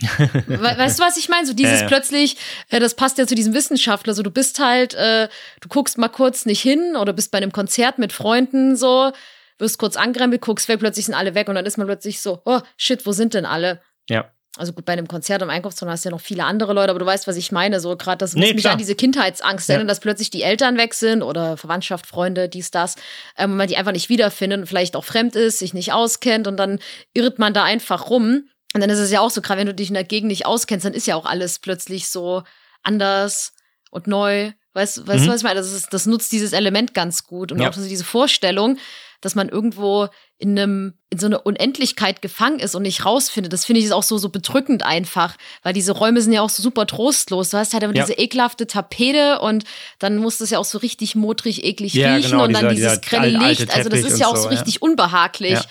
We 0.00 0.60
weißt 0.60 0.98
du, 0.98 1.04
was 1.04 1.16
ich 1.16 1.28
meine? 1.28 1.46
So 1.46 1.52
dieses 1.52 1.82
ja. 1.82 1.86
plötzlich, 1.86 2.36
äh, 2.70 2.80
das 2.80 2.94
passt 2.94 3.18
ja 3.18 3.26
zu 3.28 3.36
diesem 3.36 3.54
Wissenschaftler. 3.54 4.14
So, 4.14 4.24
du 4.24 4.32
bist 4.32 4.58
halt, 4.58 4.94
äh, 4.94 5.28
du 5.60 5.68
guckst 5.68 5.96
mal 5.98 6.08
kurz 6.08 6.44
nicht 6.44 6.60
hin 6.60 6.96
oder 6.96 7.12
bist 7.12 7.30
bei 7.30 7.38
einem 7.38 7.52
Konzert 7.52 7.98
mit 7.98 8.12
Freunden 8.12 8.74
so, 8.74 9.12
wirst 9.58 9.78
kurz 9.78 9.96
angerempelt, 9.96 10.42
guckst 10.42 10.66
weg, 10.66 10.80
plötzlich 10.80 11.06
sind 11.06 11.14
alle 11.14 11.36
weg 11.36 11.48
und 11.48 11.54
dann 11.54 11.66
ist 11.66 11.78
man 11.78 11.86
plötzlich 11.86 12.20
so, 12.20 12.42
oh 12.44 12.60
shit, 12.76 13.06
wo 13.06 13.12
sind 13.12 13.34
denn 13.34 13.46
alle? 13.46 13.80
Ja. 14.08 14.32
Also 14.58 14.72
gut, 14.72 14.84
bei 14.84 14.92
einem 14.92 15.06
Konzert 15.08 15.40
im 15.42 15.50
Einkaufszentrum 15.50 15.92
hast 15.92 16.04
du 16.04 16.08
ja 16.08 16.14
noch 16.14 16.20
viele 16.20 16.44
andere 16.44 16.72
Leute, 16.72 16.90
aber 16.90 16.98
du 16.98 17.06
weißt, 17.06 17.26
was 17.26 17.36
ich 17.36 17.52
meine. 17.52 17.80
So 17.80 17.96
gerade 17.96 18.18
das 18.18 18.34
muss 18.34 18.44
Nee, 18.44 18.52
mich 18.54 18.62
klar. 18.62 18.72
an 18.72 18.78
diese 18.78 18.94
Kindheitsangst 18.94 19.68
Ja. 19.68 19.74
erinnern, 19.74 19.88
dass 19.88 20.00
plötzlich 20.00 20.30
die 20.30 20.42
Eltern 20.42 20.76
weg 20.76 20.94
sind 20.94 21.22
oder 21.22 21.56
Verwandtschaft, 21.56 22.06
Freunde, 22.06 22.48
dies, 22.48 22.70
das, 22.70 22.96
ähm, 23.36 23.56
man 23.56 23.68
die 23.68 23.76
einfach 23.76 23.92
nicht 23.92 24.08
wiederfindet 24.08 24.60
und 24.60 24.66
vielleicht 24.66 24.96
auch 24.96 25.04
fremd 25.04 25.36
ist, 25.36 25.60
sich 25.60 25.74
nicht 25.74 25.92
auskennt 25.92 26.46
und 26.46 26.56
dann 26.56 26.78
irrt 27.14 27.38
man 27.38 27.54
da 27.54 27.64
einfach 27.64 28.10
rum. 28.10 28.48
Und 28.74 28.80
dann 28.82 28.90
ist 28.90 28.98
es 28.98 29.10
ja 29.10 29.20
auch 29.20 29.30
so, 29.30 29.40
gerade 29.40 29.60
wenn 29.60 29.66
du 29.66 29.74
dich 29.74 29.88
in 29.88 29.94
der 29.94 30.04
Gegend 30.04 30.28
nicht 30.28 30.44
auskennst, 30.44 30.84
dann 30.84 30.92
ist 30.92 31.06
ja 31.06 31.16
auch 31.16 31.24
alles 31.24 31.58
plötzlich 31.58 32.08
so 32.08 32.42
anders 32.82 33.52
und 33.90 34.06
neu. 34.06 34.52
Weißt, 34.78 35.06
weißt 35.06 35.20
Mhm. 35.22 35.26
du, 35.26 35.32
was 35.32 35.40
ich 35.40 35.44
meine? 35.44 35.60
Das, 35.60 35.72
ist, 35.72 35.92
das 35.92 36.06
nutzt 36.06 36.32
dieses 36.32 36.52
Element 36.52 36.94
ganz 36.94 37.24
gut. 37.24 37.52
Und 37.52 37.60
Ja. 37.60 37.68
auch 37.68 37.74
diese 37.74 38.04
Vorstellung, 38.04 38.78
dass 39.20 39.34
man 39.34 39.48
irgendwo 39.48 40.06
in 40.40 40.56
einem, 40.56 40.94
in 41.10 41.18
so 41.18 41.26
einer 41.26 41.44
Unendlichkeit 41.44 42.22
gefangen 42.22 42.60
ist 42.60 42.76
und 42.76 42.82
nicht 42.82 43.04
rausfindet. 43.04 43.52
Das 43.52 43.64
finde 43.64 43.80
ich 43.80 43.86
ist 43.86 43.92
auch 43.92 44.04
so, 44.04 44.16
so 44.18 44.28
bedrückend 44.28 44.84
einfach, 44.84 45.36
weil 45.64 45.72
diese 45.72 45.90
Räume 45.90 46.22
sind 46.22 46.32
ja 46.32 46.42
auch 46.42 46.50
so 46.50 46.62
super 46.62 46.86
trostlos. 46.86 47.50
Du 47.50 47.56
hast 47.58 47.72
halt 47.74 47.82
immer 47.82 47.96
Ja. 47.96 48.04
diese 48.04 48.16
ekelhafte 48.16 48.68
Tapete 48.68 49.40
und 49.40 49.64
dann 49.98 50.18
muss 50.18 50.38
das 50.38 50.50
ja 50.50 50.60
auch 50.60 50.64
so 50.64 50.78
richtig 50.78 51.16
modrig, 51.16 51.64
eklig 51.64 51.94
Ja, 51.94 52.14
riechen 52.14 52.30
genau, 52.30 52.44
und 52.44 52.52
dann 52.52 52.68
dieser- 52.68 52.90
dieses 52.94 53.00
dieser 53.00 53.18
grelle 53.18 53.38
Licht. 53.48 53.74
Also 53.74 53.88
das 53.88 54.00
ist 54.04 54.20
ja 54.20 54.28
auch 54.28 54.36
so, 54.36 54.42
so, 54.42 54.50
ja. 54.50 54.54
richtig 54.54 54.80
unbehaglich. 54.80 55.54
Ja. 55.54 55.64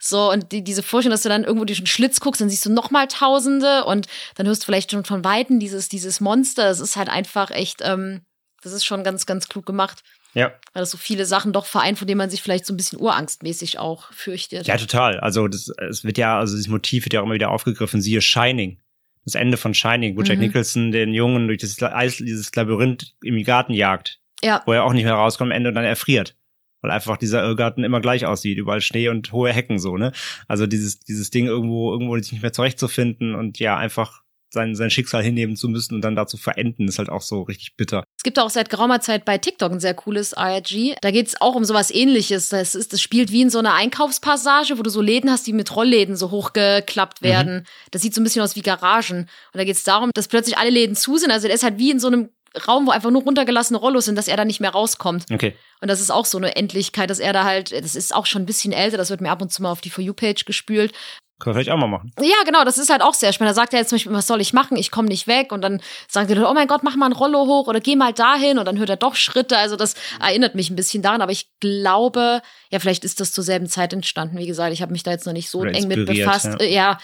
So, 0.00 0.32
und 0.32 0.50
die, 0.50 0.64
diese 0.64 0.82
Vorstellung, 0.82 1.14
dass 1.14 1.22
du 1.22 1.28
dann 1.28 1.44
irgendwo 1.44 1.64
durch 1.64 1.78
einen 1.78 1.86
Schlitz 1.86 2.18
guckst, 2.18 2.40
dann 2.40 2.50
siehst 2.50 2.66
du 2.66 2.70
nochmal 2.72 3.06
Tausende 3.06 3.84
und 3.84 4.08
dann 4.34 4.48
hörst 4.48 4.62
du 4.62 4.66
vielleicht 4.66 4.90
schon 4.90 5.04
von 5.04 5.22
Weitem 5.24 5.60
dieses, 5.60 5.88
dieses 5.88 6.20
Monster. 6.20 6.68
Es 6.70 6.80
ist 6.80 6.96
halt 6.96 7.08
einfach 7.08 7.52
echt, 7.52 7.80
ähm, 7.84 8.22
das 8.62 8.72
ist 8.72 8.84
schon 8.84 9.04
ganz, 9.04 9.26
ganz 9.26 9.48
klug 9.48 9.66
gemacht. 9.66 10.02
Ja. 10.34 10.52
Weil 10.72 10.82
das 10.82 10.90
so 10.90 10.98
viele 10.98 11.24
Sachen 11.24 11.52
doch 11.52 11.66
vereint, 11.66 11.98
vor 11.98 12.06
denen 12.06 12.18
man 12.18 12.30
sich 12.30 12.42
vielleicht 12.42 12.66
so 12.66 12.74
ein 12.74 12.76
bisschen 12.76 13.00
urangstmäßig 13.00 13.78
auch 13.78 14.12
fürchtet. 14.12 14.66
Ja, 14.66 14.76
total. 14.76 15.18
Also 15.20 15.48
das, 15.48 15.72
es 15.88 16.04
wird 16.04 16.18
ja, 16.18 16.38
also 16.38 16.54
dieses 16.54 16.68
Motiv 16.68 17.04
wird 17.04 17.14
ja 17.14 17.20
auch 17.20 17.24
immer 17.24 17.34
wieder 17.34 17.50
aufgegriffen. 17.50 18.00
Siehe 18.00 18.20
Shining. 18.20 18.78
Das 19.24 19.34
Ende 19.34 19.56
von 19.56 19.74
Shining, 19.74 20.16
wo 20.16 20.22
Jack 20.22 20.38
Mhm. 20.38 20.44
Nicholson 20.44 20.92
den 20.92 21.12
Jungen 21.12 21.48
durch 21.48 21.58
das 21.58 21.82
Eis, 21.82 22.16
dieses 22.16 22.54
Labyrinth 22.54 23.14
im 23.22 23.42
Garten 23.42 23.74
jagt, 23.74 24.20
Ja, 24.42 24.62
wo 24.64 24.72
er 24.72 24.84
auch 24.84 24.92
nicht 24.92 25.04
mehr 25.04 25.14
rauskommt 25.14 25.50
am 25.50 25.56
Ende 25.56 25.68
und 25.68 25.74
dann 25.74 25.84
erfriert. 25.84 26.34
Weil 26.80 26.92
einfach 26.92 27.16
dieser 27.16 27.42
Irrgarten 27.42 27.82
immer 27.82 28.00
gleich 28.00 28.24
aussieht, 28.24 28.56
überall 28.56 28.80
Schnee 28.80 29.08
und 29.08 29.32
hohe 29.32 29.52
Hecken 29.52 29.78
so, 29.78 29.96
ne? 29.96 30.12
Also 30.46 30.66
dieses, 30.66 31.00
dieses 31.00 31.30
Ding 31.30 31.46
irgendwo, 31.46 31.92
irgendwo 31.92 32.16
sich 32.16 32.32
nicht 32.32 32.42
mehr 32.42 32.52
zurechtzufinden 32.52 33.34
und 33.34 33.58
ja, 33.58 33.76
einfach 33.76 34.22
sein, 34.50 34.74
sein 34.74 34.90
Schicksal 34.90 35.22
hinnehmen 35.22 35.56
zu 35.56 35.68
müssen 35.68 35.94
und 35.94 36.02
dann 36.02 36.16
dazu 36.16 36.36
verenden, 36.36 36.88
ist 36.88 36.98
halt 36.98 37.08
auch 37.08 37.22
so 37.22 37.42
richtig 37.42 37.76
bitter. 37.76 38.04
Es 38.16 38.22
gibt 38.22 38.38
auch 38.38 38.50
seit 38.50 38.70
geraumer 38.70 39.00
Zeit 39.00 39.24
bei 39.24 39.38
TikTok 39.38 39.72
ein 39.72 39.80
sehr 39.80 39.94
cooles 39.94 40.34
IRG. 40.36 40.96
Da 41.00 41.10
geht 41.10 41.26
es 41.26 41.40
auch 41.40 41.54
um 41.54 41.64
sowas 41.64 41.90
ähnliches. 41.90 42.48
Das, 42.48 42.74
ist, 42.74 42.92
das 42.92 43.00
spielt 43.00 43.30
wie 43.30 43.42
in 43.42 43.50
so 43.50 43.58
einer 43.58 43.74
Einkaufspassage, 43.74 44.78
wo 44.78 44.82
du 44.82 44.90
so 44.90 45.02
Läden 45.02 45.30
hast, 45.30 45.46
die 45.46 45.52
mit 45.52 45.74
Rollläden 45.74 46.16
so 46.16 46.30
hochgeklappt 46.30 47.22
werden. 47.22 47.66
Das 47.90 48.02
sieht 48.02 48.14
so 48.14 48.20
ein 48.20 48.24
bisschen 48.24 48.42
aus 48.42 48.56
wie 48.56 48.62
Garagen. 48.62 49.20
Und 49.52 49.58
da 49.58 49.64
geht 49.64 49.76
es 49.76 49.84
darum, 49.84 50.10
dass 50.14 50.28
plötzlich 50.28 50.56
alle 50.56 50.70
Läden 50.70 50.96
zu 50.96 51.16
sind. 51.18 51.30
Also 51.30 51.46
der 51.46 51.54
ist 51.54 51.62
halt 51.62 51.78
wie 51.78 51.90
in 51.90 52.00
so 52.00 52.08
einem 52.08 52.30
Raum, 52.66 52.86
wo 52.86 52.90
einfach 52.90 53.10
nur 53.10 53.22
runtergelassene 53.22 53.78
Rollos 53.78 54.06
sind, 54.06 54.16
dass 54.16 54.28
er 54.28 54.36
da 54.36 54.44
nicht 54.44 54.60
mehr 54.60 54.70
rauskommt. 54.70 55.26
Okay. 55.30 55.54
Und 55.80 55.88
das 55.88 56.00
ist 56.00 56.10
auch 56.10 56.24
so 56.24 56.38
eine 56.38 56.56
Endlichkeit, 56.56 57.10
dass 57.10 57.18
er 57.18 57.32
da 57.32 57.44
halt, 57.44 57.72
das 57.72 57.94
ist 57.94 58.14
auch 58.14 58.26
schon 58.26 58.42
ein 58.42 58.46
bisschen 58.46 58.72
älter, 58.72 58.96
das 58.96 59.10
wird 59.10 59.20
mir 59.20 59.30
ab 59.30 59.42
und 59.42 59.52
zu 59.52 59.62
mal 59.62 59.70
auf 59.70 59.80
die 59.80 59.90
For 59.90 60.02
You-Page 60.02 60.44
gespült. 60.44 60.92
Können 61.40 61.54
wir 61.54 61.60
vielleicht 61.60 61.70
auch 61.70 61.78
mal 61.78 61.86
machen. 61.86 62.12
Ja, 62.20 62.42
genau, 62.44 62.64
das 62.64 62.78
ist 62.78 62.90
halt 62.90 63.00
auch 63.00 63.14
sehr 63.14 63.32
spannend. 63.32 63.50
Da 63.52 63.54
sagt 63.54 63.72
er 63.72 63.78
jetzt 63.78 63.90
zum 63.90 63.96
Beispiel, 63.96 64.12
was 64.12 64.26
soll 64.26 64.40
ich 64.40 64.52
machen? 64.52 64.76
Ich 64.76 64.90
komme 64.90 65.06
nicht 65.08 65.26
weg. 65.28 65.52
Und 65.52 65.62
dann 65.62 65.80
sagt 66.08 66.30
er, 66.30 66.50
oh 66.50 66.54
mein 66.54 66.66
Gott, 66.66 66.82
mach 66.82 66.96
mal 66.96 67.06
ein 67.06 67.12
Rollo 67.12 67.46
hoch 67.46 67.68
oder 67.68 67.80
geh 67.80 67.94
mal 67.94 68.12
dahin. 68.12 68.58
Und 68.58 68.64
dann 68.64 68.78
hört 68.78 68.90
er 68.90 68.96
doch 68.96 69.14
Schritte. 69.14 69.56
Also 69.56 69.76
das 69.76 69.94
erinnert 70.20 70.54
mich 70.56 70.68
ein 70.70 70.74
bisschen 70.76 71.00
daran. 71.02 71.22
Aber 71.22 71.30
ich 71.30 71.48
glaube, 71.60 72.42
ja, 72.70 72.80
vielleicht 72.80 73.04
ist 73.04 73.20
das 73.20 73.30
zur 73.32 73.44
selben 73.44 73.66
Zeit 73.68 73.92
entstanden. 73.92 74.36
Wie 74.38 74.46
gesagt, 74.48 74.72
ich 74.72 74.82
habe 74.82 74.90
mich 74.92 75.04
da 75.04 75.12
jetzt 75.12 75.26
noch 75.26 75.32
nicht 75.32 75.48
so 75.48 75.60
Oder 75.60 75.74
eng 75.74 75.86
mit 75.86 76.06
befasst. 76.06 76.60
ja. 76.60 76.66
Ja, 76.66 76.98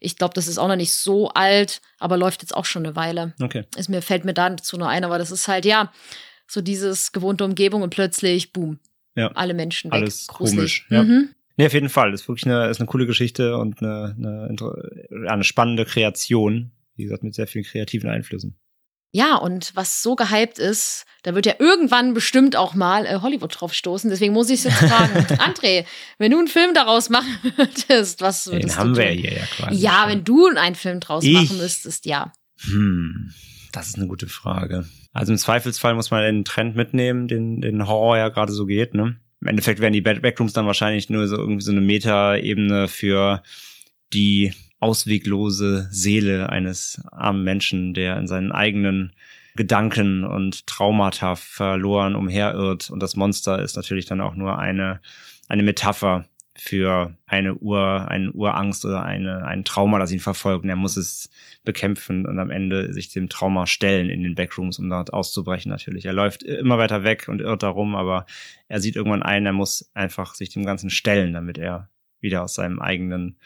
ich 0.00 0.16
glaube, 0.16 0.34
das 0.34 0.48
ist 0.48 0.58
auch 0.58 0.68
noch 0.68 0.76
nicht 0.76 0.92
so 0.92 1.28
alt, 1.30 1.80
aber 1.98 2.16
läuft 2.18 2.42
jetzt 2.42 2.54
auch 2.54 2.66
schon 2.66 2.84
eine 2.86 2.94
Weile. 2.94 3.32
Okay. 3.42 3.64
Es 3.76 3.88
mir 3.88 4.02
fällt 4.02 4.24
mir 4.24 4.34
dazu 4.34 4.76
nur 4.76 4.88
ein, 4.88 5.02
aber 5.02 5.18
das 5.18 5.30
ist 5.30 5.48
halt, 5.48 5.64
ja, 5.64 5.90
so 6.46 6.60
dieses 6.60 7.10
gewohnte 7.12 7.44
Umgebung 7.44 7.82
und 7.82 7.90
plötzlich, 7.90 8.52
boom, 8.52 8.78
Ja. 9.16 9.28
alle 9.34 9.54
Menschen 9.54 9.90
weg. 9.90 10.00
Alles 10.02 10.26
Gruselig. 10.28 10.56
komisch, 10.56 10.86
ja. 10.90 11.02
Mhm. 11.02 11.34
Nee, 11.58 11.66
auf 11.66 11.74
jeden 11.74 11.88
Fall. 11.88 12.12
Das 12.12 12.22
ist 12.22 12.28
wirklich 12.28 12.46
eine, 12.46 12.68
ist 12.68 12.80
eine 12.80 12.86
coole 12.86 13.04
Geschichte 13.06 13.58
und 13.58 13.82
eine, 13.82 14.14
eine, 14.16 15.28
eine 15.28 15.44
spannende 15.44 15.84
Kreation. 15.84 16.70
Wie 16.94 17.02
gesagt, 17.02 17.22
mit 17.24 17.34
sehr 17.34 17.46
vielen 17.46 17.64
kreativen 17.64 18.08
Einflüssen. 18.08 18.56
Ja, 19.10 19.36
und 19.36 19.74
was 19.74 20.02
so 20.02 20.16
gehypt 20.16 20.58
ist, 20.58 21.04
da 21.22 21.34
wird 21.34 21.46
ja 21.46 21.54
irgendwann 21.58 22.12
bestimmt 22.12 22.56
auch 22.56 22.74
mal 22.74 23.06
äh, 23.06 23.20
Hollywood 23.22 23.58
drauf 23.58 23.72
stoßen. 23.72 24.10
Deswegen 24.10 24.34
muss 24.34 24.50
ich 24.50 24.60
es 24.60 24.64
jetzt 24.64 24.76
fragen. 24.90 25.14
André, 25.42 25.84
wenn 26.18 26.30
du 26.30 26.38
einen 26.38 26.48
Film 26.48 26.74
daraus 26.74 27.08
machen 27.08 27.26
würdest, 27.56 28.20
was 28.20 28.46
würdest 28.46 28.62
Den 28.64 28.68
du 28.68 28.76
haben 28.76 28.96
wir 28.96 29.08
tun? 29.08 29.18
hier 29.18 29.32
ja 29.32 29.44
quasi. 29.46 29.80
Ja, 29.80 30.04
wenn 30.08 30.24
du 30.24 30.46
einen 30.48 30.74
Film 30.74 31.00
draus 31.00 31.24
Ich? 31.24 31.32
machen 31.32 31.56
müsstest, 31.58 32.04
ja. 32.06 32.32
Hm, 32.60 33.32
das 33.72 33.88
ist 33.88 33.96
eine 33.96 34.08
gute 34.08 34.28
Frage. 34.28 34.86
Also 35.12 35.32
im 35.32 35.38
Zweifelsfall 35.38 35.94
muss 35.94 36.10
man 36.10 36.22
den 36.22 36.44
Trend 36.44 36.76
mitnehmen, 36.76 37.28
den, 37.28 37.62
den 37.62 37.86
Horror 37.88 38.18
ja 38.18 38.28
gerade 38.28 38.52
so 38.52 38.66
geht, 38.66 38.94
ne? 38.94 39.18
Im 39.40 39.48
Endeffekt 39.48 39.80
werden 39.80 39.92
die 39.92 40.00
Backrooms 40.00 40.52
dann 40.52 40.66
wahrscheinlich 40.66 41.10
nur 41.10 41.28
so 41.28 41.36
irgendwie 41.36 41.62
so 41.62 41.70
eine 41.70 41.80
Meta-Ebene 41.80 42.88
für 42.88 43.42
die 44.12 44.52
ausweglose 44.80 45.88
Seele 45.90 46.48
eines 46.50 47.00
armen 47.10 47.44
Menschen, 47.44 47.94
der 47.94 48.16
in 48.16 48.26
seinen 48.26 48.52
eigenen 48.52 49.12
Gedanken 49.56 50.24
und 50.24 50.66
Traumata 50.66 51.34
verloren 51.34 52.14
umherirrt. 52.14 52.90
Und 52.90 53.02
das 53.02 53.16
Monster 53.16 53.60
ist 53.60 53.76
natürlich 53.76 54.06
dann 54.06 54.20
auch 54.20 54.34
nur 54.34 54.58
eine, 54.58 55.00
eine 55.48 55.62
Metapher 55.64 56.27
für 56.60 57.14
eine 57.26 57.54
Ur, 57.54 58.08
eine 58.08 58.32
Urangst 58.32 58.84
oder 58.84 59.02
eine, 59.02 59.44
ein 59.44 59.64
Trauma, 59.64 59.98
das 59.98 60.10
ihn 60.10 60.20
verfolgt. 60.20 60.64
Und 60.64 60.70
er 60.70 60.76
muss 60.76 60.96
es 60.96 61.30
bekämpfen 61.64 62.26
und 62.26 62.38
am 62.38 62.50
Ende 62.50 62.92
sich 62.92 63.10
dem 63.10 63.28
Trauma 63.28 63.66
stellen 63.66 64.10
in 64.10 64.22
den 64.22 64.34
Backrooms, 64.34 64.78
um 64.78 64.90
dort 64.90 65.12
auszubrechen 65.12 65.70
natürlich. 65.70 66.04
Er 66.04 66.12
läuft 66.12 66.42
immer 66.42 66.78
weiter 66.78 67.04
weg 67.04 67.28
und 67.28 67.40
irrt 67.40 67.62
darum, 67.62 67.94
aber 67.94 68.26
er 68.66 68.80
sieht 68.80 68.96
irgendwann 68.96 69.22
ein, 69.22 69.46
er 69.46 69.52
muss 69.52 69.90
einfach 69.94 70.34
sich 70.34 70.50
dem 70.50 70.64
Ganzen 70.64 70.90
stellen, 70.90 71.32
damit 71.32 71.58
er 71.58 71.90
wieder 72.20 72.42
aus 72.42 72.54
seinem 72.54 72.80
eigenen 72.80 73.38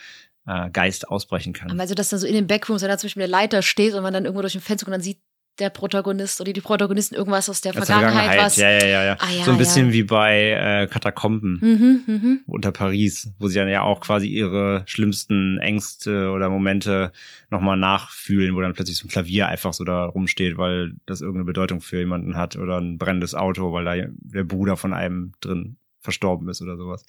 äh, 0.47 0.71
Geist 0.71 1.09
ausbrechen 1.09 1.53
kann. 1.53 1.79
Also, 1.79 1.95
dass 1.95 2.09
da 2.09 2.19
so 2.19 2.27
in 2.27 2.35
den 2.35 2.47
Backrooms, 2.47 2.83
wenn 2.83 2.89
da 2.89 2.97
Beispiel 2.97 3.23
eine 3.23 3.31
Leiter 3.31 3.63
steht 3.63 3.95
und 3.95 4.03
man 4.03 4.15
dann 4.15 4.25
irgendwo 4.25 4.43
durch 4.43 4.55
ein 4.55 4.61
Fenster 4.61 4.87
und 4.87 4.93
dann 4.93 5.03
sieht 5.03 5.21
der 5.59 5.71
Protagonist 5.71 6.41
oder 6.41 6.53
die 6.53 6.61
Protagonisten 6.61 7.15
irgendwas 7.15 7.49
aus 7.51 7.61
der 7.61 7.77
Aus 7.77 7.87
Vergangenheit, 7.87 8.41
was. 8.41 8.57
Ja, 8.57 8.71
ja, 8.71 8.87
ja, 8.87 9.05
ja. 9.05 9.17
Ah, 9.19 9.31
ja, 9.31 9.45
so 9.45 9.51
ein 9.51 9.59
bisschen 9.59 9.89
ja. 9.89 9.93
wie 9.93 10.03
bei 10.03 10.51
äh, 10.51 10.87
Katakomben 10.87 11.59
Mhm, 11.61 12.03
mhm. 12.07 12.41
unter 12.47 12.73
Paris, 12.73 13.31
wo 13.39 13.49
sie 13.49 13.59
dann 13.59 13.69
ja 13.69 13.83
auch 13.83 14.01
quasi 14.01 14.29
ihre 14.29 14.83
schlimmsten 14.87 15.59
Ängste 15.59 16.31
oder 16.31 16.49
Momente 16.49 17.13
nochmal 17.51 17.77
nachfühlen, 17.77 18.55
wo 18.55 18.61
dann 18.61 18.73
plötzlich 18.73 18.97
so 18.97 19.07
ein 19.07 19.11
Klavier 19.11 19.49
einfach 19.49 19.75
so 19.75 19.85
da 19.85 20.07
rumsteht, 20.07 20.57
weil 20.57 20.95
das 21.07 21.21
irgendeine 21.21 21.45
Bedeutung 21.45 21.81
für 21.81 21.99
jemanden 21.99 22.37
hat 22.37 22.57
oder 22.57 22.79
ein 22.79 22.99
brennendes 22.99 23.35
Auto, 23.35 23.73
weil 23.73 23.85
da 23.85 24.09
der 24.21 24.45
Bruder 24.45 24.77
von 24.77 24.95
einem 24.95 25.33
drin 25.41 25.77
verstorben 26.01 26.49
ist 26.49 26.63
oder 26.63 26.77
sowas. 26.77 27.05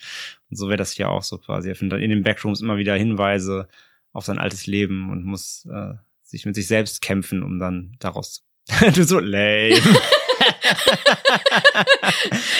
Und 0.50 0.58
so 0.58 0.68
wäre 0.68 0.78
das 0.78 0.92
hier 0.92 1.10
auch 1.10 1.24
so 1.24 1.38
quasi. 1.38 1.70
Er 1.70 1.76
findet 1.76 1.98
dann 1.98 2.04
in 2.04 2.10
den 2.10 2.24
Backrooms 2.24 2.62
immer 2.62 2.78
wieder 2.78 2.96
Hinweise 2.96 3.68
auf 4.12 4.26
sein 4.26 4.38
altes 4.38 4.68
Leben 4.68 5.10
und 5.10 5.26
muss 5.26 5.68
äh, 5.72 5.96
sich 6.34 6.46
mit 6.46 6.56
sich 6.56 6.68
selbst 6.68 7.02
kämpfen, 7.02 7.44
um 7.44 7.60
dann 7.60 7.96
daraus 8.00 8.44
du 8.94 9.04
so 9.04 9.20
lame. 9.20 9.80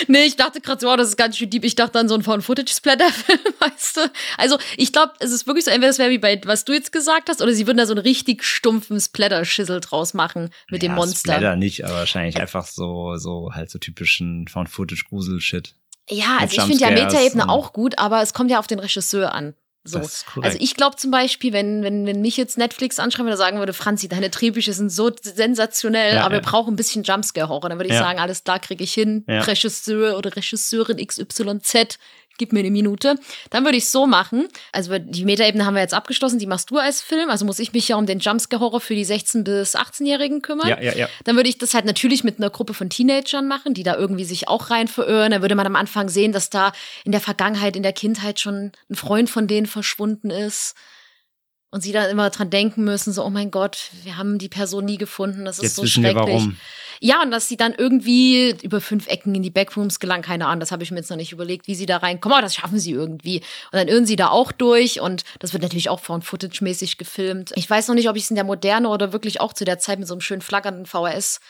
Nee, 0.06 0.24
ich 0.24 0.36
dachte 0.36 0.60
gerade 0.60 0.80
so, 0.80 0.92
oh, 0.92 0.96
das 0.96 1.08
ist 1.08 1.16
ganz 1.16 1.36
schön 1.36 1.50
deep. 1.50 1.64
Ich 1.64 1.74
dachte 1.74 1.98
an 1.98 2.08
so 2.08 2.14
einen 2.14 2.22
Found-Footage-Splatter-Film, 2.22 3.40
weißt 3.58 3.96
du? 3.96 4.00
Also, 4.36 4.58
ich 4.76 4.92
glaube, 4.92 5.12
es 5.20 5.32
ist 5.32 5.46
wirklich 5.46 5.64
so, 5.64 5.70
entweder 5.70 5.90
es 5.90 5.98
wäre 5.98 6.10
wie 6.10 6.18
bei, 6.18 6.40
was 6.44 6.64
du 6.64 6.72
jetzt 6.72 6.92
gesagt 6.92 7.28
hast, 7.28 7.42
oder 7.42 7.52
sie 7.52 7.66
würden 7.66 7.78
da 7.78 7.86
so 7.86 7.94
einen 7.94 8.02
richtig 8.02 8.44
stumpfen 8.44 9.00
Splatter-Schissel 9.00 9.80
draus 9.80 10.14
machen 10.14 10.50
mit 10.70 10.82
dem 10.82 10.92
ja, 10.92 10.96
Monster. 10.96 11.34
Splatter 11.34 11.56
nicht, 11.56 11.84
aber 11.84 11.94
wahrscheinlich 11.94 12.40
einfach 12.40 12.66
so, 12.66 13.16
so 13.16 13.50
halt 13.52 13.70
so 13.70 13.78
typischen 13.78 14.46
Found-Footage-Grusel-Shit. 14.48 15.74
Ja, 16.10 16.38
also 16.40 16.56
ich 16.56 16.62
finde 16.62 16.82
ja 16.82 16.90
Metaebene 16.90 17.48
auch 17.48 17.72
gut, 17.72 17.98
aber 17.98 18.20
es 18.20 18.34
kommt 18.34 18.50
ja 18.50 18.58
auf 18.58 18.66
den 18.66 18.78
Regisseur 18.78 19.32
an. 19.32 19.54
So. 19.86 19.98
Also 20.40 20.56
ich 20.60 20.76
glaube 20.76 20.96
zum 20.96 21.10
Beispiel, 21.10 21.52
wenn, 21.52 21.82
wenn, 21.82 22.06
wenn 22.06 22.22
mich 22.22 22.38
jetzt 22.38 22.56
Netflix 22.56 22.98
anschreiben 22.98 23.26
würde, 23.26 23.36
sagen 23.36 23.58
würde, 23.58 23.74
Franzi, 23.74 24.08
deine 24.08 24.30
Drehbücher 24.30 24.72
sind 24.72 24.90
so 24.90 25.10
sensationell, 25.20 26.14
Ja, 26.14 26.22
aber 26.24 26.36
wir 26.36 26.42
ja. 26.42 26.50
brauchen 26.50 26.72
ein 26.72 26.76
bisschen 26.76 27.02
Jumpscare-Horror. 27.02 27.68
Dann 27.68 27.78
würde 27.78 27.88
ich 27.90 27.94
Ja. 27.94 28.00
sagen, 28.00 28.18
alles 28.18 28.44
klar, 28.44 28.58
kriege 28.60 28.82
ich 28.82 28.94
hin. 28.94 29.24
Regisseur 29.28 30.16
oder 30.16 30.34
Regisseurin 30.34 30.96
XYZ, 31.06 31.98
gib 32.38 32.52
mir 32.52 32.60
eine 32.60 32.70
Minute. 32.70 33.16
Dann 33.50 33.64
würde 33.64 33.76
ich 33.76 33.88
so 33.88 34.06
machen. 34.06 34.48
Also 34.72 34.98
die 34.98 35.24
Metaebene 35.24 35.64
haben 35.64 35.74
wir 35.74 35.82
jetzt 35.82 35.94
abgeschlossen, 35.94 36.38
die 36.38 36.46
machst 36.46 36.70
du 36.70 36.78
als 36.78 37.00
Film. 37.00 37.30
Also 37.30 37.44
muss 37.44 37.58
ich 37.58 37.72
mich 37.72 37.88
ja 37.88 37.96
um 37.96 38.06
den 38.06 38.18
Jumpscare-Horror 38.18 38.80
für 38.80 38.94
die 38.94 39.06
16- 39.06 39.44
bis 39.44 39.76
18-Jährigen 39.76 40.42
kümmern. 40.42 40.68
ja, 40.68 40.80
ja, 40.80 40.94
ja. 40.94 41.08
Dann 41.24 41.36
würde 41.36 41.48
ich 41.48 41.58
das 41.58 41.74
halt 41.74 41.84
natürlich 41.84 42.24
mit 42.24 42.38
einer 42.38 42.50
Gruppe 42.50 42.74
von 42.74 42.90
Teenagern 42.90 43.46
machen, 43.46 43.74
die 43.74 43.82
da 43.82 43.96
irgendwie 43.96 44.24
sich 44.24 44.48
auch 44.48 44.70
rein 44.70 44.88
verirren. 44.88 45.30
Dann 45.32 45.42
würde 45.42 45.54
man 45.54 45.66
am 45.66 45.76
Anfang 45.76 46.08
sehen, 46.08 46.32
dass 46.32 46.50
da 46.50 46.72
in 47.04 47.12
der 47.12 47.20
Vergangenheit, 47.20 47.76
in 47.76 47.82
der 47.82 47.92
Kindheit 47.92 48.40
schon 48.40 48.72
ein 48.90 48.94
Freund 48.94 49.30
von 49.30 49.46
denen 49.46 49.66
verschwunden 49.66 50.30
ist. 50.30 50.74
Und 51.74 51.80
sie 51.80 51.90
dann 51.90 52.08
immer 52.08 52.30
dran 52.30 52.50
denken 52.50 52.84
müssen, 52.84 53.12
so, 53.12 53.24
oh 53.24 53.30
mein 53.30 53.50
Gott, 53.50 53.90
wir 54.04 54.16
haben 54.16 54.38
die 54.38 54.48
Person 54.48 54.84
nie 54.84 54.96
gefunden, 54.96 55.44
das 55.44 55.56
ist 55.56 55.64
Jetzt 55.64 55.74
so 55.74 55.82
wissen 55.82 56.04
wir 56.04 56.12
schrecklich. 56.12 56.36
warum. 56.36 56.56
Ja, 57.00 57.20
und 57.20 57.32
dass 57.32 57.48
sie 57.48 57.56
dann 57.56 57.74
irgendwie 57.74 58.54
über 58.62 58.80
fünf 58.80 59.08
Ecken 59.08 59.34
in 59.34 59.42
die 59.42 59.50
Backrooms 59.50 59.98
gelangen, 59.98 60.22
keine 60.22 60.46
Ahnung, 60.46 60.60
das 60.60 60.70
habe 60.70 60.84
ich 60.84 60.92
mir 60.92 60.98
jetzt 60.98 61.10
noch 61.10 61.16
nicht 61.16 61.32
überlegt, 61.32 61.66
wie 61.66 61.74
sie 61.74 61.86
da 61.86 61.96
reinkommen, 61.96 62.38
aber 62.38 62.46
das 62.46 62.54
schaffen 62.54 62.78
sie 62.78 62.92
irgendwie. 62.92 63.38
Und 63.72 63.78
dann 63.78 63.88
irren 63.88 64.06
sie 64.06 64.14
da 64.14 64.28
auch 64.28 64.52
durch 64.52 65.00
und 65.00 65.24
das 65.40 65.52
wird 65.52 65.64
natürlich 65.64 65.88
auch 65.88 65.98
Found-Footage-mäßig 65.98 66.96
gefilmt. 66.96 67.50
Ich 67.56 67.68
weiß 67.68 67.88
noch 67.88 67.96
nicht, 67.96 68.08
ob 68.08 68.14
ich 68.14 68.22
es 68.22 68.30
in 68.30 68.36
der 68.36 68.44
Moderne 68.44 68.88
oder 68.88 69.12
wirklich 69.12 69.40
auch 69.40 69.52
zu 69.52 69.64
der 69.64 69.80
Zeit 69.80 69.98
mit 69.98 70.06
so 70.06 70.14
einem 70.14 70.20
schön 70.20 70.42
flackernden 70.42 70.86
VHS 70.86 71.40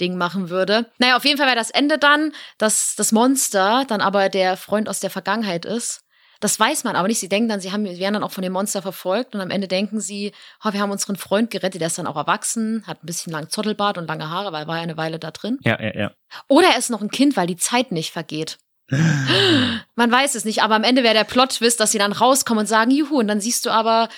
Ding 0.00 0.16
machen 0.16 0.48
würde. 0.48 0.86
Naja, 0.98 1.16
auf 1.16 1.24
jeden 1.24 1.38
Fall 1.38 1.48
wäre 1.48 1.56
das 1.56 1.70
Ende 1.70 1.98
dann, 1.98 2.32
dass 2.58 2.94
das 2.94 3.10
Monster 3.10 3.84
dann 3.88 4.00
aber 4.00 4.28
der 4.28 4.56
Freund 4.56 4.88
aus 4.88 5.00
der 5.00 5.10
Vergangenheit 5.10 5.64
ist. 5.64 6.05
Das 6.40 6.58
weiß 6.58 6.84
man 6.84 6.96
aber 6.96 7.08
nicht. 7.08 7.20
Sie 7.20 7.28
denken 7.28 7.48
dann, 7.48 7.60
sie 7.60 7.72
haben, 7.72 7.84
werden 7.84 8.14
dann 8.14 8.22
auch 8.22 8.32
von 8.32 8.42
dem 8.42 8.52
Monster 8.52 8.82
verfolgt 8.82 9.34
und 9.34 9.40
am 9.40 9.50
Ende 9.50 9.68
denken 9.68 10.00
sie, 10.00 10.32
oh, 10.64 10.72
wir 10.72 10.80
haben 10.80 10.90
unseren 10.90 11.16
Freund 11.16 11.50
gerettet, 11.50 11.80
der 11.80 11.88
ist 11.88 11.98
dann 11.98 12.06
auch 12.06 12.16
erwachsen, 12.16 12.84
hat 12.86 13.02
ein 13.02 13.06
bisschen 13.06 13.32
lang 13.32 13.48
Zottelbart 13.48 13.98
und 13.98 14.06
lange 14.06 14.28
Haare, 14.28 14.52
weil 14.52 14.64
er 14.64 14.68
war 14.68 14.76
ja 14.76 14.82
eine 14.82 14.96
Weile 14.96 15.18
da 15.18 15.30
drin. 15.30 15.58
Ja, 15.62 15.80
ja, 15.80 15.94
ja. 15.94 16.12
Oder 16.48 16.68
er 16.68 16.78
ist 16.78 16.90
noch 16.90 17.02
ein 17.02 17.10
Kind, 17.10 17.36
weil 17.36 17.46
die 17.46 17.56
Zeit 17.56 17.92
nicht 17.92 18.12
vergeht. 18.12 18.58
Man 18.90 20.12
weiß 20.12 20.34
es 20.34 20.44
nicht, 20.44 20.62
aber 20.62 20.74
am 20.76 20.84
Ende 20.84 21.02
wäre 21.02 21.14
der 21.14 21.24
Plot-Twist, 21.24 21.80
dass 21.80 21.92
sie 21.92 21.98
dann 21.98 22.12
rauskommen 22.12 22.60
und 22.60 22.66
sagen, 22.66 22.90
juhu, 22.90 23.18
und 23.18 23.28
dann 23.28 23.40
siehst 23.40 23.66
du 23.66 23.70
aber, 23.70 24.08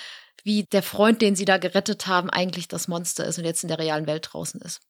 wie 0.43 0.63
der 0.63 0.83
Freund, 0.83 1.21
den 1.21 1.35
sie 1.35 1.45
da 1.45 1.57
gerettet 1.57 2.07
haben, 2.07 2.29
eigentlich 2.29 2.67
das 2.67 2.87
Monster 2.87 3.25
ist 3.25 3.37
und 3.37 3.45
jetzt 3.45 3.63
in 3.63 3.69
der 3.69 3.79
realen 3.79 4.07
Welt 4.07 4.29
draußen 4.31 4.61
ist. 4.61 4.81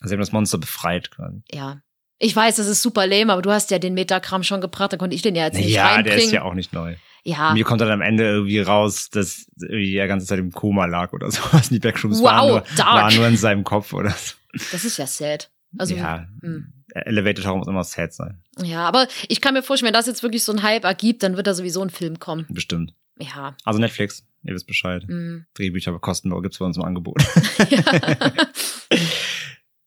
Also 0.00 0.10
sie 0.10 0.14
haben 0.14 0.20
das 0.20 0.32
Monster 0.32 0.58
befreit 0.58 1.10
quasi. 1.10 1.42
Ja. 1.50 1.80
Ich 2.24 2.36
weiß, 2.36 2.54
das 2.56 2.68
ist 2.68 2.82
super 2.82 3.04
lame, 3.06 3.32
aber 3.32 3.42
du 3.42 3.50
hast 3.50 3.70
ja 3.72 3.78
den 3.80 3.94
Metakram 3.94 4.44
schon 4.44 4.60
gebracht, 4.60 4.92
dann 4.92 5.00
konnte 5.00 5.16
ich 5.16 5.22
den 5.22 5.34
ja 5.34 5.44
jetzt 5.46 5.56
nicht 5.58 5.70
Ja, 5.70 5.88
reinbringen. 5.88 6.18
der 6.18 6.24
ist 6.24 6.30
ja 6.32 6.42
auch 6.42 6.54
nicht 6.54 6.72
neu. 6.72 6.94
ja. 7.24 7.52
Mir 7.52 7.64
kommt 7.64 7.80
dann 7.80 7.90
am 7.90 8.00
Ende 8.00 8.22
irgendwie 8.24 8.60
raus, 8.60 9.10
dass 9.10 9.46
irgendwie 9.60 9.96
er 9.96 10.06
ganze 10.06 10.24
Zeit 10.26 10.38
im 10.38 10.52
Koma 10.52 10.86
lag 10.86 11.12
oder 11.12 11.30
sowas. 11.32 11.68
Die 11.68 11.80
Backrooms 11.80 12.18
Wow, 12.20 12.24
waren, 12.24 12.48
nur, 12.48 12.64
waren 12.78 13.16
nur 13.16 13.26
in 13.26 13.36
seinem 13.36 13.64
Kopf 13.64 13.92
oder 13.92 14.10
so. 14.10 14.34
Das 14.70 14.84
ist 14.84 14.98
ja 14.98 15.06
sad. 15.08 15.50
Also, 15.78 15.96
ja, 15.96 16.28
hm. 16.42 16.72
Elevated 16.94 17.44
Horror 17.44 17.58
muss 17.58 17.66
immer 17.68 17.82
sad 17.82 18.12
sein. 18.14 18.40
ja, 18.62 18.86
aber 18.86 19.08
ich 19.28 19.40
kann 19.40 19.54
mir 19.54 19.62
vorstellen, 19.64 19.88
wenn 19.88 19.94
das 19.98 20.06
jetzt 20.06 20.22
wirklich 20.22 20.44
so 20.44 20.52
ein 20.52 20.62
Hype 20.62 20.84
ergibt, 20.84 21.24
dann 21.24 21.36
wird 21.36 21.48
da 21.48 21.54
sowieso 21.54 21.82
ein 21.82 21.90
Film 21.90 22.20
kommen. 22.20 22.46
Bestimmt. 22.50 22.94
Ja. 23.18 23.56
Also 23.64 23.80
Netflix, 23.80 24.24
ihr 24.44 24.54
wisst 24.54 24.66
Bescheid. 24.68 25.02
mm. 25.08 25.38
Drehbücher 25.54 25.98
kostenlos 25.98 26.42
gibt's 26.42 26.58
bei 26.58 26.66
uns 26.66 26.76
im 26.76 26.84
Angebot. 26.84 27.16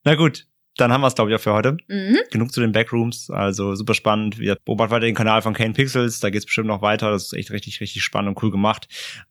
Na 0.03 0.16
gut, 0.16 0.45
dann 0.77 0.91
haben 0.91 1.02
wir 1.02 1.07
es, 1.07 1.15
glaube 1.15 1.31
ich, 1.31 1.35
auch 1.35 1.41
für 1.41 1.53
heute. 1.53 1.77
Mhm. 1.88 2.18
Genug 2.31 2.52
zu 2.52 2.61
den 2.61 2.72
Backrooms, 2.72 3.30
also 3.30 3.76
super 3.76 3.93
spannend. 3.93 4.39
Wir 4.39 4.57
beobachten 4.65 4.91
weiter 4.91 5.06
den 5.06 5.15
Kanal 5.15 5.41
von 5.41 5.53
Kane 5.53 5.73
Pixels, 5.73 6.19
da 6.19 6.30
geht's 6.30 6.45
bestimmt 6.45 6.68
noch 6.68 6.81
weiter. 6.81 7.11
Das 7.11 7.26
ist 7.26 7.34
echt 7.34 7.52
richtig, 7.52 7.80
richtig 7.81 8.03
spannend 8.03 8.30
und 8.30 8.43
cool 8.43 8.52
gemacht. 8.52 8.88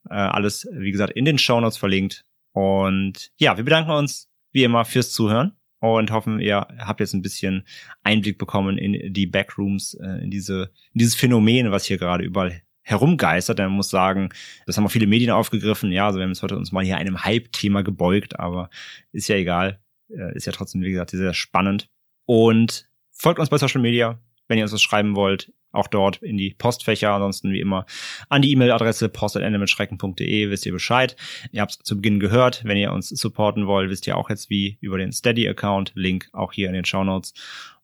Äh, 0.09 0.15
alles, 0.15 0.67
wie 0.73 0.91
gesagt, 0.91 1.13
in 1.13 1.25
den 1.25 1.39
Shownotes 1.39 1.77
verlinkt. 1.77 2.25
Und 2.53 3.31
ja, 3.37 3.57
wir 3.57 3.65
bedanken 3.65 3.91
uns 3.91 4.29
wie 4.53 4.65
immer 4.65 4.85
fürs 4.85 5.13
Zuhören 5.13 5.53
und 5.81 6.11
hoffen, 6.13 6.41
ihr 6.41 6.67
habt 6.79 7.01
jetzt 7.01 7.13
ein 7.13 7.23
bisschen 7.23 7.65
Einblick 8.03 8.39
bekommen 8.39 8.79
in 8.79 9.13
die 9.13 9.27
Backrooms, 9.27 9.95
äh, 9.95 10.23
in 10.23 10.31
diese, 10.31 10.71
in 10.93 10.99
dieses 11.01 11.15
Phänomen, 11.15 11.71
was 11.73 11.85
hier 11.85 11.99
gerade 11.99 12.25
überall 12.25 12.63
herumgeistert. 12.83 13.59
Man 13.59 13.73
muss 13.73 13.91
sagen, 13.91 14.31
das 14.67 14.77
haben 14.77 14.87
auch 14.87 14.91
viele 14.91 15.07
Medien 15.07 15.31
aufgegriffen. 15.31 15.91
Ja, 15.91 16.07
also 16.07 16.19
wir 16.19 16.25
haben 16.25 16.31
jetzt 16.31 16.43
heute 16.43 16.57
uns 16.57 16.71
mal 16.71 16.85
hier 16.85 16.97
einem 16.97 17.25
Hype-Thema 17.25 17.83
gebeugt, 17.83 18.39
aber 18.39 18.71
ist 19.13 19.29
ja 19.29 19.37
egal. 19.37 19.81
Äh, 20.17 20.37
Ist 20.37 20.47
ja 20.47 20.53
trotzdem, 20.53 20.83
wie 20.83 20.91
gesagt, 20.91 21.11
sehr 21.11 21.35
spannend. 21.35 21.89
Und 22.27 22.89
folgt 23.11 23.39
uns 23.39 23.51
bei 23.51 23.59
Social 23.59 23.81
Media, 23.81 24.19
wenn 24.49 24.59
ihr 24.59 24.65
uns 24.65 24.73
was 24.73 24.83
schreiben 24.83 25.15
wollt. 25.15 25.53
Auch 25.73 25.89
dort 25.89 26.23
in 26.23 26.37
die 26.37 26.55
Postfächer. 26.57 27.13
Ansonsten 27.13 27.53
wie 27.53 27.61
immer 27.61 27.85
an 28.29 28.43
die 28.43 28.53
E-Mail-Adresse 28.53 29.09
post.endemitschrecken.de 29.09 30.49
wisst 30.49 30.67
ihr 30.67 30.73
Bescheid. 30.73 31.17
Ihr 31.51 31.63
habt 31.63 31.73
es 31.73 31.79
zu 31.79 31.97
Beginn 31.97 32.21
gehört. 32.21 32.63
Wenn 32.65 32.77
ihr 32.77 32.93
uns 32.93 33.09
supporten 33.09 33.67
wollt, 33.67 33.91
wisst 33.91 34.07
ihr 34.07 34.17
auch 34.17 34.31
jetzt 34.31 34.51
wie 34.51 34.79
über 34.81 34.99
den 34.99 35.11
Steady-Account. 35.11 35.93
Link 35.97 36.29
auch 36.33 36.53
hier 36.53 36.69
in 36.69 36.75
den 36.75 36.85
Show 36.85 37.03
Notes. 37.03 37.35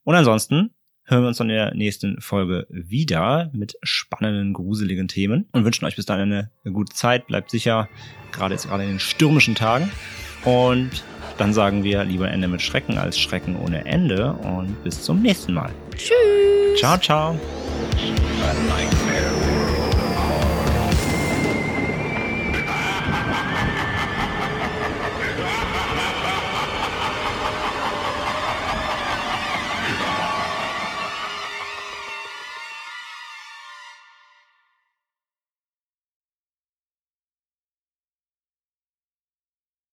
Und 0.05 0.15
ansonsten 0.15 0.71
hören 1.05 1.25
wir 1.25 1.29
uns 1.29 1.39
dann 1.39 1.51
in 1.51 1.57
der 1.57 1.75
nächsten 1.75 2.21
Folge 2.21 2.69
wieder 2.71 3.51
mit 3.53 3.77
spannenden, 3.83 4.53
gruseligen 4.53 5.09
Themen 5.09 5.49
und 5.51 5.65
wünschen 5.65 5.85
euch 5.85 5.97
bis 5.97 6.07
dahin 6.07 6.33
eine, 6.33 6.51
eine 6.65 6.73
gute 6.73 6.95
Zeit. 6.95 7.27
Bleibt 7.27 7.51
sicher, 7.51 7.89
gerade 8.31 8.55
jetzt 8.55 8.69
gerade 8.69 8.85
in 8.85 8.91
den 8.91 9.01
stürmischen 9.01 9.57
Tagen. 9.57 9.91
Und 10.45 11.03
dann 11.41 11.55
sagen 11.55 11.85
wir 11.85 12.05
lieber 12.05 12.31
Ende 12.31 12.49
mit 12.49 12.61
Schrecken 12.61 12.99
als 12.99 13.19
Schrecken 13.19 13.57
ohne 13.57 13.87
Ende 13.87 14.33
und 14.33 14.85
bis 14.85 15.03
zum 15.03 15.23
nächsten 15.23 15.55
Mal. 15.55 15.71
Tschüss. 15.97 16.79
Ciao, 16.79 16.99
ciao. 16.99 17.39